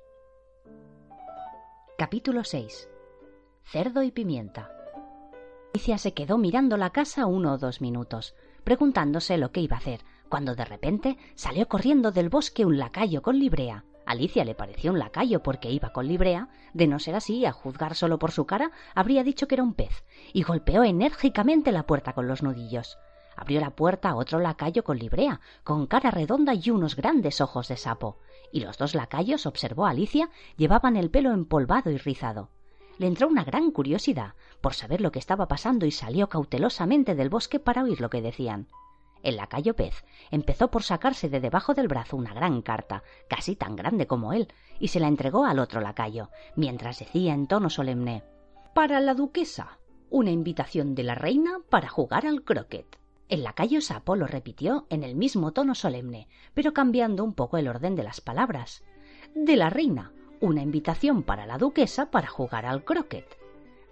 Capítulo 1.96 2.44
6 2.44 2.88
Cerdo 3.64 4.02
y 4.02 4.10
pimienta 4.10 4.70
Alicia 5.74 5.98
se 5.98 6.12
quedó 6.12 6.38
mirando 6.38 6.76
la 6.76 6.90
casa 6.90 7.26
uno 7.26 7.52
o 7.52 7.58
dos 7.58 7.80
minutos, 7.80 8.34
preguntándose 8.64 9.38
lo 9.38 9.52
que 9.52 9.60
iba 9.60 9.76
a 9.76 9.78
hacer, 9.78 10.00
cuando 10.28 10.54
de 10.54 10.64
repente 10.64 11.18
salió 11.34 11.68
corriendo 11.68 12.10
del 12.10 12.28
bosque 12.28 12.64
un 12.64 12.78
lacayo 12.78 13.22
con 13.22 13.38
librea. 13.38 13.84
Alicia 14.08 14.42
le 14.46 14.54
pareció 14.54 14.90
un 14.90 14.98
lacayo 14.98 15.42
porque 15.42 15.70
iba 15.70 15.92
con 15.92 16.08
librea, 16.08 16.48
de 16.72 16.86
no 16.86 16.98
ser 16.98 17.14
así, 17.14 17.44
a 17.44 17.52
juzgar 17.52 17.94
solo 17.94 18.18
por 18.18 18.32
su 18.32 18.46
cara, 18.46 18.70
habría 18.94 19.22
dicho 19.22 19.46
que 19.46 19.54
era 19.54 19.62
un 19.62 19.74
pez, 19.74 20.02
y 20.32 20.44
golpeó 20.44 20.82
enérgicamente 20.82 21.72
la 21.72 21.82
puerta 21.82 22.14
con 22.14 22.26
los 22.26 22.42
nudillos. 22.42 22.96
Abrió 23.36 23.60
la 23.60 23.70
puerta 23.70 24.08
a 24.08 24.16
otro 24.16 24.38
lacayo 24.38 24.82
con 24.82 24.98
librea, 24.98 25.42
con 25.62 25.86
cara 25.86 26.10
redonda 26.10 26.54
y 26.54 26.70
unos 26.70 26.96
grandes 26.96 27.42
ojos 27.42 27.68
de 27.68 27.76
sapo, 27.76 28.16
y 28.50 28.60
los 28.60 28.78
dos 28.78 28.94
lacayos, 28.94 29.44
observó 29.44 29.84
Alicia, 29.84 30.30
llevaban 30.56 30.96
el 30.96 31.10
pelo 31.10 31.32
empolvado 31.32 31.90
y 31.90 31.98
rizado 31.98 32.48
le 32.98 33.06
entró 33.06 33.28
una 33.28 33.44
gran 33.44 33.70
curiosidad 33.70 34.34
por 34.60 34.74
saber 34.74 35.00
lo 35.00 35.12
que 35.12 35.20
estaba 35.20 35.46
pasando 35.46 35.86
y 35.86 35.92
salió 35.92 36.28
cautelosamente 36.28 37.14
del 37.14 37.28
bosque 37.28 37.60
para 37.60 37.84
oír 37.84 38.00
lo 38.00 38.10
que 38.10 38.22
decían. 38.22 38.66
El 39.22 39.36
lacayo 39.36 39.74
pez 39.74 40.04
empezó 40.30 40.70
por 40.70 40.82
sacarse 40.82 41.28
de 41.28 41.40
debajo 41.40 41.74
del 41.74 41.88
brazo 41.88 42.16
una 42.16 42.34
gran 42.34 42.62
carta, 42.62 43.02
casi 43.28 43.56
tan 43.56 43.76
grande 43.76 44.06
como 44.06 44.32
él, 44.32 44.48
y 44.78 44.88
se 44.88 45.00
la 45.00 45.08
entregó 45.08 45.44
al 45.44 45.58
otro 45.58 45.80
lacayo, 45.80 46.30
mientras 46.56 46.98
decía 46.98 47.34
en 47.34 47.46
tono 47.46 47.70
solemne 47.70 48.24
Para 48.74 49.00
la 49.00 49.14
duquesa. 49.14 49.78
Una 50.10 50.30
invitación 50.30 50.94
de 50.94 51.02
la 51.02 51.14
reina 51.14 51.58
para 51.68 51.88
jugar 51.88 52.26
al 52.26 52.42
croquet. 52.42 52.98
El 53.28 53.42
lacayo 53.42 53.82
sapo 53.82 54.16
lo 54.16 54.26
repitió 54.26 54.86
en 54.88 55.02
el 55.02 55.14
mismo 55.14 55.52
tono 55.52 55.74
solemne, 55.74 56.28
pero 56.54 56.72
cambiando 56.72 57.24
un 57.24 57.34
poco 57.34 57.58
el 57.58 57.68
orden 57.68 57.94
de 57.94 58.04
las 58.04 58.22
palabras. 58.22 58.82
De 59.34 59.56
la 59.56 59.68
reina, 59.68 60.12
una 60.40 60.62
invitación 60.62 61.22
para 61.22 61.44
la 61.44 61.58
duquesa 61.58 62.10
para 62.10 62.28
jugar 62.28 62.64
al 62.64 62.84
croquet. 62.84 63.37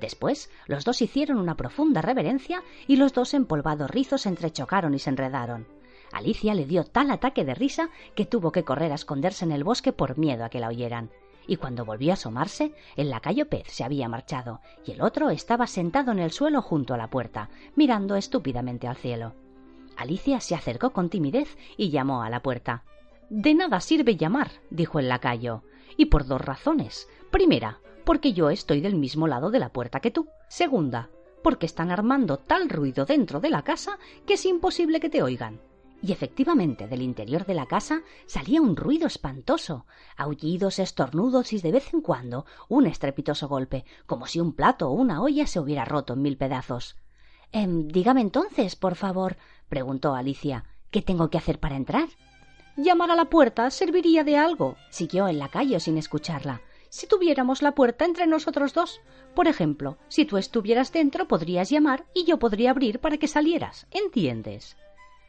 Después, 0.01 0.51
los 0.67 0.85
dos 0.85 1.01
hicieron 1.01 1.39
una 1.39 1.57
profunda 1.57 2.03
reverencia 2.03 2.63
y 2.87 2.97
los 2.97 3.13
dos 3.13 3.35
empolvados 3.35 3.91
rizos 3.91 4.23
se 4.23 4.29
entrechocaron 4.29 4.95
y 4.95 4.99
se 4.99 5.11
enredaron. 5.11 5.67
Alicia 6.13 6.55
le 6.55 6.67
dio 6.67 6.85
tal 6.85 7.11
ataque 7.11 7.45
de 7.45 7.55
risa 7.55 7.91
que 8.15 8.27
tuvo 8.27 8.53
que 8.53 8.65
correr 8.65 8.93
a 8.93 8.97
esconderse 8.97 9.45
en 9.45 9.53
el 9.53 9.65
bosque 9.65 9.93
por 9.93 10.19
miedo 10.19 10.45
a 10.45 10.49
que 10.49 10.61
la 10.61 10.69
oyeran. 10.69 11.11
Y 11.47 11.57
cuando 11.57 11.85
volvió 11.85 12.11
a 12.11 12.15
asomarse, 12.15 12.73
el 12.97 13.11
lacayo 13.11 13.49
pez 13.49 13.69
se 13.69 13.85
había 13.85 14.09
marchado 14.09 14.61
y 14.85 14.93
el 14.93 15.01
otro 15.01 15.31
estaba 15.31 15.67
sentado 15.67 16.13
en 16.13 16.19
el 16.19 16.33
suelo 16.33 16.61
junto 16.61 16.95
a 16.95 16.97
la 16.97 17.09
puerta, 17.09 17.51
mirando 17.77 18.17
estúpidamente 18.17 18.89
al 18.89 18.97
cielo. 18.97 19.35
Alicia 19.97 20.41
se 20.41 20.55
acercó 20.55 20.91
con 20.91 21.09
timidez 21.09 21.57
y 21.77 21.91
llamó 21.91 22.23
a 22.23 22.31
la 22.31 22.43
puerta. 22.43 22.85
De 23.31 23.55
nada 23.55 23.81
sirve 23.81 24.17
llamar, 24.17 24.51
dijo 24.71 24.99
el 24.99 25.09
lacayo 25.09 25.63
y 25.97 26.07
por 26.07 26.27
dos 26.27 26.41
razones. 26.41 27.09
Primera, 27.31 27.79
porque 28.07 28.33
yo 28.33 28.49
estoy 28.49 28.81
del 28.81 28.95
mismo 28.95 29.27
lado 29.27 29.51
de 29.51 29.59
la 29.59 29.71
puerta 29.71 29.99
que 30.01 30.13
tú. 30.13 30.29
Segunda, 30.49 31.11
porque 31.43 31.67
están 31.67 31.91
armando 31.91 32.39
tal 32.39 32.71
ruido 32.71 33.05
dentro 33.05 33.41
de 33.41 33.51
la 33.51 33.63
casa 33.63 33.99
que 34.27 34.35
es 34.35 34.47
imposible 34.47 35.01
que 35.01 35.11
te 35.11 35.23
oigan. 35.23 35.61
Y 36.01 36.13
efectivamente 36.13 36.87
del 36.87 37.03
interior 37.03 37.45
de 37.47 37.55
la 37.55 37.67
casa 37.67 38.03
salía 38.27 38.63
un 38.63 38.77
ruido 38.77 39.09
espantoso, 39.09 39.87
aullidos, 40.17 40.79
estornudos 40.79 41.53
y 41.53 41.59
de 41.59 41.73
vez 41.73 41.93
en 41.93 42.01
cuando 42.01 42.47
un 42.69 42.87
estrepitoso 42.87 43.49
golpe, 43.49 43.85
como 44.07 44.27
si 44.27 44.39
un 44.39 44.53
plato 44.53 44.89
o 44.89 44.93
una 44.93 45.21
olla 45.21 45.47
se 45.49 45.59
hubiera 45.59 45.85
roto 45.85 46.13
en 46.13 46.23
mil 46.23 46.37
pedazos. 46.37 46.97
Em, 47.51 47.89
dígame 47.89 48.21
entonces, 48.21 48.77
por 48.77 48.95
favor, 48.95 49.37
preguntó 49.69 50.15
Alicia, 50.15 50.65
¿Qué 50.93 51.03
tengo 51.03 51.29
que 51.29 51.39
hacer 51.39 51.59
para 51.59 51.77
entrar? 51.77 52.09
Llamar 52.77 53.11
a 53.11 53.17
la 53.17 53.27
puerta 53.27 53.71
serviría 53.71 54.23
de 54.23 54.37
algo, 54.37 54.77
siguió 54.91 55.27
el 55.27 55.39
lacayo 55.39 55.81
sin 55.81 55.99
escucharla. 55.99 56.61
Si 56.89 57.07
tuviéramos 57.07 57.63
la 57.63 57.73
puerta 57.73 58.05
entre 58.05 58.27
nosotros 58.27 58.73
dos. 58.73 59.01
Por 59.35 59.49
ejemplo, 59.49 59.99
si 60.09 60.25
tú 60.25 60.39
estuvieras 60.39 60.93
dentro 60.93 61.29
podrías 61.29 61.71
llamar 61.71 62.07
y 62.15 62.25
yo 62.25 62.39
podría 62.39 62.71
abrir 62.71 63.01
para 63.01 63.19
que 63.19 63.29
salieras. 63.29 63.87
¿Entiendes? 63.91 64.77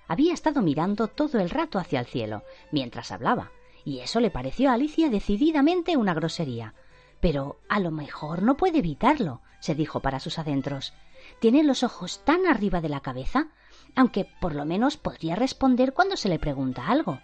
Había 0.07 0.33
estado 0.33 0.61
mirando 0.61 1.07
todo 1.07 1.39
el 1.39 1.49
rato 1.49 1.79
hacia 1.79 1.99
el 1.99 2.05
cielo, 2.05 2.43
mientras 2.71 3.11
hablaba, 3.11 3.51
y 3.83 3.99
eso 3.99 4.19
le 4.19 4.31
pareció 4.31 4.69
a 4.69 4.73
Alicia 4.73 5.09
decididamente 5.09 5.97
una 5.97 6.13
grosería. 6.13 6.73
Pero 7.19 7.59
a 7.67 7.79
lo 7.79 7.91
mejor 7.91 8.41
no 8.43 8.55
puede 8.55 8.79
evitarlo, 8.79 9.41
se 9.59 9.75
dijo 9.75 9.99
para 9.99 10.19
sus 10.19 10.39
adentros. 10.39 10.93
Tiene 11.39 11.63
los 11.63 11.83
ojos 11.83 12.23
tan 12.23 12.47
arriba 12.47 12.79
de 12.79 12.89
la 12.89 13.01
cabeza, 13.01 13.47
aunque 13.95 14.25
por 14.39 14.55
lo 14.55 14.65
menos 14.65 14.97
podría 14.97 15.35
responder 15.35 15.93
cuando 15.93 16.15
se 16.15 16.29
le 16.29 16.39
pregunta 16.39 16.87
algo. 16.87 17.19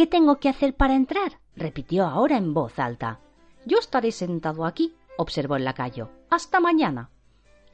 ¿Qué 0.00 0.06
tengo 0.06 0.40
que 0.40 0.48
hacer 0.48 0.72
para 0.72 0.94
entrar? 0.94 1.40
repitió 1.54 2.06
ahora 2.06 2.38
en 2.38 2.54
voz 2.54 2.78
alta. 2.78 3.20
Yo 3.66 3.78
estaré 3.78 4.12
sentado 4.12 4.64
aquí, 4.64 4.94
observó 5.18 5.56
el 5.56 5.64
lacayo. 5.66 6.08
Hasta 6.30 6.58
mañana. 6.58 7.10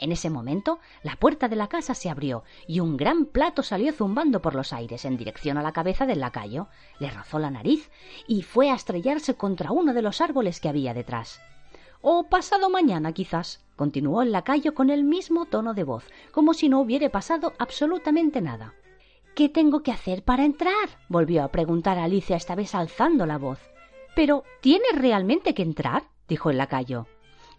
En 0.01 0.11
ese 0.11 0.29
momento 0.29 0.81
la 1.05 1.15
puerta 1.15 1.47
de 1.47 1.55
la 1.55 1.69
casa 1.69 1.95
se 1.95 2.11
abrió 2.11 2.43
y 2.67 2.81
un 2.81 2.97
gran 2.97 3.27
plato 3.27 3.63
salió 3.63 3.93
zumbando 3.93 4.43
por 4.43 4.57
los 4.57 4.73
aires 4.73 5.05
en 5.05 5.17
dirección 5.17 5.57
a 5.57 5.63
la 5.63 5.71
cabeza 5.71 6.05
del 6.05 6.19
lacayo, 6.19 6.67
le 6.99 7.13
rozó 7.13 7.39
la 7.39 7.53
nariz 7.53 7.93
y 8.27 8.43
fue 8.43 8.73
a 8.73 8.75
estrellarse 8.75 9.37
contra 9.37 9.71
uno 9.71 9.95
de 9.95 10.03
los 10.03 10.21
árboles 10.21 10.59
que 10.59 10.69
había 10.69 10.95
detrás. 10.95 11.41
O 12.01 12.25
pasado 12.25 12.71
mañana, 12.71 13.13
quizás, 13.13 13.65
continuó 13.77 14.23
el 14.23 14.33
lacayo 14.33 14.75
con 14.75 14.91
el 14.91 15.05
mismo 15.05 15.47
tono 15.47 15.75
de 15.75 15.85
voz, 15.85 16.03
como 16.33 16.55
si 16.55 16.69
no 16.69 16.81
hubiera 16.81 17.09
pasado 17.09 17.53
absolutamente 17.61 18.41
nada. 18.41 18.75
¿Qué 19.37 19.51
tengo 19.51 19.83
que 19.83 19.93
hacer 19.93 20.25
para 20.25 20.47
entrar? 20.47 20.89
volvió 21.11 21.45
a 21.45 21.49
preguntar 21.49 21.99
Alicia 21.99 22.37
esta 22.37 22.55
vez 22.55 22.75
alzando 22.75 23.27
la 23.27 23.37
voz. 23.37 23.61
Pero 24.15 24.45
¿tienes 24.63 24.93
realmente 24.95 25.53
que 25.53 25.61
entrar? 25.61 26.05
dijo 26.27 26.49
el 26.49 26.57
lacayo. 26.57 27.07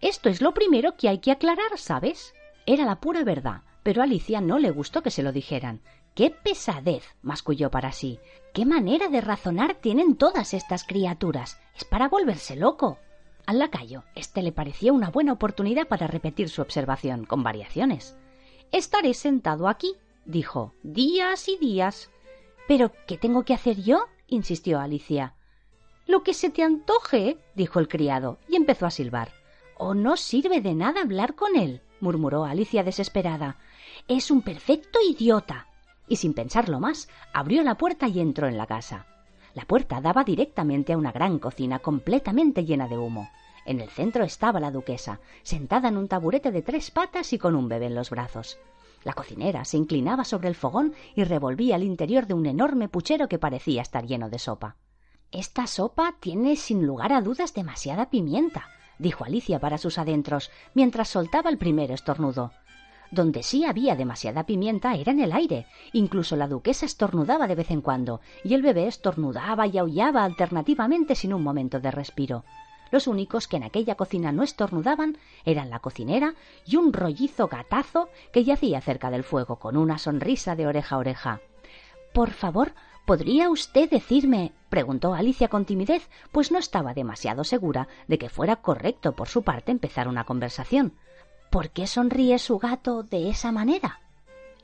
Esto 0.00 0.28
es 0.28 0.42
lo 0.42 0.52
primero 0.54 0.96
que 0.96 1.08
hay 1.08 1.20
que 1.20 1.30
aclarar, 1.30 1.78
¿sabes? 1.78 2.34
Era 2.66 2.84
la 2.84 2.98
pura 3.00 3.22
verdad, 3.22 3.62
pero 3.84 4.00
a 4.00 4.06
Alicia 4.06 4.40
no 4.40 4.58
le 4.58 4.72
gustó 4.72 5.04
que 5.04 5.12
se 5.12 5.22
lo 5.22 5.30
dijeran. 5.30 5.80
¡Qué 6.16 6.30
pesadez! 6.30 7.04
masculló 7.22 7.70
para 7.70 7.92
sí. 7.92 8.18
¡Qué 8.52 8.66
manera 8.66 9.06
de 9.06 9.20
razonar 9.20 9.76
tienen 9.76 10.16
todas 10.16 10.54
estas 10.54 10.82
criaturas! 10.82 11.60
Es 11.76 11.84
para 11.84 12.08
volverse 12.08 12.56
loco. 12.56 12.98
Al 13.46 13.60
lacayo, 13.60 14.02
este 14.16 14.42
le 14.42 14.50
pareció 14.50 14.92
una 14.92 15.10
buena 15.10 15.32
oportunidad 15.32 15.86
para 15.86 16.08
repetir 16.08 16.48
su 16.48 16.60
observación, 16.60 17.24
con 17.24 17.44
variaciones. 17.44 18.16
Estaré 18.72 19.14
sentado 19.14 19.68
aquí, 19.68 19.94
dijo, 20.28 20.74
días 20.82 21.48
y 21.48 21.56
días. 21.56 22.10
¿Pero 22.68 22.92
qué 23.06 23.16
tengo 23.16 23.42
que 23.42 23.54
hacer 23.54 23.82
yo? 23.82 24.04
insistió 24.28 24.78
Alicia. 24.78 25.34
Lo 26.06 26.22
que 26.22 26.34
se 26.34 26.50
te 26.50 26.62
antoje, 26.62 27.38
dijo 27.56 27.80
el 27.80 27.88
criado, 27.88 28.38
y 28.46 28.56
empezó 28.56 28.86
a 28.86 28.90
silbar. 28.90 29.32
Oh, 29.76 29.94
no 29.94 30.16
sirve 30.16 30.60
de 30.60 30.74
nada 30.74 31.00
hablar 31.00 31.34
con 31.34 31.56
él, 31.56 31.80
murmuró 32.00 32.44
Alicia 32.44 32.84
desesperada. 32.84 33.56
Es 34.06 34.30
un 34.30 34.42
perfecto 34.42 34.98
idiota. 35.08 35.66
Y 36.08 36.16
sin 36.16 36.34
pensarlo 36.34 36.78
más, 36.78 37.08
abrió 37.32 37.62
la 37.62 37.76
puerta 37.76 38.06
y 38.06 38.20
entró 38.20 38.48
en 38.48 38.58
la 38.58 38.66
casa. 38.66 39.06
La 39.54 39.64
puerta 39.64 40.00
daba 40.00 40.24
directamente 40.24 40.92
a 40.92 40.98
una 40.98 41.12
gran 41.12 41.38
cocina 41.38 41.78
completamente 41.78 42.64
llena 42.64 42.86
de 42.86 42.98
humo. 42.98 43.30
En 43.64 43.80
el 43.80 43.88
centro 43.88 44.24
estaba 44.24 44.60
la 44.60 44.70
duquesa, 44.70 45.20
sentada 45.42 45.88
en 45.88 45.96
un 45.96 46.08
taburete 46.08 46.50
de 46.50 46.62
tres 46.62 46.90
patas 46.90 47.32
y 47.32 47.38
con 47.38 47.54
un 47.54 47.68
bebé 47.68 47.86
en 47.86 47.94
los 47.94 48.10
brazos. 48.10 48.58
La 49.08 49.14
cocinera 49.14 49.64
se 49.64 49.78
inclinaba 49.78 50.22
sobre 50.22 50.48
el 50.48 50.54
fogón 50.54 50.92
y 51.14 51.24
revolvía 51.24 51.76
el 51.76 51.82
interior 51.82 52.26
de 52.26 52.34
un 52.34 52.44
enorme 52.44 52.90
puchero 52.90 53.26
que 53.26 53.38
parecía 53.38 53.80
estar 53.80 54.04
lleno 54.04 54.28
de 54.28 54.38
sopa. 54.38 54.76
Esta 55.32 55.66
sopa 55.66 56.16
tiene 56.20 56.56
sin 56.56 56.86
lugar 56.86 57.14
a 57.14 57.22
dudas 57.22 57.54
demasiada 57.54 58.10
pimienta, 58.10 58.68
dijo 58.98 59.24
Alicia 59.24 59.60
para 59.60 59.78
sus 59.78 59.96
adentros, 59.96 60.50
mientras 60.74 61.08
soltaba 61.08 61.48
el 61.48 61.56
primer 61.56 61.90
estornudo. 61.90 62.52
Donde 63.10 63.42
sí 63.42 63.64
había 63.64 63.96
demasiada 63.96 64.44
pimienta 64.44 64.94
era 64.94 65.10
en 65.10 65.20
el 65.20 65.32
aire. 65.32 65.64
Incluso 65.94 66.36
la 66.36 66.46
duquesa 66.46 66.84
estornudaba 66.84 67.46
de 67.46 67.54
vez 67.54 67.70
en 67.70 67.80
cuando, 67.80 68.20
y 68.44 68.52
el 68.52 68.60
bebé 68.60 68.88
estornudaba 68.88 69.66
y 69.66 69.78
aullaba 69.78 70.22
alternativamente 70.22 71.14
sin 71.14 71.32
un 71.32 71.42
momento 71.42 71.80
de 71.80 71.90
respiro. 71.90 72.44
Los 72.90 73.06
únicos 73.06 73.48
que 73.48 73.56
en 73.56 73.64
aquella 73.64 73.94
cocina 73.94 74.32
no 74.32 74.42
estornudaban 74.42 75.18
eran 75.44 75.70
la 75.70 75.80
cocinera 75.80 76.34
y 76.66 76.76
un 76.76 76.92
rollizo 76.92 77.48
gatazo 77.48 78.08
que 78.32 78.44
yacía 78.44 78.80
cerca 78.80 79.10
del 79.10 79.24
fuego 79.24 79.56
con 79.56 79.76
una 79.76 79.98
sonrisa 79.98 80.56
de 80.56 80.66
oreja 80.66 80.96
a 80.96 80.98
oreja. 80.98 81.40
Por 82.12 82.30
favor, 82.30 82.72
¿Podría 83.08 83.48
usted 83.48 83.88
decirme? 83.88 84.52
preguntó 84.68 85.14
Alicia 85.14 85.48
con 85.48 85.64
timidez, 85.64 86.10
pues 86.30 86.52
no 86.52 86.58
estaba 86.58 86.92
demasiado 86.92 87.42
segura 87.42 87.88
de 88.06 88.18
que 88.18 88.28
fuera 88.28 88.56
correcto 88.56 89.12
por 89.12 89.28
su 89.28 89.42
parte 89.44 89.72
empezar 89.72 90.08
una 90.08 90.24
conversación. 90.24 90.92
¿Por 91.48 91.70
qué 91.70 91.86
sonríe 91.86 92.38
su 92.38 92.58
gato 92.58 93.02
de 93.02 93.30
esa 93.30 93.50
manera? 93.50 94.02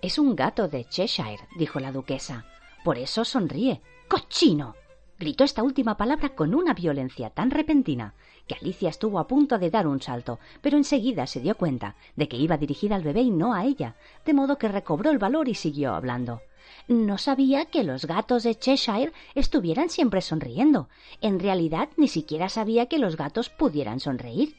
Es 0.03 0.19
un 0.19 0.37
gato 0.37 0.69
de 0.69 0.85
Cheshire, 0.85 1.49
dijo 1.57 1.81
la 1.81 1.91
duquesa. 1.91 2.45
Por 2.85 2.99
eso 2.99 3.25
sonríe. 3.25 3.81
¡Cochino! 4.09 4.75
Gritó 5.19 5.45
esta 5.45 5.63
última 5.63 5.97
palabra 5.97 6.31
con 6.31 6.55
una 6.55 6.75
violencia 6.75 7.31
tan 7.31 7.51
repentina 7.51 8.15
que 8.47 8.55
Alicia 8.55 8.91
estuvo 8.91 9.19
a 9.19 9.27
punto 9.27 9.59
de 9.59 9.71
dar 9.71 9.87
un 9.87 10.01
salto, 10.01 10.39
pero 10.61 10.77
enseguida 10.77 11.27
se 11.27 11.41
dio 11.41 11.55
cuenta 11.55 11.97
de 12.17 12.29
que 12.29 12.37
iba 12.37 12.59
dirigida 12.59 12.95
al 12.97 13.03
bebé 13.03 13.23
y 13.23 13.31
no 13.31 13.55
a 13.55 13.65
ella, 13.65 13.97
de 14.25 14.35
modo 14.35 14.59
que 14.59 14.69
recobró 14.69 15.11
el 15.11 15.19
valor 15.19 15.49
y 15.49 15.55
siguió 15.55 15.95
hablando. 15.95 16.43
No 16.89 17.17
sabía 17.17 17.67
que 17.67 17.85
los 17.85 18.07
gatos 18.07 18.43
de 18.43 18.55
Cheshire 18.55 19.13
estuvieran 19.35 19.89
siempre 19.89 20.21
sonriendo. 20.21 20.89
En 21.21 21.41
realidad 21.41 21.89
ni 21.97 22.09
siquiera 22.09 22.49
sabía 22.49 22.87
que 22.87 22.99
los 22.99 23.17
gatos 23.17 23.49
pudieran 23.49 24.01
sonreír. 24.01 24.55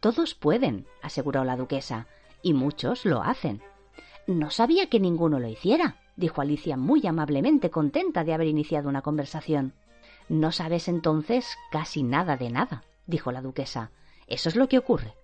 Todos 0.00 0.34
pueden, 0.34 0.86
aseguró 1.02 1.44
la 1.44 1.56
duquesa, 1.56 2.06
y 2.42 2.52
muchos 2.52 3.04
lo 3.04 3.22
hacen. 3.22 3.62
No 4.26 4.50
sabía 4.50 4.88
que 4.88 5.00
ninguno 5.00 5.40
lo 5.40 5.48
hiciera, 5.48 5.96
dijo 6.16 6.40
Alicia 6.40 6.76
muy 6.76 7.06
amablemente 7.06 7.70
contenta 7.70 8.22
de 8.22 8.34
haber 8.34 8.46
iniciado 8.46 8.88
una 8.88 9.02
conversación. 9.02 9.72
No 10.28 10.52
sabes 10.52 10.88
entonces 10.88 11.56
casi 11.70 12.02
nada 12.02 12.36
de 12.36 12.50
nada, 12.50 12.84
dijo 13.06 13.32
la 13.32 13.42
duquesa. 13.42 13.90
Eso 14.26 14.48
es 14.48 14.56
lo 14.56 14.68
que 14.68 14.78
ocurre. 14.78 15.14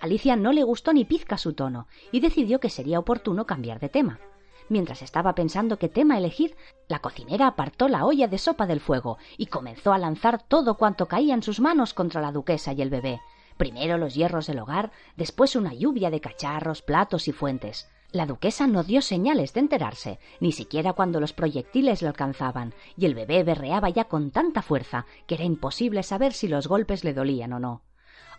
Alicia 0.00 0.36
no 0.36 0.52
le 0.52 0.62
gustó 0.62 0.92
ni 0.92 1.04
pizca 1.04 1.36
su 1.36 1.52
tono 1.52 1.86
y 2.10 2.20
decidió 2.20 2.60
que 2.60 2.70
sería 2.70 2.98
oportuno 2.98 3.44
cambiar 3.44 3.80
de 3.80 3.88
tema. 3.88 4.20
Mientras 4.68 5.02
estaba 5.02 5.34
pensando 5.34 5.78
qué 5.78 5.88
tema 5.88 6.16
elegir, 6.16 6.56
la 6.88 7.00
cocinera 7.00 7.48
apartó 7.48 7.88
la 7.88 8.06
olla 8.06 8.28
de 8.28 8.38
sopa 8.38 8.66
del 8.66 8.80
fuego 8.80 9.18
y 9.36 9.46
comenzó 9.46 9.92
a 9.92 9.98
lanzar 9.98 10.42
todo 10.42 10.76
cuanto 10.76 11.06
caía 11.06 11.34
en 11.34 11.42
sus 11.42 11.58
manos 11.58 11.92
contra 11.92 12.20
la 12.20 12.30
duquesa 12.30 12.72
y 12.72 12.80
el 12.80 12.88
bebé. 12.88 13.20
Primero 13.56 13.98
los 13.98 14.14
hierros 14.14 14.46
del 14.46 14.60
hogar, 14.60 14.92
después 15.16 15.56
una 15.56 15.74
lluvia 15.74 16.08
de 16.08 16.20
cacharros, 16.20 16.82
platos 16.82 17.26
y 17.26 17.32
fuentes. 17.32 17.90
La 18.12 18.26
duquesa 18.26 18.66
no 18.66 18.82
dio 18.82 19.02
señales 19.02 19.52
de 19.52 19.60
enterarse, 19.60 20.18
ni 20.40 20.50
siquiera 20.50 20.94
cuando 20.94 21.20
los 21.20 21.32
proyectiles 21.32 22.02
le 22.02 22.08
alcanzaban, 22.08 22.74
y 22.96 23.06
el 23.06 23.14
bebé 23.14 23.44
berreaba 23.44 23.88
ya 23.88 24.04
con 24.04 24.32
tanta 24.32 24.62
fuerza 24.62 25.06
que 25.28 25.36
era 25.36 25.44
imposible 25.44 26.02
saber 26.02 26.32
si 26.32 26.48
los 26.48 26.66
golpes 26.66 27.04
le 27.04 27.14
dolían 27.14 27.52
o 27.52 27.60
no. 27.60 27.82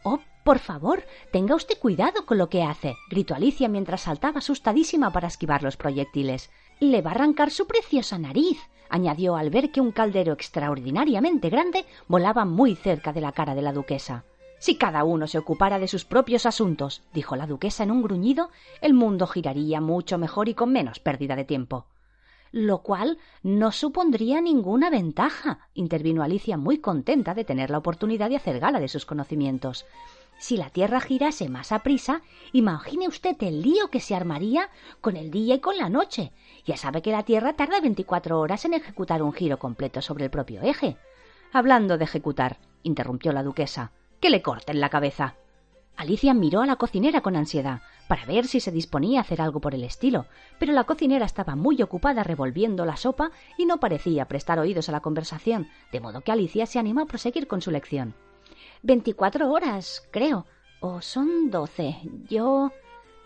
Oh, 0.03 0.19
por 0.43 0.60
favor, 0.60 1.03
tenga 1.31 1.56
usted 1.56 1.77
cuidado 1.80 2.26
con 2.26 2.38
lo 2.38 2.49
que 2.49 2.64
hace, 2.64 2.98
gritó 3.10 3.34
Alicia 3.34 3.69
mientras 3.69 4.02
saltaba 4.02 4.39
asustadísima 4.39 5.11
para 5.11 5.27
esquivar 5.27 5.64
los 5.64 5.77
proyectiles. 5.77 6.49
Le 6.81 7.02
va 7.02 7.11
a 7.11 7.14
arrancar 7.14 7.49
su 7.49 7.65
preciosa 7.65 8.18
nariz, 8.18 8.57
añadió 8.89 9.38
al 9.38 9.52
ver 9.52 9.72
que 9.72 9.80
un 9.80 9.91
caldero 9.91 10.34
extraordinariamente 10.34 11.49
grande 11.49 11.85
volaba 12.10 12.43
muy 12.43 12.76
cerca 12.76 13.14
de 13.14 13.22
la 13.22 13.31
cara 13.31 13.56
de 13.56 13.61
la 13.61 13.72
duquesa. 13.72 14.26
Si 14.61 14.75
cada 14.75 15.03
uno 15.03 15.25
se 15.25 15.39
ocupara 15.39 15.79
de 15.79 15.88
sus 15.88 16.05
propios 16.05 16.45
asuntos, 16.45 17.01
dijo 17.15 17.35
la 17.35 17.47
duquesa 17.47 17.81
en 17.81 17.89
un 17.89 18.03
gruñido, 18.03 18.51
el 18.79 18.93
mundo 18.93 19.25
giraría 19.25 19.81
mucho 19.81 20.19
mejor 20.19 20.49
y 20.49 20.53
con 20.53 20.71
menos 20.71 20.99
pérdida 20.99 21.35
de 21.35 21.45
tiempo 21.45 21.88
lo 22.51 22.79
cual 22.79 23.17
no 23.43 23.71
supondría 23.71 24.41
ninguna 24.41 24.89
ventaja, 24.89 25.69
intervino 25.73 26.21
Alicia 26.21 26.57
muy 26.57 26.79
contenta 26.79 27.33
de 27.33 27.45
tener 27.45 27.69
la 27.69 27.77
oportunidad 27.77 28.29
de 28.29 28.35
hacer 28.35 28.59
gala 28.59 28.81
de 28.81 28.89
sus 28.89 29.05
conocimientos. 29.05 29.85
Si 30.38 30.57
la 30.57 30.69
Tierra 30.69 30.99
girase 30.99 31.47
más 31.47 31.71
a 31.71 31.79
prisa, 31.79 32.23
imagine 32.51 33.07
usted 33.07 33.38
el 33.41 33.61
lío 33.61 33.89
que 33.89 34.01
se 34.01 34.15
armaría 34.15 34.69
con 34.99 35.15
el 35.15 35.31
día 35.31 35.55
y 35.55 35.59
con 35.59 35.77
la 35.77 35.88
noche. 35.88 36.33
Ya 36.65 36.75
sabe 36.75 37.01
que 37.01 37.11
la 37.11 37.23
Tierra 37.23 37.53
tarda 37.53 37.79
veinticuatro 37.79 38.39
horas 38.39 38.65
en 38.65 38.73
ejecutar 38.73 39.23
un 39.23 39.31
giro 39.31 39.57
completo 39.57 40.01
sobre 40.01 40.25
el 40.25 40.31
propio 40.31 40.61
eje. 40.61 40.97
Hablando 41.53 41.97
de 41.97 42.03
ejecutar, 42.03 42.57
interrumpió 42.83 43.31
la 43.31 43.43
duquesa, 43.43 43.91
que 44.22 44.30
le 44.30 44.41
corten 44.41 44.80
la 44.80 44.89
cabeza. 44.89 45.35
Alicia 45.98 46.34
miró 46.34 46.61
a 46.61 46.65
la 46.65 46.77
cocinera 46.77 47.22
con 47.22 47.35
ansiedad 47.35 47.81
para 48.07 48.26
ver 48.26 48.48
si 48.48 48.60
se 48.60 48.72
disponía 48.72 49.19
a 49.19 49.22
hacer 49.23 49.41
algo 49.41 49.60
por 49.60 49.76
el 49.76 49.84
estilo, 49.84 50.26
pero 50.57 50.73
la 50.73 50.85
cocinera 50.85 51.26
estaba 51.26 51.56
muy 51.56 51.81
ocupada 51.81 52.23
revolviendo 52.23 52.85
la 52.85 52.95
sopa 52.95 53.31
y 53.57 53.65
no 53.65 53.80
parecía 53.80 54.27
prestar 54.27 54.57
oídos 54.60 54.89
a 54.89 54.91
la 54.93 55.02
conversación, 55.02 55.68
de 55.91 55.99
modo 55.99 56.22
que 56.22 56.31
Alicia 56.31 56.65
se 56.65 56.80
animó 56.80 57.02
a 57.02 57.06
proseguir 57.06 57.48
con 57.48 57.61
su 57.61 57.72
lección. 57.72 58.15
Veinticuatro 58.84 59.52
horas, 59.52 60.07
creo. 60.11 60.45
O 60.80 61.02
son 61.02 61.52
doce. 61.52 61.98
Yo. 62.30 62.72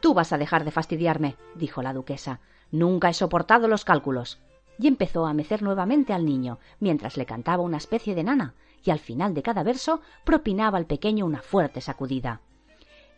Tú 0.01 0.13
vas 0.13 0.33
a 0.33 0.37
dejar 0.37 0.65
de 0.65 0.71
fastidiarme, 0.71 1.35
dijo 1.55 1.81
la 1.81 1.93
duquesa. 1.93 2.41
Nunca 2.71 3.09
he 3.09 3.13
soportado 3.13 3.67
los 3.67 3.85
cálculos. 3.85 4.39
y 4.77 4.87
empezó 4.87 5.25
a 5.25 5.33
mecer 5.33 5.61
nuevamente 5.61 6.13
al 6.13 6.25
niño, 6.25 6.59
mientras 6.79 7.17
le 7.17 7.25
cantaba 7.25 7.63
una 7.63 7.77
especie 7.77 8.15
de 8.15 8.23
nana, 8.23 8.55
y 8.85 8.91
al 8.91 8.99
final 8.99 9.33
de 9.33 9.43
cada 9.43 9.63
verso 9.63 10.01
propinaba 10.23 10.77
al 10.77 10.85
pequeño 10.85 11.25
una 11.25 11.41
fuerte 11.41 11.81
sacudida. 11.81 12.41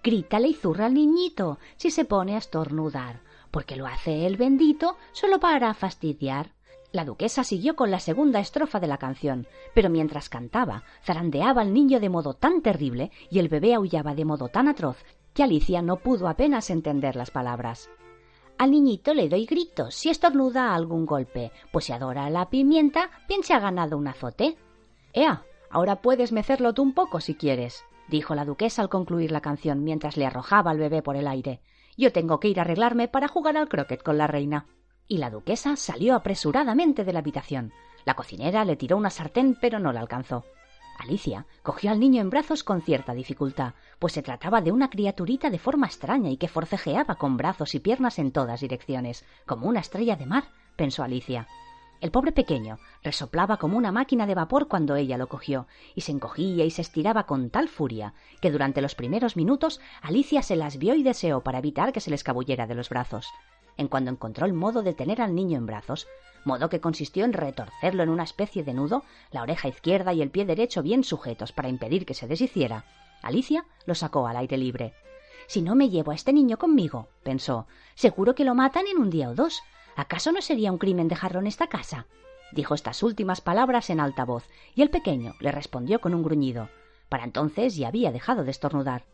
Grítale 0.04 0.48
y 0.48 0.54
zurra 0.54 0.86
al 0.86 0.94
niñito 0.94 1.60
si 1.76 1.92
se 1.92 2.06
pone 2.06 2.36
a 2.36 2.38
estornudar, 2.38 3.22
porque 3.52 3.76
lo 3.76 3.86
hace 3.88 4.26
el 4.26 4.38
bendito 4.38 4.98
solo 5.12 5.40
para 5.40 5.74
fastidiar. 5.74 6.52
La 6.94 7.04
duquesa 7.04 7.44
siguió 7.44 7.76
con 7.76 7.92
la 7.92 8.00
segunda 8.00 8.40
estrofa 8.40 8.80
de 8.80 8.88
la 8.88 8.98
canción, 8.98 9.48
pero 9.74 9.90
mientras 9.90 10.30
cantaba, 10.30 10.84
zarandeaba 11.04 11.62
al 11.62 11.74
niño 11.74 12.00
de 12.00 12.10
modo 12.10 12.34
tan 12.34 12.62
terrible 12.62 13.12
y 13.30 13.40
el 13.40 13.50
bebé 13.50 13.74
aullaba 13.74 14.16
de 14.16 14.24
modo 14.24 14.48
tan 14.48 14.68
atroz 14.68 14.98
que 15.34 15.44
Alicia 15.44 15.82
no 15.82 15.98
pudo 15.98 16.30
apenas 16.30 16.70
entender 16.70 17.16
las 17.16 17.30
palabras. 17.30 17.90
Al 18.58 18.72
niñito 18.72 19.14
le 19.14 19.30
doy 19.30 19.46
gritos 19.46 19.94
si 19.94 20.10
estornuda 20.10 20.74
algún 20.74 21.06
golpe, 21.06 21.52
pues 21.72 21.86
si 21.86 21.94
adora 21.94 22.30
la 22.30 22.50
pimienta, 22.50 23.12
bien 23.28 23.44
se 23.44 23.54
ha 23.54 23.60
ganado 23.60 23.98
un 23.98 24.08
azote. 24.08 24.58
Ea, 25.14 25.44
ahora 25.70 26.02
puedes 26.02 26.32
mecerlo 26.32 26.74
tú 26.74 26.84
un 26.84 26.94
poco 26.94 27.20
si 27.20 27.36
quieres, 27.36 27.86
dijo 28.08 28.36
la 28.36 28.46
duquesa 28.46 28.82
al 28.82 28.90
concluir 28.90 29.32
la 29.32 29.42
canción 29.42 29.84
mientras 29.84 30.18
le 30.18 30.26
arrojaba 30.26 30.72
al 30.72 30.80
bebé 30.80 31.02
por 31.02 31.16
el 31.16 31.28
aire. 31.28 31.62
Yo 31.98 32.12
tengo 32.12 32.40
que 32.40 32.48
ir 32.48 32.60
a 32.60 32.62
arreglarme 32.62 33.08
para 33.08 33.28
jugar 33.28 33.58
al 33.58 33.70
croquet 33.70 34.04
con 34.04 34.18
la 34.18 34.28
reina. 34.28 34.68
Y 35.08 35.18
la 35.18 35.30
duquesa 35.30 35.76
salió 35.76 36.16
apresuradamente 36.16 37.04
de 37.04 37.14
la 37.14 37.20
habitación. 37.20 37.72
La 38.06 38.16
cocinera 38.16 38.66
le 38.66 38.76
tiró 38.76 38.98
una 38.98 39.10
sartén, 39.10 39.58
pero 39.60 39.80
no 39.80 39.92
la 39.92 40.02
alcanzó. 40.02 40.46
Alicia 41.00 41.46
cogió 41.64 41.92
al 41.92 42.00
niño 42.00 42.22
en 42.22 42.30
brazos 42.30 42.64
con 42.64 42.82
cierta 42.82 43.14
dificultad, 43.14 43.74
pues 44.00 44.14
se 44.14 44.24
trataba 44.24 44.62
de 44.62 44.72
una 44.72 44.90
criaturita 44.90 45.50
de 45.50 45.60
forma 45.60 45.88
extraña 45.88 46.30
y 46.30 46.38
que 46.38 46.48
forcejeaba 46.48 47.16
con 47.16 47.38
brazos 47.38 47.76
y 47.76 47.80
piernas 47.80 48.20
en 48.20 48.32
todas 48.32 48.62
direcciones, 48.62 49.26
como 49.46 49.68
una 49.68 49.80
estrella 49.80 50.16
de 50.16 50.26
mar, 50.26 50.46
pensó 50.76 51.04
Alicia. 51.04 51.48
El 52.00 52.12
pobre 52.12 52.32
pequeño 52.32 52.80
resoplaba 53.04 53.58
como 53.58 53.78
una 53.78 53.92
máquina 53.92 54.28
de 54.28 54.36
vapor 54.36 54.68
cuando 54.68 54.96
ella 54.96 55.18
lo 55.18 55.28
cogió, 55.28 55.68
y 55.96 56.02
se 56.02 56.12
encogía 56.12 56.64
y 56.64 56.72
se 56.72 56.82
estiraba 56.82 57.26
con 57.26 57.50
tal 57.50 57.70
furia 57.70 58.14
que 58.40 58.52
durante 58.52 58.82
los 58.82 58.94
primeros 58.94 59.36
minutos 59.36 59.80
Alicia 60.02 60.44
se 60.44 60.56
las 60.56 60.78
vio 60.78 60.94
y 60.94 61.04
deseó 61.04 61.42
para 61.42 61.60
evitar 61.60 61.92
que 61.94 62.02
se 62.02 62.12
le 62.12 62.16
escabullera 62.16 62.68
de 62.68 62.76
los 62.76 62.90
brazos. 62.90 63.28
En 63.78 63.88
cuando 63.88 64.12
encontró 64.12 64.46
el 64.46 64.54
modo 64.54 64.84
de 64.84 64.94
tener 64.94 65.22
al 65.22 65.36
niño 65.36 65.58
en 65.58 65.66
brazos, 65.66 66.08
modo 66.46 66.70
que 66.70 66.80
consistió 66.80 67.26
en 67.26 67.34
retorcerlo 67.34 68.04
en 68.04 68.10
una 68.10 68.24
especie 68.24 68.64
de 68.64 68.74
nudo, 68.74 69.04
la 69.32 69.42
oreja 69.42 69.68
izquierda 69.68 70.14
y 70.14 70.22
el 70.22 70.32
pie 70.32 70.46
derecho 70.46 70.84
bien 70.84 71.04
sujetos 71.04 71.52
para 71.52 71.70
impedir 71.70 72.06
que 72.06 72.14
se 72.14 72.28
deshiciera. 72.28 72.86
Alicia 73.22 73.66
lo 73.86 73.96
sacó 73.96 74.28
al 74.28 74.38
aire 74.38 74.58
libre. 74.58 74.94
Si 75.48 75.62
no 75.62 75.76
me 75.76 75.90
llevo 75.90 76.12
a 76.12 76.16
este 76.16 76.34
niño 76.34 76.58
conmigo, 76.58 77.08
pensó, 77.24 77.68
seguro 77.96 78.36
que 78.36 78.46
lo 78.46 78.56
matan 78.56 78.88
en 78.88 78.98
un 78.98 79.10
día 79.10 79.30
o 79.30 79.36
dos. 79.36 79.62
¿Acaso 79.98 80.32
no 80.32 80.44
sería 80.44 80.72
un 80.72 80.78
crimen 80.78 81.08
dejarlo 81.08 81.40
en 81.40 81.48
esta 81.48 81.66
casa? 81.66 82.06
Dijo 82.52 82.76
estas 82.76 83.02
últimas 83.02 83.42
palabras 83.42 83.90
en 83.90 84.00
alta 84.00 84.26
voz, 84.26 84.48
y 84.76 84.84
el 84.84 84.92
pequeño 84.92 85.34
le 85.40 85.52
respondió 85.52 86.00
con 86.00 86.14
un 86.14 86.22
gruñido. 86.22 86.70
Para 87.10 87.24
entonces 87.24 87.76
ya 87.76 87.88
había 87.88 88.12
dejado 88.12 88.44
de 88.44 88.52
estornudar. 88.52 89.06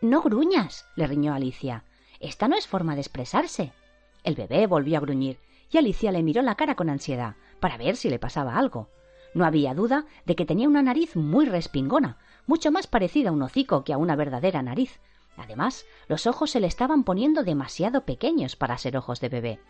No 0.00 0.22
gruñas, 0.22 0.86
le 0.96 1.06
riñó 1.06 1.34
Alicia. 1.34 1.84
Esta 2.20 2.48
no 2.48 2.56
es 2.56 2.66
forma 2.66 2.94
de 2.94 3.02
expresarse. 3.02 3.74
El 4.22 4.34
bebé 4.34 4.66
volvió 4.66 4.96
a 4.96 5.02
gruñir, 5.02 5.38
y 5.70 5.76
Alicia 5.76 6.10
le 6.10 6.22
miró 6.22 6.40
la 6.40 6.54
cara 6.54 6.74
con 6.74 6.88
ansiedad 6.88 7.36
para 7.60 7.76
ver 7.76 7.94
si 7.94 8.08
le 8.08 8.18
pasaba 8.18 8.56
algo. 8.56 8.88
No 9.34 9.44
había 9.44 9.74
duda 9.74 10.06
de 10.24 10.36
que 10.36 10.46
tenía 10.46 10.68
una 10.68 10.80
nariz 10.80 11.16
muy 11.16 11.44
respingona, 11.44 12.16
mucho 12.46 12.72
más 12.72 12.86
parecida 12.86 13.28
a 13.28 13.32
un 13.32 13.42
hocico 13.42 13.84
que 13.84 13.92
a 13.92 13.98
una 13.98 14.16
verdadera 14.16 14.62
nariz. 14.62 15.00
Además, 15.36 15.84
los 16.08 16.26
ojos 16.26 16.50
se 16.50 16.60
le 16.60 16.66
estaban 16.66 17.04
poniendo 17.04 17.42
demasiado 17.42 18.06
pequeños 18.06 18.56
para 18.56 18.78
ser 18.78 18.96
ojos 18.96 19.20
de 19.20 19.28
bebé. 19.28 19.60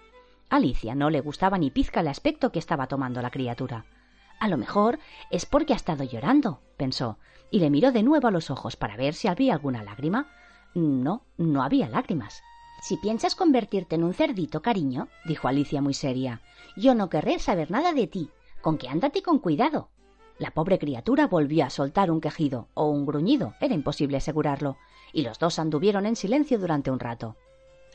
Alicia 0.50 0.94
no 0.94 1.10
le 1.10 1.20
gustaba 1.20 1.58
ni 1.58 1.70
pizca 1.70 2.00
el 2.00 2.08
aspecto 2.08 2.52
que 2.52 2.58
estaba 2.58 2.86
tomando 2.86 3.22
la 3.22 3.30
criatura. 3.30 3.86
A 4.40 4.48
lo 4.48 4.56
mejor 4.56 4.98
es 5.30 5.46
porque 5.46 5.72
ha 5.72 5.76
estado 5.76 6.04
llorando, 6.04 6.60
pensó, 6.76 7.18
y 7.50 7.60
le 7.60 7.70
miró 7.70 7.92
de 7.92 8.02
nuevo 8.02 8.28
a 8.28 8.30
los 8.30 8.50
ojos 8.50 8.76
para 8.76 8.96
ver 8.96 9.14
si 9.14 9.28
había 9.28 9.54
alguna 9.54 9.82
lágrima. 9.82 10.26
No, 10.74 11.22
no 11.36 11.62
había 11.62 11.88
lágrimas. 11.88 12.42
Si 12.82 12.96
piensas 12.96 13.34
convertirte 13.34 13.94
en 13.94 14.04
un 14.04 14.12
cerdito, 14.12 14.60
cariño, 14.60 15.08
dijo 15.24 15.48
Alicia 15.48 15.80
muy 15.80 15.94
seria, 15.94 16.42
yo 16.76 16.94
no 16.94 17.08
querré 17.08 17.38
saber 17.38 17.70
nada 17.70 17.92
de 17.92 18.06
ti, 18.06 18.30
con 18.60 18.76
que 18.76 18.88
ándate 18.88 19.22
con 19.22 19.38
cuidado. 19.38 19.88
La 20.38 20.50
pobre 20.50 20.78
criatura 20.78 21.26
volvió 21.28 21.64
a 21.64 21.70
soltar 21.70 22.10
un 22.10 22.20
quejido 22.20 22.68
o 22.74 22.90
un 22.90 23.06
gruñido, 23.06 23.54
era 23.60 23.74
imposible 23.74 24.16
asegurarlo, 24.16 24.76
y 25.12 25.22
los 25.22 25.38
dos 25.38 25.58
anduvieron 25.58 26.06
en 26.06 26.16
silencio 26.16 26.58
durante 26.58 26.90
un 26.90 26.98
rato. 26.98 27.36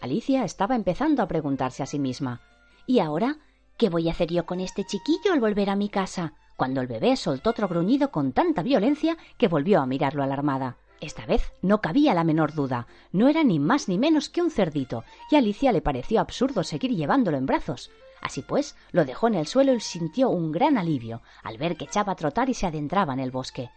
Alicia 0.01 0.43
estaba 0.43 0.76
empezando 0.76 1.21
a 1.21 1.27
preguntarse 1.27 1.84
a 1.84 1.85
sí 1.85 1.99
misma 1.99 2.41
¿Y 2.85 2.99
ahora? 2.99 3.38
¿Qué 3.77 3.89
voy 3.89 4.09
a 4.09 4.11
hacer 4.11 4.30
yo 4.30 4.45
con 4.45 4.59
este 4.59 4.84
chiquillo 4.84 5.34
al 5.34 5.39
volver 5.39 5.69
a 5.69 5.76
mi 5.76 5.89
casa? 5.89 6.34
cuando 6.59 6.81
el 6.81 6.88
bebé 6.88 7.15
soltó 7.15 7.51
otro 7.51 7.69
gruñido 7.69 8.11
con 8.11 8.34
tanta 8.34 8.61
violencia 8.61 9.17
que 9.38 9.47
volvió 9.47 9.80
a 9.80 9.85
mirarlo 9.85 10.23
alarmada. 10.23 10.76
Esta 10.99 11.26
vez 11.26 11.53
no 11.61 11.80
cabía 11.80 12.13
la 12.13 12.26
menor 12.26 12.53
duda. 12.53 12.85
No 13.13 13.30
era 13.30 13.45
ni 13.45 13.59
más 13.59 13.88
ni 13.88 13.97
menos 13.97 14.27
que 14.27 14.41
un 14.41 14.51
cerdito, 14.51 15.05
y 15.31 15.38
Alicia 15.38 15.71
le 15.71 15.81
pareció 15.81 16.19
absurdo 16.19 16.63
seguir 16.63 16.91
llevándolo 16.91 17.38
en 17.38 17.45
brazos. 17.45 17.91
Así 18.21 18.41
pues, 18.41 18.76
lo 18.91 19.05
dejó 19.05 19.30
en 19.30 19.35
el 19.35 19.47
suelo 19.47 19.73
y 19.73 19.80
sintió 19.80 20.30
un 20.30 20.51
gran 20.51 20.77
alivio 20.77 21.21
al 21.43 21.57
ver 21.57 21.77
que 21.77 21.85
echaba 21.85 22.11
a 22.11 22.17
trotar 22.17 22.49
y 22.49 22.53
se 22.53 22.67
adentraba 22.67 23.13
en 23.13 23.21
el 23.21 23.31
bosque. 23.31 23.69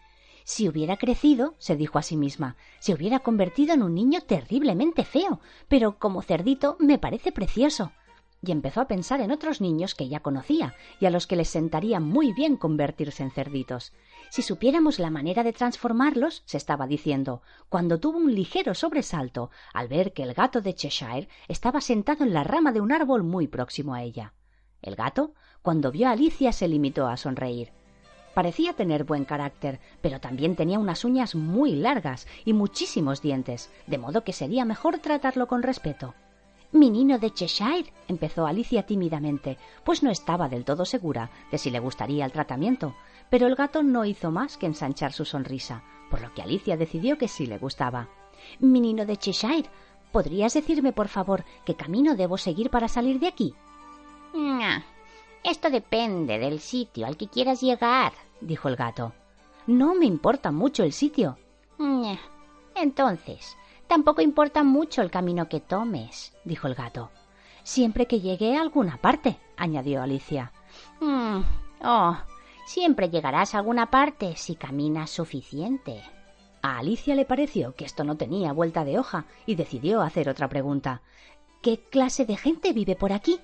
Si 0.45 0.69
hubiera 0.69 0.97
crecido, 0.97 1.55
se 1.59 1.77
dijo 1.77 1.99
a 1.99 2.03
sí 2.03 2.17
misma, 2.17 2.57
se 2.79 2.95
hubiera 2.95 3.21
convertido 3.21 3.75
en 3.75 3.83
un 3.83 3.95
niño 3.95 4.21
terriblemente 4.23 5.05
feo, 5.05 5.41
pero 5.69 5.99
como 5.99 6.23
cerdito 6.23 6.77
me 6.81 6.99
parece 6.99 7.33
precioso 7.33 7.93
y 8.45 8.51
empezó 8.51 8.81
a 8.81 8.89
pensar 8.89 9.21
en 9.21 9.31
otros 9.31 9.61
niños 9.61 9.95
que 9.95 10.09
ya 10.09 10.21
conocía 10.21 10.75
y 10.99 11.07
a 11.07 11.11
los 11.11 11.27
que 11.27 11.37
les 11.37 11.49
sentaría 11.49 12.01
muy 12.01 12.33
bien 12.33 12.57
convertirse 12.57 13.23
en 13.23 13.31
cerditos. 13.31 13.93
Si 14.31 14.43
supiéramos 14.43 14.99
la 14.99 15.11
manera 15.11 15.45
de 15.45 15.53
transformarlos, 15.53 16.43
se 16.45 16.57
estaba 16.57 16.89
diciendo, 16.89 17.43
cuando 17.69 18.01
tuvo 18.01 18.19
un 18.19 18.35
ligero 18.35 18.75
sobresalto 18.75 19.51
al 19.73 19.87
ver 19.87 20.13
que 20.13 20.25
el 20.25 20.35
gato 20.35 20.61
de 20.61 20.75
Cheshire 20.75 21.29
estaba 21.47 21.81
sentado 21.81 22.25
en 22.25 22.35
la 22.35 22.43
rama 22.43 22.73
de 22.73 22.81
un 22.81 22.91
árbol 22.91 23.23
muy 23.23 23.47
próximo 23.47 23.95
a 23.95 24.03
ella. 24.03 24.35
El 24.81 24.97
gato, 24.97 25.35
cuando 25.63 25.93
vio 25.93 26.09
a 26.09 26.13
Alicia, 26.13 26.53
se 26.53 26.67
limitó 26.67 27.07
a 27.07 27.17
sonreír. 27.17 27.73
Parecía 28.35 28.73
tener 28.73 29.05
buen 29.05 29.25
carácter, 29.25 29.81
pero 30.01 30.21
también 30.21 30.57
tenía 30.57 30.79
unas 30.79 31.05
uñas 31.05 31.35
muy 31.35 31.75
largas 31.75 32.27
y 32.45 32.53
muchísimos 32.53 33.21
dientes, 33.21 33.71
de 33.87 33.99
modo 33.99 34.25
que 34.25 34.33
sería 34.33 34.65
mejor 34.65 34.99
tratarlo 34.99 35.47
con 35.47 35.63
respeto. 35.63 36.15
Mi 36.73 36.89
nino 36.89 37.19
de 37.19 37.31
Cheshire, 37.31 37.93
empezó 38.09 38.47
Alicia 38.47 38.85
tímidamente, 38.85 39.59
pues 39.85 40.03
no 40.03 40.11
estaba 40.11 40.49
del 40.49 40.65
todo 40.65 40.87
segura 40.87 41.31
de 41.51 41.59
si 41.59 41.71
le 41.71 41.81
gustaría 41.81 42.25
el 42.25 42.33
tratamiento, 42.33 42.95
pero 43.29 43.47
el 43.47 43.57
gato 43.57 43.83
no 43.83 44.07
hizo 44.07 44.31
más 44.31 44.57
que 44.57 44.67
ensanchar 44.67 45.13
su 45.13 45.27
sonrisa, 45.27 45.83
por 46.11 46.23
lo 46.23 46.33
que 46.33 46.41
Alicia 46.41 46.79
decidió 46.79 47.19
que 47.19 47.29
sí 47.29 47.45
le 47.45 47.59
gustaba. 47.59 48.09
Mi 48.59 48.81
nino 48.81 49.05
de 49.05 49.19
Cheshire, 49.19 49.69
¿podrías 50.13 50.55
decirme, 50.55 50.95
por 50.95 51.09
favor, 51.09 51.45
qué 51.67 51.75
camino 51.75 52.17
debo 52.17 52.39
seguir 52.39 52.71
para 52.71 52.89
salir 52.89 53.21
de 53.21 53.29
aquí? 53.29 53.55
Esto 55.45 55.71
depende 55.71 56.39
del 56.39 56.61
sitio 56.61 57.07
al 57.07 57.17
que 57.17 57.29
quieras 57.29 57.61
llegar, 57.61 58.13
dijo 58.41 58.69
el 58.69 58.77
gato. 58.77 59.13
No 59.67 59.95
me 59.95 60.07
importa 60.07 60.51
mucho 60.51 60.83
el 60.83 60.93
sitio. 60.93 61.39
Entonces, 62.75 63.57
Tampoco 63.93 64.23
importa 64.23 64.63
mucho 64.63 65.03
el 65.03 65.11
camino 65.11 65.51
que 65.51 65.61
tomes, 65.61 66.33
dijo 66.47 66.67
el 66.67 66.75
gato. 66.75 67.11
Siempre 67.63 68.07
que 68.07 68.21
llegue 68.21 68.57
a 68.57 68.63
alguna 68.63 68.97
parte, 68.97 69.39
añadió 69.55 70.03
Alicia. 70.03 70.51
Mm, 71.01 71.43
oh, 71.85 72.17
siempre 72.65 73.11
llegarás 73.11 73.55
a 73.55 73.59
alguna 73.59 73.91
parte 73.91 74.35
si 74.37 74.55
caminas 74.57 75.11
suficiente. 75.11 76.03
A 76.63 76.79
Alicia 76.79 77.15
le 77.15 77.27
pareció 77.27 77.75
que 77.75 77.85
esto 77.85 78.03
no 78.03 78.17
tenía 78.17 78.55
vuelta 78.55 78.83
de 78.87 78.99
hoja 78.99 79.27
y 79.45 79.57
decidió 79.57 80.01
hacer 80.01 80.31
otra 80.31 80.49
pregunta. 80.49 81.03
¿Qué 81.61 81.79
clase 81.91 82.25
de 82.25 82.39
gente 82.39 82.73
vive 82.73 82.97
por 82.97 83.13
aquí? 83.13 83.41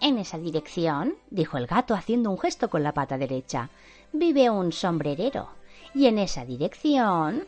En 0.00 0.18
esa 0.18 0.38
dirección, 0.38 1.14
dijo 1.30 1.56
el 1.56 1.66
gato 1.66 1.94
haciendo 1.94 2.30
un 2.30 2.38
gesto 2.38 2.68
con 2.68 2.82
la 2.82 2.92
pata 2.92 3.18
derecha, 3.18 3.70
vive 4.12 4.50
un 4.50 4.72
sombrerero 4.72 5.48
y 5.94 6.06
en 6.06 6.18
esa 6.18 6.44
dirección. 6.44 7.46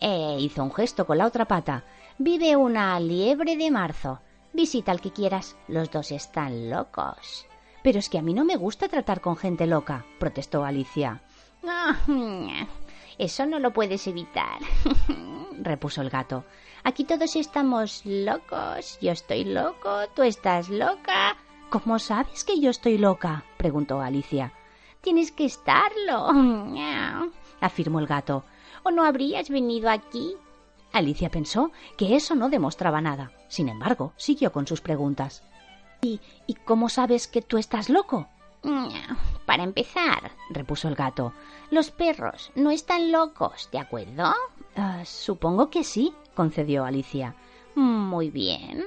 Eh, 0.00 0.36
hizo 0.40 0.64
un 0.64 0.72
gesto 0.72 1.06
con 1.06 1.18
la 1.18 1.26
otra 1.26 1.46
pata. 1.46 1.84
Vive 2.18 2.56
una 2.56 2.98
liebre 2.98 3.56
de 3.56 3.70
marzo. 3.70 4.20
Visita 4.52 4.92
al 4.92 5.00
que 5.00 5.12
quieras. 5.12 5.56
Los 5.68 5.90
dos 5.90 6.10
están 6.10 6.70
locos. 6.70 7.46
Pero 7.82 7.98
es 7.98 8.08
que 8.08 8.18
a 8.18 8.22
mí 8.22 8.32
no 8.32 8.44
me 8.44 8.56
gusta 8.56 8.88
tratar 8.88 9.20
con 9.20 9.36
gente 9.36 9.66
loca, 9.66 10.04
protestó 10.18 10.64
Alicia. 10.64 11.20
eso 13.18 13.46
no 13.46 13.58
lo 13.58 13.72
puedes 13.72 14.06
evitar, 14.06 14.58
repuso 15.60 16.00
el 16.00 16.10
gato. 16.10 16.44
Aquí 16.84 17.04
todos 17.04 17.36
estamos 17.36 18.02
locos. 18.04 18.98
Yo 19.00 19.12
estoy 19.12 19.44
loco, 19.44 20.08
tú 20.14 20.22
estás 20.22 20.68
loca. 20.68 21.36
¿Cómo 21.70 21.98
sabes 21.98 22.44
que 22.44 22.58
yo 22.60 22.70
estoy 22.70 22.98
loca? 22.98 23.44
preguntó 23.56 24.00
Alicia. 24.00 24.52
Tienes 25.00 25.32
que 25.32 25.44
estarlo, 25.44 26.28
afirmó 27.60 27.98
el 28.00 28.06
gato. 28.06 28.44
¿O 28.82 28.90
no 28.90 29.04
habrías 29.04 29.48
venido 29.48 29.90
aquí? 29.90 30.34
Alicia 30.92 31.30
pensó 31.30 31.70
que 31.96 32.16
eso 32.16 32.34
no 32.34 32.48
demostraba 32.50 33.00
nada. 33.00 33.32
Sin 33.48 33.68
embargo, 33.68 34.12
siguió 34.16 34.52
con 34.52 34.66
sus 34.66 34.80
preguntas. 34.80 35.42
¿Y, 36.02 36.20
¿Y 36.46 36.54
cómo 36.54 36.88
sabes 36.88 37.28
que 37.28 37.42
tú 37.42 37.58
estás 37.58 37.88
loco? 37.88 38.28
Para 39.46 39.62
empezar, 39.62 40.32
repuso 40.50 40.88
el 40.88 40.94
gato, 40.94 41.32
los 41.70 41.90
perros 41.90 42.50
no 42.54 42.70
están 42.70 43.10
locos, 43.12 43.68
¿de 43.72 43.78
acuerdo? 43.78 44.34
Ah, 44.76 45.04
supongo 45.04 45.68
que 45.70 45.84
sí, 45.84 46.14
concedió 46.34 46.84
Alicia. 46.84 47.34
Muy 47.74 48.30
bien. 48.30 48.84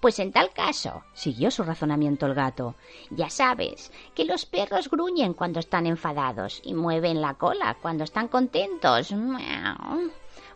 Pues 0.00 0.18
en 0.18 0.32
tal 0.32 0.50
caso, 0.52 1.04
siguió 1.12 1.50
su 1.50 1.62
razonamiento 1.62 2.24
el 2.24 2.34
gato, 2.34 2.74
ya 3.10 3.28
sabes 3.28 3.92
que 4.14 4.24
los 4.24 4.46
perros 4.46 4.88
gruñen 4.88 5.34
cuando 5.34 5.60
están 5.60 5.86
enfadados 5.86 6.62
y 6.64 6.72
mueven 6.72 7.20
la 7.20 7.34
cola 7.34 7.76
cuando 7.82 8.04
están 8.04 8.28
contentos. 8.28 9.14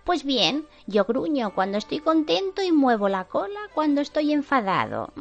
Pues 0.04 0.24
bien, 0.24 0.66
yo 0.86 1.04
gruño 1.04 1.54
cuando 1.54 1.76
estoy 1.78 1.98
contento 2.00 2.62
y 2.62 2.72
muevo 2.72 3.08
la 3.08 3.24
cola 3.24 3.60
cuando 3.74 4.00
estoy 4.00 4.32
enfadado. 4.32 5.12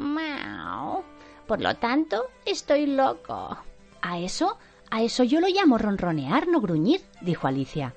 Por 1.47 1.61
lo 1.61 1.75
tanto, 1.75 2.29
estoy 2.45 2.85
loco. 2.85 3.57
A 4.01 4.19
eso, 4.19 4.57
a 4.89 5.01
eso 5.01 5.23
yo 5.23 5.41
lo 5.41 5.47
llamo 5.47 5.77
ronronear, 5.77 6.47
no 6.47 6.61
gruñir, 6.61 7.01
dijo 7.21 7.47
Alicia. 7.47 7.93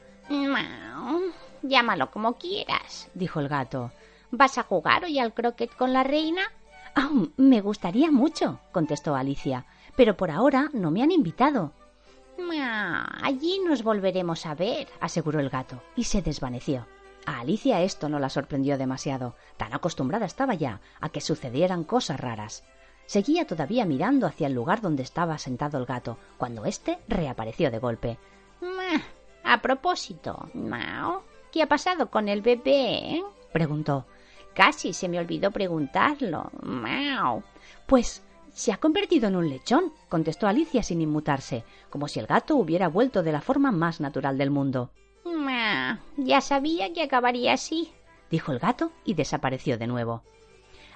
Llámalo 1.68 2.10
como 2.10 2.34
quieras, 2.34 3.08
dijo 3.14 3.40
el 3.40 3.48
gato. 3.48 3.90
¿Vas 4.30 4.58
a 4.58 4.62
jugar 4.62 5.04
hoy 5.04 5.18
al 5.18 5.34
croquet 5.34 5.74
con 5.74 5.92
la 5.92 6.04
reina? 6.04 6.42
Ah, 6.94 7.10
me 7.36 7.60
gustaría 7.60 8.10
mucho, 8.10 8.60
contestó 8.72 9.14
Alicia, 9.14 9.66
pero 9.96 10.16
por 10.16 10.30
ahora 10.30 10.70
no 10.72 10.90
me 10.90 11.02
han 11.02 11.10
invitado. 11.10 11.72
allí 13.22 13.60
nos 13.66 13.82
volveremos 13.82 14.46
a 14.46 14.54
ver, 14.54 14.88
aseguró 15.00 15.40
el 15.40 15.50
gato, 15.50 15.82
y 15.96 16.04
se 16.04 16.22
desvaneció. 16.22 16.86
A 17.26 17.40
Alicia 17.40 17.82
esto 17.82 18.08
no 18.08 18.18
la 18.18 18.28
sorprendió 18.28 18.78
demasiado, 18.78 19.34
tan 19.56 19.74
acostumbrada 19.74 20.26
estaba 20.26 20.54
ya 20.54 20.80
a 21.00 21.08
que 21.08 21.20
sucedieran 21.20 21.82
cosas 21.82 22.20
raras. 22.20 22.62
Seguía 23.06 23.46
todavía 23.46 23.84
mirando 23.84 24.26
hacia 24.26 24.46
el 24.46 24.54
lugar 24.54 24.80
donde 24.80 25.02
estaba 25.02 25.38
sentado 25.38 25.78
el 25.78 25.86
gato, 25.86 26.18
cuando 26.38 26.64
éste 26.64 26.98
reapareció 27.08 27.70
de 27.70 27.78
golpe. 27.78 28.18
A 29.42 29.62
propósito, 29.62 30.50
¿qué 31.52 31.62
ha 31.62 31.68
pasado 31.68 32.10
con 32.10 32.28
el 32.28 32.42
bebé? 32.42 33.22
preguntó. 33.52 34.06
Casi 34.54 34.92
se 34.92 35.08
me 35.08 35.18
olvidó 35.18 35.50
preguntarlo. 35.50 36.50
Pues 37.86 38.22
se 38.52 38.72
ha 38.72 38.78
convertido 38.78 39.28
en 39.28 39.36
un 39.36 39.50
lechón, 39.50 39.92
contestó 40.08 40.46
Alicia 40.46 40.82
sin 40.82 41.02
inmutarse, 41.02 41.64
como 41.90 42.08
si 42.08 42.20
el 42.20 42.26
gato 42.26 42.56
hubiera 42.56 42.88
vuelto 42.88 43.22
de 43.22 43.32
la 43.32 43.42
forma 43.42 43.70
más 43.70 44.00
natural 44.00 44.38
del 44.38 44.50
mundo. 44.50 44.90
Ya 46.16 46.40
sabía 46.40 46.92
que 46.94 47.02
acabaría 47.02 47.52
así, 47.52 47.92
dijo 48.30 48.52
el 48.52 48.58
gato 48.58 48.92
y 49.04 49.12
desapareció 49.12 49.76
de 49.76 49.86
nuevo. 49.86 50.22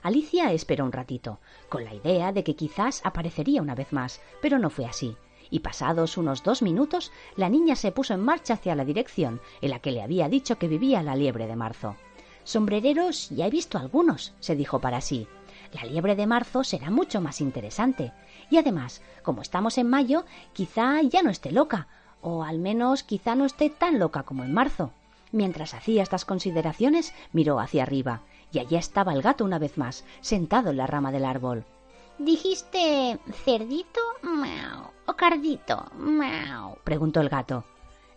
Alicia 0.02 0.52
esperó 0.52 0.86
un 0.86 0.92
ratito, 0.92 1.40
con 1.68 1.84
la 1.84 1.92
idea 1.92 2.32
de 2.32 2.42
que 2.42 2.56
quizás 2.56 3.02
aparecería 3.04 3.60
una 3.60 3.74
vez 3.74 3.92
más, 3.92 4.22
pero 4.40 4.58
no 4.58 4.70
fue 4.70 4.86
así, 4.86 5.16
y 5.50 5.60
pasados 5.60 6.16
unos 6.16 6.42
dos 6.42 6.62
minutos 6.62 7.12
la 7.36 7.48
niña 7.48 7.76
se 7.76 7.92
puso 7.92 8.14
en 8.14 8.20
marcha 8.20 8.54
hacia 8.54 8.74
la 8.74 8.84
dirección 8.84 9.40
en 9.60 9.70
la 9.70 9.80
que 9.80 9.92
le 9.92 10.02
había 10.02 10.28
dicho 10.28 10.58
que 10.58 10.68
vivía 10.68 11.02
la 11.02 11.16
liebre 11.16 11.46
de 11.46 11.56
marzo. 11.56 11.96
Sombrereros 12.44 13.28
ya 13.30 13.46
he 13.46 13.50
visto 13.50 13.78
algunos, 13.78 14.32
se 14.40 14.56
dijo 14.56 14.80
para 14.80 15.00
sí. 15.00 15.26
La 15.72 15.84
liebre 15.84 16.16
de 16.16 16.26
marzo 16.26 16.64
será 16.64 16.90
mucho 16.90 17.20
más 17.20 17.40
interesante. 17.40 18.12
Y 18.50 18.56
además, 18.56 19.02
como 19.22 19.42
estamos 19.42 19.78
en 19.78 19.88
mayo, 19.88 20.24
quizá 20.52 21.00
ya 21.02 21.22
no 21.22 21.30
esté 21.30 21.52
loca, 21.52 21.86
o 22.20 22.42
al 22.42 22.58
menos 22.58 23.02
quizá 23.02 23.34
no 23.34 23.44
esté 23.44 23.70
tan 23.70 23.98
loca 23.98 24.24
como 24.24 24.42
en 24.42 24.52
marzo. 24.52 24.90
Mientras 25.32 25.74
hacía 25.74 26.02
estas 26.02 26.24
consideraciones, 26.24 27.14
miró 27.32 27.60
hacia 27.60 27.84
arriba, 27.84 28.22
y 28.52 28.58
allí 28.58 28.76
estaba 28.76 29.12
el 29.12 29.22
gato 29.22 29.44
una 29.44 29.60
vez 29.60 29.78
más, 29.78 30.04
sentado 30.20 30.70
en 30.70 30.76
la 30.76 30.88
rama 30.88 31.12
del 31.12 31.24
árbol. 31.24 31.64
¿Dijiste 32.20 33.18
cerdito 33.46 34.00
o 35.06 35.14
cardito? 35.14 35.90
preguntó 36.84 37.22
el 37.22 37.30
gato. 37.30 37.64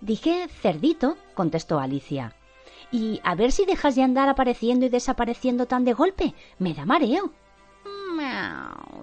Dije 0.01 0.49
cerdito, 0.49 1.15
contestó 1.35 1.79
Alicia. 1.79 2.35
Y 2.91 3.21
a 3.23 3.33
ver 3.35 3.53
si 3.53 3.65
dejas 3.65 3.95
de 3.95 4.03
andar 4.03 4.27
apareciendo 4.27 4.85
y 4.85 4.89
desapareciendo 4.89 5.67
tan 5.67 5.85
de 5.85 5.93
golpe. 5.93 6.33
Me 6.59 6.73
da 6.73 6.85
mareo. 6.85 7.31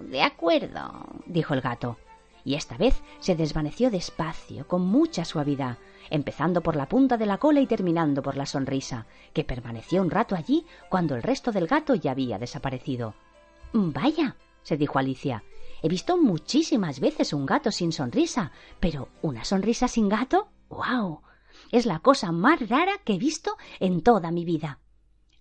De 0.03 0.21
acuerdo, 0.21 0.91
dijo 1.25 1.55
el 1.55 1.61
gato. 1.61 1.97
Y 2.45 2.53
esta 2.53 2.77
vez 2.77 3.01
se 3.19 3.35
desvaneció 3.35 3.89
despacio, 3.89 4.67
con 4.67 4.85
mucha 4.85 5.25
suavidad, 5.25 5.79
empezando 6.11 6.61
por 6.61 6.75
la 6.75 6.87
punta 6.87 7.17
de 7.17 7.25
la 7.25 7.39
cola 7.39 7.59
y 7.59 7.65
terminando 7.65 8.21
por 8.21 8.37
la 8.37 8.45
sonrisa, 8.45 9.07
que 9.33 9.43
permaneció 9.43 10.03
un 10.03 10.11
rato 10.11 10.35
allí 10.35 10.63
cuando 10.89 11.15
el 11.15 11.23
resto 11.23 11.51
del 11.51 11.65
gato 11.65 11.95
ya 11.95 12.11
había 12.11 12.37
desaparecido. 12.37 13.15
Vaya, 13.73 14.35
se 14.63 14.77
dijo 14.77 14.99
Alicia, 14.99 15.43
he 15.81 15.89
visto 15.89 16.17
muchísimas 16.17 16.99
veces 16.99 17.33
un 17.33 17.45
gato 17.45 17.71
sin 17.71 17.91
sonrisa, 17.91 18.51
pero 18.79 19.09
¿una 19.21 19.43
sonrisa 19.43 19.87
sin 19.87 20.09
gato? 20.09 20.49
¡Guau! 20.69 21.21
Es 21.71 21.85
la 21.85 21.99
cosa 21.99 22.31
más 22.31 22.67
rara 22.69 22.93
que 23.03 23.13
he 23.13 23.17
visto 23.17 23.57
en 23.79 24.01
toda 24.01 24.31
mi 24.31 24.45
vida. 24.45 24.79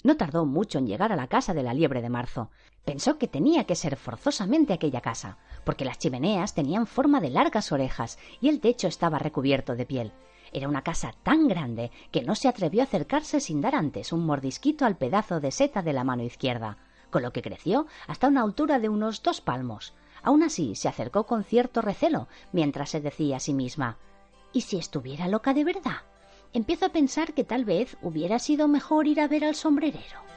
No 0.02 0.16
tardó 0.16 0.46
mucho 0.46 0.78
en 0.78 0.86
llegar 0.86 1.12
a 1.12 1.16
la 1.16 1.26
casa 1.26 1.52
de 1.52 1.62
la 1.62 1.74
liebre 1.74 2.00
de 2.00 2.08
marzo. 2.08 2.50
Pensó 2.84 3.18
que 3.18 3.28
tenía 3.28 3.64
que 3.64 3.74
ser 3.74 3.96
forzosamente 3.96 4.72
aquella 4.72 5.02
casa, 5.02 5.36
porque 5.64 5.84
las 5.84 5.98
chimeneas 5.98 6.54
tenían 6.54 6.86
forma 6.86 7.20
de 7.20 7.30
largas 7.30 7.70
orejas 7.70 8.18
y 8.40 8.48
el 8.48 8.60
techo 8.60 8.88
estaba 8.88 9.18
recubierto 9.18 9.76
de 9.76 9.84
piel. 9.84 10.12
Era 10.52 10.68
una 10.68 10.82
casa 10.82 11.12
tan 11.22 11.46
grande 11.46 11.90
que 12.10 12.22
no 12.22 12.34
se 12.34 12.48
atrevió 12.48 12.80
a 12.80 12.84
acercarse 12.84 13.40
sin 13.40 13.60
dar 13.60 13.74
antes 13.74 14.12
un 14.12 14.24
mordisquito 14.24 14.84
al 14.84 14.96
pedazo 14.96 15.38
de 15.38 15.50
seta 15.50 15.82
de 15.82 15.92
la 15.92 16.02
mano 16.02 16.22
izquierda, 16.22 16.78
con 17.10 17.22
lo 17.22 17.32
que 17.32 17.42
creció 17.42 17.86
hasta 18.06 18.28
una 18.28 18.42
altura 18.42 18.78
de 18.78 18.88
unos 18.88 19.22
dos 19.22 19.40
palmos. 19.40 19.94
Aún 20.22 20.42
así 20.42 20.74
se 20.74 20.88
acercó 20.88 21.24
con 21.26 21.44
cierto 21.44 21.82
recelo, 21.82 22.28
mientras 22.52 22.90
se 22.90 23.00
decía 23.00 23.36
a 23.36 23.40
sí 23.40 23.52
misma 23.52 23.96
¿Y 24.52 24.62
si 24.62 24.78
estuviera 24.78 25.28
loca 25.28 25.54
de 25.54 25.64
verdad? 25.64 26.02
empiezo 26.52 26.86
a 26.86 26.90
pensar 26.90 27.34
que 27.34 27.44
tal 27.44 27.64
vez 27.64 27.96
hubiera 28.02 28.38
sido 28.38 28.66
mejor 28.66 29.06
ir 29.06 29.20
a 29.20 29.28
ver 29.28 29.44
al 29.44 29.54
sombrerero. 29.54 30.29